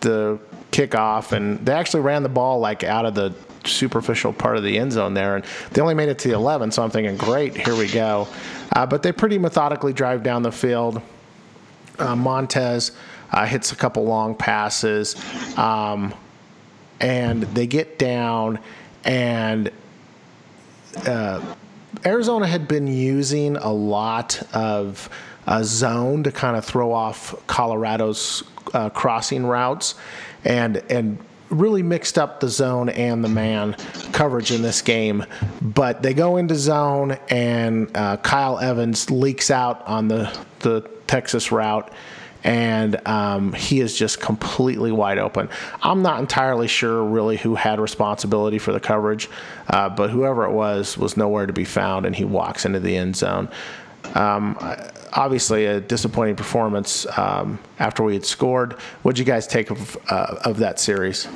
the 0.00 0.38
kickoff, 0.70 1.32
and 1.32 1.64
they 1.64 1.72
actually 1.72 2.02
ran 2.02 2.22
the 2.22 2.28
ball 2.28 2.60
like 2.60 2.84
out 2.84 3.04
of 3.04 3.14
the 3.14 3.34
superficial 3.66 4.32
part 4.32 4.56
of 4.56 4.62
the 4.62 4.78
end 4.78 4.92
zone 4.92 5.14
there, 5.14 5.36
and 5.36 5.44
they 5.72 5.80
only 5.80 5.94
made 5.94 6.08
it 6.08 6.18
to 6.20 6.28
the 6.28 6.34
11. 6.34 6.70
So 6.70 6.82
I'm 6.82 6.90
thinking, 6.90 7.16
great, 7.16 7.56
here 7.56 7.74
we 7.74 7.88
go. 7.88 8.28
Uh, 8.74 8.86
but 8.86 9.02
they 9.02 9.12
pretty 9.12 9.38
methodically 9.38 9.92
drive 9.92 10.22
down 10.22 10.42
the 10.42 10.52
field. 10.52 11.00
Uh, 11.98 12.16
Montez 12.16 12.92
uh, 13.30 13.46
hits 13.46 13.72
a 13.72 13.76
couple 13.76 14.04
long 14.04 14.34
passes, 14.34 15.16
um, 15.58 16.14
and 17.00 17.42
they 17.42 17.66
get 17.66 17.98
down, 17.98 18.58
and 19.04 19.70
uh, 21.06 21.40
Arizona 22.04 22.46
had 22.46 22.68
been 22.68 22.86
using 22.86 23.56
a 23.56 23.72
lot 23.72 24.42
of 24.54 25.08
a 25.46 25.64
zone 25.64 26.22
to 26.22 26.32
kind 26.32 26.56
of 26.56 26.64
throw 26.64 26.92
off 26.92 27.34
Colorado's 27.46 28.42
uh, 28.72 28.90
crossing 28.90 29.44
routes, 29.44 29.94
and 30.44 30.82
and 30.90 31.18
really 31.50 31.82
mixed 31.82 32.18
up 32.18 32.40
the 32.40 32.48
zone 32.48 32.88
and 32.88 33.22
the 33.22 33.28
man 33.28 33.74
coverage 34.12 34.50
in 34.50 34.62
this 34.62 34.82
game. 34.82 35.24
But 35.60 36.02
they 36.02 36.14
go 36.14 36.36
into 36.36 36.54
zone, 36.54 37.18
and 37.28 37.94
uh, 37.94 38.16
Kyle 38.18 38.58
Evans 38.58 39.10
leaks 39.10 39.50
out 39.50 39.86
on 39.86 40.08
the 40.08 40.36
the 40.60 40.80
Texas 41.06 41.52
route. 41.52 41.92
And 42.44 43.00
um, 43.08 43.54
he 43.54 43.80
is 43.80 43.98
just 43.98 44.20
completely 44.20 44.92
wide 44.92 45.18
open. 45.18 45.48
I'm 45.82 46.02
not 46.02 46.20
entirely 46.20 46.68
sure 46.68 47.02
really 47.02 47.38
who 47.38 47.54
had 47.54 47.80
responsibility 47.80 48.58
for 48.58 48.72
the 48.72 48.80
coverage, 48.80 49.30
uh, 49.68 49.88
but 49.88 50.10
whoever 50.10 50.44
it 50.44 50.52
was 50.52 50.98
was 50.98 51.16
nowhere 51.16 51.46
to 51.46 51.54
be 51.54 51.64
found, 51.64 52.04
and 52.04 52.14
he 52.14 52.24
walks 52.24 52.66
into 52.66 52.80
the 52.80 52.96
end 52.96 53.16
zone. 53.16 53.48
Um, 54.14 54.58
obviously, 55.14 55.66
a 55.66 55.80
disappointing 55.80 56.36
performance 56.36 57.06
um, 57.16 57.58
after 57.78 58.02
we 58.02 58.14
had 58.14 58.24
scored. 58.24 58.74
What 59.02 59.16
did 59.16 59.20
you 59.20 59.24
guys 59.24 59.46
take 59.46 59.70
of, 59.70 59.96
uh, 60.08 60.36
of 60.44 60.58
that 60.58 60.78
series? 60.78 61.26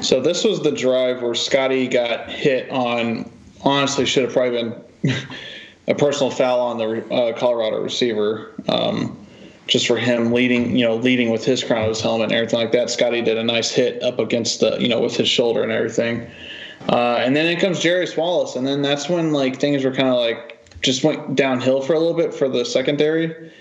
So 0.00 0.20
this 0.20 0.44
was 0.44 0.62
the 0.62 0.72
drive 0.72 1.22
where 1.22 1.34
Scotty 1.34 1.88
got 1.88 2.30
hit 2.30 2.70
on. 2.70 3.30
Honestly, 3.62 4.06
should 4.06 4.24
have 4.24 4.32
probably 4.32 4.62
been 5.02 5.16
a 5.88 5.94
personal 5.94 6.30
foul 6.30 6.60
on 6.60 6.78
the 6.78 7.14
uh, 7.14 7.36
Colorado 7.38 7.82
receiver. 7.82 8.54
Um, 8.68 9.25
just 9.66 9.86
for 9.86 9.96
him 9.96 10.32
leading, 10.32 10.76
you 10.76 10.84
know, 10.84 10.96
leading 10.96 11.30
with 11.30 11.44
his 11.44 11.64
crown 11.64 11.82
of 11.82 11.88
his 11.88 12.00
helmet 12.00 12.26
and 12.26 12.32
everything 12.32 12.60
like 12.60 12.72
that. 12.72 12.90
Scotty 12.90 13.20
did 13.20 13.36
a 13.36 13.44
nice 13.44 13.70
hit 13.70 14.02
up 14.02 14.18
against 14.18 14.60
the, 14.60 14.76
you 14.78 14.88
know, 14.88 15.00
with 15.00 15.16
his 15.16 15.28
shoulder 15.28 15.62
and 15.62 15.72
everything. 15.72 16.28
Uh, 16.88 17.16
and 17.16 17.34
then 17.34 17.46
in 17.46 17.58
comes 17.58 17.80
Jarrius 17.80 18.16
Wallace, 18.16 18.54
and 18.54 18.66
then 18.66 18.82
that's 18.82 19.08
when 19.08 19.32
like 19.32 19.58
things 19.58 19.84
were 19.84 19.92
kind 19.92 20.08
of 20.08 20.16
like 20.16 20.52
just 20.82 21.02
went 21.02 21.34
downhill 21.34 21.80
for 21.80 21.94
a 21.94 21.98
little 21.98 22.14
bit 22.14 22.32
for 22.32 22.48
the 22.48 22.64
secondary. 22.64 23.52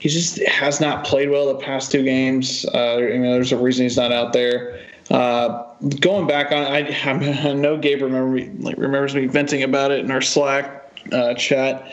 He 0.00 0.08
just 0.08 0.38
has 0.46 0.80
not 0.80 1.04
played 1.04 1.30
well 1.30 1.46
the 1.46 1.54
past 1.54 1.90
two 1.90 2.04
games. 2.04 2.66
Uh, 2.74 2.96
I 2.96 3.00
mean, 3.00 3.22
there's 3.22 3.52
a 3.52 3.56
reason 3.56 3.84
he's 3.84 3.96
not 3.96 4.12
out 4.12 4.32
there. 4.32 4.80
Uh, 5.10 5.64
going 6.00 6.26
back 6.26 6.52
on, 6.52 6.62
I, 6.64 6.80
I 7.48 7.52
know 7.54 7.78
Gabe 7.78 8.02
remember 8.02 8.28
me, 8.28 8.50
like 8.58 8.76
remembers 8.76 9.14
me 9.14 9.26
venting 9.26 9.62
about 9.62 9.90
it 9.90 10.00
in 10.00 10.10
our 10.10 10.20
Slack 10.20 10.92
uh, 11.12 11.34
chat. 11.34 11.90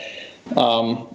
Um, 0.56 1.08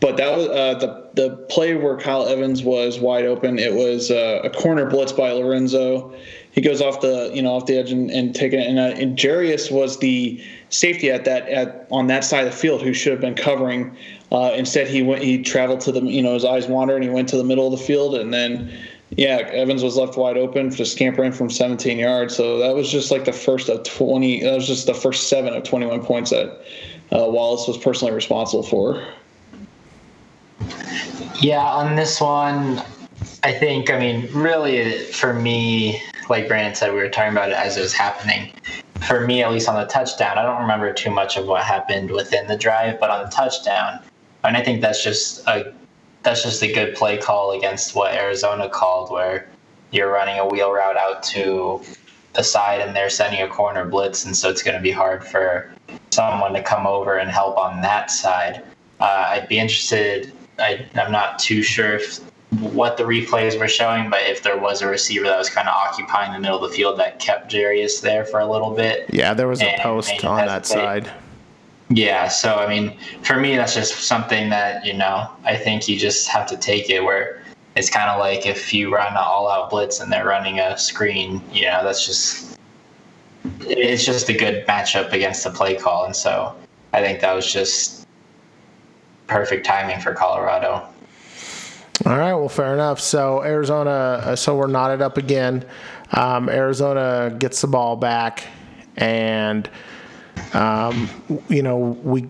but 0.00 0.16
that 0.16 0.36
was 0.36 0.46
uh, 0.48 0.74
the 0.78 1.07
the 1.18 1.30
play 1.48 1.74
where 1.74 1.96
Kyle 1.96 2.28
Evans 2.28 2.62
was 2.62 3.00
wide 3.00 3.24
open. 3.24 3.58
It 3.58 3.74
was 3.74 4.08
uh, 4.08 4.40
a 4.44 4.50
corner 4.50 4.86
blitz 4.86 5.10
by 5.10 5.32
Lorenzo. 5.32 6.14
He 6.52 6.60
goes 6.60 6.80
off 6.80 7.00
the 7.00 7.32
you 7.34 7.42
know 7.42 7.54
off 7.54 7.66
the 7.66 7.76
edge 7.76 7.90
and, 7.90 8.08
and 8.08 8.32
taking 8.32 8.60
it. 8.60 8.68
And, 8.68 8.78
uh, 8.78 8.94
and 8.96 9.18
Jarrius 9.18 9.68
was 9.68 9.98
the 9.98 10.40
safety 10.68 11.10
at 11.10 11.24
that 11.24 11.48
at 11.48 11.88
on 11.90 12.06
that 12.06 12.22
side 12.22 12.46
of 12.46 12.52
the 12.52 12.56
field 12.56 12.82
who 12.82 12.94
should 12.94 13.10
have 13.10 13.20
been 13.20 13.34
covering. 13.34 13.96
Uh, 14.30 14.52
instead, 14.54 14.86
he 14.86 15.02
went 15.02 15.24
he 15.24 15.42
traveled 15.42 15.80
to 15.80 15.92
the 15.92 16.02
you 16.02 16.22
know 16.22 16.34
his 16.34 16.44
eyes 16.44 16.68
wandered 16.68 16.94
and 16.94 17.04
he 17.04 17.10
went 17.10 17.28
to 17.30 17.36
the 17.36 17.42
middle 17.42 17.66
of 17.66 17.76
the 17.76 17.84
field 17.84 18.14
and 18.14 18.32
then 18.32 18.72
yeah 19.10 19.38
Evans 19.50 19.82
was 19.82 19.96
left 19.96 20.16
wide 20.16 20.36
open 20.36 20.70
to 20.70 20.86
scamper 20.86 21.24
in 21.24 21.32
from 21.32 21.50
17 21.50 21.98
yards. 21.98 22.36
So 22.36 22.58
that 22.58 22.76
was 22.76 22.88
just 22.92 23.10
like 23.10 23.24
the 23.24 23.32
first 23.32 23.68
of 23.68 23.82
20. 23.82 24.44
That 24.44 24.54
was 24.54 24.68
just 24.68 24.86
the 24.86 24.94
first 24.94 25.28
seven 25.28 25.52
of 25.52 25.64
21 25.64 26.04
points 26.04 26.30
that 26.30 26.46
uh, 27.10 27.26
Wallace 27.26 27.66
was 27.66 27.76
personally 27.76 28.14
responsible 28.14 28.62
for. 28.62 29.04
Yeah, 31.40 31.62
on 31.62 31.96
this 31.96 32.20
one, 32.20 32.82
I 33.42 33.52
think, 33.52 33.90
I 33.90 33.98
mean, 33.98 34.28
really, 34.32 34.98
for 35.04 35.32
me, 35.32 36.02
like 36.28 36.48
Brandon 36.48 36.74
said, 36.74 36.92
we 36.92 36.98
were 36.98 37.08
talking 37.08 37.32
about 37.32 37.50
it 37.50 37.56
as 37.56 37.76
it 37.76 37.80
was 37.80 37.92
happening. 37.92 38.52
For 39.06 39.26
me, 39.26 39.42
at 39.42 39.50
least 39.50 39.68
on 39.68 39.76
the 39.76 39.86
touchdown, 39.86 40.38
I 40.38 40.42
don't 40.42 40.60
remember 40.60 40.92
too 40.92 41.10
much 41.10 41.36
of 41.36 41.46
what 41.46 41.62
happened 41.62 42.10
within 42.10 42.46
the 42.46 42.56
drive, 42.56 42.98
but 42.98 43.10
on 43.10 43.24
the 43.24 43.30
touchdown, 43.30 44.00
and 44.44 44.56
I 44.56 44.62
think 44.62 44.80
that's 44.80 45.02
just 45.02 45.46
a 45.46 45.72
that's 46.24 46.42
just 46.42 46.62
a 46.62 46.72
good 46.72 46.96
play 46.96 47.16
call 47.16 47.52
against 47.52 47.94
what 47.94 48.12
Arizona 48.12 48.68
called, 48.68 49.10
where 49.10 49.48
you're 49.92 50.10
running 50.10 50.38
a 50.38 50.46
wheel 50.46 50.72
route 50.72 50.96
out 50.96 51.22
to 51.22 51.80
the 52.34 52.42
side 52.42 52.80
and 52.80 52.94
they're 52.94 53.08
sending 53.08 53.40
a 53.40 53.48
corner 53.48 53.84
blitz, 53.84 54.24
and 54.24 54.36
so 54.36 54.50
it's 54.50 54.62
going 54.62 54.76
to 54.76 54.82
be 54.82 54.90
hard 54.90 55.24
for 55.24 55.70
someone 56.10 56.52
to 56.54 56.62
come 56.62 56.86
over 56.86 57.18
and 57.18 57.30
help 57.30 57.56
on 57.56 57.80
that 57.82 58.10
side. 58.10 58.62
Uh, 59.00 59.26
I'd 59.28 59.48
be 59.48 59.58
interested. 59.58 60.32
I, 60.58 60.86
I'm 60.94 61.12
not 61.12 61.38
too 61.38 61.62
sure 61.62 61.94
if 61.94 62.20
what 62.60 62.96
the 62.96 63.04
replays 63.04 63.58
were 63.58 63.68
showing, 63.68 64.08
but 64.08 64.20
if 64.22 64.42
there 64.42 64.56
was 64.56 64.80
a 64.80 64.86
receiver 64.86 65.26
that 65.26 65.38
was 65.38 65.50
kind 65.50 65.68
of 65.68 65.74
occupying 65.74 66.32
the 66.32 66.40
middle 66.40 66.62
of 66.62 66.70
the 66.70 66.74
field 66.74 66.98
that 66.98 67.18
kept 67.18 67.52
Jarrius 67.52 68.00
there 68.00 68.24
for 68.24 68.40
a 68.40 68.50
little 68.50 68.70
bit. 68.70 69.12
Yeah, 69.12 69.34
there 69.34 69.48
was 69.48 69.60
a 69.60 69.76
post 69.80 70.24
on 70.24 70.38
that 70.38 70.66
hesitate. 70.66 71.04
side. 71.04 71.12
Yeah, 71.90 72.28
so 72.28 72.56
I 72.56 72.68
mean, 72.68 72.96
for 73.22 73.38
me, 73.38 73.56
that's 73.56 73.74
just 73.74 73.94
something 74.06 74.50
that 74.50 74.84
you 74.84 74.92
know 74.92 75.30
I 75.44 75.56
think 75.56 75.88
you 75.88 75.98
just 75.98 76.28
have 76.28 76.46
to 76.48 76.56
take 76.56 76.90
it 76.90 77.02
where 77.02 77.42
it's 77.76 77.90
kind 77.90 78.10
of 78.10 78.18
like 78.18 78.46
if 78.46 78.74
you 78.74 78.94
run 78.94 79.12
an 79.12 79.16
all-out 79.16 79.70
blitz 79.70 80.00
and 80.00 80.12
they're 80.12 80.26
running 80.26 80.58
a 80.58 80.76
screen, 80.76 81.40
you 81.52 81.62
know, 81.62 81.82
that's 81.84 82.04
just 82.04 82.58
it's 83.60 84.04
just 84.04 84.28
a 84.28 84.34
good 84.34 84.66
matchup 84.66 85.12
against 85.12 85.44
the 85.44 85.50
play 85.50 85.76
call, 85.76 86.04
and 86.04 86.14
so 86.14 86.54
I 86.92 87.02
think 87.02 87.20
that 87.20 87.34
was 87.34 87.50
just 87.50 87.97
perfect 89.28 89.64
timing 89.64 90.00
for 90.00 90.12
Colorado. 90.12 90.88
All 92.06 92.16
right, 92.16 92.34
well, 92.34 92.48
fair 92.48 92.74
enough. 92.74 93.00
So 93.00 93.42
Arizona, 93.42 93.90
uh, 93.90 94.36
so 94.36 94.56
we're 94.56 94.66
knotted 94.66 95.02
up 95.02 95.16
again. 95.16 95.64
Um, 96.12 96.48
Arizona 96.48 97.34
gets 97.38 97.60
the 97.60 97.66
ball 97.66 97.96
back, 97.96 98.44
and 98.96 99.68
um, 100.54 101.08
you 101.48 101.62
know 101.62 101.78
we 101.78 102.28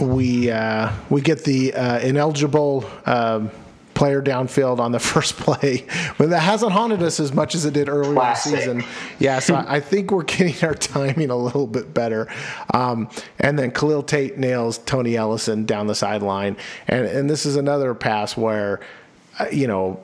we 0.00 0.50
uh, 0.50 0.92
we 1.10 1.20
get 1.20 1.44
the 1.44 1.74
uh, 1.74 2.00
ineligible. 2.00 2.88
Um, 3.06 3.50
player 3.98 4.22
downfield 4.22 4.78
on 4.78 4.92
the 4.92 4.98
first 5.12 5.36
play, 5.36 5.84
but 6.16 6.30
that 6.30 6.38
hasn't 6.40 6.70
haunted 6.72 7.02
us 7.02 7.18
as 7.18 7.32
much 7.32 7.54
as 7.56 7.64
it 7.64 7.74
did 7.74 7.88
earlier 7.88 8.14
Classic. 8.14 8.52
in 8.52 8.78
the 8.78 8.82
season. 8.82 8.94
Yeah, 9.18 9.40
so 9.40 9.56
I 9.56 9.76
I 9.76 9.80
think 9.80 10.12
we're 10.12 10.22
getting 10.36 10.66
our 10.66 10.74
timing 10.74 11.30
a 11.30 11.36
little 11.36 11.66
bit 11.66 11.92
better. 11.92 12.28
Um, 12.72 13.10
and 13.40 13.58
then 13.58 13.72
Khalil 13.72 14.04
Tate 14.04 14.38
nails 14.38 14.78
Tony 14.78 15.16
Ellison 15.16 15.66
down 15.66 15.88
the 15.88 15.94
sideline, 15.94 16.56
and 16.86 17.06
and 17.06 17.28
this 17.28 17.44
is 17.44 17.56
another 17.56 17.92
pass 17.94 18.36
where, 18.36 18.80
uh, 19.40 19.46
you 19.52 19.66
know, 19.66 20.00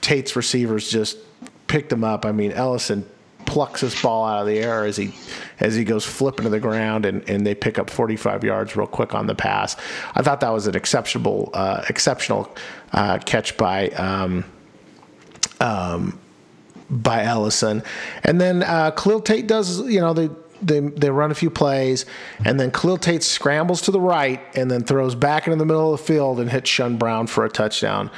Tate's 0.00 0.34
receivers 0.34 0.90
just 0.90 1.18
picked 1.66 1.92
him 1.92 2.02
up. 2.02 2.24
I 2.24 2.32
mean, 2.32 2.52
Ellison 2.52 3.06
plucks 3.46 3.80
this 3.80 4.00
ball 4.00 4.24
out 4.24 4.40
of 4.40 4.46
the 4.46 4.58
air 4.58 4.84
as 4.84 4.96
he 4.96 5.14
as 5.60 5.74
he 5.74 5.84
goes 5.84 6.04
flipping 6.04 6.44
to 6.44 6.50
the 6.50 6.60
ground 6.60 7.06
and, 7.06 7.28
and 7.28 7.46
they 7.46 7.54
pick 7.54 7.78
up 7.78 7.88
45 7.88 8.44
yards 8.44 8.76
real 8.76 8.86
quick 8.86 9.14
on 9.14 9.26
the 9.26 9.34
pass. 9.34 9.76
I 10.14 10.22
thought 10.22 10.40
that 10.40 10.52
was 10.52 10.66
an 10.66 10.74
exceptional 10.74 11.50
uh, 11.54 11.84
exceptional 11.88 12.54
uh, 12.92 13.18
catch 13.18 13.56
by 13.56 13.88
um, 13.90 14.44
um, 15.60 16.18
by 16.90 17.24
Ellison. 17.24 17.82
And 18.22 18.40
then 18.40 18.62
uh, 18.62 18.90
Khalil 18.92 19.20
Tate 19.20 19.46
does, 19.46 19.80
you 19.80 20.00
know, 20.00 20.12
they, 20.12 20.30
they, 20.62 20.80
they 20.80 21.10
run 21.10 21.30
a 21.30 21.34
few 21.34 21.50
plays, 21.50 22.06
and 22.44 22.58
then 22.58 22.70
Khalil 22.70 22.96
Tate 22.98 23.22
scrambles 23.22 23.82
to 23.82 23.90
the 23.90 24.00
right 24.00 24.40
and 24.54 24.70
then 24.70 24.82
throws 24.82 25.14
back 25.14 25.46
into 25.46 25.56
the 25.56 25.66
middle 25.66 25.92
of 25.92 26.00
the 26.00 26.06
field 26.06 26.40
and 26.40 26.50
hits 26.50 26.70
Shun 26.70 26.96
Brown 26.96 27.26
for 27.26 27.44
a 27.44 27.50
touchdown. 27.50 28.10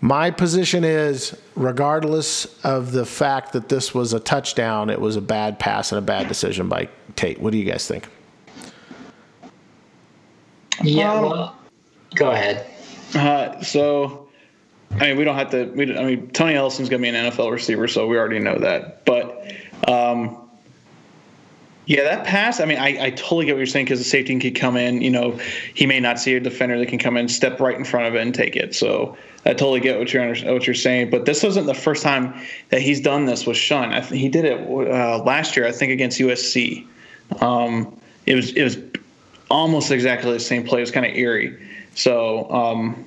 My 0.00 0.30
position 0.30 0.84
is, 0.84 1.36
regardless 1.56 2.62
of 2.64 2.92
the 2.92 3.04
fact 3.04 3.52
that 3.52 3.68
this 3.68 3.92
was 3.94 4.12
a 4.12 4.20
touchdown, 4.20 4.90
it 4.90 5.00
was 5.00 5.16
a 5.16 5.20
bad 5.20 5.58
pass 5.58 5.90
and 5.90 5.98
a 5.98 6.02
bad 6.02 6.28
decision 6.28 6.68
by 6.68 6.88
Tate. 7.16 7.40
What 7.40 7.50
do 7.50 7.58
you 7.58 7.64
guys 7.64 7.86
think? 7.88 8.08
Yeah, 10.84 11.12
Um, 11.12 11.22
well, 11.22 11.56
go 12.14 12.30
ahead. 12.30 12.66
Uh, 13.14 13.60
so, 13.62 14.28
I 14.92 15.08
mean, 15.08 15.16
we 15.16 15.24
don't 15.24 15.34
have 15.34 15.50
to. 15.50 15.64
We, 15.64 15.96
I 15.96 16.04
mean, 16.04 16.30
Tony 16.30 16.54
Ellison's 16.54 16.88
going 16.88 17.02
to 17.02 17.10
be 17.10 17.16
an 17.16 17.32
NFL 17.32 17.50
receiver, 17.50 17.88
so 17.88 18.06
we 18.06 18.16
already 18.16 18.38
know 18.38 18.58
that. 18.58 19.04
But, 19.04 19.52
um, 19.88 20.47
yeah, 21.88 22.02
that 22.02 22.26
pass. 22.26 22.60
I 22.60 22.66
mean, 22.66 22.76
I, 22.76 23.06
I 23.06 23.10
totally 23.10 23.46
get 23.46 23.54
what 23.54 23.60
you're 23.60 23.66
saying 23.66 23.86
because 23.86 23.98
the 23.98 24.04
safety 24.04 24.38
can 24.38 24.52
come 24.52 24.76
in. 24.76 25.00
You 25.00 25.10
know, 25.10 25.40
he 25.72 25.86
may 25.86 26.00
not 26.00 26.20
see 26.20 26.34
a 26.34 26.40
defender 26.40 26.78
that 26.78 26.86
can 26.86 26.98
come 26.98 27.16
in, 27.16 27.28
step 27.28 27.58
right 27.60 27.74
in 27.74 27.82
front 27.82 28.06
of 28.06 28.14
it, 28.14 28.20
and 28.20 28.34
take 28.34 28.56
it. 28.56 28.74
So 28.74 29.16
I 29.46 29.54
totally 29.54 29.80
get 29.80 29.98
what 29.98 30.12
you're 30.12 30.34
what 30.52 30.66
you're 30.66 30.74
saying. 30.74 31.08
But 31.08 31.24
this 31.24 31.42
wasn't 31.42 31.64
the 31.64 31.72
first 31.72 32.02
time 32.02 32.34
that 32.68 32.82
he's 32.82 33.00
done 33.00 33.24
this 33.24 33.46
with 33.46 33.56
Shun. 33.56 33.94
I 33.94 34.02
think 34.02 34.20
he 34.20 34.28
did 34.28 34.44
it 34.44 34.60
uh, 34.60 35.22
last 35.22 35.56
year. 35.56 35.66
I 35.66 35.72
think 35.72 35.90
against 35.90 36.20
USC. 36.20 36.86
Um, 37.40 37.98
it 38.26 38.34
was 38.34 38.52
it 38.52 38.64
was 38.64 38.76
almost 39.50 39.90
exactly 39.90 40.30
the 40.30 40.40
same 40.40 40.64
play. 40.64 40.80
It 40.80 40.82
was 40.82 40.90
kind 40.90 41.06
of 41.06 41.14
eerie. 41.14 41.58
So, 41.94 42.50
um, 42.50 43.02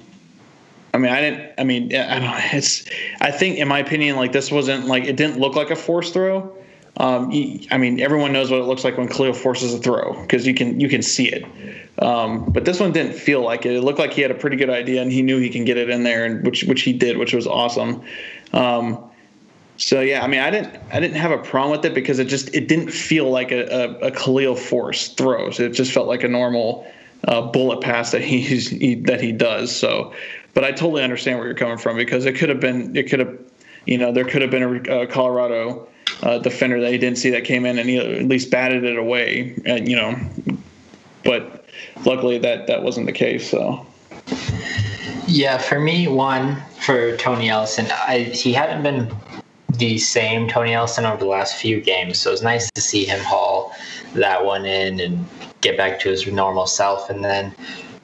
I 0.96 0.98
mean, 0.98 1.12
I 1.12 1.22
didn't. 1.22 1.52
I 1.60 1.64
mean, 1.66 1.96
I 1.96 2.18
don't. 2.18 2.54
It's. 2.56 2.90
I 3.22 3.30
think, 3.30 3.60
in 3.60 3.68
my 3.68 3.78
opinion, 3.78 4.16
like 4.16 4.32
this 4.32 4.50
wasn't 4.50 4.88
like 4.88 5.04
it 5.04 5.18
didn't 5.18 5.40
look 5.40 5.56
like 5.56 5.70
a 5.70 5.76
forced 5.76 6.14
throw. 6.14 6.52
Um, 6.98 7.32
I 7.72 7.78
mean, 7.78 8.02
everyone 8.02 8.34
knows 8.34 8.52
what 8.52 8.60
it 8.60 8.66
looks 8.66 8.84
like 8.84 8.98
when 8.98 9.08
Khalil 9.08 9.34
forces 9.34 9.74
a 9.74 9.80
throw 9.80 10.20
because 10.22 10.46
you 10.46 10.54
can 10.54 10.80
you 10.80 10.90
can 10.90 11.02
see 11.02 11.30
it. 11.30 11.46
Um, 12.00 12.52
but 12.52 12.66
this 12.66 12.80
one 12.80 12.92
didn't 12.92 13.14
feel 13.14 13.42
like 13.42 13.66
it. 13.66 13.74
It 13.74 13.82
looked 13.82 14.00
like 14.00 14.12
he 14.12 14.22
had 14.22 14.32
a 14.32 14.36
pretty 14.36 14.58
good 14.58 14.70
idea 14.70 15.02
and 15.02 15.12
he 15.12 15.22
knew 15.22 15.40
he 15.40 15.50
can 15.50 15.64
get 15.64 15.78
it 15.78 15.90
in 15.90 16.04
there, 16.04 16.26
and 16.26 16.46
which 16.46 16.64
which 16.66 16.82
he 16.82 16.94
did, 16.94 17.18
which 17.18 17.34
was 17.34 17.48
awesome. 17.48 18.02
Um, 18.54 19.00
so 19.78 20.02
yeah, 20.02 20.24
I 20.24 20.28
mean, 20.28 20.42
I 20.42 20.52
didn't 20.52 20.78
I 20.92 21.00
didn't 21.00 21.18
have 21.18 21.32
a 21.32 21.38
problem 21.38 21.72
with 21.72 21.86
it 21.86 21.94
because 21.94 22.20
it 22.20 22.26
just 22.26 22.54
it 22.54 22.68
didn't 22.68 22.92
feel 22.92 23.32
like 23.32 23.52
a, 23.52 23.66
a, 23.66 24.08
a 24.08 24.12
Khalil 24.12 24.56
Force 24.56 25.08
throw. 25.10 25.50
So 25.50 25.64
it 25.64 25.70
just 25.74 25.92
felt 25.92 26.08
like 26.08 26.24
a 26.24 26.28
normal 26.28 26.86
uh, 27.28 27.42
bullet 27.42 27.82
pass 27.82 28.12
that 28.12 28.22
he's 28.22 28.70
he, 28.70 28.96
that 28.96 29.22
he 29.22 29.32
does. 29.32 29.76
So, 29.76 30.14
but 30.54 30.64
I 30.64 30.72
totally 30.72 31.04
understand 31.04 31.40
where 31.40 31.48
you're 31.48 31.56
coming 31.56 31.78
from 31.78 31.96
because 31.98 32.26
it 32.26 32.36
could 32.36 32.50
have 32.50 32.60
been 32.60 32.96
it 32.96 33.10
could 33.10 33.20
have 33.20 33.40
you 33.86 33.98
know 33.98 34.12
there 34.12 34.26
could 34.26 34.42
have 34.42 34.52
been 34.52 34.88
a 34.88 35.02
uh, 35.02 35.06
Colorado 35.08 35.88
uh, 36.24 36.40
defender 36.40 36.80
that 36.82 36.92
he 36.92 36.98
didn't 36.98 37.18
see 37.18 37.30
that 37.32 37.44
came 37.46 37.66
in 37.66 37.80
and 37.80 37.90
he 37.90 37.98
at 37.98 38.24
least 38.24 38.52
batted 38.52 38.84
it 38.84 38.98
away. 38.98 39.56
And 39.66 39.88
you 39.88 39.96
know, 39.96 40.16
but 41.24 41.66
luckily 42.06 42.38
that 42.40 42.68
that 42.68 42.84
wasn't 42.84 43.06
the 43.06 43.14
case. 43.14 43.50
So. 43.50 43.86
Yeah, 45.28 45.58
for 45.58 45.80
me, 45.80 46.08
one 46.08 46.62
for 46.82 47.16
Tony 47.18 47.50
Ellison, 47.50 47.88
I, 47.90 48.20
he 48.34 48.52
hadn't 48.54 48.84
been 48.84 49.14
the 49.78 49.98
same 49.98 50.48
Tony 50.48 50.74
Ellison 50.74 51.06
over 51.06 51.18
the 51.18 51.30
last 51.30 51.56
few 51.56 51.80
games, 51.80 52.20
so 52.20 52.30
it 52.30 52.34
was 52.34 52.44
nice 52.44 52.70
to 52.72 52.82
see 52.82 53.06
him 53.06 53.20
haul 53.22 53.74
that 54.14 54.44
one 54.44 54.66
in 54.66 55.00
and 55.00 55.26
get 55.62 55.78
back 55.78 56.00
to 56.02 56.10
his 56.10 56.28
normal 56.28 56.68
self. 56.68 57.10
And 57.10 57.24
then 57.24 57.54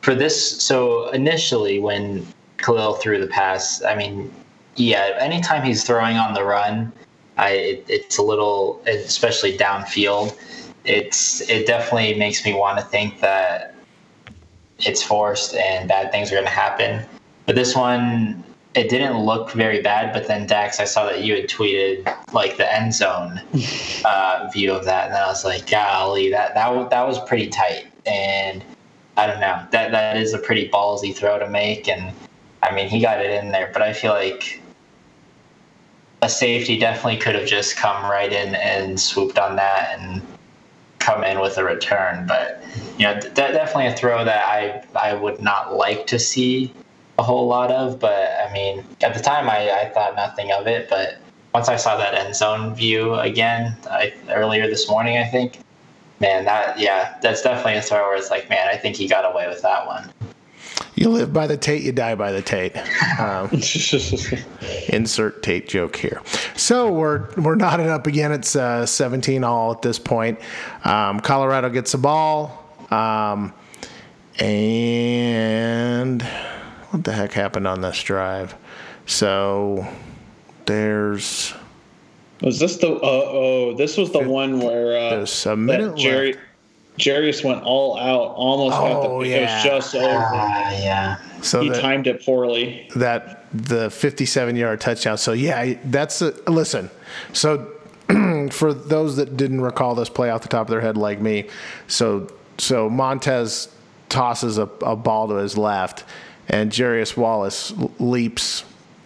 for 0.01 0.15
this, 0.15 0.61
so 0.61 1.09
initially 1.09 1.79
when 1.79 2.25
Khalil 2.59 2.93
threw 2.93 3.19
the 3.19 3.27
pass, 3.27 3.83
I 3.83 3.95
mean, 3.95 4.31
yeah, 4.75 5.17
anytime 5.19 5.63
he's 5.63 5.83
throwing 5.83 6.17
on 6.17 6.33
the 6.33 6.43
run, 6.43 6.93
I 7.37 7.49
it, 7.51 7.85
it's 7.87 8.17
a 8.17 8.23
little, 8.23 8.81
especially 8.87 9.57
downfield. 9.57 10.37
It's 10.85 11.41
it 11.49 11.67
definitely 11.67 12.15
makes 12.15 12.45
me 12.45 12.53
want 12.53 12.79
to 12.79 12.85
think 12.85 13.19
that 13.21 13.75
it's 14.79 15.01
forced 15.03 15.55
and 15.55 15.87
bad 15.87 16.11
things 16.11 16.31
are 16.31 16.35
going 16.35 16.45
to 16.45 16.51
happen. 16.51 17.05
But 17.45 17.55
this 17.55 17.75
one, 17.75 18.43
it 18.75 18.89
didn't 18.89 19.17
look 19.19 19.51
very 19.51 19.81
bad. 19.81 20.13
But 20.13 20.27
then 20.27 20.45
Dax, 20.45 20.79
I 20.79 20.85
saw 20.85 21.05
that 21.05 21.23
you 21.23 21.35
had 21.35 21.49
tweeted 21.49 22.33
like 22.33 22.57
the 22.57 22.73
end 22.73 22.93
zone 22.93 23.41
uh, 24.05 24.49
view 24.53 24.71
of 24.73 24.85
that, 24.85 25.07
and 25.07 25.15
I 25.15 25.27
was 25.27 25.43
like, 25.43 25.69
golly, 25.69 26.29
that 26.31 26.53
that 26.53 26.89
that 26.89 27.07
was 27.07 27.19
pretty 27.23 27.47
tight. 27.47 27.87
And 28.05 28.63
I 29.17 29.27
don't 29.27 29.39
know, 29.39 29.65
that 29.71 29.91
that 29.91 30.17
is 30.17 30.33
a 30.33 30.39
pretty 30.39 30.69
ballsy 30.69 31.15
throw 31.15 31.39
to 31.39 31.49
make, 31.49 31.87
and 31.87 32.13
I 32.63 32.73
mean 32.73 32.87
he 32.87 33.01
got 33.01 33.19
it 33.19 33.31
in 33.31 33.51
there. 33.51 33.69
But 33.73 33.81
I 33.81 33.93
feel 33.93 34.11
like 34.11 34.61
a 36.21 36.29
safety 36.29 36.77
definitely 36.77 37.17
could 37.17 37.35
have 37.35 37.47
just 37.47 37.77
come 37.77 38.03
right 38.09 38.31
in 38.31 38.55
and 38.55 38.99
swooped 38.99 39.37
on 39.37 39.55
that 39.55 39.99
and 39.99 40.21
come 40.99 41.23
in 41.23 41.39
with 41.39 41.57
a 41.57 41.63
return. 41.63 42.25
But 42.27 42.63
you 42.97 43.05
know, 43.05 43.19
definitely 43.19 43.87
a 43.87 43.95
throw 43.95 44.25
that 44.25 44.45
I 44.45 44.83
I 44.95 45.13
would 45.13 45.41
not 45.41 45.75
like 45.75 46.07
to 46.07 46.19
see 46.19 46.73
a 47.17 47.23
whole 47.23 47.47
lot 47.47 47.71
of. 47.71 47.99
But 47.99 48.37
I 48.45 48.51
mean, 48.51 48.83
at 49.01 49.13
the 49.13 49.21
time, 49.21 49.49
I, 49.49 49.71
I 49.71 49.89
thought 49.89 50.15
nothing 50.15 50.51
of 50.51 50.67
it. 50.67 50.89
But 50.89 51.19
once 51.53 51.69
I 51.69 51.75
saw 51.75 51.97
that 51.97 52.13
end 52.13 52.35
zone 52.35 52.75
view 52.75 53.15
again 53.15 53.75
I, 53.89 54.13
earlier 54.29 54.67
this 54.67 54.89
morning, 54.89 55.17
I 55.17 55.25
think, 55.25 55.59
man, 56.19 56.45
that 56.45 56.79
yeah, 56.79 57.17
that's 57.21 57.41
definitely 57.41 57.75
a 57.75 57.81
throw 57.81 57.99
where 58.07 58.17
it's 58.17 58.31
like, 58.31 58.49
man, 58.49 58.67
I 58.67 58.77
think 58.77 58.95
he 58.95 59.07
got 59.07 59.31
away 59.31 59.47
with 59.47 59.61
that 59.61 59.85
one. 59.85 60.11
You 60.97 61.09
live 61.09 61.31
by 61.31 61.45
the 61.45 61.57
Tate, 61.57 61.83
you 61.83 61.91
die 61.91 62.15
by 62.15 62.31
the 62.31 62.41
Tate. 62.41 62.75
Um, 63.19 63.51
insert 64.89 65.43
Tate 65.43 65.67
joke 65.67 65.95
here. 65.95 66.23
So 66.55 66.91
we're 66.91 67.29
we're 67.35 67.53
knotted 67.53 67.85
up 67.85 68.07
again. 68.07 68.31
It's 68.31 68.55
uh, 68.55 68.83
17 68.83 69.43
all 69.43 69.71
at 69.71 69.83
this 69.83 69.99
point. 69.99 70.39
Um, 70.83 71.19
Colorado 71.19 71.69
gets 71.69 71.91
the 71.91 71.99
ball, 71.99 72.67
um, 72.89 73.53
and 74.39 76.23
what 76.89 77.03
the 77.03 77.13
heck 77.13 77.31
happened 77.31 77.67
on 77.67 77.81
this 77.81 78.01
drive? 78.01 78.55
So 79.05 79.85
there's 80.65 81.53
Was 82.41 82.59
this 82.59 82.77
the? 82.77 82.93
Uh, 82.93 82.99
oh, 83.03 83.75
this 83.75 83.97
was 83.97 84.11
the 84.11 84.27
one 84.27 84.59
where 84.59 84.97
uh, 84.97 85.09
There's 85.11 85.45
a 85.45 85.55
minute 85.55 85.95
Jerry, 85.95 86.33
left. 86.33 86.46
Jarrius 86.97 87.43
went 87.43 87.63
all 87.63 87.97
out, 87.97 88.33
almost 88.35 88.71
got 88.77 89.01
the. 89.03 89.07
Oh, 89.09 89.21
It 89.21 89.29
yeah. 89.29 89.55
was 89.55 89.63
just 89.63 89.95
over. 89.95 90.05
Ah, 90.07 90.71
yeah. 90.71 91.17
so 91.41 91.61
he 91.61 91.69
that- 91.69 91.81
timed 91.81 92.07
it 92.07 92.25
poorly. 92.25 92.89
that 92.95 93.45
the 93.53 93.89
57 93.89 94.55
yard 94.55 94.81
touchdown. 94.81 95.17
So 95.17 95.31
yeah, 95.33 95.75
that's 95.85 96.21
a, 96.21 96.31
listen. 96.49 96.89
So 97.33 97.71
for 98.51 98.73
those 98.73 99.15
that 99.17 99.37
didn't 99.37 99.61
recall 99.61 99.95
this 99.95 100.09
play 100.09 100.29
off 100.29 100.41
the 100.41 100.47
top 100.49 100.67
of 100.67 100.71
their 100.71 100.81
head 100.81 100.97
like 100.97 101.19
me, 101.21 101.45
so 101.87 102.27
so 102.57 102.89
Montez 102.89 103.69
tosses 104.09 104.57
a, 104.57 104.63
a 104.81 104.95
ball 104.95 105.27
to 105.29 105.35
his 105.35 105.57
left, 105.57 106.03
and 106.49 106.71
Jarrius 106.71 107.15
Wallace 107.15 107.73
leaps 107.99 108.63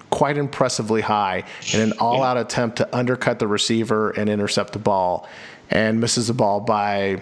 quite 0.09 0.37
impressively 0.37 1.01
high 1.01 1.43
in 1.73 1.79
an 1.81 1.93
all 1.99 2.21
out 2.23 2.37
attempt 2.37 2.77
to 2.77 2.95
undercut 2.95 3.39
the 3.39 3.47
receiver 3.47 4.11
and 4.11 4.29
intercept 4.29 4.73
the 4.73 4.79
ball, 4.79 5.27
and 5.69 5.99
misses 5.99 6.27
the 6.27 6.33
ball 6.33 6.59
by 6.59 7.21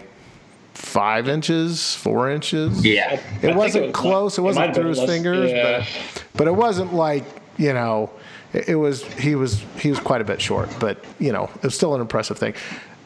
five 0.80 1.28
inches, 1.28 1.96
four 1.96 2.30
inches. 2.32 2.86
Yeah. 2.86 3.14
It 3.14 3.20
think 3.42 3.58
wasn't 3.58 3.84
it 3.84 3.88
was 3.88 3.96
close. 3.96 4.38
It 4.38 4.42
it 4.42 4.44
wasn't 4.46 4.66
have 4.68 4.76
through 4.76 4.90
his 4.90 4.98
less- 5.00 5.10
fingers, 5.10 5.52
yeah. 5.52 5.80
but 5.80 6.24
but 6.36 6.48
it 6.48 6.56
wasn't 6.56 6.94
like 6.94 7.26
you 7.58 7.74
know. 7.74 8.10
It 8.54 8.70
it 8.70 8.76
was 8.76 9.04
he 9.14 9.36
was 9.36 9.60
he 9.78 9.90
was 9.90 10.00
quite 10.00 10.22
a 10.22 10.24
bit 10.24 10.42
short, 10.42 10.70
but 10.80 11.04
you 11.20 11.32
know 11.32 11.50
it 11.56 11.64
was 11.64 11.76
still 11.76 11.94
an 11.96 12.02
impressive 12.02 12.38
thing. 12.38 12.54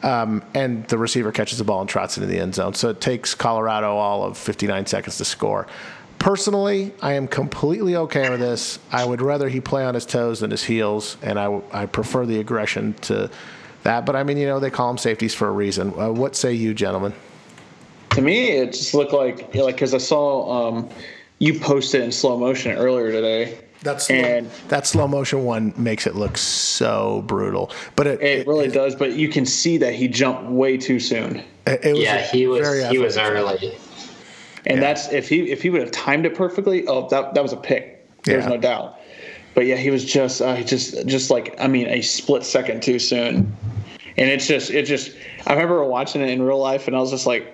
Um, 0.03 0.43
and 0.53 0.85
the 0.89 0.97
receiver 0.97 1.31
catches 1.31 1.57
the 1.59 1.63
ball 1.63 1.79
and 1.79 1.89
trots 1.89 2.17
into 2.17 2.27
the 2.27 2.37
end 2.37 2.55
zone. 2.55 2.73
So 2.73 2.89
it 2.89 2.99
takes 2.99 3.33
Colorado 3.35 3.95
all 3.95 4.23
of 4.25 4.37
59 4.37 4.85
seconds 4.85 5.17
to 5.19 5.23
score. 5.25 5.65
Personally, 6.19 6.93
I 7.01 7.13
am 7.13 7.25
completely 7.27 7.95
okay 7.95 8.29
with 8.29 8.41
this. 8.41 8.79
I 8.91 9.05
would 9.05 9.21
rather 9.21 9.47
he 9.47 9.61
play 9.61 9.85
on 9.85 9.93
his 9.93 10.05
toes 10.05 10.41
than 10.41 10.51
his 10.51 10.61
heels, 10.63 11.15
and 11.21 11.39
I, 11.39 11.45
w- 11.45 11.63
I 11.71 11.85
prefer 11.85 12.25
the 12.25 12.39
aggression 12.39 12.93
to 13.03 13.29
that. 13.83 14.05
But 14.05 14.17
I 14.17 14.23
mean, 14.23 14.35
you 14.37 14.45
know, 14.45 14.59
they 14.59 14.69
call 14.69 14.87
them 14.89 14.97
safeties 14.97 15.33
for 15.33 15.47
a 15.47 15.51
reason. 15.51 15.93
Uh, 15.97 16.11
what 16.11 16.35
say 16.35 16.51
you, 16.53 16.73
gentlemen? 16.73 17.13
To 18.13 18.21
me, 18.21 18.49
it 18.51 18.73
just 18.73 18.93
looked 18.93 19.13
like 19.13 19.53
like 19.55 19.75
because 19.75 19.93
I 19.93 19.97
saw 19.97 20.67
um, 20.69 20.89
you 21.39 21.59
posted 21.59 22.01
in 22.01 22.11
slow 22.11 22.37
motion 22.37 22.71
earlier 22.77 23.11
today. 23.11 23.57
That's 23.81 24.09
and 24.09 24.49
that 24.69 24.87
slow 24.87 25.07
motion 25.07 25.43
one 25.43 25.73
makes 25.75 26.07
it 26.07 26.15
look 26.15 26.37
so 26.37 27.23
brutal, 27.27 27.71
but 27.95 28.07
it 28.07 28.21
it 28.21 28.47
really 28.47 28.69
does. 28.69 28.95
But 28.95 29.13
you 29.13 29.27
can 29.29 29.45
see 29.45 29.77
that 29.77 29.93
he 29.93 30.07
jumped 30.07 30.49
way 30.49 30.77
too 30.77 30.99
soon. 30.99 31.43
It, 31.65 31.83
it 31.83 31.93
was 31.93 32.03
yeah, 32.03 32.21
he 32.21 32.47
was 32.47 32.61
very 32.61 32.83
he 32.85 32.97
was 32.97 33.17
early. 33.17 33.77
And 34.65 34.75
Yeah. 34.77 34.79
that's 34.79 35.11
if 35.11 35.27
he 35.27 35.51
if 35.51 35.61
he 35.61 35.69
would 35.69 35.81
have 35.81 35.91
timed 35.91 36.25
it 36.25 36.35
perfectly. 36.35 36.87
Oh, 36.87 37.09
that 37.09 37.33
that 37.33 37.43
was 37.43 37.51
a 37.51 37.57
pick. 37.57 38.07
There's 38.23 38.43
Yeah. 38.45 38.49
no 38.51 38.57
doubt. 38.57 38.99
But 39.55 39.65
yeah, 39.65 39.75
he 39.75 39.89
was 39.89 40.05
just 40.05 40.41
uh, 40.41 40.61
just 40.63 41.05
just 41.05 41.29
like 41.29 41.55
I 41.59 41.67
mean 41.67 41.87
a 41.87 42.01
split 42.01 42.43
second 42.45 42.83
too 42.83 42.99
soon. 42.99 43.53
And 44.17 44.29
it's 44.29 44.47
just 44.47 44.69
it 44.71 44.83
just 44.83 45.11
I 45.45 45.53
remember 45.53 45.83
watching 45.83 46.21
it 46.21 46.29
in 46.29 46.41
real 46.43 46.59
life 46.59 46.87
and 46.87 46.95
I 46.95 46.99
was 46.99 47.11
just 47.11 47.25
like 47.25 47.49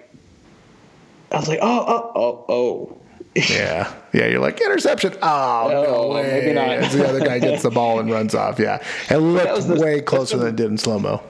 I 1.32 1.38
was 1.40 1.48
like 1.48 1.60
oh 1.62 1.86
oh 1.88 2.12
oh 2.16 2.46
oh. 2.50 2.96
Yeah, 3.36 3.94
yeah. 4.12 4.26
You're 4.26 4.40
like 4.40 4.60
interception. 4.60 5.14
Oh 5.22 5.68
no 5.72 5.84
No, 5.84 6.08
way! 6.16 6.24
maybe 6.24 6.54
not. 6.54 6.70
As 6.70 6.94
the 6.94 7.08
other 7.08 7.20
guy 7.20 7.38
gets 7.48 7.62
the 7.64 7.70
ball 7.70 8.00
and 8.00 8.12
runs 8.12 8.34
off. 8.34 8.58
Yeah, 8.60 8.84
it 9.10 9.18
looked 9.18 9.68
the- 9.68 9.76
way 9.76 10.02
closer 10.02 10.38
than 10.38 10.48
it 10.48 10.56
did 10.56 10.66
in 10.72 10.78
slow 10.78 10.98
mo. 11.00 11.22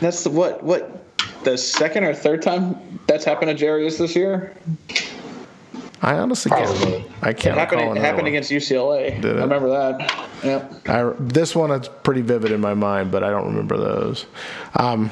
That's 0.00 0.22
the, 0.22 0.30
what 0.30 0.62
what 0.62 1.04
the 1.44 1.58
second 1.58 2.04
or 2.04 2.14
third 2.14 2.42
time 2.42 3.00
that's 3.08 3.24
happened 3.24 3.56
to 3.58 3.64
Jarrius 3.64 3.98
this 3.98 4.14
year. 4.14 4.54
I 6.02 6.14
honestly 6.14 6.50
can't. 6.50 7.04
I 7.20 7.32
can't 7.34 7.58
happened 7.58 7.96
it 7.98 8.00
happened 8.00 8.28
against 8.28 8.50
UCLA. 8.50 9.20
Did 9.20 9.24
it? 9.36 9.36
I 9.38 9.40
remember 9.42 9.68
that. 9.70 10.28
Yep. 10.42 10.88
I, 10.88 11.12
this 11.18 11.54
one 11.54 11.70
is 11.72 11.88
pretty 11.88 12.22
vivid 12.22 12.52
in 12.52 12.60
my 12.60 12.72
mind, 12.72 13.10
but 13.10 13.22
I 13.22 13.28
don't 13.28 13.44
remember 13.46 13.76
those. 13.76 14.24
Um, 14.76 15.10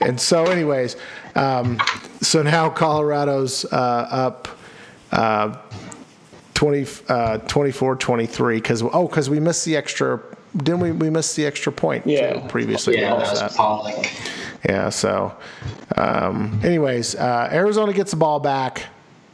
and 0.00 0.18
so, 0.18 0.44
anyways, 0.46 0.96
um, 1.34 1.78
so 2.22 2.42
now 2.42 2.70
Colorado's 2.70 3.64
uh, 3.66 3.76
up 4.10 4.48
uh, 5.10 5.56
20, 6.54 6.80
uh, 7.08 7.38
24-23 7.46 8.54
because 8.56 8.82
oh, 8.82 9.06
because 9.08 9.28
we 9.28 9.40
missed 9.40 9.64
the 9.64 9.76
extra. 9.76 10.20
Didn't 10.56 10.80
we? 10.80 10.92
We 10.92 11.10
missed 11.10 11.34
the 11.36 11.46
extra 11.46 11.72
point 11.72 12.06
Yeah. 12.06 12.34
too, 12.40 12.48
previously. 12.48 12.98
Yeah, 12.98 13.16
that 13.16 13.18
was 13.30 13.40
that. 13.40 13.52
Pollock. 13.54 14.06
Yeah. 14.68 14.90
So, 14.90 15.34
um, 15.96 16.60
anyways, 16.62 17.14
uh, 17.14 17.48
Arizona 17.50 17.92
gets 17.94 18.10
the 18.10 18.18
ball 18.18 18.38
back, 18.38 18.84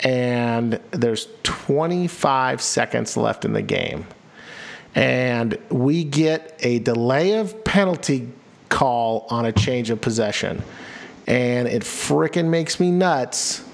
and 0.01 0.81
there's 0.93 1.27
25 1.43 2.63
seconds 2.63 3.17
left 3.17 3.45
in 3.45 3.53
the 3.53 3.63
game, 3.63 4.07
and 4.95 5.59
we 5.71 6.05
get 6.05 6.57
a 6.61 6.79
delay 6.79 7.33
of 7.39 7.65
penalty 7.65 8.29
call 8.69 9.27
on 9.29 9.45
a 9.45 9.53
change 9.53 9.91
of 9.91 10.01
possession, 10.01 10.63
and 11.29 11.69
it 11.69 11.83
frickin' 11.83 12.47
makes 12.47 12.81
me 12.81 12.91
nuts. 12.91 13.65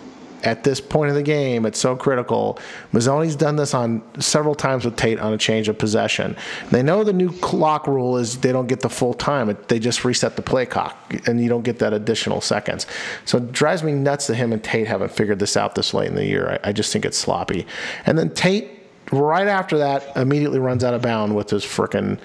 At 0.42 0.62
this 0.62 0.78
point 0.78 1.08
of 1.08 1.14
the 1.16 1.22
game, 1.22 1.64
it's 1.64 1.78
so 1.78 1.96
critical. 1.96 2.58
Mazzone's 2.92 3.34
done 3.34 3.56
this 3.56 3.72
on 3.72 4.02
several 4.20 4.54
times 4.54 4.84
with 4.84 4.94
Tate 4.94 5.18
on 5.18 5.32
a 5.32 5.38
change 5.38 5.70
of 5.70 5.78
possession. 5.78 6.36
They 6.70 6.82
know 6.82 7.02
the 7.02 7.14
new 7.14 7.32
clock 7.38 7.86
rule 7.86 8.18
is 8.18 8.36
they 8.40 8.52
don't 8.52 8.66
get 8.66 8.80
the 8.80 8.90
full 8.90 9.14
time; 9.14 9.56
they 9.68 9.78
just 9.78 10.04
reset 10.04 10.36
the 10.36 10.42
play 10.42 10.66
clock, 10.66 11.14
and 11.26 11.40
you 11.40 11.48
don't 11.48 11.62
get 11.62 11.78
that 11.78 11.94
additional 11.94 12.42
seconds. 12.42 12.86
So 13.24 13.38
it 13.38 13.52
drives 13.52 13.82
me 13.82 13.92
nuts 13.92 14.26
that 14.26 14.34
him 14.34 14.52
and 14.52 14.62
Tate 14.62 14.86
haven't 14.86 15.12
figured 15.12 15.38
this 15.38 15.56
out 15.56 15.76
this 15.76 15.94
late 15.94 16.08
in 16.08 16.14
the 16.14 16.26
year. 16.26 16.60
I, 16.62 16.68
I 16.68 16.72
just 16.74 16.92
think 16.92 17.06
it's 17.06 17.16
sloppy. 17.16 17.66
And 18.04 18.18
then 18.18 18.28
Tate, 18.34 18.68
right 19.12 19.48
after 19.48 19.78
that, 19.78 20.14
immediately 20.14 20.58
runs 20.58 20.84
out 20.84 20.92
of 20.92 21.00
bound 21.00 21.34
with 21.34 21.48
his 21.48 21.64
frickin' 21.64 22.20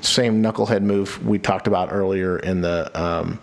same 0.00 0.42
knucklehead 0.42 0.80
move 0.80 1.22
we 1.26 1.38
talked 1.38 1.66
about 1.66 1.92
earlier 1.92 2.38
in 2.38 2.62
the 2.62 2.90
um, 2.98 3.38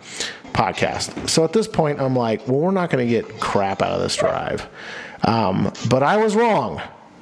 podcast. 0.56 1.28
So 1.28 1.44
at 1.44 1.52
this 1.52 1.68
point, 1.68 2.00
I'm 2.00 2.16
like, 2.16 2.48
well, 2.48 2.58
we're 2.58 2.70
not 2.70 2.90
going 2.90 3.06
to 3.06 3.10
get 3.10 3.40
crap 3.40 3.82
out 3.82 3.92
of 3.92 4.00
this 4.00 4.16
drive. 4.16 4.66
Um, 5.22 5.72
but 5.88 6.02
I 6.02 6.16
was 6.16 6.34
wrong 6.34 6.80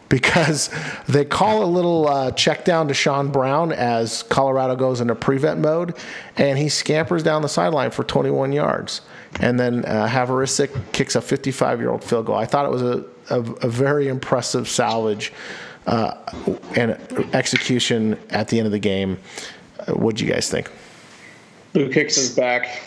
because 0.08 0.70
they 1.08 1.24
call 1.24 1.64
a 1.64 1.66
little 1.66 2.08
uh, 2.08 2.30
check 2.30 2.64
down 2.64 2.88
to 2.88 2.94
Shun 2.94 3.30
Brown 3.32 3.72
as 3.72 4.22
Colorado 4.22 4.76
goes 4.76 5.00
into 5.00 5.14
prevent 5.14 5.60
mode, 5.60 5.96
and 6.36 6.58
he 6.58 6.68
scampers 6.68 7.22
down 7.22 7.42
the 7.42 7.48
sideline 7.48 7.90
for 7.90 8.04
21 8.04 8.52
yards. 8.52 9.00
And 9.40 9.58
then 9.58 9.84
uh, 9.84 10.06
Havrisik 10.08 10.92
kicks 10.92 11.16
a 11.16 11.20
55 11.20 11.80
year 11.80 11.90
old 11.90 12.04
field 12.04 12.26
goal. 12.26 12.36
I 12.36 12.46
thought 12.46 12.66
it 12.66 12.70
was 12.70 12.82
a, 12.82 13.04
a, 13.30 13.40
a 13.40 13.68
very 13.68 14.06
impressive 14.06 14.68
salvage 14.68 15.32
uh, 15.86 16.14
and 16.76 16.92
execution 17.34 18.18
at 18.30 18.48
the 18.48 18.58
end 18.58 18.66
of 18.66 18.72
the 18.72 18.78
game. 18.78 19.18
Uh, 19.80 19.92
what'd 19.94 20.20
you 20.20 20.32
guys 20.32 20.48
think? 20.48 20.70
Who 21.74 21.88
kicks 21.88 22.14
his 22.14 22.30
back? 22.30 22.82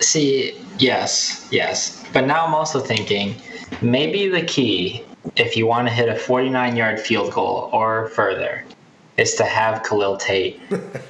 See, 0.00 0.60
yes, 0.78 1.48
yes. 1.50 2.04
But 2.12 2.26
now 2.26 2.46
I'm 2.46 2.54
also 2.54 2.78
thinking 2.78 3.34
maybe 3.80 4.28
the 4.28 4.42
key, 4.42 5.02
if 5.36 5.56
you 5.56 5.66
want 5.66 5.88
to 5.88 5.94
hit 5.94 6.08
a 6.08 6.14
49 6.14 6.76
yard 6.76 7.00
field 7.00 7.32
goal 7.32 7.70
or 7.72 8.08
further, 8.10 8.64
is 9.16 9.34
to 9.36 9.44
have 9.44 9.82
Khalil 9.82 10.18
Tate 10.18 10.60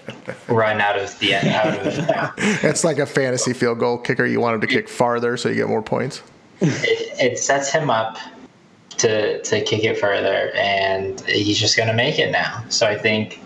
run 0.48 0.80
out 0.80 0.96
of 0.96 1.18
the 1.18 1.34
out 1.34 1.86
of 1.86 2.34
It's 2.64 2.84
like 2.84 2.98
a 2.98 3.06
fantasy 3.06 3.52
field 3.52 3.80
goal 3.80 3.98
kicker. 3.98 4.24
You 4.24 4.40
want 4.40 4.54
him 4.54 4.60
to 4.60 4.66
kick 4.68 4.88
farther 4.88 5.36
so 5.36 5.48
you 5.48 5.56
get 5.56 5.68
more 5.68 5.82
points. 5.82 6.22
it, 6.60 7.32
it 7.32 7.38
sets 7.38 7.70
him 7.70 7.90
up 7.90 8.16
to 8.98 9.42
to 9.42 9.60
kick 9.64 9.84
it 9.84 9.98
further, 9.98 10.52
and 10.54 11.20
he's 11.22 11.58
just 11.58 11.76
going 11.76 11.88
to 11.88 11.94
make 11.94 12.18
it 12.18 12.30
now. 12.30 12.64
So 12.68 12.86
I 12.86 12.96
think 12.96 13.40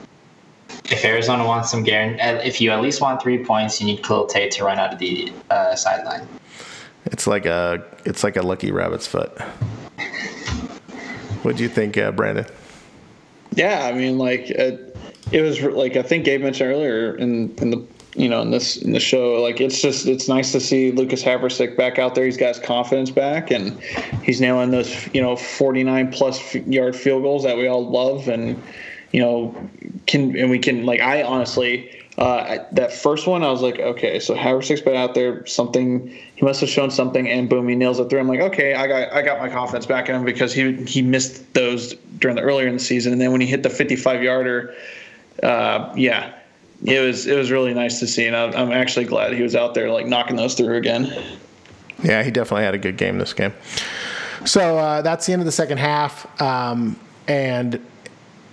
if 0.90 1.04
Arizona 1.04 1.44
wants 1.44 1.70
some 1.70 1.82
guarantee, 1.82 2.20
if 2.46 2.60
you 2.60 2.70
at 2.70 2.80
least 2.80 3.00
want 3.00 3.22
three 3.22 3.44
points, 3.44 3.80
you 3.80 3.86
need 3.86 4.02
Khalil 4.02 4.26
Tate 4.26 4.50
to 4.52 4.64
run 4.64 4.78
out 4.78 4.92
of 4.92 4.98
the 4.98 5.32
uh, 5.50 5.74
sideline. 5.74 6.26
It's 7.06 7.26
like 7.26 7.46
a 7.46 7.82
it's 8.04 8.22
like 8.22 8.36
a 8.36 8.42
lucky 8.42 8.70
rabbit's 8.70 9.06
foot. 9.06 9.40
What 11.42 11.56
do 11.56 11.62
you 11.62 11.68
think, 11.68 11.96
uh, 11.96 12.12
Brandon? 12.12 12.46
Yeah, 13.54 13.84
I 13.84 13.92
mean, 13.92 14.18
like 14.18 14.50
it, 14.50 14.96
it 15.32 15.42
was 15.42 15.60
like 15.62 15.96
I 15.96 16.02
think 16.02 16.24
Gabe 16.24 16.42
mentioned 16.42 16.70
earlier 16.70 17.16
in 17.16 17.54
in 17.56 17.70
the 17.70 17.86
you 18.14 18.28
know 18.28 18.42
in 18.42 18.50
this 18.50 18.76
in 18.76 18.92
the 18.92 19.00
show. 19.00 19.40
Like 19.42 19.60
it's 19.60 19.80
just 19.80 20.06
it's 20.06 20.28
nice 20.28 20.52
to 20.52 20.60
see 20.60 20.92
Lucas 20.92 21.22
Havrisik 21.22 21.76
back 21.76 21.98
out 21.98 22.14
there. 22.14 22.24
He's 22.24 22.36
got 22.36 22.54
his 22.54 22.64
confidence 22.64 23.10
back, 23.10 23.50
and 23.50 23.80
he's 24.22 24.40
nailing 24.40 24.70
those 24.70 25.08
you 25.14 25.22
know 25.22 25.36
49 25.36 26.12
plus 26.12 26.54
yard 26.54 26.94
field 26.94 27.22
goals 27.22 27.42
that 27.44 27.56
we 27.56 27.66
all 27.66 27.88
love, 27.88 28.28
and 28.28 28.62
you 29.12 29.20
know 29.20 29.70
can 30.06 30.36
and 30.36 30.50
we 30.50 30.58
can 30.58 30.86
like 30.86 31.00
I 31.00 31.22
honestly. 31.22 31.96
Uh, 32.18 32.66
that 32.72 32.92
first 32.92 33.26
one, 33.26 33.42
I 33.42 33.50
was 33.50 33.62
like, 33.62 33.78
okay, 33.78 34.20
so 34.20 34.34
Havrisik's 34.34 34.82
been 34.82 34.96
out 34.96 35.14
there. 35.14 35.46
Something 35.46 36.08
he 36.34 36.44
must 36.44 36.60
have 36.60 36.68
shown 36.68 36.90
something, 36.90 37.26
and 37.26 37.48
boom, 37.48 37.66
he 37.66 37.74
nails 37.74 37.98
it 37.98 38.10
through. 38.10 38.18
I'm 38.20 38.28
like, 38.28 38.40
okay, 38.40 38.74
I 38.74 38.86
got 38.86 39.12
I 39.12 39.22
got 39.22 39.38
my 39.38 39.48
confidence 39.48 39.86
back 39.86 40.10
in 40.10 40.16
him 40.16 40.24
because 40.24 40.52
he 40.52 40.74
he 40.84 41.00
missed 41.00 41.54
those 41.54 41.94
during 42.18 42.36
the 42.36 42.42
earlier 42.42 42.66
in 42.66 42.74
the 42.74 42.80
season, 42.80 43.12
and 43.12 43.20
then 43.22 43.32
when 43.32 43.40
he 43.40 43.46
hit 43.46 43.62
the 43.62 43.70
55 43.70 44.22
yarder, 44.22 44.74
uh, 45.42 45.90
yeah, 45.96 46.34
it 46.84 47.00
was 47.00 47.26
it 47.26 47.36
was 47.36 47.50
really 47.50 47.72
nice 47.72 48.00
to 48.00 48.06
see, 48.06 48.26
and 48.26 48.36
I'm, 48.36 48.54
I'm 48.54 48.72
actually 48.72 49.06
glad 49.06 49.32
he 49.32 49.42
was 49.42 49.54
out 49.54 49.74
there 49.74 49.90
like 49.90 50.06
knocking 50.06 50.36
those 50.36 50.54
through 50.54 50.76
again. 50.76 51.12
Yeah, 52.02 52.22
he 52.22 52.30
definitely 52.30 52.64
had 52.64 52.74
a 52.74 52.78
good 52.78 52.96
game 52.96 53.18
this 53.18 53.32
game. 53.32 53.52
So 54.44 54.78
uh, 54.78 55.02
that's 55.02 55.26
the 55.26 55.32
end 55.32 55.42
of 55.42 55.46
the 55.46 55.52
second 55.52 55.78
half, 55.78 56.40
um, 56.40 56.98
and 57.28 57.84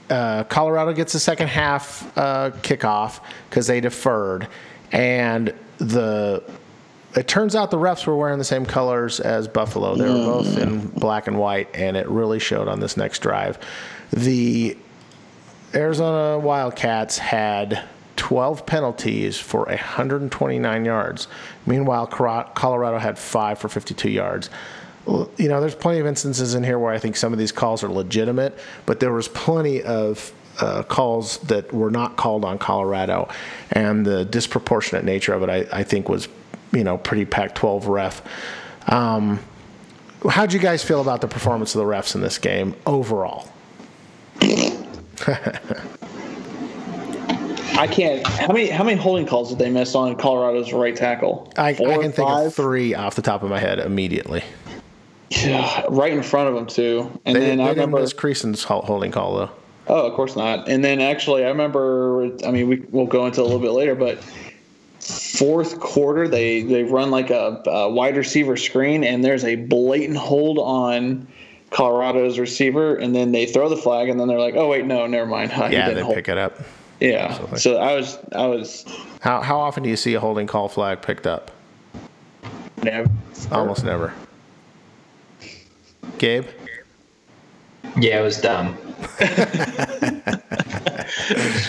uh, 0.10 0.44
Colorado 0.46 0.94
gets 0.94 1.14
the 1.14 1.20
second 1.20 1.48
half 1.48 2.18
uh, 2.18 2.52
kickoff 2.62 3.20
because 3.50 3.68
they 3.68 3.82
deferred, 3.82 4.48
and 4.92 5.54
the 5.78 6.44
it 7.16 7.28
turns 7.28 7.56
out 7.56 7.72
the 7.72 7.78
refs 7.78 8.06
were 8.06 8.16
wearing 8.16 8.38
the 8.38 8.46
same 8.46 8.66
colors 8.66 9.20
as 9.20 9.48
Buffalo. 9.48 9.96
They 9.96 10.08
were 10.08 10.26
both 10.26 10.58
in 10.58 10.88
black 10.88 11.28
and 11.28 11.40
white, 11.40 11.70
and 11.74 11.98
it 11.98 12.08
really 12.08 12.40
showed 12.40 12.68
on 12.68 12.80
this 12.80 12.96
next 12.96 13.20
drive. 13.20 13.58
The 14.12 14.78
Arizona 15.74 16.38
Wildcats 16.38 17.18
had 17.18 17.84
12 18.18 18.66
penalties 18.66 19.40
for 19.40 19.66
129 19.66 20.86
yards. 20.86 21.28
Meanwhile, 21.66 22.08
Colorado 22.08 22.98
had 23.00 23.18
five 23.18 23.58
for 23.58 23.68
52 23.68 24.10
yards. 24.10 24.50
You 25.08 25.48
know, 25.48 25.62
there's 25.62 25.76
plenty 25.76 26.00
of 26.00 26.06
instances 26.06 26.54
in 26.54 26.64
here 26.64 26.78
where 26.78 26.94
I 26.94 27.00
think 27.00 27.16
some 27.16 27.32
of 27.32 27.40
these 27.40 27.52
calls 27.52 27.84
are 27.84 27.90
legitimate, 27.90 28.58
but 28.86 29.00
there 29.00 29.14
was 29.14 29.30
plenty 29.30 29.82
of 29.82 30.34
uh, 30.60 30.84
calls 30.84 31.38
that 31.40 31.72
were 31.74 31.92
not 31.92 32.18
called 32.18 32.44
on 32.44 32.58
Colorado, 32.58 33.30
and 33.72 34.06
the 34.06 34.26
disproportionate 34.26 35.06
nature 35.06 35.34
of 35.34 35.44
it, 35.44 35.50
I, 35.50 35.80
I 35.80 35.84
think, 35.84 36.10
was 36.10 36.28
you 36.74 36.84
know 36.84 36.98
pretty 36.98 37.26
Pac-12 37.26 37.88
ref. 37.88 38.22
Um, 38.88 39.40
how'd 40.30 40.52
you 40.52 40.60
guys 40.60 40.84
feel 40.84 41.02
about 41.02 41.22
the 41.22 41.28
performance 41.28 41.76
of 41.76 41.80
the 41.80 41.86
refs 41.86 42.16
in 42.16 42.22
this 42.22 42.38
game 42.38 42.76
overall? 42.86 43.50
I 47.78 47.86
can't. 47.86 48.26
How 48.26 48.52
many 48.52 48.68
how 48.70 48.84
many 48.84 48.98
holding 48.98 49.28
calls 49.28 49.50
did 49.50 49.60
they 49.60 49.70
miss 49.70 49.94
on 49.94 50.16
Colorado's 50.16 50.74
right 50.74 50.96
tackle? 50.96 51.54
I, 51.58 51.70
I 51.70 51.74
can 51.74 52.12
think 52.12 52.16
five? 52.16 52.48
of 52.48 52.56
three 52.56 52.96
off 52.96 53.16
the 53.16 53.22
top 53.22 53.44
of 53.44 53.50
my 53.50 53.60
head 53.60 53.80
immediately. 53.80 54.44
Yeah, 55.30 55.86
right 55.90 56.14
in 56.14 56.24
front 56.24 56.50
of 56.50 56.56
them 56.56 56.68
too. 56.68 57.12
And 57.26 57.36
They, 57.36 57.40
then 57.42 57.58
they 57.58 57.64
I 57.64 57.68
didn't 57.68 57.80
remember. 57.82 58.00
miss 58.02 58.14
Creason's 58.14 58.64
hol- 58.64 58.84
holding 58.84 59.12
call 59.12 59.36
though. 59.38 59.50
Oh, 59.90 60.06
of 60.08 60.14
course 60.16 60.36
not. 60.36 60.68
And 60.70 60.84
then 60.84 61.00
actually, 61.02 61.44
I 61.46 61.48
remember. 61.50 62.30
I 62.46 62.52
mean, 62.52 62.68
we 62.68 62.78
we'll 62.92 63.06
go 63.08 63.26
into 63.26 63.42
a 63.42 63.44
little 63.44 63.60
bit 63.60 63.72
later, 63.72 63.96
but 63.96 64.20
fourth 65.00 65.80
quarter, 65.80 66.28
they 66.28 66.62
they 66.64 66.84
run 66.84 67.12
like 67.12 67.30
a, 67.30 67.62
a 67.66 67.90
wide 67.90 68.18
receiver 68.18 68.58
screen, 68.58 69.04
and 69.04 69.24
there's 69.24 69.44
a 69.46 69.56
blatant 69.56 70.18
hold 70.18 70.58
on 70.60 71.28
Colorado's 71.72 72.40
receiver, 72.40 72.96
and 72.96 73.16
then 73.16 73.32
they 73.32 73.46
throw 73.46 73.70
the 73.70 73.78
flag, 73.78 74.10
and 74.10 74.20
then 74.20 74.28
they're 74.28 74.40
like, 74.40 74.56
"Oh 74.56 74.68
wait, 74.70 74.86
no, 74.86 75.06
never 75.08 75.26
mind." 75.26 75.52
He 75.70 75.74
Yeah, 75.74 75.92
they 75.92 76.02
hold. 76.02 76.16
pick 76.16 76.28
it 76.30 76.38
up. 76.38 76.58
Yeah. 77.00 77.28
Absolutely. 77.30 77.60
So 77.60 77.78
I 77.78 77.94
was 77.96 78.18
I 78.34 78.48
was 78.48 78.86
How 79.22 79.42
how 79.42 79.60
often 79.60 79.84
do 79.84 79.90
you 79.90 79.98
see 79.98 80.14
a 80.16 80.20
holding 80.20 80.48
call 80.48 80.68
flag 80.68 81.02
picked 81.02 81.28
up? 81.28 81.52
never. 82.84 83.10
Almost 83.52 83.84
never. 83.86 84.14
Gabe? 86.18 86.46
Yeah, 87.98 88.20
it 88.20 88.24
was 88.24 88.40
dumb. 88.40 88.78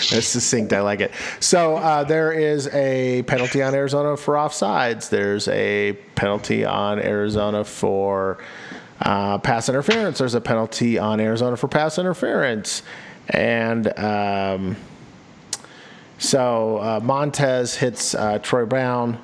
That's 0.09 0.27
succinct. 0.27 0.73
I 0.73 0.81
like 0.81 1.01
it. 1.01 1.11
So 1.39 1.77
uh, 1.77 2.03
there 2.03 2.31
is 2.31 2.67
a 2.67 3.23
penalty 3.23 3.61
on 3.61 3.73
Arizona 3.73 4.15
for 4.17 4.35
offsides. 4.35 5.09
There's 5.09 5.47
a 5.47 5.93
penalty 6.15 6.65
on 6.65 6.99
Arizona 6.99 7.63
for 7.63 8.37
uh, 9.01 9.37
pass 9.39 9.69
interference. 9.69 10.19
There's 10.19 10.35
a 10.35 10.41
penalty 10.41 10.97
on 10.97 11.19
Arizona 11.19 11.57
for 11.57 11.67
pass 11.67 11.97
interference. 11.97 12.83
And 13.29 13.97
um, 13.97 14.75
so 16.17 16.77
uh, 16.77 16.99
Montez 17.01 17.75
hits 17.75 18.13
uh, 18.15 18.39
Troy 18.39 18.65
Brown 18.65 19.19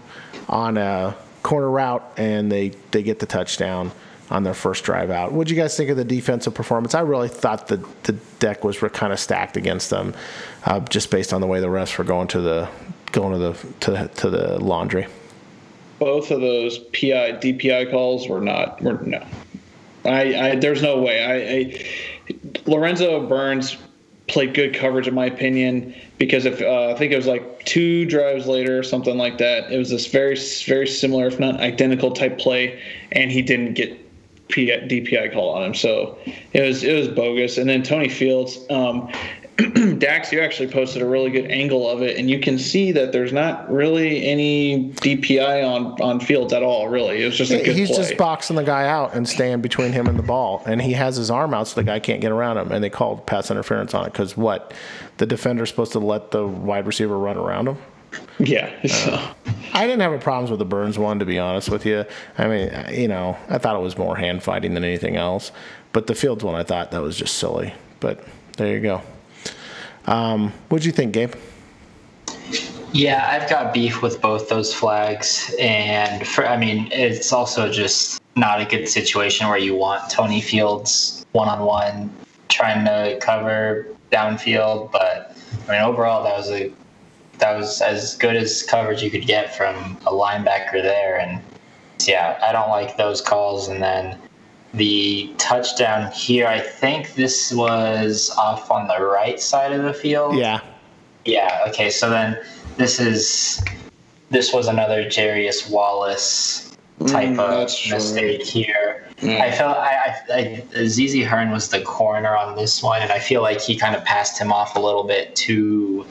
on 0.47 0.78
a 0.78 1.16
corner 1.43 1.70
route, 1.70 2.03
and 2.18 2.51
they, 2.51 2.70
they 2.91 3.03
get 3.03 3.20
the 3.20 3.26
touchdown 3.26 3.91
on 4.30 4.44
their 4.44 4.54
first 4.54 4.84
drive 4.84 5.12
out. 5.12 5.32
What 5.32 5.48
do 5.48 5.56
you 5.56 5.62
guys 5.62 5.78
think 5.78 5.90
of 5.90 5.98
the 5.98 6.06
defensive 6.06 6.54
performance? 6.54 6.96
I 6.96 7.02
really 7.02 7.30
thought 7.30 7.68
the 7.68 7.78
the 8.04 8.14
deck 8.40 8.64
was 8.64 8.78
kind 8.78 9.14
of 9.14 9.20
stacked 9.20 9.58
against 9.58 9.90
them, 9.90 10.14
uh, 10.66 10.80
just 10.82 11.12
based 11.12 11.34
on 11.34 11.42
the 11.42 11.48
way 11.48 11.60
the 11.60 11.68
refs 11.68 11.98
were 11.98 12.04
going 12.04 12.28
to 12.30 12.42
the 12.42 12.70
going 13.12 13.34
to 13.34 13.40
the 13.40 13.74
to, 13.82 14.08
to 14.08 14.30
the 14.30 14.60
laundry. 14.60 15.08
Both 16.00 16.32
of 16.32 16.42
those 16.42 16.80
PI 16.80 17.40
DPI 17.40 17.92
calls 17.92 18.28
were 18.28 18.42
not 18.42 18.82
were 18.82 19.00
no. 19.04 19.26
I, 20.04 20.50
I 20.50 20.56
there's 20.56 20.82
no 20.82 21.02
way. 21.02 21.24
I, 21.24 21.36
I 21.36 22.62
Lorenzo 22.66 23.26
Burns 23.28 23.78
played 24.28 24.56
good 24.56 24.74
coverage 24.74 25.08
in 25.08 25.14
my 25.14 25.28
opinion 25.28 25.94
because 26.18 26.46
if 26.46 26.60
uh, 26.62 26.90
I 26.90 26.96
think 26.96 27.12
it 27.12 27.16
was 27.16 27.28
like 27.28 27.64
two 27.66 28.06
drives 28.06 28.48
later 28.48 28.80
or 28.80 28.84
something 28.84 29.18
like 29.18 29.38
that. 29.38 29.72
It 29.72 29.78
was 29.78 29.92
this 29.92 30.08
very 30.08 30.36
very 30.66 30.88
similar 30.88 31.28
if 31.28 31.40
not 31.40 31.60
identical 31.60 32.12
type 32.12 32.38
play, 32.40 32.82
and 33.12 33.32
he 33.32 33.42
didn't 33.42 33.74
get 33.74 34.05
P- 34.50 34.68
DPI 34.68 35.34
call 35.34 35.50
on 35.50 35.64
him. 35.64 35.74
So 35.74 36.18
it 36.54 36.62
was 36.62 36.84
it 36.84 36.93
was 36.93 37.08
bogus. 37.08 37.58
And 37.58 37.70
then 37.70 37.84
Tony 37.84 38.10
Fields, 38.10 38.60
um, 38.70 39.12
Dax, 40.00 40.32
you 40.34 40.41
actually 40.41 40.70
posted 40.70 41.02
a 41.02 41.06
really 41.06 41.32
good 41.32 41.50
angle 41.50 41.89
of 41.89 42.02
it, 42.02 42.18
and 42.18 42.30
you 42.30 42.39
can 42.39 42.60
see 42.60 42.91
that 42.91 43.14
there's 43.14 43.32
not 43.32 43.72
really 43.72 44.26
any 44.26 44.91
DPI 44.96 45.66
on 45.66 46.00
on 46.02 46.20
Fields 46.20 46.52
at 46.52 46.62
all. 46.62 46.89
Really, 46.89 47.22
it 47.22 47.26
was 47.26 47.38
just 47.38 47.52
a 47.52 47.64
good 47.64 47.76
He's 47.76 47.88
play. 47.89 47.98
just 47.98 48.18
boxing 48.18 48.58
the 48.58 48.64
guy 48.64 48.88
out 48.88 49.16
and 49.16 49.28
staying 49.28 49.62
between 49.62 49.93
him 49.93 50.08
and 50.08 50.20
the 50.20 50.24
ball, 50.24 50.62
and 50.66 50.82
he 50.82 50.91
has 50.93 51.16
his 51.16 51.32
arm 51.32 51.54
out 51.54 51.68
so 51.70 51.76
the 51.76 51.86
guy 51.86 52.00
can't 52.00 52.20
get 52.22 52.32
around 52.32 52.58
him. 52.58 52.72
And 52.72 52.84
they 52.84 52.89
called 52.89 53.26
pass 53.26 53.50
interference 53.50 53.93
on 53.93 54.06
it 54.06 54.12
because 54.12 54.36
what? 54.36 54.74
The 55.18 55.26
defender's 55.26 55.70
supposed 55.70 55.93
to 55.93 56.00
let 56.00 56.32
the 56.32 56.46
wide 56.46 56.86
receiver 56.86 57.18
run 57.18 57.38
around 57.38 57.70
him. 57.70 57.78
yeah. 58.39 58.88
So. 58.88 59.22
I 59.74 59.86
didn't 59.86 60.01
have 60.01 60.13
a 60.13 60.20
problems 60.20 60.49
with 60.49 60.59
the 60.59 60.66
Burns 60.66 60.97
one, 60.97 61.20
to 61.20 61.26
be 61.26 61.38
honest 61.38 61.70
with 61.70 61.86
you. 61.86 62.05
I 62.38 62.47
mean, 62.47 62.72
you 62.91 63.07
know, 63.07 63.38
I 63.49 63.57
thought 63.57 63.76
it 63.76 63.84
was 63.84 63.97
more 63.97 64.16
hand 64.16 64.41
fighting 64.41 64.74
than 64.74 64.84
anything 64.84 65.18
else. 65.18 65.51
But 65.91 66.07
the 66.07 66.16
Fields 66.16 66.43
one, 66.43 66.55
I 66.55 66.63
thought 66.63 66.91
that 66.91 67.01
was 67.01 67.18
just 67.18 67.38
silly. 67.38 67.74
But 67.99 68.24
there 68.57 68.74
you 68.74 68.80
go. 68.80 69.01
Um, 70.05 70.53
what'd 70.70 70.86
you 70.86 70.91
think, 70.91 71.13
Gabe? 71.13 71.34
Yeah, 72.93 73.28
I've 73.30 73.49
got 73.49 73.74
beef 73.74 74.01
with 74.01 74.22
both 74.22 74.47
those 74.47 74.74
flags, 74.74 75.53
and 75.59 76.26
for 76.26 76.47
I 76.47 76.55
mean, 76.55 76.88
it's 76.93 77.34
also 77.34 77.70
just 77.70 78.22
not 78.38 78.61
a 78.61 78.66
good 78.66 78.88
situation 78.88 79.49
where 79.49 79.57
you 79.57 79.76
want 79.76 80.09
Tony 80.09 80.39
Fields 80.39 81.26
one 81.34 81.49
on 81.49 81.66
one 81.66 82.09
trying 82.47 82.86
to 82.86 83.18
cover 83.20 83.88
downfield. 84.11 84.93
But 84.93 85.36
I 85.68 85.72
mean, 85.74 85.82
overall, 85.82 86.24
that 86.24 86.38
was 86.38 86.49
a 86.51 86.72
that 87.40 87.58
was 87.58 87.82
as 87.82 88.16
good 88.18 88.36
as 88.36 88.64
coverage 88.64 89.02
you 89.04 89.10
could 89.10 89.26
get 89.28 89.56
from 89.56 89.98
a 90.06 90.12
linebacker 90.12 90.82
there, 90.82 91.20
and 91.20 91.42
yeah, 92.06 92.40
I 92.44 92.52
don't 92.52 92.70
like 92.70 92.98
those 92.98 93.22
calls. 93.22 93.68
And 93.68 93.82
then 93.82 94.18
the 94.74 95.34
touchdown 95.38 96.12
here, 96.12 96.48
I 96.48 96.60
think 96.60 97.16
this 97.16 97.54
was 97.54 98.32
off 98.38 98.70
on 98.72 98.88
the 98.88 99.04
right 99.04 99.40
side 99.40 99.72
of 99.72 99.84
the 99.84 99.94
field. 99.94 100.36
Yeah. 100.36 100.60
Yeah. 101.26 101.66
Okay. 101.70 101.90
So 101.90 102.10
then 102.10 102.38
this 102.78 103.00
is 103.00 103.64
this 104.30 104.54
was 104.54 104.68
another 104.68 105.06
Jarrius 105.06 105.70
Wallace 105.70 106.72
type 107.08 107.30
Mm, 107.30 107.40
of 107.40 107.50
that's 107.60 107.78
true. 107.80 107.96
mistake 107.98 108.44
here. 108.44 109.08
Yeah. 109.22 109.44
I 109.44 109.52
felt 109.52 109.78
I, 109.78 110.16
I, 110.30 110.64
I 110.76 110.86
ZZ 110.88 111.24
Hearn 111.24 111.52
was 111.52 111.70
the 111.70 111.82
corner 111.82 112.36
on 112.36 112.56
this 112.58 112.84
one, 112.84 113.02
and 113.02 113.12
I 113.12 113.20
feel 113.20 113.42
like 113.42 113.62
he 113.62 113.76
kind 113.78 113.96
of 113.96 114.04
passed 114.06 114.38
him 114.40 114.52
off 114.52 114.76
a 114.76 114.80
little 114.80 115.04
bit 115.06 115.36
too. 115.36 116.06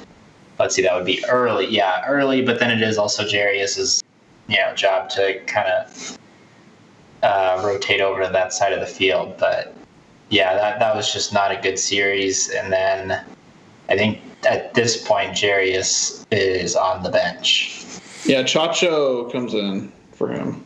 Let's 0.58 0.74
see, 0.74 0.82
that 0.82 0.94
would 0.94 1.06
be 1.06 1.24
early. 1.28 1.66
Yeah, 1.66 2.04
early, 2.06 2.42
but 2.42 2.60
then 2.60 2.70
it 2.70 2.82
is 2.86 2.98
also 2.98 3.24
Jarrius's 3.24 4.02
you 4.48 4.56
know 4.56 4.74
job 4.74 5.08
to 5.10 5.40
kind 5.46 5.68
of 5.68 6.18
uh, 7.22 7.62
rotate 7.64 8.00
over 8.00 8.22
to 8.24 8.32
that 8.32 8.52
side 8.52 8.72
of 8.72 8.80
the 8.80 8.86
field. 8.86 9.36
But 9.38 9.74
yeah, 10.30 10.54
that 10.54 10.78
that 10.78 10.94
was 10.94 11.12
just 11.12 11.32
not 11.32 11.50
a 11.50 11.60
good 11.60 11.78
series. 11.78 12.50
And 12.50 12.72
then 12.72 13.24
I 13.88 13.96
think 13.96 14.20
at 14.46 14.74
this 14.74 15.06
point, 15.06 15.32
Jarrius 15.32 16.24
is 16.30 16.76
on 16.76 17.02
the 17.02 17.10
bench. 17.10 17.84
Yeah, 18.24 18.42
Chacho 18.42 19.30
comes 19.32 19.54
in 19.54 19.92
for 20.12 20.30
him. 20.30 20.64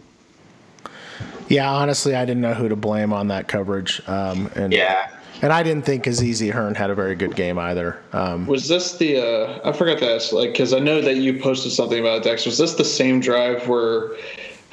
Yeah, 1.49 1.72
honestly, 1.72 2.14
I 2.14 2.24
didn't 2.24 2.43
know 2.43 2.55
who 2.55 2.68
to 2.68 2.76
blame 2.76 3.12
on 3.12 3.28
that 3.28 3.49
coverage. 3.49 4.03
Um, 4.07 4.51
and 4.55 4.72
Yeah. 4.72 5.11
And 5.41 5.53
I 5.53 5.62
didn't 5.62 5.84
think 5.84 6.05
Azizi 6.05 6.51
Hearn 6.51 6.74
had 6.74 6.91
a 6.91 6.95
very 6.95 7.14
good 7.14 7.36
game 7.36 7.59
either. 7.59 8.01
Um, 8.12 8.47
Was 8.47 8.68
this 8.68 8.97
the? 8.97 9.18
Uh, 9.18 9.68
I 9.68 9.72
forgot 9.72 9.99
to 9.99 10.14
ask, 10.14 10.32
like, 10.32 10.53
because 10.53 10.72
I 10.72 10.80
know 10.80 11.01
that 11.01 11.16
you 11.16 11.41
posted 11.41 11.72
something 11.72 12.01
about 12.01 12.24
Dex. 12.24 12.45
Was 12.45 12.59
this 12.59 12.74
the 12.74 12.84
same 12.84 13.20
drive 13.20 13.68
where? 13.68 14.16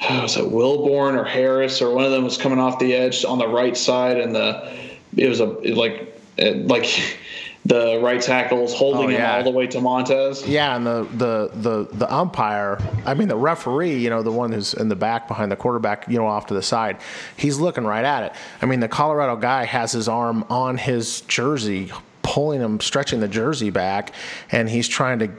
oh, 0.02 0.22
was 0.22 0.36
it 0.36 0.44
Wilborn 0.44 1.16
or 1.16 1.24
Harris 1.24 1.80
or 1.80 1.90
one 1.94 2.04
of 2.04 2.10
them 2.10 2.24
was 2.24 2.36
coming 2.36 2.58
off 2.58 2.78
the 2.78 2.94
edge 2.94 3.24
on 3.24 3.38
the 3.38 3.48
right 3.48 3.76
side, 3.76 4.18
and 4.18 4.34
the 4.34 4.76
it 5.16 5.28
was 5.28 5.40
a 5.40 5.46
like 5.46 6.20
it, 6.36 6.66
like 6.66 6.84
the 7.66 7.98
right 8.00 8.20
tackle 8.20 8.62
was 8.62 8.72
holding 8.72 9.06
Oh, 9.06 9.18
him 9.18 9.30
all 9.30 9.42
the 9.42 9.50
way 9.50 9.66
to 9.66 9.80
Montez. 9.80 10.46
Yeah, 10.46 10.76
and 10.76 10.86
the, 10.86 11.06
the, 11.14 11.50
the, 11.54 11.96
the 11.96 12.14
umpire, 12.14 12.78
I 13.04 13.14
mean, 13.14 13.28
the 13.28 13.36
referee, 13.36 13.96
you 13.96 14.08
know, 14.08 14.22
the 14.22 14.30
one 14.30 14.52
who's 14.52 14.72
in 14.74 14.88
the 14.88 14.94
back 14.96 15.26
behind 15.26 15.50
the 15.50 15.56
quarterback, 15.56 16.06
you 16.08 16.16
know, 16.16 16.26
off 16.26 16.46
to 16.46 16.54
the 16.54 16.62
side, 16.62 16.98
he's 17.36 17.58
looking 17.58 17.84
right 17.84 18.04
at 18.04 18.22
it. 18.22 18.32
I 18.62 18.66
mean, 18.66 18.80
the 18.80 18.88
Colorado 18.88 19.36
guy 19.36 19.64
has 19.64 19.90
his 19.92 20.08
arm 20.08 20.44
on 20.48 20.78
his 20.78 21.22
jersey, 21.22 21.90
pulling 22.22 22.60
him, 22.60 22.78
stretching 22.78 23.18
the 23.18 23.28
jersey 23.28 23.70
back, 23.70 24.12
and 24.52 24.68
he's 24.68 24.86
trying 24.86 25.18
to 25.18 25.30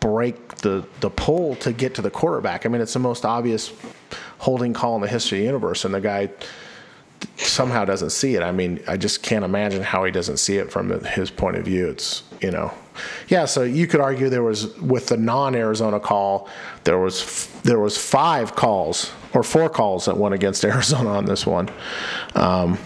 break 0.00 0.56
the, 0.56 0.86
the 1.00 1.10
pull 1.10 1.56
to 1.56 1.72
get 1.72 1.94
to 1.96 2.02
the 2.02 2.10
quarterback. 2.10 2.64
I 2.64 2.70
mean, 2.70 2.80
it's 2.80 2.94
the 2.94 2.98
most 2.98 3.26
obvious 3.26 3.72
holding 4.38 4.72
call 4.72 4.96
in 4.96 5.02
the 5.02 5.08
history 5.08 5.38
of 5.38 5.42
the 5.42 5.46
universe, 5.46 5.84
and 5.84 5.92
the 5.92 6.00
guy 6.00 6.30
somehow 7.36 7.84
doesn't 7.84 8.10
see 8.10 8.36
it. 8.36 8.42
I 8.42 8.52
mean, 8.52 8.80
I 8.86 8.96
just 8.96 9.22
can't 9.22 9.44
imagine 9.44 9.82
how 9.82 10.04
he 10.04 10.10
doesn't 10.10 10.38
see 10.38 10.56
it 10.56 10.70
from 10.70 10.90
his 11.04 11.30
point 11.30 11.56
of 11.56 11.64
view. 11.64 11.88
It's, 11.88 12.22
you 12.40 12.50
know, 12.50 12.72
yeah, 13.28 13.44
so 13.44 13.62
you 13.62 13.86
could 13.86 14.00
argue 14.00 14.28
there 14.28 14.42
was 14.42 14.76
with 14.78 15.08
the 15.08 15.16
non-Arizona 15.16 15.98
call, 15.98 16.48
there 16.84 16.98
was 16.98 17.48
there 17.64 17.80
was 17.80 17.98
five 17.98 18.54
calls 18.54 19.12
or 19.32 19.42
four 19.42 19.68
calls 19.68 20.04
that 20.04 20.16
went 20.16 20.34
against 20.34 20.64
Arizona 20.64 21.10
on 21.10 21.24
this 21.24 21.46
one. 21.46 21.70
Um, 22.34 22.78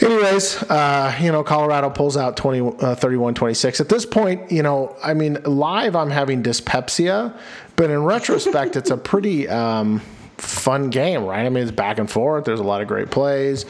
anyways, 0.00 0.62
uh, 0.64 1.16
you 1.20 1.32
know, 1.32 1.42
Colorado 1.42 1.90
pulls 1.90 2.16
out 2.16 2.36
20, 2.36 2.60
uh, 2.60 2.96
31-26. 2.96 3.80
At 3.80 3.88
this 3.88 4.04
point, 4.04 4.50
you 4.50 4.62
know, 4.62 4.96
I 5.02 5.14
mean, 5.14 5.38
live 5.44 5.96
I'm 5.96 6.10
having 6.10 6.42
dyspepsia, 6.42 7.34
but 7.76 7.90
in 7.90 8.02
retrospect, 8.04 8.76
it's 8.76 8.90
a 8.90 8.96
pretty 8.96 9.48
um, 9.48 10.00
fun 10.38 10.90
game, 10.90 11.24
right? 11.24 11.44
I 11.46 11.48
mean, 11.48 11.62
it's 11.62 11.72
back 11.72 11.98
and 11.98 12.10
forth. 12.10 12.44
There's 12.44 12.60
a 12.60 12.64
lot 12.64 12.82
of 12.82 12.88
great 12.88 13.10
plays. 13.10 13.64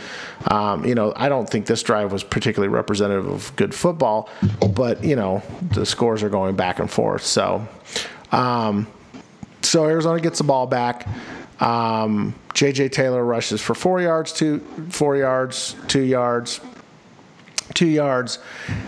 Um, 0.51 0.85
you 0.85 0.95
know, 0.95 1.13
I 1.17 1.29
don't 1.29 1.49
think 1.49 1.67
this 1.67 1.83
drive 1.83 2.13
was 2.13 2.25
particularly 2.25 2.73
representative 2.73 3.27
of 3.27 3.55
good 3.57 3.75
football, 3.75 4.29
but 4.75 5.05
you 5.05 5.17
know, 5.17 5.43
the 5.73 5.87
scores 5.87 6.23
are 6.23 6.29
going 6.29 6.57
back 6.57 6.79
and 6.79 6.91
forth. 6.91 7.25
So, 7.25 7.67
um, 8.33 8.87
so 9.63 9.87
Arizona 9.87 10.21
gets 10.21 10.39
the 10.39 10.45
ball 10.45 10.67
back. 10.67 11.07
Um, 11.61 12.35
JJ 12.55 12.93
Taylor 12.93 13.25
rushes 13.25 13.61
for 13.61 13.75
four 13.75 14.01
yards, 14.01 14.33
two 14.33 14.61
four 14.91 15.17
yards, 15.17 15.77
two 15.89 16.03
yards, 16.03 16.61
two 17.75 17.87
yards, 17.87 18.39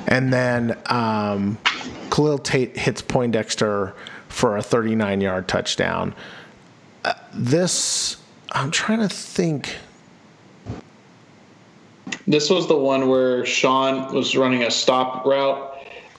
and 0.06 0.32
then 0.32 0.76
um, 0.86 1.58
Khalil 2.10 2.38
Tate 2.38 2.76
hits 2.76 3.02
Poindexter 3.02 3.94
for 4.28 4.56
a 4.56 4.62
39 4.62 5.20
yard 5.20 5.48
touchdown. 5.48 6.14
Uh, 7.04 7.14
this, 7.34 8.16
I'm 8.52 8.70
trying 8.70 9.00
to 9.00 9.08
think. 9.08 9.76
This 12.26 12.50
was 12.50 12.66
the 12.68 12.76
one 12.76 13.08
where 13.08 13.44
Sean 13.46 14.12
was 14.14 14.36
running 14.36 14.62
a 14.62 14.70
stop 14.70 15.24
route. 15.24 15.64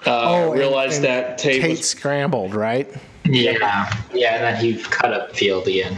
Uh, 0.06 0.22
Oh, 0.48 0.54
realized 0.54 0.98
and 0.98 1.06
that 1.06 1.38
Tate, 1.38 1.62
Tate 1.62 1.70
was 1.72 1.88
scrambled, 1.90 2.56
right? 2.56 2.90
Yeah, 3.26 3.92
yeah, 4.14 4.36
and 4.36 4.44
then 4.44 4.64
he 4.64 4.82
cut 4.82 5.14
up 5.14 5.36
field 5.36 5.68
again. 5.68 5.96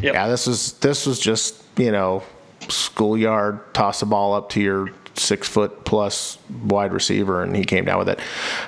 Yeah, 0.00 0.26
this 0.26 0.46
was 0.46 0.72
this 0.74 1.06
was 1.06 1.20
just 1.20 1.62
you 1.76 1.92
know 1.92 2.22
schoolyard 2.68 3.72
toss 3.74 4.02
a 4.02 4.06
ball 4.06 4.32
up 4.34 4.48
to 4.50 4.60
your 4.60 4.88
six 5.14 5.46
foot 5.46 5.84
plus 5.84 6.38
wide 6.64 6.92
receiver, 6.92 7.42
and 7.42 7.54
he 7.54 7.62
came 7.64 7.84
down 7.84 7.98
with 7.98 8.08
it. 8.08 8.18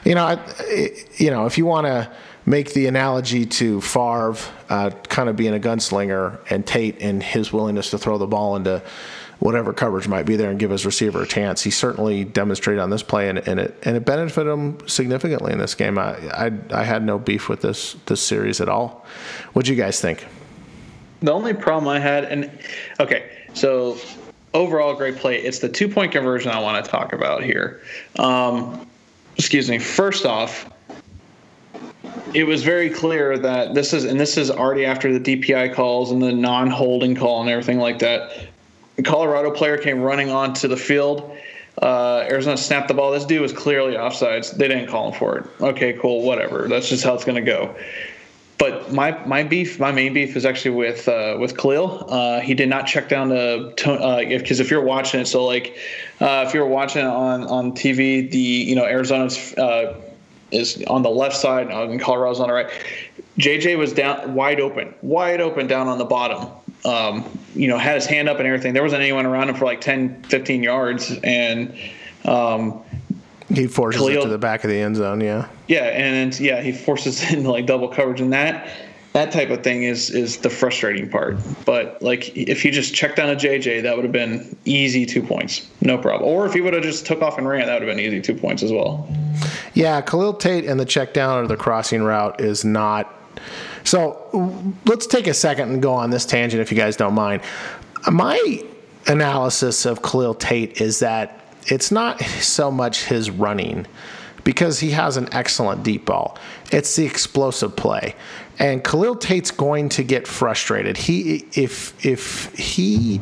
You 0.05 0.15
know, 0.15 0.25
I, 0.27 0.39
it- 0.61 1.19
you 1.19 1.31
know 1.31 1.47
if 1.47 1.57
you 1.59 1.65
want 1.65 1.87
to 1.87 2.13
make 2.47 2.73
the 2.73 2.87
analogy 2.87 3.47
to 3.47 3.81
Favre, 3.81 4.37
uh, 4.69 4.91
kind 5.09 5.29
of 5.29 5.37
being 5.37 5.55
a 5.55 5.59
gunslinger, 5.59 6.39
and 6.51 6.67
Tate 6.67 7.01
and 7.01 7.23
his 7.23 7.53
willingness 7.53 7.91
to 7.91 7.99
throw 7.99 8.19
the 8.19 8.27
ball 8.27 8.57
into 8.57 8.83
whatever 9.41 9.73
coverage 9.73 10.09
might 10.09 10.25
be 10.25 10.37
there 10.37 10.51
and 10.51 10.59
give 10.59 10.71
his 10.71 10.87
receiver 10.87 11.23
a 11.23 11.27
chance. 11.27 11.63
He 11.63 11.71
certainly 11.71 12.25
demonstrated 12.25 12.81
on 12.81 12.91
this 12.91 13.03
play, 13.03 13.29
and, 13.29 13.39
and 13.39 13.61
it 13.61 13.79
and 13.83 13.97
it 13.97 14.05
benefited 14.05 14.53
him 14.53 14.89
significantly 14.89 15.53
in 15.53 15.59
this 15.59 15.75
game. 15.75 15.99
I, 15.99 16.17
I 16.33 16.53
I 16.71 16.85
had 16.85 17.05
no 17.05 17.19
beef 17.19 17.49
with 17.49 17.61
this 17.61 17.97
this 18.07 18.21
series 18.21 18.61
at 18.61 18.69
all. 18.69 19.07
What 19.53 19.67
do 19.67 19.73
you 19.73 19.77
guys 19.77 20.01
think? 20.01 20.27
The 21.21 21.33
only 21.33 21.55
problem 21.55 21.89
I 21.89 21.99
had, 21.99 22.25
and 22.25 22.51
okay, 23.01 23.31
so 23.55 23.97
overall 24.53 24.95
great 24.95 25.17
play. 25.17 25.41
It's 25.41 25.59
the 25.59 25.69
two 25.69 25.89
point 25.89 26.13
conversion 26.13 26.51
I 26.51 26.61
want 26.61 26.85
to 26.85 26.91
talk 26.91 27.13
about 27.13 27.43
here. 27.43 27.83
Um, 28.19 28.87
excuse 29.37 29.69
me. 29.69 29.79
First 29.79 30.27
off, 30.27 30.71
it 32.33 32.45
was 32.45 32.63
very 32.63 32.91
clear 32.91 33.39
that 33.39 33.75
this 33.75 33.93
is, 33.93 34.05
and 34.05 34.19
this 34.19 34.37
is 34.37 34.51
already 34.51 34.85
after 34.85 35.17
the 35.17 35.37
DPI 35.37 35.75
calls 35.75 36.11
and 36.11 36.23
the 36.23 36.33
non 36.33 36.71
holding 36.71 37.15
call 37.15 37.41
and 37.41 37.51
everything 37.51 37.79
like 37.79 37.99
that. 38.01 38.49
The 38.97 39.03
Colorado 39.03 39.51
player 39.51 39.77
came 39.77 40.01
running 40.01 40.31
onto 40.31 40.69
the 40.69 40.77
field. 40.77 41.37
Uh, 41.81 42.25
Arizona 42.31 42.57
snapped 42.57 42.89
the 42.89 42.95
ball. 42.95 43.11
This 43.11 43.25
dude 43.25 43.43
was 43.43 43.53
clearly 43.53 43.95
offsides. 43.95 44.57
They 44.57 44.69
didn't 44.69 44.87
call 44.87 45.09
him 45.09 45.19
for 45.19 45.39
it. 45.39 45.47
Okay, 45.61 45.95
cool, 45.95 46.23
whatever. 46.23 46.69
That's 46.69 46.89
just 46.89 47.03
how 47.03 47.15
it's 47.15 47.25
going 47.25 47.45
to 47.45 47.51
go. 47.51 47.75
But 48.57 48.93
my 48.93 49.19
my 49.27 49.43
beef, 49.43 49.81
my 49.81 49.91
main 49.91 50.15
beef 50.15 50.37
is 50.37 50.45
actually 50.45 50.77
with 50.77 51.09
uh, 51.09 51.37
with 51.41 51.59
Khalil. 51.59 52.07
Uh, 52.09 52.41
he 52.41 52.55
did 52.55 52.69
not 52.69 52.87
check 52.87 53.09
down 53.09 53.31
to 53.31 53.91
uh 53.91 54.19
because 54.21 54.61
if, 54.61 54.71
you're 54.71 54.85
watching 54.85 55.21
it, 55.21 55.27
so 55.27 55.45
like 55.45 55.77
uh, 56.21 56.45
if 56.47 56.55
you're 56.55 56.67
watching 56.67 57.03
it 57.03 57.09
on 57.09 57.43
on 57.45 57.73
TV, 57.73 58.31
the 58.31 58.39
you 58.39 58.77
know 58.77 58.85
Arizona's 58.85 59.53
uh, 59.55 60.01
is 60.51 60.83
on 60.87 61.03
the 61.03 61.11
left 61.11 61.37
side 61.37 61.71
uh, 61.71 61.89
and 61.89 62.01
Colorado's 62.01 62.41
on 62.41 62.49
the 62.49 62.55
right. 62.55 62.71
JJ 63.39 63.79
was 63.79 63.93
down 63.93 64.35
wide 64.35 64.61
open, 64.61 64.95
wide 65.03 65.41
open 65.41 65.67
down 65.67 65.89
on 65.89 65.99
the 65.99 66.05
bottom. 66.05 66.49
Um, 66.85 67.25
you 67.55 67.67
know, 67.67 67.79
had 67.79 67.95
his 67.95 68.07
hand 68.07 68.29
up 68.29 68.39
and 68.39 68.47
everything. 68.47 68.75
There 68.75 68.83
wasn't 68.83 69.03
anyone 69.03 69.27
around 69.27 69.49
him 69.49 69.55
for 69.55 69.65
like 69.65 69.81
10, 69.81 70.23
15 70.25 70.63
yards, 70.63 71.19
and 71.25 71.75
um, 72.27 72.83
He 73.49 73.67
forces 73.67 74.07
it 74.07 74.21
to 74.21 74.29
the 74.29 74.39
back 74.39 74.65
of 74.65 74.71
the 74.71 74.79
end 74.79 74.97
zone. 74.97 75.21
Yeah. 75.21 75.49
yeah, 75.67 75.85
and 75.85 76.39
yeah, 76.39 76.61
he 76.61 76.73
forces 76.73 77.23
into 77.33 77.51
like 77.51 77.67
double 77.67 77.89
coverage, 77.89 78.21
and 78.21 78.33
that 78.33 78.69
that 79.15 79.31
type 79.31 79.51
of 79.51 79.63
thing 79.63 79.85
is 79.85 80.11
is 80.11 80.39
the 80.39 80.51
frustrating 80.51 81.09
part. 81.09 81.39
But 81.65 82.03
like, 82.03 82.37
if 82.37 82.65
you 82.65 82.73
just 82.73 82.95
checked 82.95 83.17
down 83.17 83.31
a 83.31 83.37
JJ, 83.37 83.83
that 83.83 83.95
would 83.95 84.05
have 84.05 84.13
been 84.13 84.57
easy 84.65 85.07
two 85.07 85.23
points, 85.23 85.71
no 85.81 85.97
problem. 85.97 86.29
Or 86.29 86.47
if 86.47 86.53
he 86.53 86.61
would 86.61 86.75
have 86.75 86.83
just 86.83 87.07
took 87.07 87.23
off 87.23 87.39
and 87.39 87.49
ran, 87.49 87.67
that 87.67 87.81
would 87.81 87.89
have 87.89 87.97
been 87.97 88.05
easy 88.05 88.21
two 88.21 88.35
points 88.35 88.63
as 88.63 88.73
well. 88.73 89.09
Yeah, 89.73 90.01
Khalil 90.01 90.35
Tate 90.35 90.65
and 90.65 90.79
the 90.79 90.85
check 90.85 91.15
down 91.15 91.45
or 91.45 91.47
the 91.47 91.57
crossing 91.57 92.03
route 92.03 92.41
is 92.41 92.65
not. 92.65 93.13
So 93.85 94.75
let's 94.85 95.07
take 95.07 95.29
a 95.29 95.35
second 95.35 95.71
and 95.71 95.81
go 95.81 95.95
on 95.95 96.11
this 96.11 96.27
tangent 96.27 96.61
if 96.61 96.73
you 96.73 96.77
guys 96.77 96.97
don't 96.97 97.15
mind. 97.15 97.43
My 98.11 98.63
analysis 99.07 99.87
of 99.87 100.03
Khalil 100.03 100.35
Tate 100.35 100.81
is 100.81 100.99
that 100.99 101.41
it's 101.67 101.93
not 101.93 102.21
so 102.21 102.69
much 102.71 103.05
his 103.05 103.31
running 103.31 103.87
because 104.45 104.81
he 104.81 104.91
has 104.91 105.17
an 105.17 105.29
excellent 105.33 105.83
deep 105.83 106.05
ball. 106.05 106.39
It's 106.71 106.97
the 106.97 107.07
explosive 107.07 107.75
play. 107.77 108.15
And 108.59 108.85
Khalil 108.85 109.17
Tate's 109.17 109.51
going 109.51 109.89
to 109.91 110.05
get 110.05 110.29
frustrated. 110.29 110.97
He 110.97 111.47
if 111.55 112.07
if 112.07 112.55
he 112.55 113.21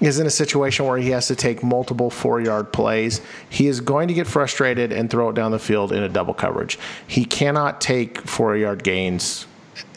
is 0.00 0.18
in 0.18 0.26
a 0.26 0.30
situation 0.30 0.84
where 0.84 0.98
he 0.98 1.10
has 1.10 1.26
to 1.28 1.36
take 1.36 1.62
multiple 1.62 2.10
four 2.10 2.40
yard 2.40 2.72
plays, 2.72 3.20
he 3.48 3.66
is 3.66 3.80
going 3.80 4.08
to 4.08 4.14
get 4.14 4.26
frustrated 4.26 4.92
and 4.92 5.10
throw 5.10 5.30
it 5.30 5.34
down 5.34 5.52
the 5.52 5.58
field 5.58 5.92
in 5.92 6.02
a 6.02 6.08
double 6.08 6.34
coverage. 6.34 6.78
He 7.06 7.24
cannot 7.24 7.80
take 7.80 8.20
four 8.22 8.56
yard 8.56 8.84
gains 8.84 9.46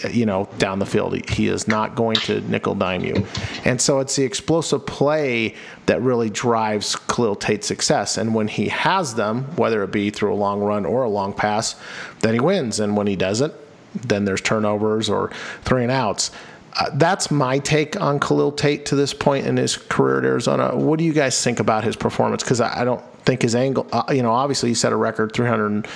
you 0.10 0.26
know, 0.26 0.50
down 0.58 0.80
the 0.80 0.86
field. 0.86 1.14
He, 1.14 1.24
he 1.30 1.48
is 1.48 1.68
not 1.68 1.96
going 1.96 2.16
to 2.18 2.42
nickel 2.42 2.76
dime 2.76 3.04
you. 3.04 3.28
And 3.64 3.80
so 3.80 4.00
it's 4.00 4.16
the 4.16 4.24
explosive 4.24 4.86
play 4.86 5.56
that 5.86 6.02
really 6.02 6.30
drives 6.30 6.96
Khalil 6.96 7.36
Tate's 7.36 7.68
success. 7.68 8.18
And 8.18 8.34
when 8.34 8.48
he 8.48 8.70
has 8.70 9.16
them, 9.16 9.44
whether 9.56 9.84
it 9.84 9.92
be 9.92 10.10
through 10.10 10.34
a 10.34 10.36
long 10.36 10.62
run 10.62 10.86
or 10.86 11.04
a 11.04 11.10
long 11.10 11.34
pass, 11.34 11.76
then 12.22 12.34
he 12.34 12.40
wins. 12.40 12.80
And 12.80 12.98
when 12.98 13.08
he 13.08 13.16
doesn't, 13.16 13.54
then 14.04 14.26
there's 14.26 14.42
turnovers 14.42 15.10
or 15.10 15.32
three 15.64 15.84
and 15.84 15.92
outs. 15.92 16.32
Uh, 16.74 16.90
that's 16.94 17.32
my 17.32 17.58
take 17.60 18.00
on 18.00 18.20
Khalil 18.20 18.52
Tate 18.52 18.86
to 18.88 18.96
this 18.96 19.14
point 19.14 19.48
in 19.48 19.58
his 19.58 19.78
career 19.78 20.20
at 20.20 20.26
Arizona. 20.26 20.76
What 20.76 21.00
do 21.00 21.06
you 21.06 21.14
guys 21.14 21.44
think 21.44 21.60
about 21.60 21.84
his 21.84 21.96
performance? 21.96 22.44
Because 22.44 22.62
I, 22.62 22.82
I 22.82 22.86
don't 22.86 23.04
think 23.26 23.42
his 23.42 23.56
angle, 23.56 23.88
uh, 23.92 24.04
you 24.12 24.22
know, 24.22 24.32
obviously 24.32 24.70
he 24.70 24.76
set 24.76 24.94
a 24.94 24.96
record 24.96 25.34
300. 25.34 25.88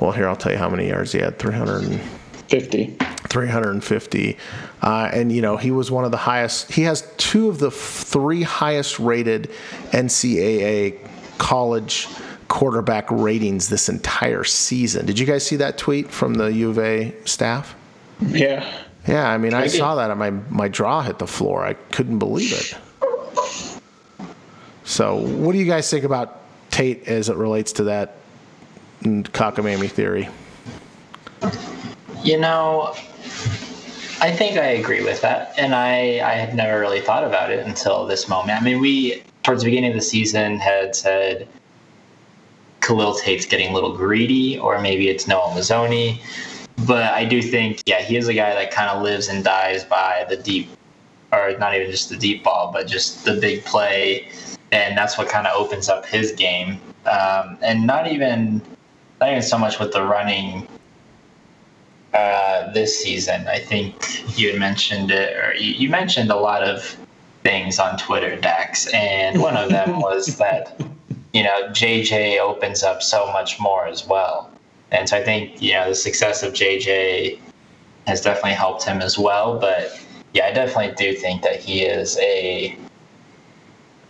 Well, 0.00 0.12
here, 0.12 0.26
I'll 0.26 0.36
tell 0.36 0.52
you 0.52 0.58
how 0.58 0.70
many 0.70 0.88
yards 0.88 1.12
he 1.12 1.18
had 1.18 1.38
300. 1.38 2.00
50. 2.48 2.96
350. 3.28 4.36
Uh, 4.82 5.10
and, 5.12 5.30
you 5.30 5.42
know, 5.42 5.56
he 5.56 5.70
was 5.70 5.90
one 5.90 6.04
of 6.04 6.10
the 6.10 6.16
highest. 6.16 6.72
He 6.72 6.82
has 6.82 7.02
two 7.16 7.48
of 7.48 7.58
the 7.58 7.68
f- 7.68 7.74
three 7.74 8.42
highest 8.42 8.98
rated 8.98 9.50
NCAA 9.92 10.98
college 11.38 12.08
quarterback 12.50 13.06
ratings 13.10 13.68
this 13.68 13.88
entire 13.88 14.44
season. 14.44 15.06
Did 15.06 15.18
you 15.18 15.24
guys 15.24 15.46
see 15.46 15.56
that 15.56 15.78
tweet 15.78 16.10
from 16.10 16.34
the 16.34 16.52
U 16.52 16.68
of 16.70 16.78
A 16.78 17.14
staff? 17.24 17.74
Yeah. 18.20 18.70
Yeah, 19.06 19.30
I 19.30 19.38
mean, 19.38 19.54
I, 19.54 19.62
I 19.62 19.66
saw 19.68 19.94
that 19.94 20.10
and 20.10 20.18
my, 20.18 20.30
my 20.30 20.68
jaw 20.68 21.00
hit 21.00 21.18
the 21.18 21.26
floor. 21.26 21.64
I 21.64 21.72
couldn't 21.72 22.18
believe 22.18 22.52
it. 22.52 22.76
So, 24.84 25.16
what 25.16 25.52
do 25.52 25.58
you 25.58 25.64
guys 25.64 25.88
think 25.88 26.04
about 26.04 26.40
Tate 26.70 27.06
as 27.08 27.28
it 27.28 27.36
relates 27.36 27.72
to 27.74 27.84
that 27.84 28.16
cockamamie 29.02 29.90
theory? 29.90 30.28
You 32.22 32.38
know, 32.38 32.92
I 34.20 34.30
think 34.30 34.58
I 34.58 34.66
agree 34.66 35.02
with 35.02 35.20
that, 35.22 35.54
and 35.56 35.74
I 35.74 36.20
I 36.28 36.34
had 36.34 36.54
never 36.54 36.78
really 36.80 37.00
thought 37.00 37.24
about 37.24 37.50
it 37.50 37.64
until 37.66 38.06
this 38.06 38.28
moment. 38.28 38.60
I 38.60 38.64
mean, 38.64 38.80
we 38.80 39.22
towards 39.44 39.62
the 39.62 39.70
beginning 39.70 39.92
of 39.92 39.96
the 39.96 40.02
season 40.02 40.58
had 40.58 40.94
said 40.94 41.48
Khalil 42.80 43.14
Tate's 43.14 43.46
getting 43.46 43.70
a 43.70 43.74
little 43.74 43.96
greedy, 43.96 44.58
or 44.58 44.80
maybe 44.80 45.08
it's 45.08 45.26
Noel 45.26 45.50
Mazzone. 45.50 46.20
But 46.86 47.12
I 47.12 47.24
do 47.24 47.42
think, 47.42 47.82
yeah, 47.86 48.00
he 48.00 48.16
is 48.16 48.28
a 48.28 48.34
guy 48.34 48.54
that 48.54 48.70
kind 48.70 48.90
of 48.90 49.02
lives 49.02 49.28
and 49.28 49.44
dies 49.44 49.84
by 49.84 50.26
the 50.28 50.36
deep, 50.36 50.68
or 51.32 51.56
not 51.58 51.74
even 51.74 51.90
just 51.90 52.08
the 52.08 52.16
deep 52.16 52.42
ball, 52.42 52.70
but 52.72 52.86
just 52.86 53.24
the 53.24 53.34
big 53.34 53.64
play, 53.64 54.28
and 54.72 54.96
that's 54.96 55.18
what 55.18 55.28
kind 55.28 55.46
of 55.46 55.54
opens 55.56 55.88
up 55.88 56.06
his 56.06 56.32
game. 56.32 56.80
Um, 57.04 57.58
and 57.60 57.86
not 57.86 58.10
even, 58.10 58.62
not 59.20 59.30
even 59.30 59.42
so 59.42 59.58
much 59.58 59.78
with 59.78 59.92
the 59.92 60.02
running 60.02 60.66
uh, 62.14 62.72
this 62.72 63.02
season. 63.02 63.46
I 63.46 63.58
think 63.58 64.38
you 64.38 64.50
had 64.50 64.58
mentioned 64.58 65.10
it, 65.10 65.36
or 65.36 65.54
you, 65.54 65.72
you 65.72 65.88
mentioned 65.88 66.30
a 66.30 66.36
lot 66.36 66.62
of 66.62 66.96
things 67.42 67.78
on 67.78 67.98
Twitter, 67.98 68.36
Dax, 68.36 68.86
and 68.92 69.40
one 69.40 69.56
of 69.56 69.70
them 69.70 70.00
was 70.00 70.36
that 70.38 70.80
you 71.32 71.42
know 71.42 71.68
JJ 71.70 72.38
opens 72.38 72.82
up 72.82 73.02
so 73.02 73.26
much 73.32 73.60
more 73.60 73.86
as 73.86 74.06
well, 74.06 74.50
and 74.90 75.08
so 75.08 75.16
I 75.16 75.22
think 75.22 75.60
you 75.62 75.72
know 75.72 75.88
the 75.88 75.94
success 75.94 76.42
of 76.42 76.52
JJ 76.52 77.38
has 78.06 78.20
definitely 78.20 78.52
helped 78.52 78.84
him 78.84 79.00
as 79.00 79.18
well. 79.18 79.58
But 79.58 80.00
yeah, 80.34 80.46
I 80.46 80.52
definitely 80.52 80.94
do 80.96 81.14
think 81.16 81.42
that 81.42 81.60
he 81.60 81.82
is 81.82 82.18
a 82.18 82.76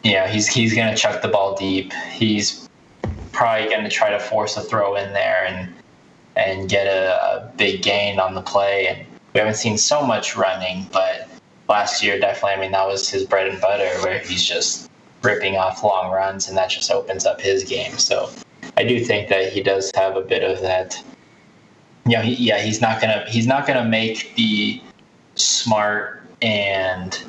you 0.02 0.12
know 0.12 0.24
he's 0.26 0.46
he's 0.46 0.74
going 0.74 0.94
to 0.94 0.96
chuck 1.00 1.22
the 1.22 1.28
ball 1.28 1.56
deep. 1.56 1.92
He's 2.12 2.68
probably 3.32 3.68
going 3.68 3.84
to 3.84 3.90
try 3.90 4.10
to 4.10 4.18
force 4.18 4.56
a 4.56 4.60
throw 4.60 4.96
in 4.96 5.12
there 5.12 5.46
and 5.46 5.72
and 6.36 6.68
get 6.68 6.86
a, 6.86 7.22
a 7.22 7.52
big 7.56 7.82
gain 7.82 8.18
on 8.18 8.34
the 8.34 8.42
play. 8.42 8.86
And 8.88 9.06
we 9.34 9.40
haven't 9.40 9.54
seen 9.54 9.78
so 9.78 10.04
much 10.06 10.36
running, 10.36 10.86
but 10.92 11.28
last 11.68 12.02
year 12.02 12.18
definitely. 12.18 12.56
I 12.56 12.60
mean, 12.60 12.72
that 12.72 12.86
was 12.86 13.08
his 13.08 13.24
bread 13.24 13.48
and 13.48 13.60
butter, 13.60 13.88
where 14.02 14.18
he's 14.18 14.44
just 14.44 14.89
ripping 15.22 15.56
off 15.56 15.82
long 15.82 16.10
runs, 16.10 16.48
and 16.48 16.56
that 16.56 16.70
just 16.70 16.90
opens 16.90 17.26
up 17.26 17.40
his 17.40 17.64
game. 17.64 17.92
So 17.98 18.30
I 18.76 18.84
do 18.84 19.04
think 19.04 19.28
that 19.28 19.52
he 19.52 19.62
does 19.62 19.90
have 19.94 20.16
a 20.16 20.22
bit 20.22 20.42
of 20.42 20.60
that. 20.62 21.02
You 22.06 22.16
know, 22.16 22.22
he, 22.22 22.34
yeah, 22.34 22.60
he's 22.60 22.80
not 22.80 23.00
gonna 23.00 23.24
he's 23.28 23.46
not 23.46 23.66
gonna 23.66 23.84
make 23.84 24.34
the 24.36 24.80
smart 25.34 26.22
and 26.42 27.22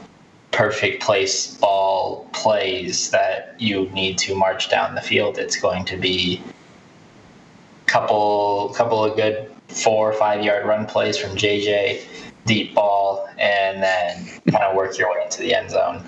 perfect 0.51 1.01
place 1.01 1.55
ball 1.57 2.29
plays 2.33 3.09
that 3.11 3.55
you 3.57 3.89
need 3.89 4.17
to 4.17 4.35
march 4.35 4.69
down 4.69 4.95
the 4.95 5.01
field. 5.01 5.37
It's 5.37 5.59
going 5.59 5.85
to 5.85 5.97
be 5.97 6.41
couple 7.87 8.73
couple 8.75 9.03
of 9.03 9.17
good 9.17 9.51
four 9.67 10.09
or 10.09 10.13
five 10.13 10.43
yard 10.43 10.65
run 10.65 10.85
plays 10.85 11.17
from 11.17 11.31
JJ, 11.31 12.01
deep 12.45 12.73
ball, 12.73 13.27
and 13.37 13.83
then 13.83 14.25
kind 14.49 14.63
of 14.63 14.75
work 14.75 14.97
your 14.97 15.11
way 15.11 15.23
into 15.23 15.41
the 15.41 15.53
end 15.53 15.71
zone. 15.71 16.07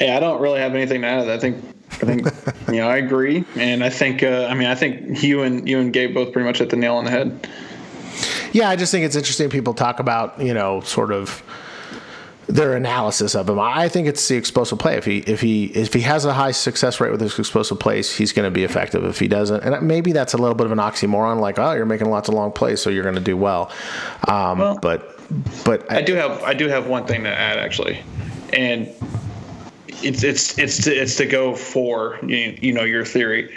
Hey, 0.00 0.16
I 0.16 0.18
don't 0.18 0.40
really 0.40 0.60
have 0.60 0.74
anything 0.74 1.02
to 1.02 1.06
add. 1.06 1.28
I 1.28 1.36
think 1.38 1.62
I 1.92 2.06
think 2.06 2.26
you 2.68 2.80
know 2.80 2.88
I 2.88 2.96
agree, 2.96 3.44
and 3.54 3.84
I 3.84 3.90
think 3.90 4.22
uh, 4.22 4.48
I 4.48 4.54
mean 4.54 4.66
I 4.66 4.74
think 4.74 5.22
you 5.22 5.42
and 5.42 5.68
you 5.68 5.78
and 5.78 5.92
Gabe 5.92 6.14
both 6.14 6.32
pretty 6.32 6.46
much 6.46 6.56
hit 6.56 6.70
the 6.70 6.76
nail 6.76 6.96
on 6.96 7.04
the 7.04 7.10
head. 7.10 7.46
Yeah, 8.52 8.70
I 8.70 8.76
just 8.76 8.90
think 8.92 9.04
it's 9.04 9.14
interesting 9.14 9.50
people 9.50 9.74
talk 9.74 10.00
about, 10.00 10.40
you 10.40 10.54
know, 10.54 10.80
sort 10.80 11.12
of 11.12 11.42
their 12.48 12.74
analysis 12.74 13.34
of 13.36 13.48
him. 13.48 13.60
I 13.60 13.88
think 13.90 14.08
it's 14.08 14.26
the 14.26 14.36
explosive 14.36 14.78
play. 14.78 14.96
If 14.96 15.04
he 15.04 15.18
if 15.18 15.42
he 15.42 15.66
if 15.66 15.92
he 15.92 16.00
has 16.00 16.24
a 16.24 16.32
high 16.32 16.52
success 16.52 16.98
rate 16.98 17.10
with 17.10 17.20
his 17.20 17.38
explosive 17.38 17.78
plays, 17.78 18.16
he's 18.16 18.32
going 18.32 18.46
to 18.46 18.50
be 18.50 18.64
effective. 18.64 19.04
If 19.04 19.18
he 19.18 19.28
doesn't, 19.28 19.62
and 19.62 19.86
maybe 19.86 20.12
that's 20.12 20.32
a 20.32 20.38
little 20.38 20.54
bit 20.54 20.64
of 20.64 20.72
an 20.72 20.78
oxymoron, 20.78 21.40
like 21.40 21.58
oh, 21.58 21.72
you're 21.72 21.84
making 21.84 22.08
lots 22.08 22.30
of 22.30 22.34
long 22.34 22.52
plays, 22.52 22.80
so 22.80 22.88
you're 22.88 23.04
going 23.04 23.16
to 23.16 23.20
do 23.20 23.36
well. 23.36 23.70
Um, 24.26 24.58
Well, 24.60 24.78
but 24.80 25.20
but 25.66 25.92
I 25.92 26.00
do 26.00 26.14
have 26.14 26.42
I 26.42 26.54
do 26.54 26.68
have 26.68 26.86
one 26.86 27.04
thing 27.04 27.22
to 27.24 27.28
add 27.28 27.58
actually, 27.58 28.02
and 28.54 28.88
it's 30.02 30.22
it's 30.22 30.58
it's 30.58 30.84
to, 30.84 30.94
it's 30.94 31.16
to 31.16 31.26
go 31.26 31.54
for 31.54 32.18
you, 32.22 32.56
you 32.60 32.72
know 32.72 32.84
your 32.84 33.04
theory. 33.04 33.54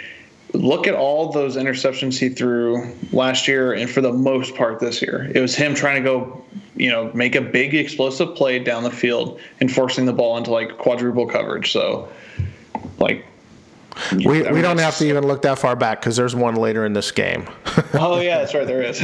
Look 0.52 0.86
at 0.86 0.94
all 0.94 1.32
those 1.32 1.56
interceptions 1.56 2.18
he 2.18 2.28
threw 2.28 2.94
last 3.10 3.48
year, 3.48 3.72
and 3.72 3.90
for 3.90 4.00
the 4.00 4.12
most 4.12 4.54
part 4.54 4.78
this 4.78 5.02
year, 5.02 5.30
it 5.34 5.40
was 5.40 5.56
him 5.56 5.74
trying 5.74 6.02
to 6.02 6.08
go, 6.08 6.44
you 6.76 6.90
know, 6.90 7.10
make 7.12 7.34
a 7.34 7.40
big 7.40 7.74
explosive 7.74 8.36
play 8.36 8.60
down 8.60 8.84
the 8.84 8.90
field 8.90 9.40
and 9.60 9.72
forcing 9.72 10.06
the 10.06 10.12
ball 10.12 10.36
into 10.36 10.52
like 10.52 10.78
quadruple 10.78 11.26
coverage. 11.26 11.72
So, 11.72 12.08
like, 12.98 13.26
we, 14.12 14.42
we 14.42 14.62
don't 14.62 14.78
have 14.78 14.96
to 14.98 15.06
even 15.06 15.26
look 15.26 15.42
that 15.42 15.58
far 15.58 15.76
back 15.76 16.00
because 16.00 16.16
there's 16.16 16.34
one 16.34 16.56
later 16.56 16.84
in 16.84 16.92
this 16.92 17.10
game. 17.10 17.46
oh 17.94 18.20
yeah, 18.20 18.38
that's 18.38 18.54
right, 18.54 18.66
there 18.66 18.82
is. 18.82 18.98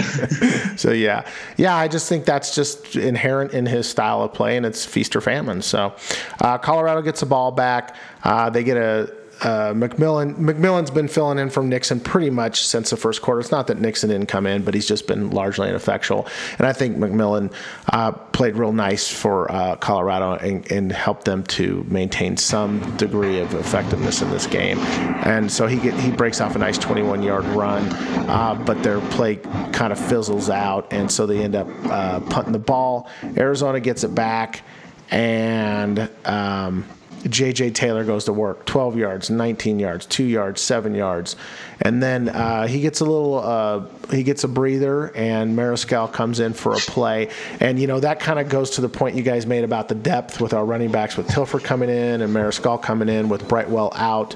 so 0.80 0.93
yeah, 0.93 1.26
yeah, 1.57 1.74
I 1.74 1.88
just 1.88 2.09
think 2.09 2.24
that's 2.24 2.55
just 2.55 2.97
inherent 2.97 3.53
in 3.53 3.66
his 3.66 3.88
style 3.88 4.22
of 4.22 4.32
play, 4.32 4.57
and 4.57 4.66
it's 4.66 4.84
feast 4.84 5.14
or 5.14 5.20
famine. 5.20 5.62
So 5.62 5.95
uh, 6.41 6.59
Colorado 6.59 7.03
gets 7.03 7.20
the 7.20 7.26
ball 7.26 7.53
back. 7.53 7.97
Uh, 8.24 8.51
they 8.51 8.64
get 8.64 8.76
a. 8.76 9.14
Uh, 9.43 9.72
McMillan 9.72 10.36
McMillan's 10.36 10.91
been 10.91 11.09
filling 11.09 11.38
in 11.38 11.49
from 11.49 11.68
Nixon 11.68 11.99
pretty 11.99 12.28
much 12.30 12.64
since 12.64 12.91
the 12.91 12.97
first 12.97 13.22
quarter. 13.22 13.41
It's 13.41 13.51
not 13.51 13.66
that 13.68 13.80
Nixon 13.80 14.11
didn't 14.11 14.26
come 14.26 14.47
in, 14.47 14.62
but 14.62 14.74
he's 14.74 14.86
just 14.86 15.07
been 15.07 15.30
largely 15.30 15.68
ineffectual. 15.68 16.26
And 16.59 16.66
I 16.66 16.72
think 16.72 16.97
McMillan 16.99 17.53
uh, 17.93 18.12
played 18.12 18.57
real 18.57 18.72
nice 18.72 19.09
for 19.09 19.51
uh, 19.51 19.76
Colorado 19.76 20.34
and, 20.34 20.70
and 20.70 20.93
helped 20.93 21.24
them 21.24 21.43
to 21.45 21.84
maintain 21.88 22.36
some 22.36 22.97
degree 22.97 23.41
of 23.41 23.55
effectiveness 23.55 24.20
in 24.20 24.30
this 24.30 24.47
game. 24.47 24.78
And 24.78 25.51
so 25.51 25.66
he 25.66 25.78
get, 25.78 25.95
he 25.95 26.11
breaks 26.11 26.41
off 26.41 26.55
a 26.55 26.59
nice 26.59 26.76
21 26.76 27.22
yard 27.22 27.45
run, 27.47 27.82
uh, 28.28 28.62
but 28.66 28.82
their 28.82 29.01
play 29.01 29.36
kind 29.36 29.93
of 29.93 29.99
fizzles 29.99 30.51
out, 30.51 30.93
and 30.93 31.11
so 31.11 31.26
they 31.26 31.43
end 31.43 31.55
up 31.55 31.68
uh, 31.86 32.20
punting 32.20 32.53
the 32.53 32.59
ball. 32.59 33.09
Arizona 33.36 33.80
gets 33.80 34.05
it 34.05 34.14
back, 34.14 34.62
and 35.11 36.11
um, 36.24 36.84
J.J. 37.28 37.70
Taylor 37.70 38.04
goes 38.04 38.24
to 38.24 38.32
work 38.32 38.64
12 38.64 38.96
yards, 38.96 39.30
19 39.30 39.78
yards, 39.78 40.06
2 40.06 40.24
yards, 40.24 40.60
7 40.60 40.94
yards. 40.94 41.36
And 41.82 42.02
then 42.02 42.28
uh, 42.28 42.66
he 42.66 42.80
gets 42.80 43.00
a 43.00 43.04
little, 43.04 43.38
uh, 43.38 43.84
he 44.10 44.22
gets 44.22 44.44
a 44.44 44.48
breather, 44.48 45.14
and 45.14 45.56
Mariscal 45.56 46.10
comes 46.10 46.40
in 46.40 46.52
for 46.52 46.72
a 46.72 46.78
play. 46.78 47.30
And, 47.60 47.78
you 47.78 47.86
know, 47.86 48.00
that 48.00 48.20
kind 48.20 48.38
of 48.38 48.48
goes 48.48 48.70
to 48.70 48.80
the 48.80 48.88
point 48.88 49.16
you 49.16 49.22
guys 49.22 49.46
made 49.46 49.64
about 49.64 49.88
the 49.88 49.94
depth 49.94 50.40
with 50.40 50.54
our 50.54 50.64
running 50.64 50.90
backs, 50.90 51.16
with 51.16 51.28
Tilford 51.28 51.64
coming 51.64 51.90
in 51.90 52.22
and 52.22 52.34
Mariscal 52.34 52.80
coming 52.80 53.08
in, 53.08 53.28
with 53.28 53.46
Brightwell 53.48 53.92
out 53.94 54.34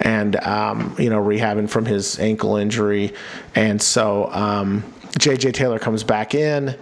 and, 0.00 0.36
um, 0.36 0.94
you 0.98 1.10
know, 1.10 1.22
rehabbing 1.22 1.68
from 1.68 1.84
his 1.84 2.18
ankle 2.18 2.56
injury. 2.56 3.12
And 3.54 3.80
so 3.80 4.30
um, 4.32 4.84
J.J. 5.18 5.52
Taylor 5.52 5.78
comes 5.78 6.02
back 6.02 6.34
in, 6.34 6.76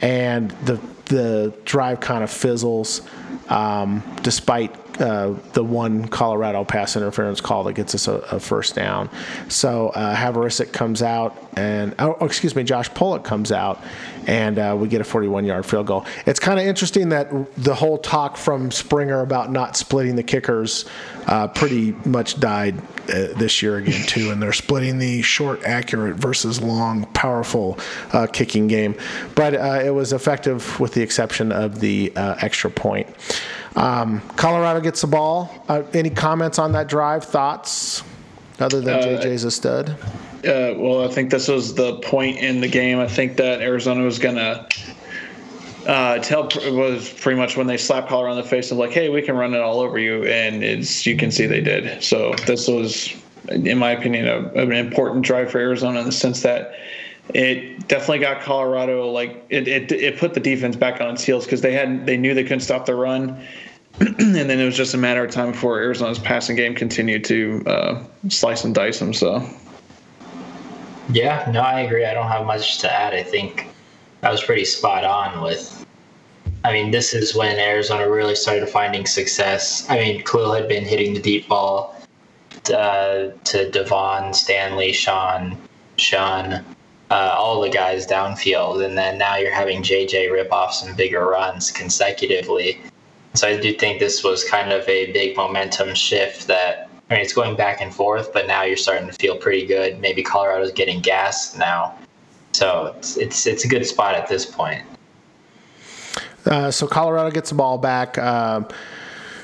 and 0.00 0.50
the, 0.64 0.80
the 1.06 1.54
drive 1.64 2.00
kind 2.00 2.24
of 2.24 2.30
fizzles 2.30 3.02
um, 3.48 4.02
despite 4.22 4.74
uh, 5.00 5.34
the 5.52 5.62
one 5.62 6.08
Colorado 6.08 6.64
pass 6.64 6.96
interference 6.96 7.40
call 7.40 7.64
that 7.64 7.74
gets 7.74 7.94
us 7.94 8.08
a, 8.08 8.14
a 8.30 8.40
first 8.40 8.74
down. 8.74 9.10
So 9.48 9.88
uh, 9.90 10.14
Havrisik 10.14 10.72
comes 10.72 11.02
out, 11.02 11.36
and 11.56 11.94
oh, 11.98 12.16
oh, 12.20 12.26
excuse 12.26 12.56
me, 12.56 12.62
Josh 12.64 12.92
Pollack 12.94 13.22
comes 13.24 13.52
out, 13.52 13.82
and 14.26 14.58
uh, 14.58 14.76
we 14.78 14.88
get 14.88 15.00
a 15.00 15.04
41-yard 15.04 15.66
field 15.66 15.86
goal. 15.86 16.06
It's 16.24 16.40
kind 16.40 16.58
of 16.58 16.66
interesting 16.66 17.10
that 17.10 17.30
the 17.56 17.74
whole 17.74 17.98
talk 17.98 18.36
from 18.36 18.70
Springer 18.70 19.20
about 19.20 19.52
not 19.52 19.76
splitting 19.76 20.16
the 20.16 20.22
kickers 20.22 20.86
uh, 21.26 21.48
pretty 21.48 21.92
much 22.04 22.40
died 22.40 22.78
uh, 23.08 23.34
this 23.36 23.62
year 23.62 23.76
again 23.76 24.06
too, 24.06 24.30
and 24.30 24.42
they're 24.42 24.52
splitting 24.52 24.98
the 24.98 25.22
short, 25.22 25.62
accurate 25.64 26.16
versus 26.16 26.60
long, 26.60 27.04
powerful 27.12 27.78
uh, 28.12 28.26
kicking 28.26 28.66
game. 28.66 28.94
But 29.34 29.54
it 29.54 29.94
was 29.94 30.12
effective 30.12 30.80
with 30.80 30.94
the 30.94 31.02
exception 31.02 31.52
of 31.52 31.80
the 31.80 32.12
extra 32.16 32.70
point. 32.70 33.08
Um, 33.76 34.20
Colorado 34.36 34.80
gets 34.80 35.02
the 35.02 35.06
ball. 35.06 35.52
Uh, 35.68 35.82
any 35.92 36.10
comments 36.10 36.58
on 36.58 36.72
that 36.72 36.88
drive? 36.88 37.24
Thoughts? 37.24 38.02
Other 38.58 38.80
than 38.80 38.94
Uh, 38.94 39.02
JJ's 39.02 39.44
a 39.44 39.50
stud. 39.50 39.90
Uh, 39.90 40.74
well, 40.76 41.04
I 41.04 41.08
think 41.08 41.30
this 41.30 41.48
was 41.48 41.74
the 41.74 41.96
point 41.96 42.38
in 42.38 42.60
the 42.60 42.68
game. 42.68 42.98
I 42.98 43.06
think 43.06 43.36
that 43.36 43.60
Arizona 43.60 44.02
was 44.02 44.18
gonna 44.18 44.66
uh, 45.86 46.18
tell 46.18 46.48
was 46.70 47.10
pretty 47.10 47.38
much 47.38 47.56
when 47.56 47.66
they 47.66 47.76
slapped 47.76 48.08
Colorado 48.08 48.36
in 48.36 48.42
the 48.42 48.48
face 48.48 48.70
of 48.70 48.78
like, 48.78 48.92
"Hey, 48.92 49.08
we 49.08 49.22
can 49.22 49.36
run 49.36 49.54
it 49.54 49.60
all 49.60 49.80
over 49.80 49.98
you," 49.98 50.24
and 50.24 50.64
it's 50.64 51.04
you 51.04 51.16
can 51.16 51.30
see 51.30 51.46
they 51.46 51.60
did. 51.60 52.02
So 52.02 52.34
this 52.46 52.68
was, 52.68 53.14
in 53.48 53.76
my 53.78 53.90
opinion, 53.90 54.26
a, 54.26 54.62
an 54.62 54.72
important 54.72 55.24
drive 55.24 55.50
for 55.50 55.58
Arizona 55.58 56.00
in 56.00 56.06
the 56.06 56.12
sense 56.12 56.42
that 56.42 56.74
it 57.34 57.88
definitely 57.88 58.20
got 58.20 58.40
Colorado 58.40 59.10
like 59.10 59.44
it 59.50 59.68
it, 59.68 59.92
it 59.92 60.18
put 60.18 60.32
the 60.34 60.40
defense 60.40 60.76
back 60.76 61.00
on 61.00 61.10
its 61.10 61.24
heels 61.24 61.44
because 61.44 61.60
they 61.60 61.72
had 61.72 62.06
they 62.06 62.16
knew 62.16 62.34
they 62.34 62.44
couldn't 62.44 62.60
stop 62.60 62.86
the 62.86 62.94
run. 62.94 63.44
and 64.00 64.34
then 64.34 64.50
it 64.50 64.64
was 64.64 64.76
just 64.76 64.92
a 64.94 64.98
matter 64.98 65.24
of 65.24 65.30
time 65.30 65.52
before 65.52 65.78
Arizona's 65.78 66.18
passing 66.18 66.54
game 66.54 66.74
continued 66.74 67.24
to 67.24 67.62
uh, 67.66 68.04
slice 68.28 68.64
and 68.64 68.74
dice 68.74 68.98
them. 68.98 69.14
So 69.14 69.48
Yeah, 71.10 71.50
no, 71.52 71.60
I 71.60 71.80
agree. 71.80 72.04
I 72.04 72.12
don't 72.12 72.28
have 72.28 72.46
much 72.46 72.78
to 72.78 72.92
add. 72.92 73.14
I 73.14 73.22
think 73.22 73.68
I 74.22 74.30
was 74.30 74.42
pretty 74.42 74.64
spot 74.64 75.04
on 75.04 75.42
with. 75.42 75.86
I 76.64 76.72
mean, 76.72 76.90
this 76.90 77.14
is 77.14 77.34
when 77.34 77.58
Arizona 77.58 78.10
really 78.10 78.34
started 78.34 78.68
finding 78.68 79.06
success. 79.06 79.88
I 79.88 79.98
mean, 79.98 80.22
Khalil 80.22 80.52
had 80.52 80.68
been 80.68 80.84
hitting 80.84 81.14
the 81.14 81.20
deep 81.20 81.48
ball 81.48 81.94
uh, 82.74 83.30
to 83.44 83.70
Devaughn, 83.70 84.34
Stanley, 84.34 84.92
Sean, 84.92 85.56
Sean, 85.96 86.64
uh, 87.10 87.34
all 87.38 87.60
the 87.60 87.68
guys 87.70 88.06
downfield, 88.06 88.84
and 88.84 88.98
then 88.98 89.16
now 89.16 89.36
you're 89.36 89.54
having 89.54 89.82
JJ 89.82 90.32
rip 90.32 90.52
off 90.52 90.74
some 90.74 90.94
bigger 90.96 91.24
runs 91.26 91.70
consecutively. 91.70 92.80
So 93.36 93.48
I 93.48 93.58
do 93.58 93.72
think 93.72 94.00
this 94.00 94.24
was 94.24 94.44
kind 94.44 94.72
of 94.72 94.88
a 94.88 95.12
big 95.12 95.36
momentum 95.36 95.94
shift 95.94 96.46
that 96.46 96.88
I 97.10 97.14
mean 97.14 97.22
it's 97.22 97.32
going 97.32 97.56
back 97.56 97.80
and 97.80 97.94
forth, 97.94 98.32
but 98.32 98.46
now 98.46 98.62
you're 98.62 98.76
starting 98.76 99.06
to 99.06 99.12
feel 99.12 99.36
pretty 99.36 99.66
good. 99.66 100.00
Maybe 100.00 100.22
Colorado's 100.22 100.72
getting 100.72 101.00
gas 101.00 101.56
now. 101.56 101.96
So 102.52 102.94
it's 102.96 103.16
it's, 103.16 103.46
it's 103.46 103.64
a 103.64 103.68
good 103.68 103.86
spot 103.86 104.14
at 104.14 104.28
this 104.28 104.46
point. 104.46 104.82
Uh, 106.46 106.70
so 106.70 106.86
Colorado 106.86 107.30
gets 107.30 107.50
the 107.50 107.56
ball 107.56 107.76
back. 107.76 108.16
Uh, 108.16 108.62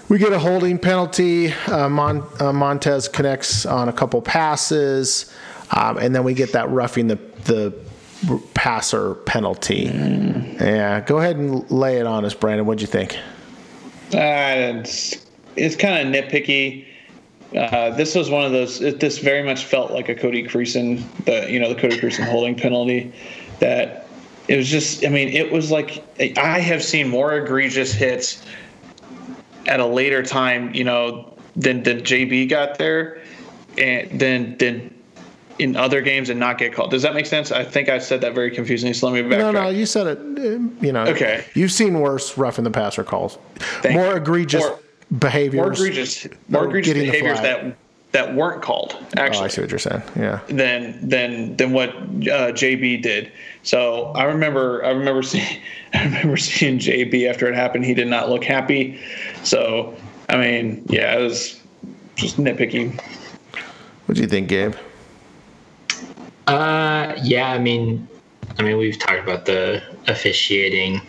we 0.08 0.18
get 0.18 0.32
a 0.32 0.38
holding 0.38 0.78
penalty. 0.78 1.52
Uh, 1.66 1.88
Mon- 1.88 2.26
uh, 2.40 2.52
Montez 2.52 3.08
connects 3.08 3.66
on 3.66 3.88
a 3.88 3.92
couple 3.92 4.22
passes, 4.22 5.34
um, 5.70 5.98
and 5.98 6.14
then 6.14 6.22
we 6.22 6.32
get 6.34 6.52
that 6.52 6.70
roughing 6.70 7.08
the 7.08 7.16
the 7.44 7.74
passer 8.54 9.14
penalty. 9.14 9.90
Yeah, 10.60 11.00
go 11.00 11.18
ahead 11.18 11.36
and 11.36 11.68
lay 11.70 11.98
it 11.98 12.06
on 12.06 12.24
us, 12.24 12.34
Brandon. 12.34 12.66
What'd 12.66 12.80
you 12.80 12.86
think? 12.86 13.18
Uh, 14.14 14.78
it's 14.80 15.24
it's 15.56 15.76
kind 15.76 16.14
of 16.14 16.24
nitpicky. 16.24 16.86
Uh, 17.56 17.90
this 17.90 18.14
was 18.14 18.30
one 18.30 18.44
of 18.44 18.52
those. 18.52 18.80
It, 18.80 19.00
this 19.00 19.18
very 19.18 19.42
much 19.42 19.64
felt 19.64 19.90
like 19.90 20.08
a 20.08 20.14
Cody 20.14 20.42
Creason, 20.42 21.02
the 21.24 21.50
you 21.50 21.60
know 21.60 21.68
the 21.72 21.80
Cody 21.80 21.98
Creason 21.98 22.24
holding 22.24 22.54
penalty. 22.54 23.12
That 23.60 24.06
it 24.48 24.56
was 24.56 24.68
just. 24.68 25.04
I 25.04 25.08
mean, 25.08 25.28
it 25.28 25.52
was 25.52 25.70
like 25.70 26.04
I 26.38 26.58
have 26.58 26.82
seen 26.82 27.08
more 27.08 27.36
egregious 27.36 27.92
hits 27.92 28.44
at 29.66 29.80
a 29.80 29.86
later 29.86 30.22
time, 30.22 30.74
you 30.74 30.84
know, 30.84 31.32
than 31.56 31.82
than 31.82 32.00
JB 32.00 32.48
got 32.48 32.78
there, 32.78 33.22
and 33.78 34.18
then 34.18 34.56
than 34.58 35.01
in 35.58 35.76
other 35.76 36.00
games 36.00 36.28
and 36.30 36.38
not 36.40 36.58
get 36.58 36.72
called. 36.72 36.90
Does 36.90 37.02
that 37.02 37.14
make 37.14 37.26
sense? 37.26 37.52
I 37.52 37.64
think 37.64 37.88
I 37.88 37.98
said 37.98 38.20
that 38.22 38.34
very 38.34 38.50
confusingly. 38.50 38.94
So 38.94 39.08
let 39.08 39.14
me 39.14 39.28
backtrack. 39.28 39.38
No, 39.38 39.50
no, 39.52 39.68
you 39.68 39.86
said 39.86 40.06
it. 40.06 40.18
uh, 40.18 40.58
You 40.84 40.92
know, 40.92 41.04
Okay. 41.06 41.44
You've 41.54 41.72
seen 41.72 42.00
worse 42.00 42.36
roughing 42.38 42.64
the 42.64 42.70
passer 42.70 43.04
calls, 43.04 43.38
Thank 43.82 43.94
more 43.94 44.06
you. 44.10 44.16
egregious 44.16 44.62
More- 44.62 44.78
behaviors, 45.18 45.60
more 45.60 45.72
egregious, 45.72 46.26
more 46.48 46.64
egregious 46.66 46.94
behaviors 46.94 47.40
that 47.40 47.76
that 48.12 48.34
weren't 48.34 48.60
called. 48.60 48.94
Oh, 49.00 49.06
Actually, 49.22 49.46
I 49.46 49.48
see 49.48 49.60
what 49.62 49.70
you're 49.70 49.78
saying. 49.78 50.02
Yeah. 50.18 50.40
than 50.48 51.08
than 51.08 51.56
than 51.56 51.72
what 51.72 51.90
uh, 51.90 52.52
JB 52.52 53.00
did. 53.02 53.32
So 53.62 54.12
I 54.14 54.24
remember 54.24 54.84
I 54.84 54.90
remember 54.90 55.22
seeing 55.32 55.46
I 55.94 56.04
remember 56.04 56.36
seeing 56.36 56.78
JB 56.78 57.28
after 57.28 57.48
it 57.48 57.54
happened. 57.54 57.84
He 57.86 57.94
did 57.94 58.08
not 58.08 58.28
look 58.28 58.44
happy. 58.44 58.98
So 59.44 59.94
I 60.28 60.36
mean, 60.36 60.84
yeah, 60.88 61.18
it 61.18 61.22
was 61.22 61.58
just 62.16 62.36
nitpicky. 62.38 62.98
What 64.06 64.16
do 64.16 64.20
you 64.22 64.28
think, 64.28 64.48
Gabe? 64.48 64.74
Uh, 66.52 67.14
yeah, 67.22 67.50
I 67.50 67.58
mean, 67.58 68.06
I 68.58 68.62
mean, 68.62 68.76
we've 68.76 68.98
talked 68.98 69.20
about 69.20 69.46
the 69.46 69.82
officiating 70.06 71.00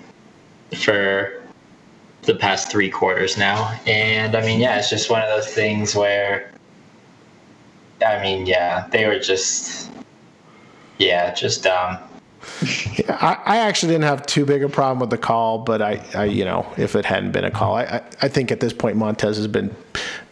for 0.77 1.41
the 2.21 2.35
past 2.35 2.71
three 2.71 2.89
quarters 2.89 3.37
now. 3.37 3.77
And 3.85 4.37
I 4.37 4.41
mean, 4.41 4.61
yeah, 4.61 4.79
it's 4.79 4.89
just 4.89 5.09
one 5.09 5.21
of 5.21 5.27
those 5.27 5.53
things 5.53 5.95
where, 5.95 6.49
I 8.05 8.21
mean, 8.21 8.45
yeah, 8.45 8.87
they 8.91 9.05
were 9.05 9.19
just, 9.19 9.91
yeah, 10.97 11.33
just 11.33 11.63
dumb. 11.63 11.97
Yeah, 12.97 13.17
I, 13.21 13.37
I 13.45 13.57
actually 13.57 13.91
didn't 13.91 14.05
have 14.05 14.25
too 14.25 14.45
big 14.45 14.63
a 14.63 14.69
problem 14.69 14.99
with 14.99 15.09
the 15.09 15.17
call, 15.17 15.59
but 15.59 15.81
I, 15.81 16.01
I 16.15 16.23
you 16.23 16.45
know, 16.45 16.65
if 16.77 16.95
it 16.95 17.03
hadn't 17.03 17.33
been 17.33 17.43
a 17.43 17.51
call, 17.51 17.75
I, 17.75 17.83
I, 17.83 18.01
I 18.21 18.27
think 18.29 18.49
at 18.49 18.61
this 18.61 18.71
point 18.71 18.95
Montez 18.95 19.35
has 19.35 19.47
been 19.47 19.75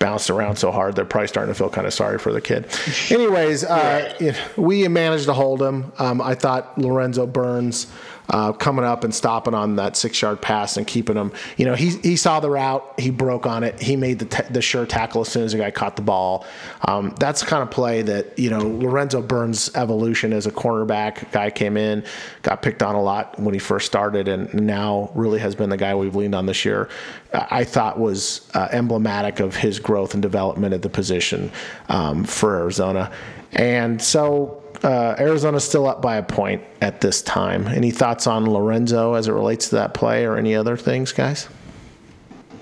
bounced 0.02 0.32
around 0.32 0.56
so 0.56 0.72
hard 0.72 0.96
they're 0.96 1.06
probably 1.06 1.28
starting 1.28 1.54
to 1.54 1.58
feel 1.58 1.70
kind 1.70 1.86
of 1.86 1.94
sorry 1.94 2.18
for 2.18 2.34
the 2.34 2.42
kid. 2.42 2.66
Anyways, 3.12 3.64
uh, 3.64 4.14
know, 4.32 4.38
we 4.58 4.88
managed 4.88 5.26
to 5.26 5.34
hold 5.34 5.62
him. 5.62 5.94
Um, 6.00 6.20
I 6.20 6.34
thought 6.34 6.76
Lorenzo 6.78 7.28
Burns 7.28 7.86
uh, 8.32 8.54
coming 8.54 8.84
up 8.86 9.04
and 9.04 9.14
stopping 9.14 9.54
on 9.54 9.76
that 9.76 9.96
six 9.96 10.22
yard 10.22 10.42
pass 10.42 10.78
and 10.78 10.88
keeping 10.88 11.16
him. 11.16 11.32
You 11.58 11.66
know, 11.66 11.76
he, 11.76 11.90
he 11.98 12.16
saw 12.16 12.40
the 12.40 12.50
route, 12.50 13.00
he 13.00 13.12
broke 13.12 13.46
on 13.46 13.64
it, 13.64 13.80
he 13.80 13.96
made 13.96 14.20
the, 14.20 14.26
t- 14.26 14.50
the 14.50 14.62
sure 14.62 14.86
tackle 14.86 15.22
as 15.22 15.28
soon 15.30 15.44
as 15.44 15.52
the 15.52 15.60
guy 15.60 15.70
caught 15.70 15.98
the 15.98 16.02
ball. 16.02 16.46
Um, 16.88 17.14
that's 17.20 17.42
the 17.42 17.46
kind 17.46 17.62
of 17.62 17.70
play 17.70 18.02
that, 18.02 18.40
you 18.40 18.50
know, 18.50 18.60
Lorenzo 18.60 19.22
Burns' 19.22 19.70
evolution 19.76 20.34
as 20.34 20.48
a 20.48 20.52
cornerback 20.52 21.32
guy 21.32 21.52
came 21.52 21.78
in, 21.78 22.04
got 22.42 22.62
picked 22.62 22.82
on 22.82 22.96
a 22.96 23.02
lot 23.02 23.38
when 23.38 23.54
he 23.54 23.60
first 23.60 23.86
started, 23.86 24.28
and 24.28 24.54
now 24.54 25.12
really 25.14 25.40
has 25.40 25.54
been 25.54 25.70
the 25.70 25.78
guy 25.78 25.94
we've 25.94 26.16
leaned 26.16 26.34
on 26.34 26.46
this 26.46 26.64
year. 26.64 26.90
I 27.34 27.66
thought 27.66 28.00
was 28.00 28.50
uh, 28.54 28.70
emblematic 28.72 29.40
of 29.40 29.56
his 29.56 29.80
growth 29.80 30.14
and 30.14 30.22
development 30.22 30.74
at 30.74 30.82
the 30.82 30.90
position 30.90 31.52
um, 31.90 32.24
for 32.24 32.56
Arizona. 32.56 33.12
And 33.54 34.02
so 34.02 34.61
uh, 34.84 35.16
Arizona's 35.20 35.64
still 35.64 35.88
up 35.88 36.02
by 36.02 36.18
a 36.18 36.24
point 36.24 36.64
at 36.82 37.02
this 37.02 37.22
time. 37.22 37.68
Any 37.68 37.92
thoughts 37.92 38.28
on 38.28 38.50
Lorenzo 38.50 39.14
as 39.14 39.28
it 39.28 39.34
relates 39.34 39.70
to 39.70 39.76
that 39.76 39.94
play 39.94 40.26
or 40.26 40.38
any 40.38 40.56
other 40.56 40.76
things, 40.76 41.12
guys? 41.12 41.48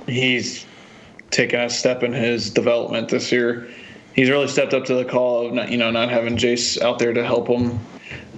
He's 0.07 0.65
taken 1.31 1.59
a 1.61 1.69
step 1.69 2.03
in 2.03 2.13
his 2.13 2.49
development 2.49 3.09
this 3.09 3.31
year. 3.31 3.69
He's 4.13 4.29
really 4.29 4.47
stepped 4.47 4.73
up 4.73 4.85
to 4.85 4.95
the 4.95 5.05
call 5.05 5.45
of 5.45 5.53
not, 5.53 5.71
you 5.71 5.77
know 5.77 5.91
not 5.91 6.09
having 6.09 6.35
Jace 6.35 6.81
out 6.81 6.99
there 6.99 7.13
to 7.13 7.23
help 7.23 7.47
him. 7.47 7.79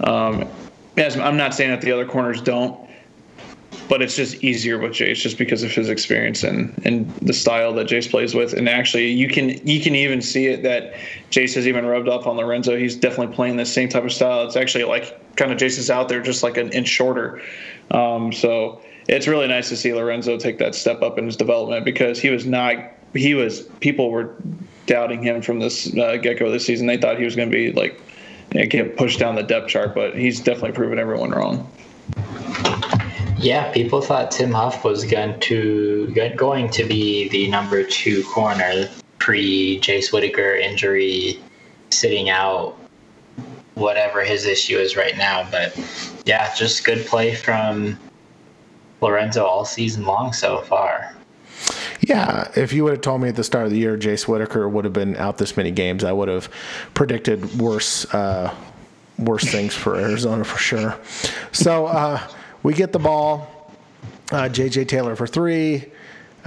Um, 0.02 0.48
yes, 0.96 1.16
I'm 1.16 1.36
not 1.36 1.54
saying 1.54 1.70
that 1.70 1.80
the 1.80 1.92
other 1.92 2.06
corners 2.06 2.40
don't, 2.40 2.78
but 3.92 4.00
it's 4.00 4.16
just 4.16 4.42
easier 4.42 4.78
with 4.78 4.92
Jace 4.92 5.16
just 5.16 5.36
because 5.36 5.62
of 5.62 5.70
his 5.70 5.90
experience 5.90 6.44
and 6.44 6.72
and 6.86 7.14
the 7.16 7.34
style 7.34 7.74
that 7.74 7.88
Jace 7.88 8.10
plays 8.10 8.34
with. 8.34 8.54
And 8.54 8.66
actually, 8.66 9.10
you 9.10 9.28
can 9.28 9.50
you 9.68 9.82
can 9.82 9.94
even 9.94 10.22
see 10.22 10.46
it 10.46 10.62
that 10.62 10.94
Jace 11.30 11.54
has 11.56 11.68
even 11.68 11.84
rubbed 11.84 12.08
off 12.08 12.26
on 12.26 12.38
Lorenzo. 12.38 12.74
He's 12.74 12.96
definitely 12.96 13.36
playing 13.36 13.58
the 13.58 13.66
same 13.66 13.90
type 13.90 14.04
of 14.04 14.10
style. 14.10 14.46
It's 14.46 14.56
actually 14.56 14.84
like 14.84 15.36
kind 15.36 15.52
of 15.52 15.58
Jace 15.58 15.76
is 15.76 15.90
out 15.90 16.08
there 16.08 16.22
just 16.22 16.42
like 16.42 16.56
an 16.56 16.70
inch 16.70 16.88
shorter. 16.88 17.42
Um, 17.90 18.32
so 18.32 18.80
it's 19.08 19.28
really 19.28 19.46
nice 19.46 19.68
to 19.68 19.76
see 19.76 19.92
Lorenzo 19.92 20.38
take 20.38 20.56
that 20.56 20.74
step 20.74 21.02
up 21.02 21.18
in 21.18 21.26
his 21.26 21.36
development 21.36 21.84
because 21.84 22.18
he 22.18 22.30
was 22.30 22.46
not 22.46 22.78
he 23.12 23.34
was 23.34 23.60
people 23.80 24.10
were 24.10 24.34
doubting 24.86 25.22
him 25.22 25.42
from 25.42 25.58
this 25.58 25.94
uh, 25.98 26.16
get 26.16 26.38
go 26.38 26.50
this 26.50 26.64
season. 26.64 26.86
They 26.86 26.96
thought 26.96 27.18
he 27.18 27.26
was 27.26 27.36
going 27.36 27.50
to 27.50 27.54
be 27.54 27.72
like 27.72 28.00
get 28.70 28.96
pushed 28.96 29.18
down 29.18 29.34
the 29.34 29.42
depth 29.42 29.68
chart, 29.68 29.94
but 29.94 30.16
he's 30.16 30.40
definitely 30.40 30.72
proven 30.72 30.98
everyone 30.98 31.32
wrong. 31.32 31.70
Yeah, 33.42 33.72
people 33.72 34.00
thought 34.00 34.30
Tim 34.30 34.52
Huff 34.52 34.84
was 34.84 35.04
going 35.04 35.40
to 35.40 36.06
going 36.36 36.70
to 36.70 36.84
be 36.84 37.28
the 37.28 37.48
number 37.48 37.82
two 37.82 38.22
corner 38.24 38.88
pre 39.18 39.80
Jace 39.80 40.12
Whittaker 40.12 40.54
injury, 40.54 41.40
sitting 41.90 42.30
out, 42.30 42.76
whatever 43.74 44.22
his 44.22 44.46
issue 44.46 44.78
is 44.78 44.96
right 44.96 45.16
now. 45.16 45.48
But 45.50 45.76
yeah, 46.24 46.54
just 46.54 46.84
good 46.84 47.04
play 47.04 47.34
from 47.34 47.98
Lorenzo 49.00 49.44
all 49.44 49.64
season 49.64 50.06
long 50.06 50.32
so 50.32 50.60
far. 50.60 51.12
Yeah, 52.00 52.48
if 52.54 52.72
you 52.72 52.84
would 52.84 52.92
have 52.92 53.00
told 53.00 53.22
me 53.22 53.28
at 53.28 53.34
the 53.34 53.44
start 53.44 53.64
of 53.64 53.72
the 53.72 53.78
year 53.78 53.98
Jace 53.98 54.28
Whittaker 54.28 54.68
would 54.68 54.84
have 54.84 54.94
been 54.94 55.16
out 55.16 55.38
this 55.38 55.56
many 55.56 55.72
games, 55.72 56.04
I 56.04 56.12
would 56.12 56.28
have 56.28 56.48
predicted 56.94 57.58
worse 57.58 58.04
uh, 58.14 58.54
worse 59.18 59.50
things 59.50 59.74
for 59.74 59.96
Arizona 59.96 60.44
for 60.44 60.58
sure. 60.58 60.96
So 61.50 61.86
uh, 61.86 62.20
we 62.62 62.74
get 62.74 62.92
the 62.92 62.98
ball. 62.98 63.70
Uh, 64.30 64.48
JJ 64.48 64.88
Taylor 64.88 65.16
for 65.16 65.26
three. 65.26 65.90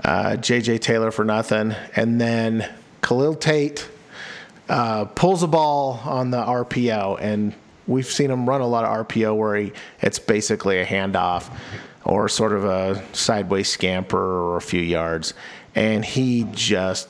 Uh, 0.04 0.32
JJ 0.32 0.82
Taylor 0.82 1.12
for 1.12 1.24
nothing, 1.24 1.74
and 1.96 2.20
then 2.20 2.70
Khalil 3.02 3.36
Tate 3.36 3.88
uh, 4.68 5.06
pulls 5.06 5.42
a 5.44 5.48
ball 5.48 6.02
on 6.04 6.32
the 6.32 6.44
RPO, 6.44 7.20
and 7.22 7.54
we've 7.88 8.06
seen 8.06 8.30
him 8.30 8.48
run 8.48 8.62
a 8.62 8.68
lot 8.68 8.84
of 8.84 9.08
RPO 9.08 9.38
where 9.38 9.56
he, 9.56 9.72
it's 10.02 10.20
basically 10.20 10.80
a 10.80 10.86
handoff 10.86 11.50
or 12.04 12.28
sort 12.28 12.52
of 12.52 12.66
a 12.66 13.04
sideways 13.14 13.70
scamper 13.70 14.18
or 14.18 14.58
a 14.58 14.62
few 14.62 14.82
yards, 14.82 15.34
and 15.76 16.04
he 16.04 16.46
just 16.52 17.08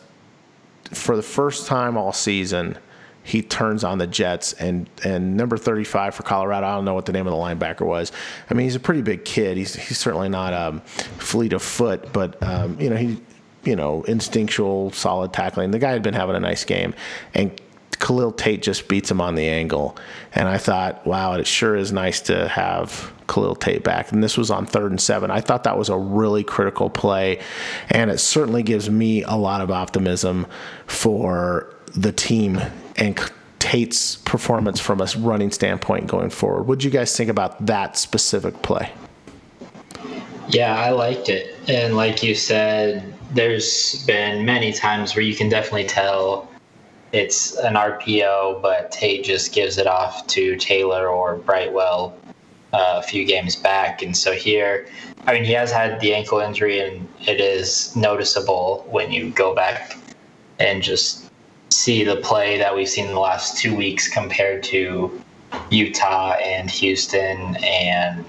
for 0.92 1.16
the 1.16 1.24
first 1.24 1.66
time 1.66 1.98
all 1.98 2.14
season 2.14 2.78
he 3.26 3.42
turns 3.42 3.84
on 3.84 3.98
the 3.98 4.06
Jets 4.08 4.54
and 4.54 4.88
and 5.04 5.36
number 5.36 5.58
35 5.58 6.14
for 6.14 6.24
Colorado. 6.24 6.68
I 6.68 6.76
don't 6.76 6.86
know 6.86 6.94
what 6.94 7.08
the 7.08 7.12
name 7.12 7.26
of 7.26 7.32
the 7.32 7.38
linebacker 7.38 7.86
was. 7.86 8.12
I 8.50 8.54
mean, 8.54 8.66
he's 8.66 8.76
a 8.76 8.80
pretty 8.80 9.02
big 9.02 9.26
kid. 9.26 9.58
He's 9.58 9.76
he's 9.76 9.98
certainly 9.98 10.30
not 10.30 10.54
um, 10.54 10.82
fleet 10.82 11.52
of 11.52 11.64
foot, 11.64 12.14
but 12.14 12.42
um, 12.44 12.80
you 12.80 12.90
know 12.90 12.96
he 12.96 13.20
you 13.64 13.76
know 13.76 14.04
instinctual, 14.04 14.92
solid 14.92 15.34
tackling. 15.34 15.72
The 15.72 15.80
guy 15.80 15.92
had 15.92 16.04
been 16.04 16.14
having 16.14 16.36
a 16.36 16.40
nice 16.40 16.64
game, 16.64 16.94
and 17.34 17.60
Khalil 18.00 18.32
Tate 18.32 18.62
just 18.62 18.88
beats 18.88 19.10
him 19.10 19.20
on 19.20 19.34
the 19.34 19.48
angle. 19.48 19.98
And 20.34 20.48
I 20.48 20.60
thought, 20.60 21.06
wow, 21.08 21.34
it 21.34 21.48
sure 21.48 21.76
is 21.76 21.92
nice 21.92 22.22
to 22.22 22.48
have 22.48 23.12
Khalil 23.28 23.56
Tate 23.56 23.84
back. 23.84 24.12
And 24.12 24.24
this 24.24 24.38
was 24.38 24.52
on 24.52 24.68
third 24.68 24.92
and 24.92 25.02
seven. 25.02 25.32
I 25.32 25.42
thought 25.42 25.64
that 25.64 25.78
was 25.78 25.90
a 25.90 25.98
really 25.98 26.44
critical 26.44 26.92
play. 26.92 27.42
And 27.90 28.12
it 28.12 28.20
certainly 28.20 28.62
gives 28.62 28.88
me 28.90 29.24
a 29.24 29.36
lot 29.36 29.62
of 29.62 29.72
optimism 29.72 30.46
for 30.86 31.74
the 31.96 32.12
team 32.12 32.62
and 32.98 33.20
Tate's 33.60 34.18
performance 34.18 34.80
from 34.80 35.02
a 35.02 35.08
running 35.18 35.52
standpoint 35.52 36.08
going 36.08 36.30
forward. 36.30 36.64
What 36.64 36.80
do 36.80 36.86
you 36.86 36.92
guys 36.92 37.16
think 37.16 37.30
about 37.30 37.66
that 37.66 37.98
specific 37.98 38.62
play? 38.62 38.92
Yeah, 40.50 40.76
I 40.76 40.92
liked 40.92 41.30
it. 41.30 41.56
And 41.68 41.96
like 41.96 42.22
you 42.22 42.36
said, 42.36 43.14
there's 43.34 44.06
been 44.06 44.46
many 44.46 44.72
times 44.72 45.16
where 45.16 45.24
you 45.24 45.36
can 45.36 45.50
definitely 45.50 45.86
tell 45.86 46.48
it's 47.12 47.56
an 47.58 47.74
RPO, 47.76 48.62
but 48.62 48.92
Tate 48.92 49.24
just 49.24 49.54
gives 49.54 49.78
it 49.78 49.88
off 49.88 50.28
to 50.28 50.56
Taylor 50.58 51.08
or 51.08 51.38
Brightwell 51.38 52.16
uh, 52.74 53.02
a 53.02 53.04
few 53.04 53.26
games 53.26 53.56
back. 53.56 54.02
And 54.02 54.16
so 54.16 54.34
here, 54.34 54.88
I 55.26 55.34
mean, 55.34 55.46
he 55.46 55.54
has 55.54 55.72
had 55.72 56.00
the 56.02 56.14
ankle 56.14 56.40
injury, 56.40 56.80
and 56.80 57.08
it 57.26 57.40
is 57.40 57.96
noticeable 57.96 58.86
when 58.90 59.12
you 59.12 59.32
go 59.32 59.56
back 59.56 59.98
and 60.60 60.84
just 60.84 61.25
see 61.76 62.04
the 62.04 62.16
play 62.18 62.58
that 62.58 62.74
we've 62.76 62.88
seen 62.88 63.06
in 63.08 63.14
the 63.14 63.20
last 63.20 63.58
two 63.58 63.76
weeks 63.76 64.08
compared 64.08 64.64
to 64.64 65.22
Utah 65.70 66.34
and 66.34 66.70
Houston 66.70 67.56
and 67.64 68.26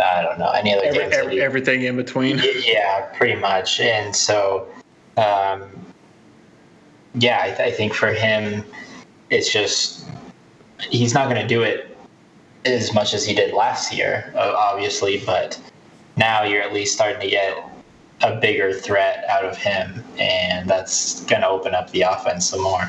I 0.00 0.22
don't 0.22 0.38
know 0.38 0.50
any 0.50 0.74
other 0.74 0.84
Every, 0.86 0.98
games. 1.00 1.14
every, 1.14 1.34
he- 1.34 1.40
everything 1.40 1.82
in 1.82 1.96
between. 1.96 2.40
yeah, 2.66 3.06
pretty 3.16 3.38
much. 3.40 3.80
And 3.80 4.14
so, 4.14 4.68
um, 5.16 5.62
yeah, 7.14 7.40
I, 7.42 7.46
th- 7.48 7.60
I 7.60 7.70
think 7.70 7.94
for 7.94 8.12
him, 8.12 8.64
it's 9.30 9.50
just 9.52 10.06
he's 10.90 11.14
not 11.14 11.28
going 11.28 11.40
to 11.40 11.48
do 11.48 11.62
it 11.62 11.96
as 12.64 12.92
much 12.94 13.14
as 13.14 13.24
he 13.26 13.34
did 13.34 13.54
last 13.54 13.94
year, 13.94 14.32
obviously. 14.36 15.22
But 15.24 15.58
now 16.16 16.42
you're 16.42 16.62
at 16.62 16.72
least 16.72 16.94
starting 16.94 17.20
to 17.20 17.28
get 17.28 17.56
a 18.22 18.36
bigger 18.40 18.72
threat 18.72 19.24
out 19.28 19.44
of 19.44 19.56
him, 19.56 20.02
and 20.18 20.68
that's 20.68 21.24
going 21.24 21.42
to 21.42 21.48
open 21.48 21.74
up 21.74 21.90
the 21.90 22.02
offense 22.02 22.46
some 22.46 22.62
more. 22.62 22.88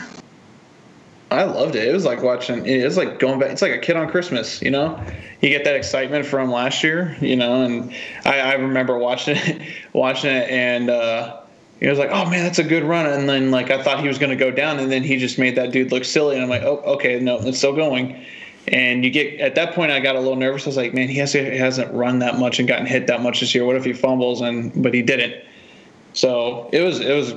I 1.31 1.43
loved 1.43 1.75
it. 1.75 1.88
It 1.88 1.93
was 1.93 2.05
like 2.05 2.21
watching. 2.21 2.65
It 2.65 2.84
was 2.86 2.95
like 2.95 3.17
going 3.19 3.39
back. 3.39 3.49
It's 3.49 3.61
like 3.61 3.71
a 3.71 3.79
kid 3.79 3.97
on 3.97 4.07
Christmas. 4.09 4.61
You 4.61 4.69
know, 4.69 5.03
you 5.41 5.49
get 5.49 5.63
that 5.63 5.75
excitement 5.75 6.27
from 6.27 6.51
last 6.51 6.84
year. 6.84 7.17
You 7.21 7.36
know, 7.36 7.63
and 7.63 7.93
I, 8.23 8.39
I 8.39 8.53
remember 8.53 8.97
watching 8.99 9.38
it, 9.38 9.61
watching 9.93 10.29
it, 10.29 10.49
and 10.51 10.91
uh, 10.91 11.41
it 11.79 11.89
was 11.89 11.97
like, 11.97 12.12
oh 12.12 12.29
man, 12.29 12.43
that's 12.43 12.59
a 12.59 12.63
good 12.63 12.83
run. 12.83 13.08
And 13.08 13.28
then 13.28 13.49
like 13.49 13.71
I 13.71 13.82
thought 13.82 13.99
he 13.99 14.08
was 14.08 14.20
going 14.20 14.29
to 14.29 14.36
go 14.36 14.51
down, 14.51 14.78
and 14.78 14.91
then 14.91 15.01
he 15.01 15.17
just 15.17 15.39
made 15.39 15.55
that 15.55 15.71
dude 15.71 15.91
look 15.91 16.05
silly. 16.05 16.36
And 16.36 16.43
I'm 16.43 16.49
like, 16.49 16.62
oh, 16.62 16.78
okay, 16.86 17.20
no, 17.20 17.39
it's 17.39 17.58
still 17.58 17.75
going. 17.75 18.24
And 18.67 19.03
you 19.03 19.11
get 19.11 19.39
at 19.39 19.55
that 19.55 19.73
point, 19.73 19.91
I 19.91 19.99
got 19.99 20.15
a 20.15 20.19
little 20.19 20.37
nervous. 20.37 20.65
I 20.65 20.69
was 20.69 20.77
like, 20.77 20.93
man, 20.93 21.09
he, 21.09 21.17
has, 21.17 21.33
he 21.33 21.39
hasn't 21.39 21.93
run 21.93 22.19
that 22.19 22.39
much 22.39 22.59
and 22.59 22.67
gotten 22.67 22.85
hit 22.85 23.07
that 23.07 23.21
much 23.21 23.41
this 23.41 23.53
year. 23.53 23.65
What 23.65 23.75
if 23.75 23.83
he 23.83 23.93
fumbles? 23.93 24.41
And 24.41 24.81
but 24.81 24.93
he 24.93 25.01
didn't. 25.01 25.43
So 26.13 26.69
it 26.71 26.81
was 26.81 26.99
it 26.99 27.13
was 27.13 27.33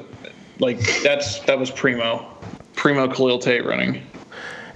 like 0.60 0.78
that's 1.02 1.40
that 1.40 1.58
was 1.58 1.70
primo, 1.70 2.26
primo 2.74 3.08
Khalil 3.08 3.38
Tate 3.38 3.64
running. 3.64 4.02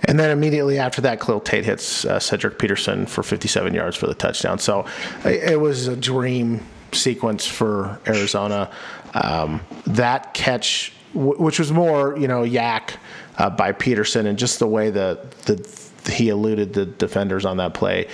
And 0.04 0.18
then 0.18 0.30
immediately 0.30 0.78
after 0.78 1.02
that, 1.02 1.20
Khalil 1.20 1.40
Tate 1.40 1.64
hits 1.64 2.04
uh, 2.04 2.18
Cedric 2.18 2.58
Peterson 2.58 3.06
for 3.06 3.22
57 3.22 3.74
yards 3.74 3.96
for 3.96 4.06
the 4.06 4.14
touchdown. 4.14 4.58
So 4.58 4.86
it, 5.24 5.60
was 5.60 5.88
a 5.88 5.96
dream 5.96 6.66
sequence 6.92 7.46
for 7.46 8.00
Arizona. 8.06 8.70
Um, 9.12 9.60
that 9.86 10.32
catch, 10.32 10.94
w- 11.12 11.38
which 11.40 11.58
was 11.58 11.70
more, 11.70 12.16
you 12.16 12.28
know, 12.28 12.44
yak 12.44 12.96
uh, 13.36 13.50
by 13.50 13.72
Peterson, 13.72 14.26
and 14.26 14.38
just 14.38 14.58
the 14.58 14.66
way 14.66 14.90
that 14.90 15.32
the, 15.42 15.89
he 16.06 16.28
eluded 16.28 16.72
the 16.74 16.86
defenders 16.86 17.44
on 17.44 17.58
that 17.58 17.74
play. 17.74 18.08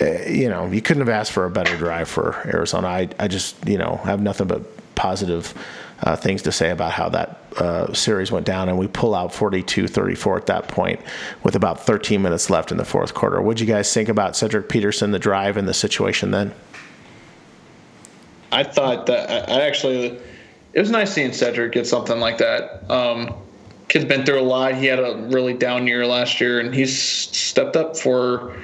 Uh, 0.00 0.22
you 0.28 0.48
know, 0.48 0.66
you 0.66 0.82
couldn't 0.82 1.00
have 1.00 1.08
asked 1.08 1.32
for 1.32 1.44
a 1.46 1.50
better 1.50 1.76
drive 1.76 2.08
for 2.08 2.34
Arizona. 2.46 2.86
I, 2.86 3.08
I 3.18 3.28
just, 3.28 3.66
you 3.66 3.78
know, 3.78 3.96
have 4.04 4.20
nothing 4.20 4.46
but 4.46 4.94
positive 4.94 5.54
uh, 6.02 6.14
things 6.16 6.42
to 6.42 6.52
say 6.52 6.70
about 6.70 6.92
how 6.92 7.08
that 7.08 7.40
uh, 7.56 7.92
series 7.94 8.30
went 8.30 8.44
down, 8.44 8.68
and 8.68 8.76
we 8.78 8.86
pull 8.86 9.14
out 9.14 9.32
42-34 9.32 10.36
at 10.36 10.46
that 10.46 10.68
point 10.68 11.00
with 11.42 11.56
about 11.56 11.80
13 11.80 12.20
minutes 12.20 12.50
left 12.50 12.70
in 12.70 12.76
the 12.76 12.84
fourth 12.84 13.14
quarter. 13.14 13.40
What'd 13.40 13.60
you 13.60 13.66
guys 13.66 13.92
think 13.92 14.10
about 14.10 14.36
Cedric 14.36 14.68
Peterson, 14.68 15.12
the 15.12 15.18
drive, 15.18 15.56
and 15.56 15.66
the 15.66 15.74
situation 15.74 16.30
then? 16.30 16.52
I 18.52 18.62
thought 18.62 19.06
that 19.06 19.50
I 19.50 19.66
actually 19.66 20.18
it 20.76 20.80
was 20.80 20.90
nice 20.90 21.12
seeing 21.12 21.32
Cedric 21.32 21.72
get 21.72 21.86
something 21.86 22.20
like 22.20 22.36
that. 22.38 22.88
Um, 22.90 23.34
kid's 23.88 24.04
been 24.04 24.24
through 24.24 24.40
a 24.40 24.42
lot. 24.42 24.74
He 24.74 24.86
had 24.86 24.98
a 24.98 25.28
really 25.30 25.54
down 25.54 25.86
year 25.86 26.06
last 26.06 26.40
year, 26.40 26.60
and 26.60 26.74
he's 26.74 26.96
stepped 26.96 27.76
up 27.76 27.96
for 27.96 28.56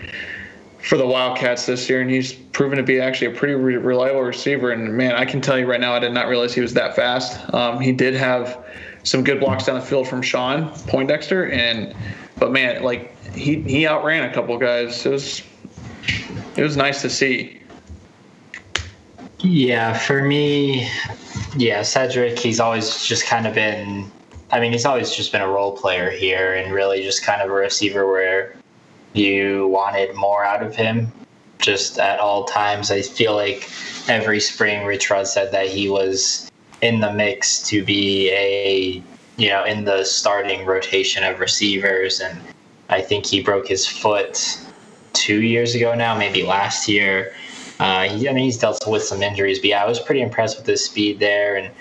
for 0.82 0.98
the 0.98 1.06
Wildcats 1.06 1.66
this 1.66 1.88
year, 1.88 2.00
and 2.00 2.10
he's 2.10 2.32
proven 2.32 2.76
to 2.76 2.82
be 2.82 3.00
actually 3.00 3.28
a 3.28 3.38
pretty 3.38 3.54
re- 3.54 3.76
reliable 3.76 4.22
receiver. 4.22 4.72
And 4.72 4.94
man, 4.94 5.14
I 5.14 5.24
can 5.24 5.40
tell 5.40 5.56
you 5.58 5.66
right 5.66 5.80
now, 5.80 5.94
I 5.94 6.00
did 6.00 6.12
not 6.12 6.26
realize 6.26 6.52
he 6.52 6.60
was 6.60 6.74
that 6.74 6.96
fast. 6.96 7.52
Um, 7.54 7.80
he 7.80 7.92
did 7.92 8.14
have 8.14 8.64
some 9.04 9.22
good 9.22 9.38
blocks 9.38 9.66
down 9.66 9.76
the 9.76 9.84
field 9.84 10.08
from 10.08 10.22
Shawn 10.22 10.70
Poindexter, 10.88 11.50
and 11.50 11.94
but 12.38 12.52
man, 12.52 12.82
like 12.82 13.16
he 13.32 13.60
he 13.62 13.86
outran 13.86 14.28
a 14.28 14.34
couple 14.34 14.56
guys. 14.58 15.06
It 15.06 15.10
was 15.10 15.42
it 16.56 16.62
was 16.62 16.76
nice 16.76 17.00
to 17.02 17.10
see. 17.10 17.60
Yeah, 19.38 19.92
for 19.94 20.22
me, 20.22 20.88
yeah, 21.56 21.82
Cedric, 21.82 22.38
he's 22.38 22.60
always 22.60 23.04
just 23.04 23.26
kind 23.26 23.44
of 23.44 23.54
been, 23.54 24.10
I 24.52 24.60
mean, 24.60 24.72
he's 24.72 24.84
always 24.84 25.14
just 25.14 25.32
been 25.32 25.40
a 25.40 25.48
role 25.48 25.74
player 25.76 26.10
here 26.10 26.54
and 26.54 26.72
really 26.72 27.02
just 27.02 27.24
kind 27.24 27.40
of 27.40 27.48
a 27.48 27.54
receiver 27.54 28.06
where 28.06 28.54
you 29.14 29.66
wanted 29.68 30.14
more 30.14 30.44
out 30.44 30.62
of 30.62 30.76
him 30.76 31.10
just 31.58 31.98
at 31.98 32.20
all 32.20 32.44
times. 32.44 32.90
I 32.90 33.00
feel 33.00 33.34
like 33.34 33.68
every 34.08 34.40
spring 34.40 34.84
Rich 34.84 35.10
Rod 35.10 35.26
said 35.26 35.52
that 35.52 35.68
he 35.68 35.88
was 35.88 36.50
in 36.82 37.00
the 37.00 37.12
mix 37.12 37.62
to 37.68 37.82
be 37.82 38.30
a, 38.30 39.02
you 39.36 39.48
know, 39.48 39.64
in 39.64 39.84
the 39.84 40.04
starting 40.04 40.66
rotation 40.66 41.24
of 41.24 41.40
receivers. 41.40 42.20
And 42.20 42.38
I 42.90 43.00
think 43.00 43.24
he 43.24 43.42
broke 43.42 43.68
his 43.68 43.86
foot 43.86 44.60
two 45.14 45.42
years 45.42 45.74
ago 45.74 45.94
now, 45.94 46.16
maybe 46.16 46.42
last 46.42 46.88
year. 46.88 47.34
Uh, 47.80 48.08
he, 48.08 48.28
I 48.28 48.32
mean, 48.32 48.44
he's 48.44 48.58
dealt 48.58 48.86
with 48.86 49.02
some 49.02 49.22
injuries, 49.22 49.58
but 49.58 49.68
yeah, 49.68 49.82
I 49.82 49.88
was 49.88 49.98
pretty 49.98 50.20
impressed 50.20 50.58
with 50.58 50.66
his 50.66 50.84
speed 50.84 51.18
there, 51.18 51.56
and 51.56 51.72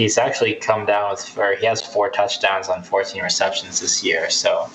he's 0.00 0.16
actually 0.16 0.54
come 0.54 0.86
down 0.86 1.10
with, 1.10 1.36
or 1.36 1.54
he 1.56 1.66
has 1.66 1.82
four 1.82 2.08
touchdowns 2.08 2.68
on 2.68 2.82
14 2.82 3.22
receptions 3.22 3.80
this 3.80 4.02
year, 4.02 4.30
so 4.30 4.70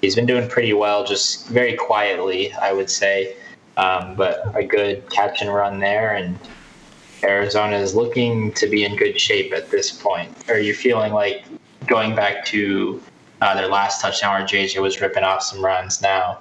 he's 0.00 0.14
been 0.14 0.24
doing 0.26 0.48
pretty 0.48 0.72
well, 0.72 1.04
just 1.04 1.48
very 1.48 1.74
quietly, 1.74 2.52
I 2.52 2.72
would 2.72 2.88
say, 2.88 3.36
um, 3.76 4.14
but 4.14 4.44
a 4.54 4.62
good 4.62 5.10
catch 5.10 5.42
and 5.42 5.52
run 5.52 5.80
there, 5.80 6.14
and 6.14 6.38
Arizona 7.24 7.76
is 7.76 7.96
looking 7.96 8.52
to 8.52 8.68
be 8.68 8.84
in 8.84 8.94
good 8.94 9.20
shape 9.20 9.52
at 9.52 9.68
this 9.68 9.90
point. 9.90 10.48
Are 10.48 10.60
you 10.60 10.74
feeling 10.74 11.12
like 11.12 11.44
going 11.86 12.14
back 12.14 12.44
to 12.46 13.02
uh, 13.40 13.54
their 13.56 13.66
last 13.66 14.00
touchdown 14.00 14.38
where 14.38 14.46
JJ 14.46 14.80
was 14.80 15.00
ripping 15.00 15.24
off 15.24 15.42
some 15.42 15.64
runs 15.64 16.00
now? 16.00 16.38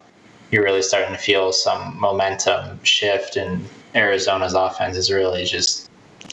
You're 0.52 0.64
really 0.64 0.84
starting 0.84 1.12
to 1.12 1.20
feel 1.20 1.52
some 1.52 2.00
momentum 2.00 2.84
shift, 2.84 3.36
and 3.36 3.68
Arizona's 3.96 4.54
offense 4.54 4.96
is 4.96 5.12
really 5.12 5.44
just 5.44 5.87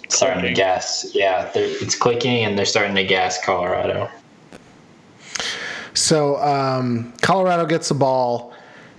starting 0.08 0.42
to 0.42 0.52
gas. 0.52 1.06
Yeah, 1.14 1.50
they're- 1.52 1.76
it's 1.80 1.94
clicking, 1.96 2.44
and 2.44 2.56
they're 2.58 2.64
starting 2.66 2.94
to 2.96 3.04
gas 3.04 3.42
Colorado. 3.44 4.08
So 5.94 6.36
um, 6.42 7.12
Colorado 7.22 7.66
gets 7.66 7.88
the 7.88 7.94
ball, 7.94 8.52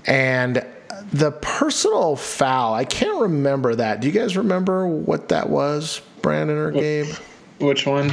and 0.06 0.66
the 1.12 1.32
personal 1.32 2.16
foul. 2.16 2.74
I 2.74 2.86
can't 2.86 3.20
remember 3.20 3.76
that. 3.76 4.00
Do 4.00 4.08
you 4.08 4.14
guys 4.14 4.38
remember 4.38 4.88
what 4.88 5.30
that 5.30 5.50
was, 5.50 6.02
Brandon 6.22 6.58
or 6.58 6.72
Gabe? 6.72 7.14
Which 7.60 7.86
one? 7.86 8.12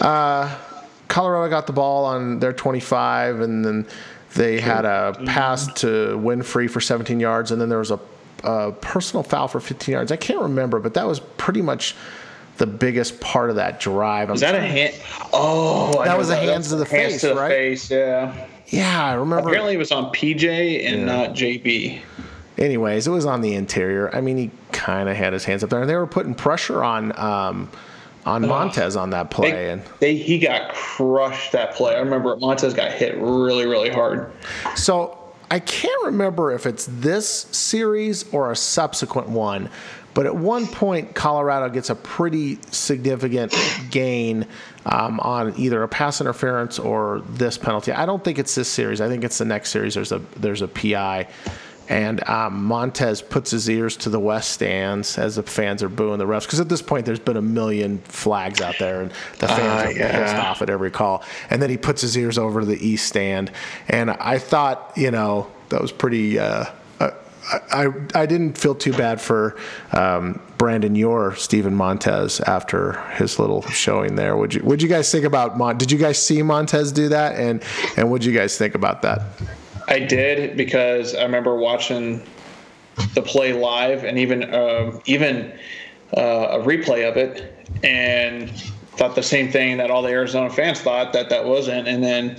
Uh, 0.00 0.54
Colorado 1.08 1.48
got 1.50 1.66
the 1.66 1.72
ball 1.72 2.04
on 2.04 2.38
their 2.40 2.52
25, 2.52 3.40
and 3.40 3.64
then 3.64 3.86
they 4.34 4.60
had 4.60 4.84
a 4.84 5.14
pass 5.26 5.72
to 5.74 5.86
Winfree 6.18 6.68
for 6.68 6.80
17 6.80 7.20
yards, 7.20 7.50
and 7.52 7.60
then 7.60 7.68
there 7.68 7.78
was 7.78 7.90
a, 7.90 8.00
a 8.44 8.72
personal 8.72 9.22
foul 9.22 9.48
for 9.48 9.60
15 9.60 9.92
yards. 9.92 10.12
I 10.12 10.16
can't 10.16 10.40
remember, 10.40 10.78
but 10.80 10.94
that 10.94 11.06
was 11.06 11.20
pretty 11.20 11.62
much 11.62 11.96
the 12.58 12.66
biggest 12.66 13.20
part 13.20 13.50
of 13.50 13.56
that 13.56 13.80
drive. 13.80 14.30
Was 14.30 14.40
that 14.40 14.54
a 14.54 14.60
hand? 14.60 14.94
Oh, 15.32 16.04
That 16.04 16.16
was 16.16 16.30
a 16.30 16.36
hands 16.36 16.68
to 16.68 16.76
the 16.76 16.84
hands 16.84 17.14
face, 17.14 17.20
to 17.22 17.28
the 17.28 17.34
right? 17.34 17.48
face, 17.50 17.90
yeah. 17.90 18.46
Yeah, 18.68 19.04
I 19.04 19.14
remember. 19.14 19.48
Apparently, 19.48 19.74
it 19.74 19.78
was 19.78 19.90
on 19.92 20.12
PJ 20.12 20.84
and 20.86 21.00
Yeah. 21.00 21.04
not 21.04 21.34
JB. 21.34 22.00
Anyways, 22.56 23.06
it 23.06 23.10
was 23.10 23.26
on 23.26 23.40
the 23.40 23.54
interior. 23.54 24.14
I 24.14 24.20
mean, 24.20 24.36
he 24.36 24.50
kind 24.70 25.08
of 25.08 25.16
had 25.16 25.32
his 25.32 25.44
hands 25.44 25.64
up 25.64 25.70
there, 25.70 25.80
and 25.80 25.90
they 25.90 25.96
were 25.96 26.06
putting 26.06 26.34
pressure 26.34 26.84
on 26.84 27.16
um, 27.18 27.68
on 28.24 28.46
Montez 28.46 28.94
on 28.96 29.10
that 29.10 29.30
play. 29.30 29.50
They, 29.50 29.70
and 29.70 29.82
they 29.98 30.14
he 30.14 30.38
got 30.38 30.72
crushed 30.72 31.50
that 31.52 31.74
play. 31.74 31.96
I 31.96 31.98
remember 31.98 32.36
Montez 32.36 32.72
got 32.72 32.92
hit 32.92 33.16
really, 33.18 33.66
really 33.66 33.90
hard. 33.90 34.30
So 34.76 35.18
I 35.50 35.58
can't 35.60 36.06
remember 36.06 36.52
if 36.52 36.66
it's 36.66 36.86
this 36.90 37.28
series 37.28 38.32
or 38.32 38.50
a 38.50 38.56
subsequent 38.56 39.28
one, 39.28 39.70
but 40.14 40.26
at 40.26 40.34
one 40.34 40.66
point, 40.66 41.14
Colorado 41.14 41.68
gets 41.68 41.90
a 41.90 41.94
pretty 41.94 42.58
significant 42.70 43.54
gain 43.90 44.46
um, 44.86 45.18
on 45.20 45.58
either 45.58 45.82
a 45.82 45.88
pass 45.88 46.20
interference 46.20 46.78
or 46.78 47.22
this 47.30 47.58
penalty. 47.58 47.92
I 47.92 48.06
don't 48.06 48.22
think 48.22 48.38
it's 48.38 48.54
this 48.54 48.68
series. 48.68 49.00
I 49.00 49.08
think 49.08 49.24
it's 49.24 49.38
the 49.38 49.44
next 49.44 49.70
series. 49.70 49.94
There's 49.94 50.12
a 50.12 50.20
there's 50.36 50.62
a 50.62 50.68
PI. 50.68 51.28
And 51.88 52.26
um, 52.28 52.64
Montez 52.64 53.20
puts 53.20 53.50
his 53.50 53.68
ears 53.68 53.96
to 53.98 54.08
the 54.08 54.18
west 54.20 54.52
stands 54.52 55.18
as 55.18 55.36
the 55.36 55.42
fans 55.42 55.82
are 55.82 55.88
booing 55.88 56.18
the 56.18 56.24
refs. 56.26 56.42
Because 56.42 56.60
at 56.60 56.68
this 56.68 56.80
point, 56.82 57.04
there's 57.04 57.18
been 57.18 57.36
a 57.36 57.42
million 57.42 57.98
flags 57.98 58.60
out 58.60 58.76
there, 58.78 59.02
and 59.02 59.10
the 59.38 59.48
fans 59.48 59.60
Ah, 59.60 59.84
are 59.84 59.92
yeah. 59.92 60.24
pissed 60.24 60.36
off 60.36 60.62
at 60.62 60.70
every 60.70 60.90
call. 60.90 61.22
And 61.50 61.60
then 61.60 61.68
he 61.70 61.76
puts 61.76 62.00
his 62.00 62.16
ears 62.16 62.38
over 62.38 62.60
to 62.60 62.66
the 62.66 62.86
east 62.86 63.06
stand. 63.06 63.50
And 63.88 64.10
I 64.10 64.38
thought, 64.38 64.92
you 64.96 65.10
know, 65.10 65.50
that 65.68 65.80
was 65.82 65.92
pretty. 65.92 66.38
Uh, 66.38 66.64
I, 67.00 67.10
I, 67.70 67.88
I 68.14 68.24
didn't 68.24 68.56
feel 68.56 68.74
too 68.74 68.94
bad 68.94 69.20
for 69.20 69.58
um, 69.92 70.40
Brandon 70.56 70.94
Yor, 70.94 71.34
Steven 71.36 71.74
Montez, 71.74 72.40
after 72.40 72.92
his 73.16 73.38
little 73.38 73.60
showing 73.68 74.14
there. 74.14 74.34
Would 74.34 74.54
you 74.54 74.62
Would 74.64 74.80
you 74.80 74.88
guys 74.88 75.12
think 75.12 75.26
about 75.26 75.58
Mon? 75.58 75.76
Did 75.76 75.92
you 75.92 75.98
guys 75.98 76.18
see 76.18 76.40
Montez 76.42 76.90
do 76.92 77.10
that? 77.10 77.36
And 77.36 77.62
and 77.98 78.10
what 78.10 78.22
did 78.22 78.30
you 78.32 78.38
guys 78.38 78.56
think 78.56 78.74
about 78.74 79.02
that? 79.02 79.20
I 79.88 79.98
did 79.98 80.56
because 80.56 81.14
I 81.14 81.22
remember 81.22 81.56
watching 81.56 82.22
the 83.14 83.22
play 83.22 83.52
live 83.52 84.04
and 84.04 84.18
even 84.18 84.54
um, 84.54 85.00
even 85.06 85.52
uh, 86.16 86.20
a 86.20 86.58
replay 86.60 87.08
of 87.08 87.16
it, 87.16 87.52
and 87.82 88.50
thought 88.96 89.14
the 89.16 89.22
same 89.22 89.50
thing 89.50 89.76
that 89.78 89.90
all 89.90 90.02
the 90.02 90.10
Arizona 90.10 90.48
fans 90.50 90.80
thought 90.80 91.12
that 91.12 91.28
that 91.30 91.44
wasn't. 91.44 91.88
And 91.88 92.02
then 92.04 92.36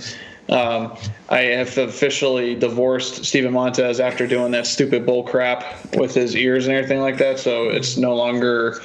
um, 0.48 0.96
I 1.28 1.40
have 1.40 1.76
officially 1.76 2.54
divorced 2.54 3.24
Steven 3.26 3.52
Montez 3.52 4.00
after 4.00 4.26
doing 4.26 4.52
that 4.52 4.66
stupid 4.66 5.04
bull 5.04 5.24
crap 5.24 5.94
with 5.96 6.14
his 6.14 6.34
ears 6.34 6.66
and 6.66 6.74
everything 6.74 7.00
like 7.00 7.18
that. 7.18 7.38
So 7.38 7.68
it's 7.68 7.96
no 7.98 8.14
longer 8.16 8.80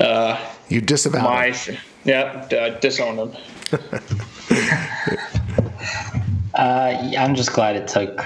uh, 0.00 0.38
You 0.68 0.80
disavow. 0.82 1.22
my 1.22 1.46
it. 1.46 1.78
yeah 2.04 2.46
uh, 2.52 2.78
disowned 2.80 3.18
him. 3.18 3.36
Uh, 6.60 7.10
I'm 7.18 7.34
just 7.34 7.52
glad 7.54 7.74
it 7.74 7.88
took. 7.88 8.22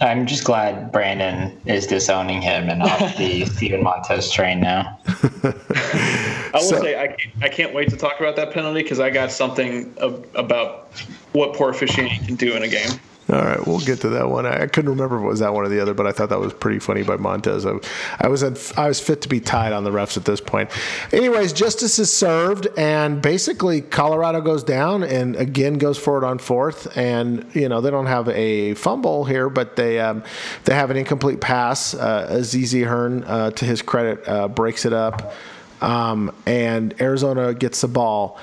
I'm 0.00 0.26
just 0.26 0.44
glad 0.44 0.90
Brandon 0.92 1.58
is 1.66 1.86
disowning 1.86 2.40
him 2.40 2.70
and 2.70 2.82
off 2.82 3.16
the 3.18 3.44
Steven 3.44 3.82
Montez 3.82 4.30
train 4.32 4.60
now. 4.60 4.98
I 5.06 6.50
will 6.54 6.60
So- 6.60 6.80
say 6.80 6.98
I 6.98 7.08
can't, 7.08 7.32
I 7.42 7.48
can't 7.48 7.74
wait 7.74 7.90
to 7.90 7.96
talk 7.98 8.18
about 8.18 8.34
that 8.36 8.50
penalty 8.52 8.82
because 8.82 8.98
I 8.98 9.10
got 9.10 9.30
something 9.30 9.94
of, 9.98 10.26
about 10.34 10.90
what 11.32 11.52
poor 11.54 11.68
officiating 11.70 12.24
can 12.24 12.34
do 12.36 12.54
in 12.54 12.62
a 12.62 12.68
game. 12.68 12.90
All 13.28 13.42
right, 13.42 13.66
we'll 13.66 13.80
get 13.80 14.02
to 14.02 14.10
that 14.10 14.30
one. 14.30 14.46
I, 14.46 14.68
couldn't 14.68 14.90
remember 14.90 15.16
if 15.16 15.24
it 15.24 15.26
was 15.26 15.40
that 15.40 15.52
one 15.52 15.64
or 15.64 15.68
the 15.68 15.80
other, 15.80 15.94
but 15.94 16.06
I 16.06 16.12
thought 16.12 16.28
that 16.28 16.38
was 16.38 16.52
pretty 16.52 16.78
funny 16.78 17.02
by 17.02 17.16
Montez. 17.16 17.66
I, 17.66 17.72
I 18.20 18.28
was 18.28 18.44
at, 18.44 18.78
I 18.78 18.86
was 18.86 19.00
fit 19.00 19.22
to 19.22 19.28
be 19.28 19.40
tied 19.40 19.72
on 19.72 19.82
the 19.82 19.90
refs 19.90 20.16
at 20.16 20.24
this 20.24 20.40
point. 20.40 20.70
Anyways, 21.12 21.52
justice 21.52 21.98
is 21.98 22.12
served, 22.12 22.68
and 22.76 23.20
basically 23.20 23.80
Colorado 23.80 24.40
goes 24.40 24.62
down 24.62 25.02
and 25.02 25.34
again 25.34 25.74
goes 25.74 25.98
forward 25.98 26.24
on 26.24 26.38
fourth. 26.38 26.96
And 26.96 27.50
you 27.52 27.68
know 27.68 27.80
they 27.80 27.90
don't 27.90 28.06
have 28.06 28.28
a 28.28 28.74
fumble 28.74 29.24
here, 29.24 29.50
but 29.50 29.74
they 29.74 29.98
um, 29.98 30.22
they 30.62 30.74
have 30.74 30.92
an 30.92 30.96
incomplete 30.96 31.40
pass. 31.40 31.94
Uh, 31.94 32.28
Azizi 32.30 32.86
Hearn, 32.86 33.24
uh, 33.24 33.50
to 33.50 33.64
his 33.64 33.82
credit, 33.82 34.22
uh, 34.28 34.46
breaks 34.46 34.84
it 34.84 34.92
up, 34.92 35.34
um, 35.80 36.32
and 36.46 36.94
Arizona 37.00 37.54
gets 37.54 37.80
the 37.80 37.88
ball, 37.88 38.38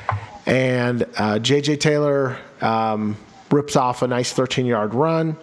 and 0.45 1.07
uh, 1.15 1.39
J.J. 1.39 1.77
Taylor. 1.77 2.38
Um, 2.60 3.15
rips 3.54 3.76
off 3.76 4.02
a 4.02 4.08
nice 4.08 4.34
13 4.34 4.66
yard 4.66 4.94
run. 4.94 5.38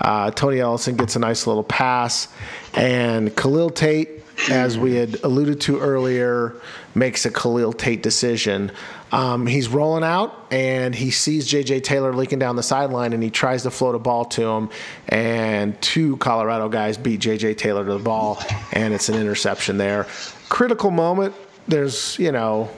Uh, 0.00 0.30
Tony 0.30 0.60
Ellison 0.60 0.96
gets 0.96 1.16
a 1.16 1.18
nice 1.18 1.46
little 1.46 1.64
pass. 1.64 2.28
And 2.74 3.34
Khalil 3.34 3.70
Tate, 3.70 4.22
as 4.50 4.78
we 4.78 4.94
had 4.94 5.22
alluded 5.24 5.60
to 5.62 5.80
earlier, 5.80 6.54
makes 6.94 7.26
a 7.26 7.30
Khalil 7.30 7.72
Tate 7.72 8.02
decision. 8.02 8.70
Um, 9.10 9.46
he's 9.46 9.68
rolling 9.68 10.04
out 10.04 10.46
and 10.52 10.94
he 10.94 11.10
sees 11.10 11.50
JJ 11.50 11.82
Taylor 11.82 12.12
leaking 12.14 12.38
down 12.38 12.56
the 12.56 12.62
sideline 12.62 13.14
and 13.14 13.22
he 13.22 13.30
tries 13.30 13.62
to 13.62 13.70
float 13.70 13.94
a 13.94 13.98
ball 13.98 14.26
to 14.26 14.46
him. 14.46 14.70
And 15.08 15.80
two 15.80 16.18
Colorado 16.18 16.68
guys 16.68 16.98
beat 16.98 17.20
JJ 17.20 17.56
Taylor 17.56 17.84
to 17.84 17.94
the 17.94 17.98
ball 17.98 18.40
and 18.72 18.92
it's 18.92 19.08
an 19.08 19.16
interception 19.16 19.78
there. 19.78 20.06
Critical 20.50 20.90
moment. 20.90 21.34
There's, 21.66 22.18
you 22.18 22.32
know, 22.32 22.70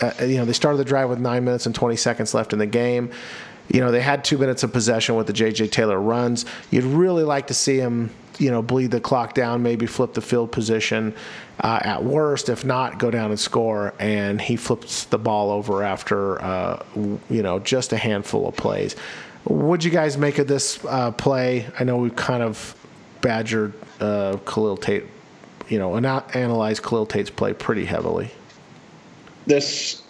uh, 0.00 0.12
you 0.20 0.36
know, 0.36 0.44
they 0.44 0.52
started 0.52 0.78
the 0.78 0.84
drive 0.84 1.08
with 1.08 1.20
nine 1.20 1.44
minutes 1.44 1.66
and 1.66 1.74
20 1.74 1.96
seconds 1.96 2.34
left 2.34 2.52
in 2.52 2.58
the 2.58 2.66
game. 2.66 3.10
You 3.72 3.80
know, 3.80 3.92
they 3.92 4.00
had 4.00 4.24
two 4.24 4.36
minutes 4.36 4.62
of 4.64 4.72
possession 4.72 5.14
with 5.14 5.28
the 5.28 5.32
J.J. 5.32 5.68
Taylor 5.68 6.00
runs. 6.00 6.44
You'd 6.70 6.84
really 6.84 7.22
like 7.22 7.46
to 7.48 7.54
see 7.54 7.78
him, 7.78 8.10
you 8.38 8.50
know, 8.50 8.62
bleed 8.62 8.90
the 8.90 9.00
clock 9.00 9.32
down, 9.34 9.62
maybe 9.62 9.86
flip 9.86 10.12
the 10.12 10.20
field 10.20 10.50
position 10.50 11.14
uh, 11.60 11.78
at 11.82 12.02
worst. 12.02 12.48
If 12.48 12.64
not, 12.64 12.98
go 12.98 13.12
down 13.12 13.30
and 13.30 13.38
score. 13.38 13.94
And 14.00 14.40
he 14.40 14.56
flips 14.56 15.04
the 15.04 15.18
ball 15.18 15.52
over 15.52 15.84
after, 15.84 16.42
uh, 16.42 16.84
you 16.96 17.42
know, 17.42 17.60
just 17.60 17.92
a 17.92 17.96
handful 17.96 18.48
of 18.48 18.56
plays. 18.56 18.96
What'd 19.44 19.84
you 19.84 19.90
guys 19.90 20.18
make 20.18 20.38
of 20.38 20.48
this 20.48 20.84
uh, 20.84 21.12
play? 21.12 21.66
I 21.78 21.84
know 21.84 21.96
we 21.98 22.10
kind 22.10 22.42
of 22.42 22.74
badgered 23.20 23.72
uh, 24.00 24.38
Khalil 24.46 24.78
Tate, 24.78 25.04
you 25.68 25.78
know, 25.78 25.96
analyzed 25.96 26.82
Khalil 26.82 27.06
Tate's 27.06 27.30
play 27.30 27.52
pretty 27.52 27.84
heavily. 27.84 28.30
this 29.46 30.02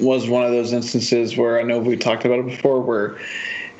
was 0.00 0.28
one 0.28 0.44
of 0.44 0.50
those 0.50 0.72
instances 0.72 1.36
where 1.36 1.58
I 1.58 1.62
know 1.62 1.78
we 1.78 1.96
talked 1.96 2.24
about 2.24 2.38
it 2.38 2.46
before, 2.46 2.80
where 2.80 3.18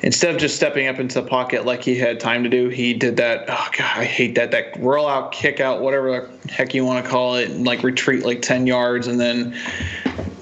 instead 0.01 0.33
of 0.33 0.41
just 0.41 0.55
stepping 0.55 0.87
up 0.87 0.99
into 0.99 1.21
the 1.21 1.27
pocket 1.27 1.65
like 1.65 1.83
he 1.83 1.97
had 1.97 2.19
time 2.19 2.43
to 2.43 2.49
do, 2.49 2.69
he 2.69 2.93
did 2.93 3.17
that. 3.17 3.45
Oh 3.47 3.67
god, 3.77 3.97
I 3.97 4.05
hate 4.05 4.35
that. 4.35 4.51
That 4.51 4.77
roll 4.79 5.07
out, 5.07 5.31
kick 5.31 5.59
out, 5.59 5.81
whatever 5.81 6.29
the 6.43 6.51
heck 6.51 6.73
you 6.73 6.85
want 6.85 7.03
to 7.03 7.09
call 7.09 7.35
it, 7.35 7.49
and 7.49 7.65
like 7.65 7.83
retreat 7.83 8.25
like 8.25 8.41
ten 8.41 8.67
yards 8.67 9.07
and 9.07 9.19
then 9.19 9.55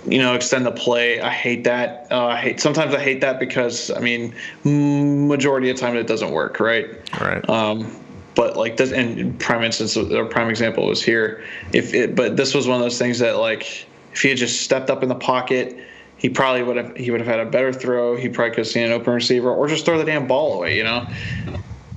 you 0.05 0.17
know 0.17 0.33
extend 0.33 0.65
the 0.65 0.71
play. 0.71 1.21
I 1.21 1.29
hate 1.29 1.63
that. 1.65 2.07
Uh, 2.11 2.27
I 2.27 2.37
hate. 2.37 2.59
Sometimes 2.59 2.93
I 2.93 2.99
hate 2.99 3.21
that 3.21 3.39
because 3.39 3.91
I 3.91 3.99
mean, 3.99 4.33
majority 4.63 5.69
of 5.69 5.77
the 5.77 5.81
time 5.81 5.95
it 5.95 6.07
doesn't 6.07 6.31
work, 6.31 6.59
right? 6.59 6.87
Right. 7.19 7.47
Um, 7.49 7.95
but 8.35 8.55
like 8.55 8.77
this, 8.77 8.91
and 8.91 9.37
prime 9.39 9.63
instance 9.63 9.97
or 9.97 10.25
prime 10.25 10.49
example 10.49 10.87
was 10.87 11.03
here. 11.03 11.43
If 11.73 11.93
it, 11.93 12.15
but 12.15 12.37
this 12.37 12.53
was 12.53 12.67
one 12.67 12.77
of 12.77 12.83
those 12.83 12.97
things 12.97 13.19
that 13.19 13.37
like 13.37 13.85
if 14.13 14.21
he 14.21 14.29
had 14.29 14.37
just 14.37 14.61
stepped 14.61 14.89
up 14.89 15.03
in 15.03 15.09
the 15.09 15.15
pocket, 15.15 15.77
he 16.17 16.29
probably 16.29 16.63
would 16.63 16.75
have 16.77 16.95
he 16.97 17.11
would 17.11 17.21
have 17.21 17.27
had 17.27 17.39
a 17.39 17.49
better 17.49 17.71
throw. 17.71 18.15
He 18.15 18.29
probably 18.29 18.51
could 18.51 18.59
have 18.59 18.67
seen 18.67 18.83
an 18.83 18.91
open 18.91 19.13
receiver 19.13 19.49
or 19.51 19.67
just 19.67 19.85
throw 19.85 19.97
the 19.97 20.05
damn 20.05 20.27
ball 20.27 20.53
away, 20.55 20.77
you 20.77 20.83
know. 20.83 21.07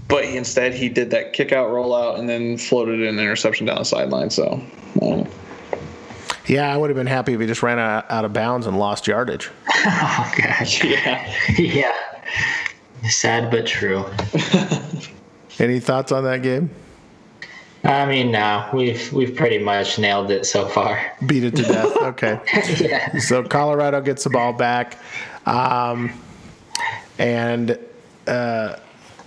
But 0.08 0.26
he, 0.26 0.36
instead, 0.36 0.74
he 0.74 0.88
did 0.88 1.10
that 1.10 1.32
kick 1.32 1.52
out 1.52 1.70
rollout 1.70 2.18
and 2.18 2.28
then 2.28 2.58
floated 2.58 3.00
an 3.00 3.18
interception 3.18 3.66
down 3.66 3.78
the 3.78 3.84
sideline. 3.84 4.30
So, 4.30 4.62
um, 5.00 5.26
Yeah, 6.46 6.72
I 6.72 6.76
would 6.76 6.90
have 6.90 6.96
been 6.96 7.06
happy 7.06 7.32
if 7.32 7.40
he 7.40 7.46
just 7.46 7.62
ran 7.62 7.78
out, 7.78 8.10
out 8.10 8.24
of 8.24 8.32
bounds 8.32 8.66
and 8.66 8.78
lost 8.78 9.06
yardage. 9.06 9.50
Oh 9.84 10.32
gosh. 10.38 10.84
yeah. 10.84 11.34
yeah. 11.58 11.92
Sad 13.08 13.50
but 13.50 13.66
true. 13.66 14.04
Any 15.58 15.80
thoughts 15.80 16.12
on 16.12 16.22
that 16.22 16.42
game? 16.42 16.70
I 17.84 18.06
mean, 18.06 18.30
no, 18.30 18.68
we've 18.72 19.12
we've 19.12 19.34
pretty 19.34 19.58
much 19.58 19.98
nailed 19.98 20.30
it 20.30 20.46
so 20.46 20.68
far. 20.68 21.00
Beat 21.26 21.44
it 21.44 21.56
to 21.56 21.62
death. 21.62 21.96
Okay. 22.02 22.38
yeah. 22.78 23.18
So 23.18 23.42
Colorado 23.42 24.00
gets 24.00 24.24
the 24.24 24.30
ball 24.30 24.52
back, 24.52 24.98
um, 25.46 26.12
and 27.18 27.78
uh, 28.26 28.76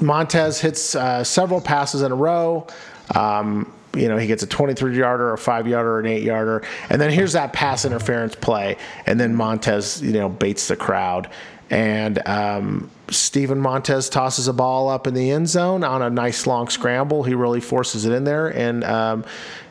Montez 0.01 0.59
hits 0.59 0.95
uh, 0.95 1.23
several 1.23 1.61
passes 1.61 2.01
in 2.01 2.11
a 2.11 2.15
row. 2.15 2.67
Um, 3.13 3.71
you 3.95 4.09
know, 4.09 4.17
he 4.17 4.27
gets 4.27 4.43
a 4.43 4.47
23 4.47 4.97
yarder, 4.97 5.33
a 5.33 5.37
five 5.37 5.67
yarder, 5.67 5.99
an 5.99 6.05
eight 6.05 6.23
yarder. 6.23 6.63
And 6.89 6.99
then 6.99 7.11
here's 7.11 7.33
that 7.33 7.53
pass 7.53 7.85
interference 7.85 8.35
play. 8.35 8.77
And 9.05 9.19
then 9.19 9.35
Montez, 9.35 10.01
you 10.01 10.11
know, 10.11 10.29
baits 10.29 10.67
the 10.67 10.75
crowd. 10.75 11.29
And 11.69 12.25
um, 12.27 12.91
Steven 13.09 13.59
Montez 13.59 14.09
tosses 14.09 14.47
a 14.47 14.53
ball 14.53 14.87
up 14.87 15.07
in 15.07 15.13
the 15.13 15.31
end 15.31 15.49
zone 15.49 15.83
on 15.83 16.01
a 16.01 16.09
nice 16.09 16.45
long 16.45 16.69
scramble. 16.69 17.23
He 17.23 17.33
really 17.33 17.61
forces 17.61 18.05
it 18.05 18.13
in 18.13 18.23
there. 18.23 18.47
And, 18.47 18.83
um, 18.83 19.25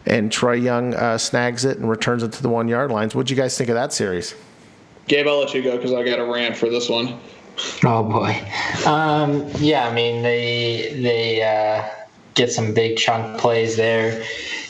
and 0.06 0.30
Troy 0.30 0.54
Young 0.54 0.94
uh, 0.94 1.18
snags 1.18 1.64
it 1.64 1.78
and 1.78 1.88
returns 1.88 2.22
it 2.22 2.32
to 2.32 2.42
the 2.42 2.48
one 2.48 2.68
yard 2.68 2.90
lines. 2.90 3.14
What'd 3.14 3.30
you 3.30 3.36
guys 3.36 3.56
think 3.56 3.70
of 3.70 3.74
that 3.74 3.92
series? 3.92 4.34
Gabe, 5.06 5.26
I'll 5.26 5.38
let 5.38 5.54
you 5.54 5.62
go 5.62 5.76
because 5.76 5.92
I 5.92 6.02
got 6.04 6.18
a 6.18 6.24
rant 6.24 6.56
for 6.56 6.68
this 6.68 6.88
one. 6.88 7.18
Oh 7.84 8.02
boy. 8.02 8.36
Um, 8.86 9.48
yeah, 9.58 9.86
I 9.86 9.94
mean 9.94 10.22
they 10.22 10.98
they 11.00 11.42
uh, 11.42 11.88
get 12.34 12.50
some 12.50 12.74
big 12.74 12.96
chunk 12.96 13.38
plays 13.38 13.76
there. 13.76 14.24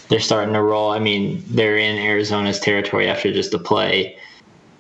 They're 0.09 0.21
starting 0.21 0.53
to 0.55 0.63
roll. 0.63 0.91
I 0.91 0.99
mean, 0.99 1.43
they're 1.49 1.79
in 1.79 1.97
Arizona's 1.97 2.61
territory 2.61 3.09
after 3.09 3.33
just 3.33 3.55
a 3.55 3.59
play. 3.59 4.19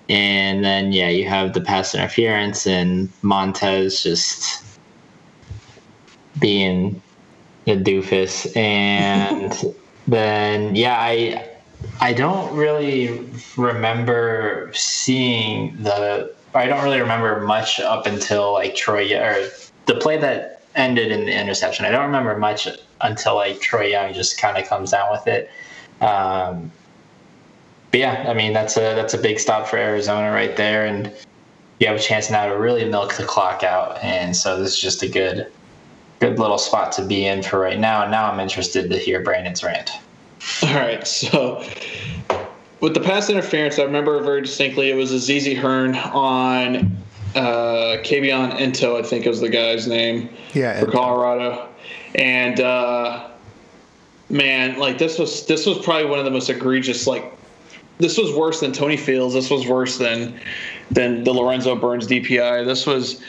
And 0.09 0.64
then 0.64 0.93
yeah, 0.93 1.09
you 1.09 1.28
have 1.28 1.55
the 1.55 1.60
pass 1.60 1.94
interference 1.94 2.66
and 2.66 3.09
Montez 3.22 4.02
just 4.02 4.62
being 6.39 7.01
a 7.66 7.76
doofus. 7.76 8.55
And 8.56 9.74
then 10.06 10.74
yeah, 10.74 10.98
I 10.98 11.51
I 12.01 12.12
don't 12.12 12.55
really 12.55 13.26
remember 13.56 14.70
seeing 14.74 15.82
the. 15.82 16.35
I 16.55 16.66
don't 16.66 16.85
really 16.85 17.01
remember 17.01 17.40
much 17.40 17.81
up 17.81 18.06
until 18.06 18.52
like 18.52 18.76
Troy 18.76 19.12
or 19.18 19.48
the 19.86 19.94
play 19.97 20.18
that 20.18 20.62
ended 20.76 21.10
in 21.10 21.24
the 21.26 21.39
interception. 21.39 21.85
I 21.85 21.90
don't 21.90 22.06
remember 22.06 22.36
much 22.39 22.68
until 23.01 23.35
like 23.35 23.60
Troy 23.60 23.86
Young 23.86 24.12
just 24.12 24.39
kind 24.39 24.56
of 24.56 24.68
comes 24.68 24.93
down 24.93 25.10
with 25.10 25.26
it. 25.26 25.51
Um, 26.01 26.70
but 27.95 28.01
yeah, 28.01 28.25
I 28.27 28.35
mean 28.35 28.53
that's 28.53 28.77
a 28.77 28.81
that's 28.81 29.15
a 29.15 29.19
big 29.19 29.39
stop 29.39 29.69
for 29.69 29.77
Arizona 29.77 30.33
right 30.33 30.57
there, 30.57 30.85
and 30.85 31.12
you 31.79 31.87
have 31.87 31.95
a 31.95 32.01
chance 32.01 32.29
now 32.29 32.45
to 32.49 32.59
really 32.59 32.85
milk 32.85 33.15
the 33.15 33.25
clock 33.25 33.62
out. 33.62 34.03
And 34.03 34.37
so 34.37 34.59
this 34.59 34.73
is 34.73 34.81
just 34.81 35.05
a 35.05 35.09
good 35.09 35.47
good 36.19 36.41
little 36.41 36.59
spot 36.59 36.91
to 36.95 37.05
be 37.05 37.25
in 37.25 37.45
for 37.45 37.61
right 37.61 37.79
now. 37.79 38.03
And 38.03 38.11
now 38.11 38.29
I'm 38.29 38.41
interested 38.41 38.91
to 38.91 38.99
hear 38.99 39.21
Brandon's 39.21 39.62
rant. 39.62 39.93
All 40.65 40.75
right, 40.75 41.07
so 41.07 41.65
with 42.81 42.95
the 42.95 43.01
pass 43.01 43.31
interference, 43.31 43.79
I 43.79 43.85
remember 43.85 44.21
very 44.25 44.43
distinctly. 44.43 44.91
It 44.91 44.97
was 44.97 45.12
Azizi 45.12 45.57
Hearn 45.57 45.95
on 45.95 46.97
uh, 47.37 47.99
Kabion 48.03 48.59
Ento, 48.59 48.99
I 48.99 49.05
think 49.05 49.25
was 49.25 49.41
the 49.41 49.49
guy's 49.49 49.87
name 49.87 50.31
Yeah, 50.53 50.81
for 50.81 50.91
Colorado, 50.91 51.69
and 52.16 52.59
uh, 52.59 53.29
man, 54.31 54.81
like 54.81 54.99
this 54.99 55.16
was 55.16 55.47
this 55.47 55.65
was 55.65 55.79
probably 55.79 56.07
one 56.07 56.19
of 56.19 56.25
the 56.25 56.33
most 56.33 56.51
egregious. 56.51 57.07
Like 57.07 57.31
this 57.99 58.19
was 58.19 58.35
worse 58.35 58.61
than 58.61 58.73
Tony 58.73 58.97
Fields. 58.97 59.35
This 59.35 59.51
was 59.51 59.66
worse 59.66 59.99
than 59.99 60.39
than 60.91 61.25
the 61.25 61.33
Lorenzo 61.33 61.75
Burns 61.77 62.07
DPI. 62.07 62.65
This 62.66 62.87
was 62.87 63.23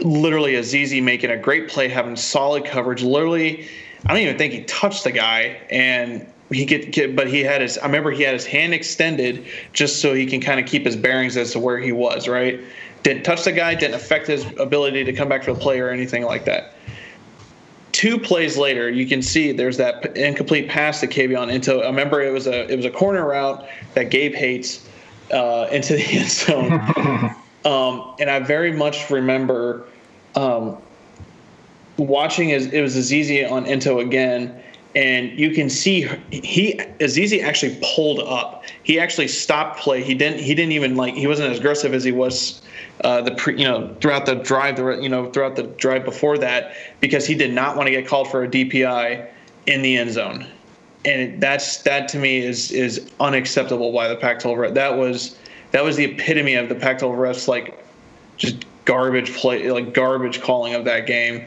literally 0.00 0.52
Azizi 0.52 1.02
making 1.02 1.30
a 1.30 1.36
great 1.36 1.68
play, 1.68 1.88
having 1.88 2.16
solid 2.16 2.64
coverage. 2.64 3.02
Literally, 3.02 3.68
I 4.06 4.12
don't 4.12 4.22
even 4.22 4.38
think 4.38 4.52
he 4.52 4.64
touched 4.64 5.04
the 5.04 5.12
guy, 5.12 5.60
and 5.70 6.26
he 6.50 6.64
get, 6.64 6.92
get 6.92 7.16
but 7.16 7.28
he 7.28 7.40
had 7.40 7.60
his. 7.60 7.78
I 7.78 7.86
remember 7.86 8.10
he 8.10 8.22
had 8.22 8.34
his 8.34 8.46
hand 8.46 8.74
extended 8.74 9.46
just 9.72 10.00
so 10.00 10.12
he 10.14 10.26
can 10.26 10.40
kind 10.40 10.60
of 10.60 10.66
keep 10.66 10.84
his 10.84 10.96
bearings 10.96 11.36
as 11.36 11.52
to 11.52 11.58
where 11.58 11.78
he 11.78 11.92
was. 11.92 12.28
Right, 12.28 12.60
didn't 13.02 13.22
touch 13.22 13.44
the 13.44 13.52
guy, 13.52 13.74
didn't 13.74 13.94
affect 13.94 14.26
his 14.26 14.44
ability 14.58 15.04
to 15.04 15.12
come 15.12 15.28
back 15.28 15.44
for 15.44 15.54
the 15.54 15.60
play 15.60 15.80
or 15.80 15.90
anything 15.90 16.24
like 16.24 16.44
that. 16.46 16.73
Two 17.94 18.18
plays 18.18 18.58
later, 18.58 18.90
you 18.90 19.06
can 19.06 19.22
see 19.22 19.52
there's 19.52 19.76
that 19.76 20.16
incomplete 20.16 20.68
pass 20.68 20.98
to 20.98 21.06
Kabion 21.06 21.48
Ento. 21.48 21.80
I 21.80 21.86
remember 21.86 22.20
it 22.20 22.32
was 22.32 22.48
a 22.48 22.68
it 22.68 22.74
was 22.74 22.84
a 22.84 22.90
corner 22.90 23.24
route 23.24 23.64
that 23.94 24.10
Gabe 24.10 24.34
hates 24.34 24.84
uh, 25.32 25.68
into 25.70 25.94
the 25.94 26.04
end 26.10 26.28
zone. 26.28 27.36
Um, 27.64 28.14
and 28.20 28.28
I 28.28 28.40
very 28.40 28.72
much 28.72 29.08
remember 29.08 29.86
um, 30.34 30.76
watching 31.96 32.52
as 32.52 32.66
it 32.66 32.82
was 32.82 32.94
Azizi 32.94 33.50
on 33.50 33.64
Ento 33.64 34.02
again, 34.02 34.62
and 34.94 35.30
you 35.38 35.50
can 35.52 35.70
see 35.70 36.02
he 36.30 36.74
Azizi 37.00 37.42
actually 37.42 37.78
pulled 37.80 38.20
up. 38.20 38.64
He 38.82 39.00
actually 39.00 39.28
stopped 39.28 39.80
play. 39.80 40.02
He 40.02 40.14
didn't. 40.14 40.40
He 40.40 40.54
didn't 40.54 40.72
even 40.72 40.94
like. 40.94 41.14
He 41.14 41.26
wasn't 41.26 41.52
as 41.52 41.58
aggressive 41.58 41.94
as 41.94 42.04
he 42.04 42.12
was 42.12 42.60
uh, 43.04 43.20
the 43.20 43.32
pre, 43.32 43.56
you 43.58 43.64
know 43.64 43.94
throughout 44.00 44.24
the 44.26 44.34
drive. 44.34 44.76
The 44.76 44.98
you 45.00 45.10
know 45.10 45.30
throughout 45.30 45.56
the 45.56 45.64
drive 45.64 46.04
before 46.04 46.38
that 46.38 46.74
because 47.00 47.26
he 47.26 47.34
did 47.34 47.52
not 47.52 47.76
want 47.76 47.86
to 47.86 47.90
get 47.90 48.06
called 48.06 48.30
for 48.30 48.42
a 48.42 48.48
DPI 48.48 49.28
in 49.66 49.82
the 49.82 49.96
end 49.96 50.12
zone, 50.12 50.46
and 51.04 51.40
that's 51.40 51.82
that 51.82 52.08
to 52.08 52.18
me 52.18 52.38
is 52.38 52.72
is 52.72 53.08
unacceptable 53.20 53.92
by 53.92 54.08
the 54.08 54.16
Pac-12. 54.16 54.56
ref. 54.56 54.74
That 54.74 54.96
was 54.96 55.36
that 55.72 55.84
was 55.84 55.96
the 55.96 56.04
epitome 56.04 56.54
of 56.54 56.70
the 56.70 56.74
Pac-12 56.74 57.16
refs 57.16 57.46
like 57.46 57.84
just 58.38 58.64
garbage 58.86 59.34
play, 59.34 59.70
like 59.70 59.92
garbage 59.92 60.40
calling 60.40 60.74
of 60.74 60.86
that 60.86 61.06
game. 61.06 61.44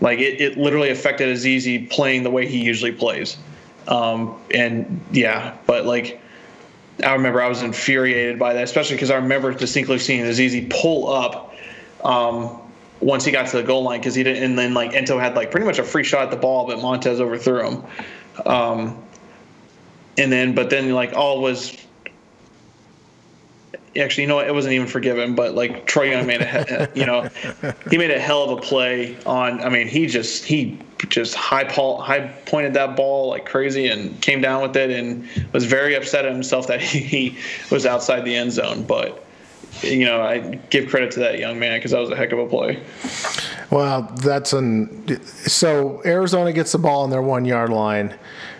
Like 0.00 0.20
it, 0.20 0.40
it 0.40 0.56
literally 0.56 0.90
affected 0.90 1.28
Azizi 1.36 1.90
playing 1.90 2.22
the 2.22 2.30
way 2.30 2.46
he 2.46 2.62
usually 2.62 2.92
plays. 2.92 3.36
Um, 3.88 4.40
and 4.54 5.00
yeah, 5.10 5.56
but 5.66 5.86
like 5.86 6.20
I 7.04 7.14
remember 7.14 7.42
I 7.42 7.48
was 7.48 7.62
infuriated 7.62 8.38
by 8.38 8.54
that, 8.54 8.64
especially 8.64 8.96
because 8.96 9.10
I 9.10 9.16
remember 9.16 9.52
distinctly 9.52 9.98
seeing 9.98 10.24
Azizi 10.24 10.68
pull 10.68 11.08
up 11.08 11.54
um, 12.04 12.58
once 13.00 13.24
he 13.24 13.32
got 13.32 13.48
to 13.48 13.56
the 13.58 13.62
goal 13.62 13.82
line 13.82 14.00
because 14.00 14.14
he 14.14 14.22
didn't, 14.22 14.42
and 14.42 14.58
then 14.58 14.74
like 14.74 14.92
Ento 14.92 15.20
had 15.20 15.34
like 15.34 15.50
pretty 15.50 15.66
much 15.66 15.78
a 15.78 15.84
free 15.84 16.04
shot 16.04 16.22
at 16.22 16.30
the 16.30 16.36
ball, 16.36 16.66
but 16.66 16.80
Montez 16.80 17.20
overthrew 17.20 17.68
him. 17.68 17.84
Um, 18.46 19.02
and 20.18 20.30
then, 20.30 20.54
but 20.54 20.70
then 20.70 20.92
like 20.92 21.14
all 21.14 21.40
was 21.40 21.76
actually, 23.96 24.24
you 24.24 24.28
know 24.28 24.36
what? 24.36 24.48
It 24.48 24.54
wasn't 24.54 24.74
even 24.74 24.86
forgiven, 24.86 25.34
but 25.34 25.54
like 25.54 25.86
Troy 25.86 26.10
Young 26.10 26.26
made 26.26 26.42
a, 26.42 26.90
you 26.94 27.06
know, 27.06 27.28
he 27.90 27.98
made 27.98 28.10
a 28.10 28.20
hell 28.20 28.44
of 28.44 28.58
a 28.58 28.60
play 28.60 29.16
on. 29.24 29.60
I 29.62 29.68
mean, 29.68 29.88
he 29.88 30.06
just 30.06 30.44
he 30.44 30.78
just 31.08 31.34
high 31.34 31.64
ball, 31.64 32.00
high 32.00 32.28
pointed 32.46 32.74
that 32.74 32.96
ball 32.96 33.28
like 33.28 33.46
crazy 33.46 33.86
and 33.86 34.20
came 34.20 34.40
down 34.40 34.62
with 34.62 34.76
it 34.76 34.90
and 34.90 35.26
was 35.52 35.64
very 35.64 35.94
upset 35.94 36.24
at 36.24 36.32
himself 36.32 36.66
that 36.66 36.80
he 36.82 37.36
was 37.70 37.86
outside 37.86 38.24
the 38.24 38.34
end 38.34 38.52
zone. 38.52 38.84
But 38.84 39.24
you 39.82 40.04
know, 40.04 40.20
I 40.20 40.38
give 40.70 40.88
credit 40.88 41.12
to 41.12 41.20
that 41.20 41.38
young 41.38 41.58
man 41.58 41.78
because 41.78 41.92
that 41.92 42.00
was 42.00 42.10
a 42.10 42.16
heck 42.16 42.32
of 42.32 42.38
a 42.38 42.46
play. 42.46 42.82
Well, 43.70 44.02
that's 44.16 44.52
an 44.52 45.22
so 45.24 46.02
Arizona 46.04 46.52
gets 46.52 46.72
the 46.72 46.78
ball 46.78 47.02
on 47.02 47.10
their 47.10 47.22
one 47.22 47.44
yard 47.44 47.70
line. 47.70 48.18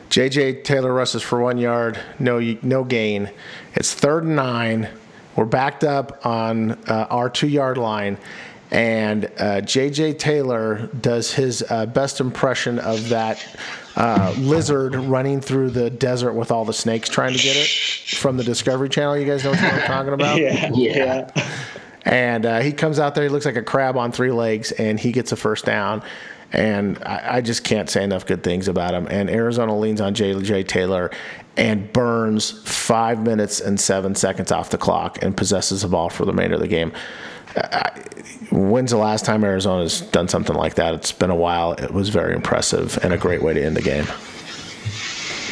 JJ 0.08 0.64
Taylor 0.64 0.92
rushes 0.92 1.22
for 1.22 1.40
one 1.40 1.58
yard, 1.58 2.00
no 2.18 2.40
no 2.62 2.84
gain. 2.84 3.30
It's 3.74 3.92
third 3.92 4.24
and 4.24 4.36
nine. 4.36 4.88
We're 5.36 5.44
backed 5.44 5.84
up 5.84 6.24
on 6.24 6.72
uh, 6.88 7.06
our 7.10 7.30
two 7.30 7.48
yard 7.48 7.78
line, 7.78 8.18
and 8.70 9.24
uh, 9.24 9.60
JJ 9.62 10.18
Taylor 10.18 10.86
does 11.00 11.32
his 11.32 11.64
uh, 11.70 11.86
best 11.86 12.20
impression 12.20 12.78
of 12.78 13.08
that 13.08 13.44
uh, 13.96 14.34
lizard 14.38 14.94
running 14.94 15.40
through 15.40 15.70
the 15.70 15.90
desert 15.90 16.34
with 16.34 16.50
all 16.50 16.64
the 16.64 16.72
snakes 16.72 17.08
trying 17.08 17.32
to 17.32 17.42
get 17.42 17.56
it 17.56 17.68
from 18.16 18.36
the 18.36 18.44
Discovery 18.44 18.88
Channel. 18.88 19.18
You 19.18 19.26
guys 19.26 19.42
know 19.42 19.50
what 19.50 19.60
I'm 19.60 19.82
talking 19.82 20.12
about? 20.12 20.30
Yeah, 20.40 20.70
yeah. 20.72 21.50
And 22.04 22.46
uh, 22.46 22.60
he 22.60 22.72
comes 22.72 22.98
out 22.98 23.14
there, 23.14 23.24
he 23.24 23.30
looks 23.30 23.44
like 23.44 23.56
a 23.56 23.62
crab 23.62 23.96
on 23.96 24.10
three 24.12 24.30
legs, 24.30 24.72
and 24.72 24.98
he 24.98 25.12
gets 25.12 25.32
a 25.32 25.36
first 25.36 25.66
down. 25.66 26.02
And 26.52 26.98
I, 27.04 27.36
I 27.36 27.40
just 27.40 27.62
can't 27.62 27.90
say 27.90 28.02
enough 28.02 28.26
good 28.26 28.42
things 28.42 28.68
about 28.68 28.94
him. 28.94 29.06
And 29.10 29.28
Arizona 29.28 29.76
leans 29.76 30.00
on 30.00 30.14
J.J. 30.14 30.64
Taylor 30.64 31.10
and 31.56 31.92
burns 31.92 32.62
five 32.68 33.22
minutes 33.22 33.60
and 33.60 33.78
seven 33.78 34.14
seconds 34.14 34.50
off 34.50 34.70
the 34.70 34.78
clock 34.78 35.22
and 35.22 35.36
possesses 35.36 35.82
the 35.82 35.88
ball 35.88 36.08
for 36.08 36.24
the 36.24 36.32
remainder 36.32 36.54
of 36.54 36.60
the 36.60 36.68
game. 36.68 36.92
When's 38.50 38.90
the 38.90 38.96
last 38.96 39.24
time 39.24 39.44
Arizona's 39.44 40.00
done 40.00 40.28
something 40.28 40.56
like 40.56 40.74
that? 40.74 40.94
It's 40.94 41.12
been 41.12 41.30
a 41.30 41.36
while. 41.36 41.72
It 41.72 41.92
was 41.92 42.08
very 42.08 42.34
impressive 42.34 42.98
and 43.02 43.12
a 43.12 43.18
great 43.18 43.42
way 43.42 43.54
to 43.54 43.64
end 43.64 43.76
the 43.76 43.82
game. 43.82 44.06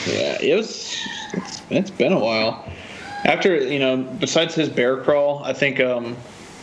Yeah, 0.07 0.41
it 0.41 0.57
was. 0.57 0.97
It's, 1.35 1.63
it's 1.71 1.91
been 1.91 2.13
a 2.13 2.19
while. 2.19 2.65
After 3.25 3.57
you 3.57 3.79
know, 3.79 3.97
besides 3.97 4.55
his 4.55 4.69
bear 4.69 4.97
crawl, 4.99 5.43
I 5.45 5.53
think 5.53 5.81
um, 5.81 6.17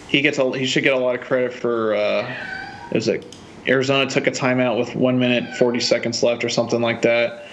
he 0.08 0.22
gets 0.22 0.38
a, 0.38 0.58
he 0.58 0.66
should 0.66 0.84
get 0.84 0.94
a 0.94 1.00
lot 1.00 1.16
of 1.16 1.22
credit 1.22 1.54
for. 1.54 1.96
Uh, 1.96 2.36
is 2.92 3.08
it 3.08 3.36
Arizona 3.68 4.10
took 4.10 4.28
a 4.28 4.32
timeout 4.32 4.78
with 4.78 4.96
one 4.96 5.20
minute 5.20 5.56
forty 5.58 5.80
seconds 5.80 6.24
left 6.24 6.44
or 6.44 6.50
something 6.50 6.82
like 6.82 7.02
that, 7.04 7.46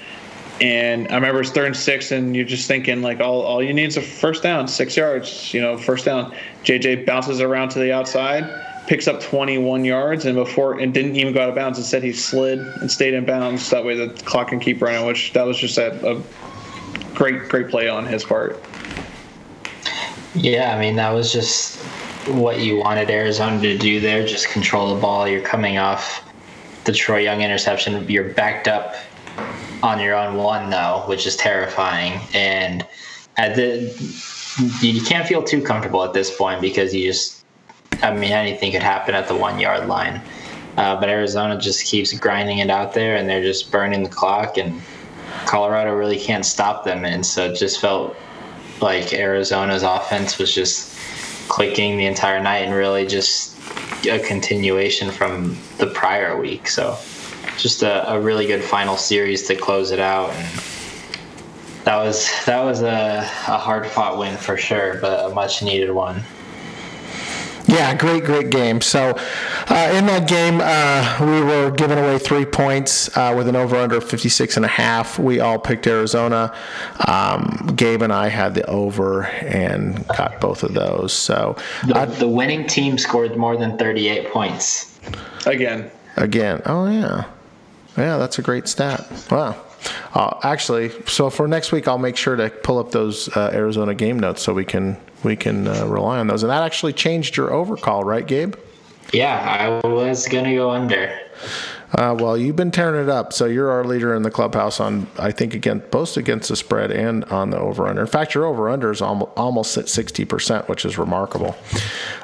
and 0.61 1.11
I 1.11 1.15
remember 1.15 1.41
it's 1.41 1.51
third 1.51 1.67
and 1.67 1.77
six, 1.77 2.13
and 2.13 2.37
you're 2.37 2.45
just 2.45 2.69
thinking 2.69 3.03
like 3.03 3.21
all 3.21 3.43
all 3.43 3.63
you 3.63 3.73
need 3.73 3.87
is 3.87 3.97
a 3.97 4.03
first 4.03 4.43
down, 4.43 4.69
six 4.69 4.97
yards, 4.97 5.53
you 5.53 5.61
know, 5.61 5.77
first 5.77 6.05
down. 6.05 6.35
JJ 6.65 7.07
bounces 7.07 7.41
around 7.41 7.71
to 7.71 7.79
the 7.79 7.93
outside, 7.93 8.49
picks 8.87 9.09
up 9.09 9.21
21 9.21 9.85
yards, 9.85 10.25
and 10.27 10.37
before 10.37 10.79
and 10.79 10.93
didn't 10.93 11.17
even 11.17 11.33
go 11.33 11.43
out 11.43 11.49
of 11.49 11.55
bounds. 11.55 11.79
Instead, 11.79 12.03
he 12.03 12.13
slid 12.13 12.59
and 12.59 12.91
stayed 12.91 13.15
in 13.15 13.25
bounds. 13.25 13.71
That 13.71 13.85
way, 13.85 13.97
the 13.97 14.13
clock 14.25 14.49
can 14.49 14.61
keep 14.61 14.83
running. 14.83 15.07
Which 15.07 15.33
that 15.33 15.47
was 15.47 15.59
just 15.59 15.79
a, 15.79 16.17
a 16.17 16.23
great 17.15 17.49
great 17.49 17.69
play 17.69 17.89
on 17.89 18.07
his 18.07 18.25
part. 18.25 18.63
Yeah, 20.35 20.75
I 20.75 20.81
mean 20.81 20.97
that 20.97 21.11
was 21.11 21.33
just 21.33 21.83
what 22.29 22.61
you 22.61 22.77
wanted 22.77 23.11
Arizona 23.11 23.61
to 23.61 23.77
do 23.77 24.01
there. 24.01 24.27
Just 24.27 24.49
control 24.49 24.95
the 24.95 25.01
ball. 25.01 25.27
You're 25.27 25.43
coming 25.43 25.79
off 25.79 26.29
the 26.85 26.93
Troy 26.93 27.19
Young 27.19 27.43
interception. 27.43 28.09
You're 28.09 28.33
backed 28.35 28.69
up 28.69 28.95
on 29.83 30.01
your 30.01 30.15
own 30.15 30.37
one 30.37 30.71
though, 30.71 31.03
which 31.07 31.27
is 31.27 31.37
terrifying. 31.37 32.21
And 32.35 32.87
at 33.37 33.57
the 33.57 33.81
you 34.81 35.01
can't 35.03 35.27
feel 35.27 35.43
too 35.43 35.63
comfortable 35.63 36.05
at 36.05 36.13
this 36.13 36.35
point 36.37 36.61
because 36.61 36.95
you 36.95 37.11
just 37.11 37.45
I 38.03 38.13
mean 38.13 38.33
anything 38.33 38.73
could 38.73 38.83
happen 38.83 39.15
at 39.15 39.29
the 39.29 39.37
one 39.37 39.59
yard 39.59 39.89
line. 39.89 40.21
Uh, 40.77 40.99
but 40.99 41.09
Arizona 41.09 41.59
just 41.59 41.85
keeps 41.85 42.19
grinding 42.19 42.59
it 42.59 42.71
out 42.71 42.95
there, 42.95 43.17
and 43.17 43.29
they're 43.29 43.43
just 43.43 43.71
burning 43.71 44.03
the 44.03 44.09
clock, 44.09 44.57
and 44.57 44.81
Colorado 45.45 45.95
really 45.95 46.19
can't 46.19 46.47
stop 46.47 46.85
them. 46.85 47.05
And 47.05 47.27
so 47.27 47.51
it 47.51 47.59
just 47.59 47.79
felt 47.79 48.17
like 48.81 49.13
Arizona's 49.13 49.83
offense 49.83 50.39
was 50.39 50.55
just 50.55 50.99
clicking 51.49 51.99
the 51.99 52.07
entire 52.07 52.43
night 52.43 52.61
and 52.61 52.75
really 52.75 53.07
just 53.07 53.59
a 54.07 54.19
continuation 54.19 55.11
from 55.11 55.57
the 55.77 55.87
prior 55.87 56.41
week. 56.41 56.69
So 56.69 56.97
just 57.59 57.83
a, 57.83 58.11
a 58.13 58.21
really 58.21 58.47
good 58.47 58.63
final 58.63 58.97
series 58.97 59.47
to 59.49 59.55
close 59.55 59.91
it 59.91 60.01
out. 60.01 60.31
And 60.31 60.63
that 61.85 61.97
was 61.97 62.29
that 62.47 62.63
was 62.63 62.83
a, 62.83 63.19
a 63.49 63.59
hard 63.59 63.87
fought 63.87 64.19
win 64.19 64.37
for 64.37 64.57
sure, 64.57 64.99
but 65.01 65.31
a 65.31 65.35
much 65.35 65.63
needed 65.63 65.91
one. 65.91 66.23
Yeah, 67.67 67.95
great, 67.95 68.25
great 68.25 68.51
game. 68.51 68.81
So, 68.81 69.17
uh, 69.69 69.93
in 69.95 70.07
that 70.07 70.29
game, 70.29 70.61
uh, 70.61 71.17
we 71.21 71.41
were 71.43 71.71
giving 71.71 71.97
away 71.97 72.19
three 72.19 72.45
points 72.45 73.17
uh, 73.17 73.33
with 73.37 73.49
an 73.49 73.57
over 73.57 73.77
under 73.77 74.01
56 74.01 74.57
and 74.57 74.65
a 74.65 74.69
half. 74.69 75.19
We 75.19 75.41
all 75.41 75.59
picked 75.59 75.87
Arizona. 75.87 76.55
Um, 77.07 77.73
Gabe 77.77 78.03
and 78.03 78.13
I 78.13 78.29
had 78.29 78.55
the 78.55 78.69
over 78.69 79.23
and 79.23 80.07
got 80.09 80.41
both 80.41 80.65
of 80.65 80.75
those. 80.75 81.13
So, 81.13 81.57
The, 81.87 82.05
the 82.19 82.29
winning 82.29 82.67
team 82.67 82.99
scored 82.99 83.37
more 83.37 83.57
than 83.57 83.79
38 83.79 84.31
points. 84.31 84.99
Again. 85.47 85.91
Again. 86.23 86.63
Oh, 86.67 86.89
yeah. 86.89 87.25
Yeah, 87.97 88.17
that's 88.17 88.39
a 88.39 88.43
great 88.43 88.69
stat. 88.69 89.07
Wow. 89.29 89.61
Uh, 90.15 90.39
actually, 90.45 90.91
so 91.07 91.29
for 91.31 91.49
next 91.49 91.73
week, 91.73 91.89
I'll 91.89 91.99
make 91.99 92.17
sure 92.17 92.37
to 92.37 92.49
pull 92.49 92.79
up 92.79 92.93
those 92.93 93.29
uh, 93.37 93.51
Arizona 93.53 93.93
game 93.93 94.21
notes 94.21 94.41
so 94.41 94.55
we 94.55 94.65
can 94.65 94.97
we 95.25 95.35
can 95.35 95.67
uh, 95.67 95.85
rely 95.87 96.19
on 96.19 96.29
those. 96.29 96.45
And 96.45 96.51
that 96.51 96.63
actually 96.63 96.93
changed 96.93 97.37
your 97.37 97.53
overcall, 97.53 98.05
right, 98.05 98.25
Gabe? 98.25 98.55
Yeah, 99.13 99.81
I 99.85 99.87
was 99.87 100.29
gonna 100.29 100.55
go 100.55 100.71
under. 100.71 101.19
Uh, 101.95 102.17
well, 102.19 102.39
you've 102.39 102.57
been 102.57 102.71
tearing 102.71 103.03
it 103.03 103.11
up, 103.11 103.33
so 103.33 103.45
you're 103.45 103.71
our 103.71 103.85
leader 103.85 104.15
in 104.15 104.23
the 104.23 104.31
clubhouse 104.31 104.81
on 104.81 105.07
I 105.19 105.31
think 105.31 105.55
against 105.55 105.91
both 105.91 106.17
against 106.17 106.49
the 106.49 106.57
spread 106.57 106.91
and 106.91 107.25
on 107.27 107.51
the 107.51 107.59
over 107.59 107.87
under. 107.87 108.01
In 108.01 108.07
fact, 108.07 108.35
your 108.35 108.47
over 108.47 108.71
under 108.71 108.91
is 108.91 109.03
almost 109.03 109.31
almost 109.37 109.77
at 109.77 109.89
sixty 109.89 110.25
percent, 110.25 110.69
which 110.69 110.85
is 110.85 110.97
remarkable. 110.97 111.55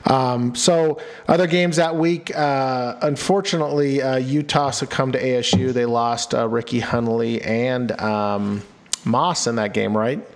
Um, 0.06 0.54
so 0.54 1.00
other 1.26 1.46
games 1.46 1.76
that 1.76 1.96
week, 1.96 2.34
uh, 2.34 2.96
unfortunately, 3.02 4.00
uh, 4.00 4.16
Utah 4.16 4.70
succumbed 4.70 5.12
to 5.14 5.22
ASU. 5.22 5.72
They 5.72 5.86
lost 5.86 6.34
uh, 6.34 6.48
Ricky 6.48 6.80
Hunley 6.80 7.44
and 7.46 7.92
um, 8.00 8.62
Moss 9.04 9.46
in 9.46 9.56
that 9.56 9.74
game, 9.74 9.96
right? 9.96 10.26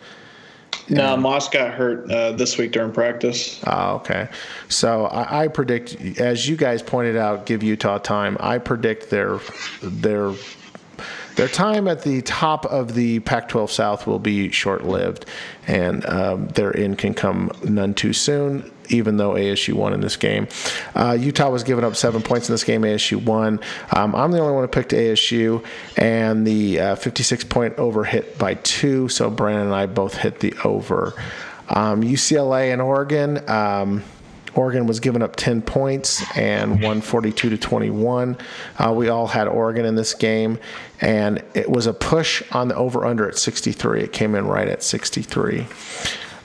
No, 0.88 1.16
Moss 1.16 1.48
got 1.48 1.72
hurt 1.74 2.10
uh, 2.10 2.32
this 2.32 2.58
week 2.58 2.72
during 2.72 2.92
practice. 2.92 3.60
Oh, 3.66 3.96
okay. 3.96 4.28
So 4.68 5.06
I, 5.06 5.44
I 5.44 5.48
predict, 5.48 5.94
as 6.18 6.48
you 6.48 6.56
guys 6.56 6.82
pointed 6.82 7.16
out, 7.16 7.46
give 7.46 7.62
Utah 7.62 7.98
time. 7.98 8.36
I 8.40 8.58
predict 8.58 9.10
their 9.10 9.38
their 9.82 10.32
their 11.36 11.48
time 11.48 11.88
at 11.88 12.02
the 12.02 12.22
top 12.22 12.66
of 12.66 12.94
the 12.94 13.20
Pac-12 13.20 13.70
South 13.70 14.06
will 14.06 14.18
be 14.18 14.50
short-lived, 14.50 15.26
and 15.66 16.04
um, 16.06 16.48
their 16.48 16.76
end 16.76 16.98
can 16.98 17.14
come 17.14 17.50
none 17.64 17.94
too 17.94 18.12
soon. 18.12 18.70
Even 18.88 19.16
though 19.16 19.32
ASU 19.32 19.74
won 19.74 19.92
in 19.92 20.00
this 20.00 20.16
game, 20.16 20.48
uh, 20.94 21.16
Utah 21.18 21.50
was 21.50 21.62
giving 21.62 21.84
up 21.84 21.96
seven 21.96 22.22
points 22.22 22.48
in 22.48 22.54
this 22.54 22.64
game. 22.64 22.82
ASU 22.82 23.22
won. 23.22 23.60
Um, 23.94 24.14
I'm 24.14 24.30
the 24.32 24.40
only 24.40 24.52
one 24.52 24.62
who 24.62 24.68
picked 24.68 24.92
ASU, 24.92 25.64
and 25.96 26.46
the 26.46 26.80
uh, 26.80 26.94
56 26.96 27.44
point 27.44 27.78
over 27.78 28.04
hit 28.04 28.38
by 28.38 28.54
two. 28.54 29.08
So 29.08 29.30
Brandon 29.30 29.66
and 29.66 29.74
I 29.74 29.86
both 29.86 30.16
hit 30.16 30.40
the 30.40 30.54
over. 30.64 31.14
Um, 31.68 32.02
UCLA 32.02 32.72
and 32.72 32.82
Oregon. 32.82 33.48
Um, 33.48 34.02
Oregon 34.54 34.86
was 34.86 35.00
giving 35.00 35.22
up 35.22 35.36
10 35.36 35.62
points 35.62 36.22
and 36.36 36.72
142 36.72 37.50
to 37.50 37.58
21. 37.58 38.36
Uh, 38.78 38.92
we 38.94 39.08
all 39.08 39.26
had 39.26 39.48
Oregon 39.48 39.84
in 39.84 39.94
this 39.94 40.14
game, 40.14 40.58
and 41.00 41.42
it 41.54 41.70
was 41.70 41.86
a 41.86 41.94
push 41.94 42.42
on 42.52 42.68
the 42.68 42.74
over 42.74 43.06
under 43.06 43.28
at 43.28 43.38
63. 43.38 44.02
It 44.02 44.12
came 44.12 44.34
in 44.34 44.46
right 44.46 44.68
at 44.68 44.82
63. 44.82 45.66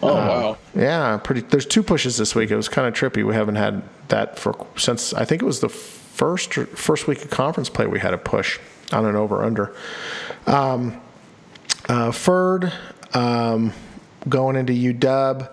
Oh 0.03 0.09
Uh, 0.09 0.13
wow! 0.13 0.57
Yeah, 0.75 1.17
pretty. 1.17 1.41
There's 1.41 1.65
two 1.65 1.83
pushes 1.83 2.17
this 2.17 2.35
week. 2.35 2.51
It 2.51 2.55
was 2.55 2.69
kind 2.69 2.87
of 2.87 2.93
trippy. 2.93 3.25
We 3.25 3.33
haven't 3.33 3.55
had 3.55 3.81
that 4.09 4.37
for 4.37 4.55
since 4.77 5.13
I 5.13 5.25
think 5.25 5.41
it 5.41 5.45
was 5.45 5.59
the 5.59 5.69
first 5.69 6.53
first 6.53 7.07
week 7.07 7.23
of 7.23 7.29
conference 7.31 7.69
play. 7.69 7.87
We 7.87 7.99
had 7.99 8.13
a 8.13 8.17
push 8.17 8.59
on 8.91 9.05
an 9.05 9.15
over 9.15 9.43
under. 9.43 9.75
Um, 10.45 11.01
uh, 11.89 12.11
Ferd 12.11 12.71
um, 13.13 13.73
going 14.29 14.55
into 14.55 14.73
UW. 14.73 15.49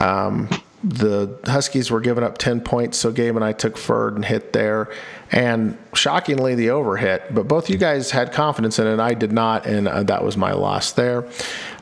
Um, 0.00 0.48
the 0.84 1.38
Huskies 1.46 1.90
were 1.90 2.00
giving 2.00 2.22
up 2.22 2.38
10 2.38 2.60
points, 2.60 2.96
so 2.98 3.10
Gabe 3.10 3.34
and 3.34 3.44
I 3.44 3.52
took 3.52 3.76
Ferd 3.76 4.14
and 4.14 4.24
hit 4.24 4.52
there. 4.52 4.88
And 5.32 5.76
shockingly, 5.94 6.54
the 6.54 6.70
over 6.70 6.96
hit. 6.96 7.34
But 7.34 7.48
both 7.48 7.68
you 7.68 7.76
guys 7.76 8.10
had 8.10 8.32
confidence 8.32 8.78
in 8.78 8.86
it. 8.86 8.92
And 8.92 9.02
I 9.02 9.14
did 9.14 9.32
not, 9.32 9.66
and 9.66 9.88
uh, 9.88 10.02
that 10.04 10.24
was 10.24 10.36
my 10.36 10.52
loss 10.52 10.92
there. 10.92 11.28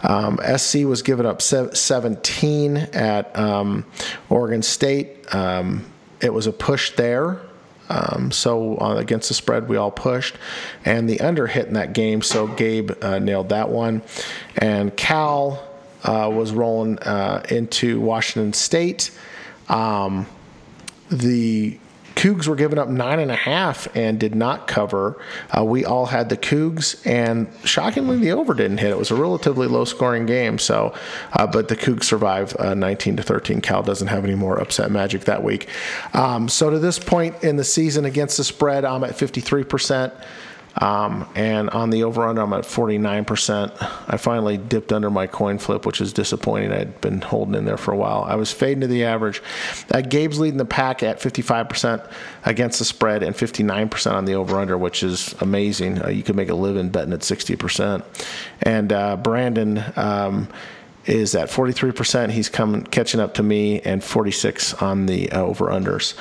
Um, 0.02 0.38
SC 0.56 0.84
was 0.84 1.02
given 1.02 1.26
up 1.26 1.42
sev- 1.42 1.76
17 1.76 2.76
at 2.76 3.36
um, 3.38 3.84
Oregon 4.30 4.62
State. 4.62 5.34
Um, 5.34 5.84
it 6.20 6.32
was 6.32 6.46
a 6.46 6.52
push 6.52 6.92
there. 6.92 7.40
Um, 7.88 8.30
so 8.30 8.78
uh, 8.78 8.96
against 8.96 9.28
the 9.28 9.34
spread, 9.34 9.68
we 9.68 9.76
all 9.76 9.90
pushed, 9.90 10.36
and 10.84 11.08
the 11.08 11.20
under 11.20 11.46
hit 11.46 11.66
in 11.66 11.74
that 11.74 11.92
game. 11.92 12.22
So 12.22 12.46
Gabe 12.46 12.92
uh, 13.02 13.18
nailed 13.18 13.50
that 13.50 13.68
one, 13.68 14.02
and 14.56 14.96
Cal 14.96 15.62
uh, 16.02 16.30
was 16.32 16.52
rolling 16.52 16.98
uh, 17.00 17.44
into 17.50 18.00
Washington 18.00 18.54
State. 18.54 19.10
Um, 19.68 20.26
the 21.10 21.78
Cougs 22.16 22.46
were 22.46 22.56
giving 22.56 22.78
up 22.78 22.88
nine 22.88 23.18
and 23.18 23.30
a 23.30 23.36
half 23.36 23.88
and 23.96 24.18
did 24.18 24.34
not 24.34 24.66
cover. 24.66 25.20
Uh, 25.56 25.64
we 25.64 25.84
all 25.84 26.06
had 26.06 26.28
the 26.28 26.36
Cougs, 26.36 27.04
and 27.06 27.48
shockingly, 27.64 28.18
the 28.18 28.32
over 28.32 28.54
didn't 28.54 28.78
hit. 28.78 28.90
It 28.90 28.98
was 28.98 29.10
a 29.10 29.16
relatively 29.16 29.66
low 29.66 29.84
scoring 29.84 30.26
game. 30.26 30.58
So, 30.58 30.94
uh, 31.32 31.46
but 31.46 31.68
the 31.68 31.76
Cougs 31.76 32.04
survived 32.04 32.56
uh, 32.58 32.74
19 32.74 33.16
to 33.16 33.22
13. 33.22 33.60
Cal 33.60 33.82
doesn't 33.82 34.08
have 34.08 34.24
any 34.24 34.34
more 34.34 34.60
upset 34.60 34.90
magic 34.90 35.22
that 35.22 35.42
week. 35.42 35.68
Um, 36.12 36.48
so 36.48 36.70
to 36.70 36.78
this 36.78 36.98
point 36.98 37.42
in 37.42 37.56
the 37.56 37.64
season 37.64 38.04
against 38.04 38.36
the 38.36 38.44
spread, 38.44 38.84
I'm 38.84 39.04
at 39.04 39.16
53 39.16 39.64
percent. 39.64 40.14
Um, 40.76 41.28
and 41.34 41.70
on 41.70 41.90
the 41.90 42.04
over 42.04 42.26
under, 42.26 42.42
I'm 42.42 42.52
at 42.52 42.64
49%. 42.64 43.76
I 44.08 44.16
finally 44.16 44.58
dipped 44.58 44.92
under 44.92 45.10
my 45.10 45.26
coin 45.26 45.58
flip, 45.58 45.86
which 45.86 46.00
is 46.00 46.12
disappointing. 46.12 46.72
I'd 46.72 47.00
been 47.00 47.20
holding 47.20 47.54
in 47.54 47.64
there 47.64 47.76
for 47.76 47.92
a 47.92 47.96
while. 47.96 48.24
I 48.24 48.34
was 48.34 48.52
fading 48.52 48.80
to 48.80 48.86
the 48.86 49.04
average. 49.04 49.42
Uh, 49.92 50.00
Gabe's 50.00 50.38
leading 50.38 50.58
the 50.58 50.64
pack 50.64 51.02
at 51.02 51.20
55% 51.20 52.10
against 52.44 52.78
the 52.78 52.84
spread 52.84 53.22
and 53.22 53.34
59% 53.34 54.12
on 54.12 54.24
the 54.24 54.34
over 54.34 54.58
under, 54.58 54.76
which 54.76 55.02
is 55.02 55.34
amazing. 55.40 56.02
Uh, 56.02 56.08
you 56.08 56.22
could 56.22 56.36
make 56.36 56.48
a 56.48 56.54
living 56.54 56.88
betting 56.88 57.12
at 57.12 57.20
60%. 57.20 58.04
And 58.62 58.92
uh, 58.92 59.16
Brandon, 59.16 59.84
um, 59.96 60.48
is 61.06 61.34
at 61.34 61.48
43%. 61.48 62.30
He's 62.30 62.48
coming 62.48 62.82
catching 62.84 63.20
up 63.20 63.34
to 63.34 63.42
me 63.42 63.80
and 63.80 64.02
46 64.02 64.74
on 64.74 65.06
the 65.06 65.30
uh, 65.32 65.42
over 65.42 65.66
unders. 65.66 66.14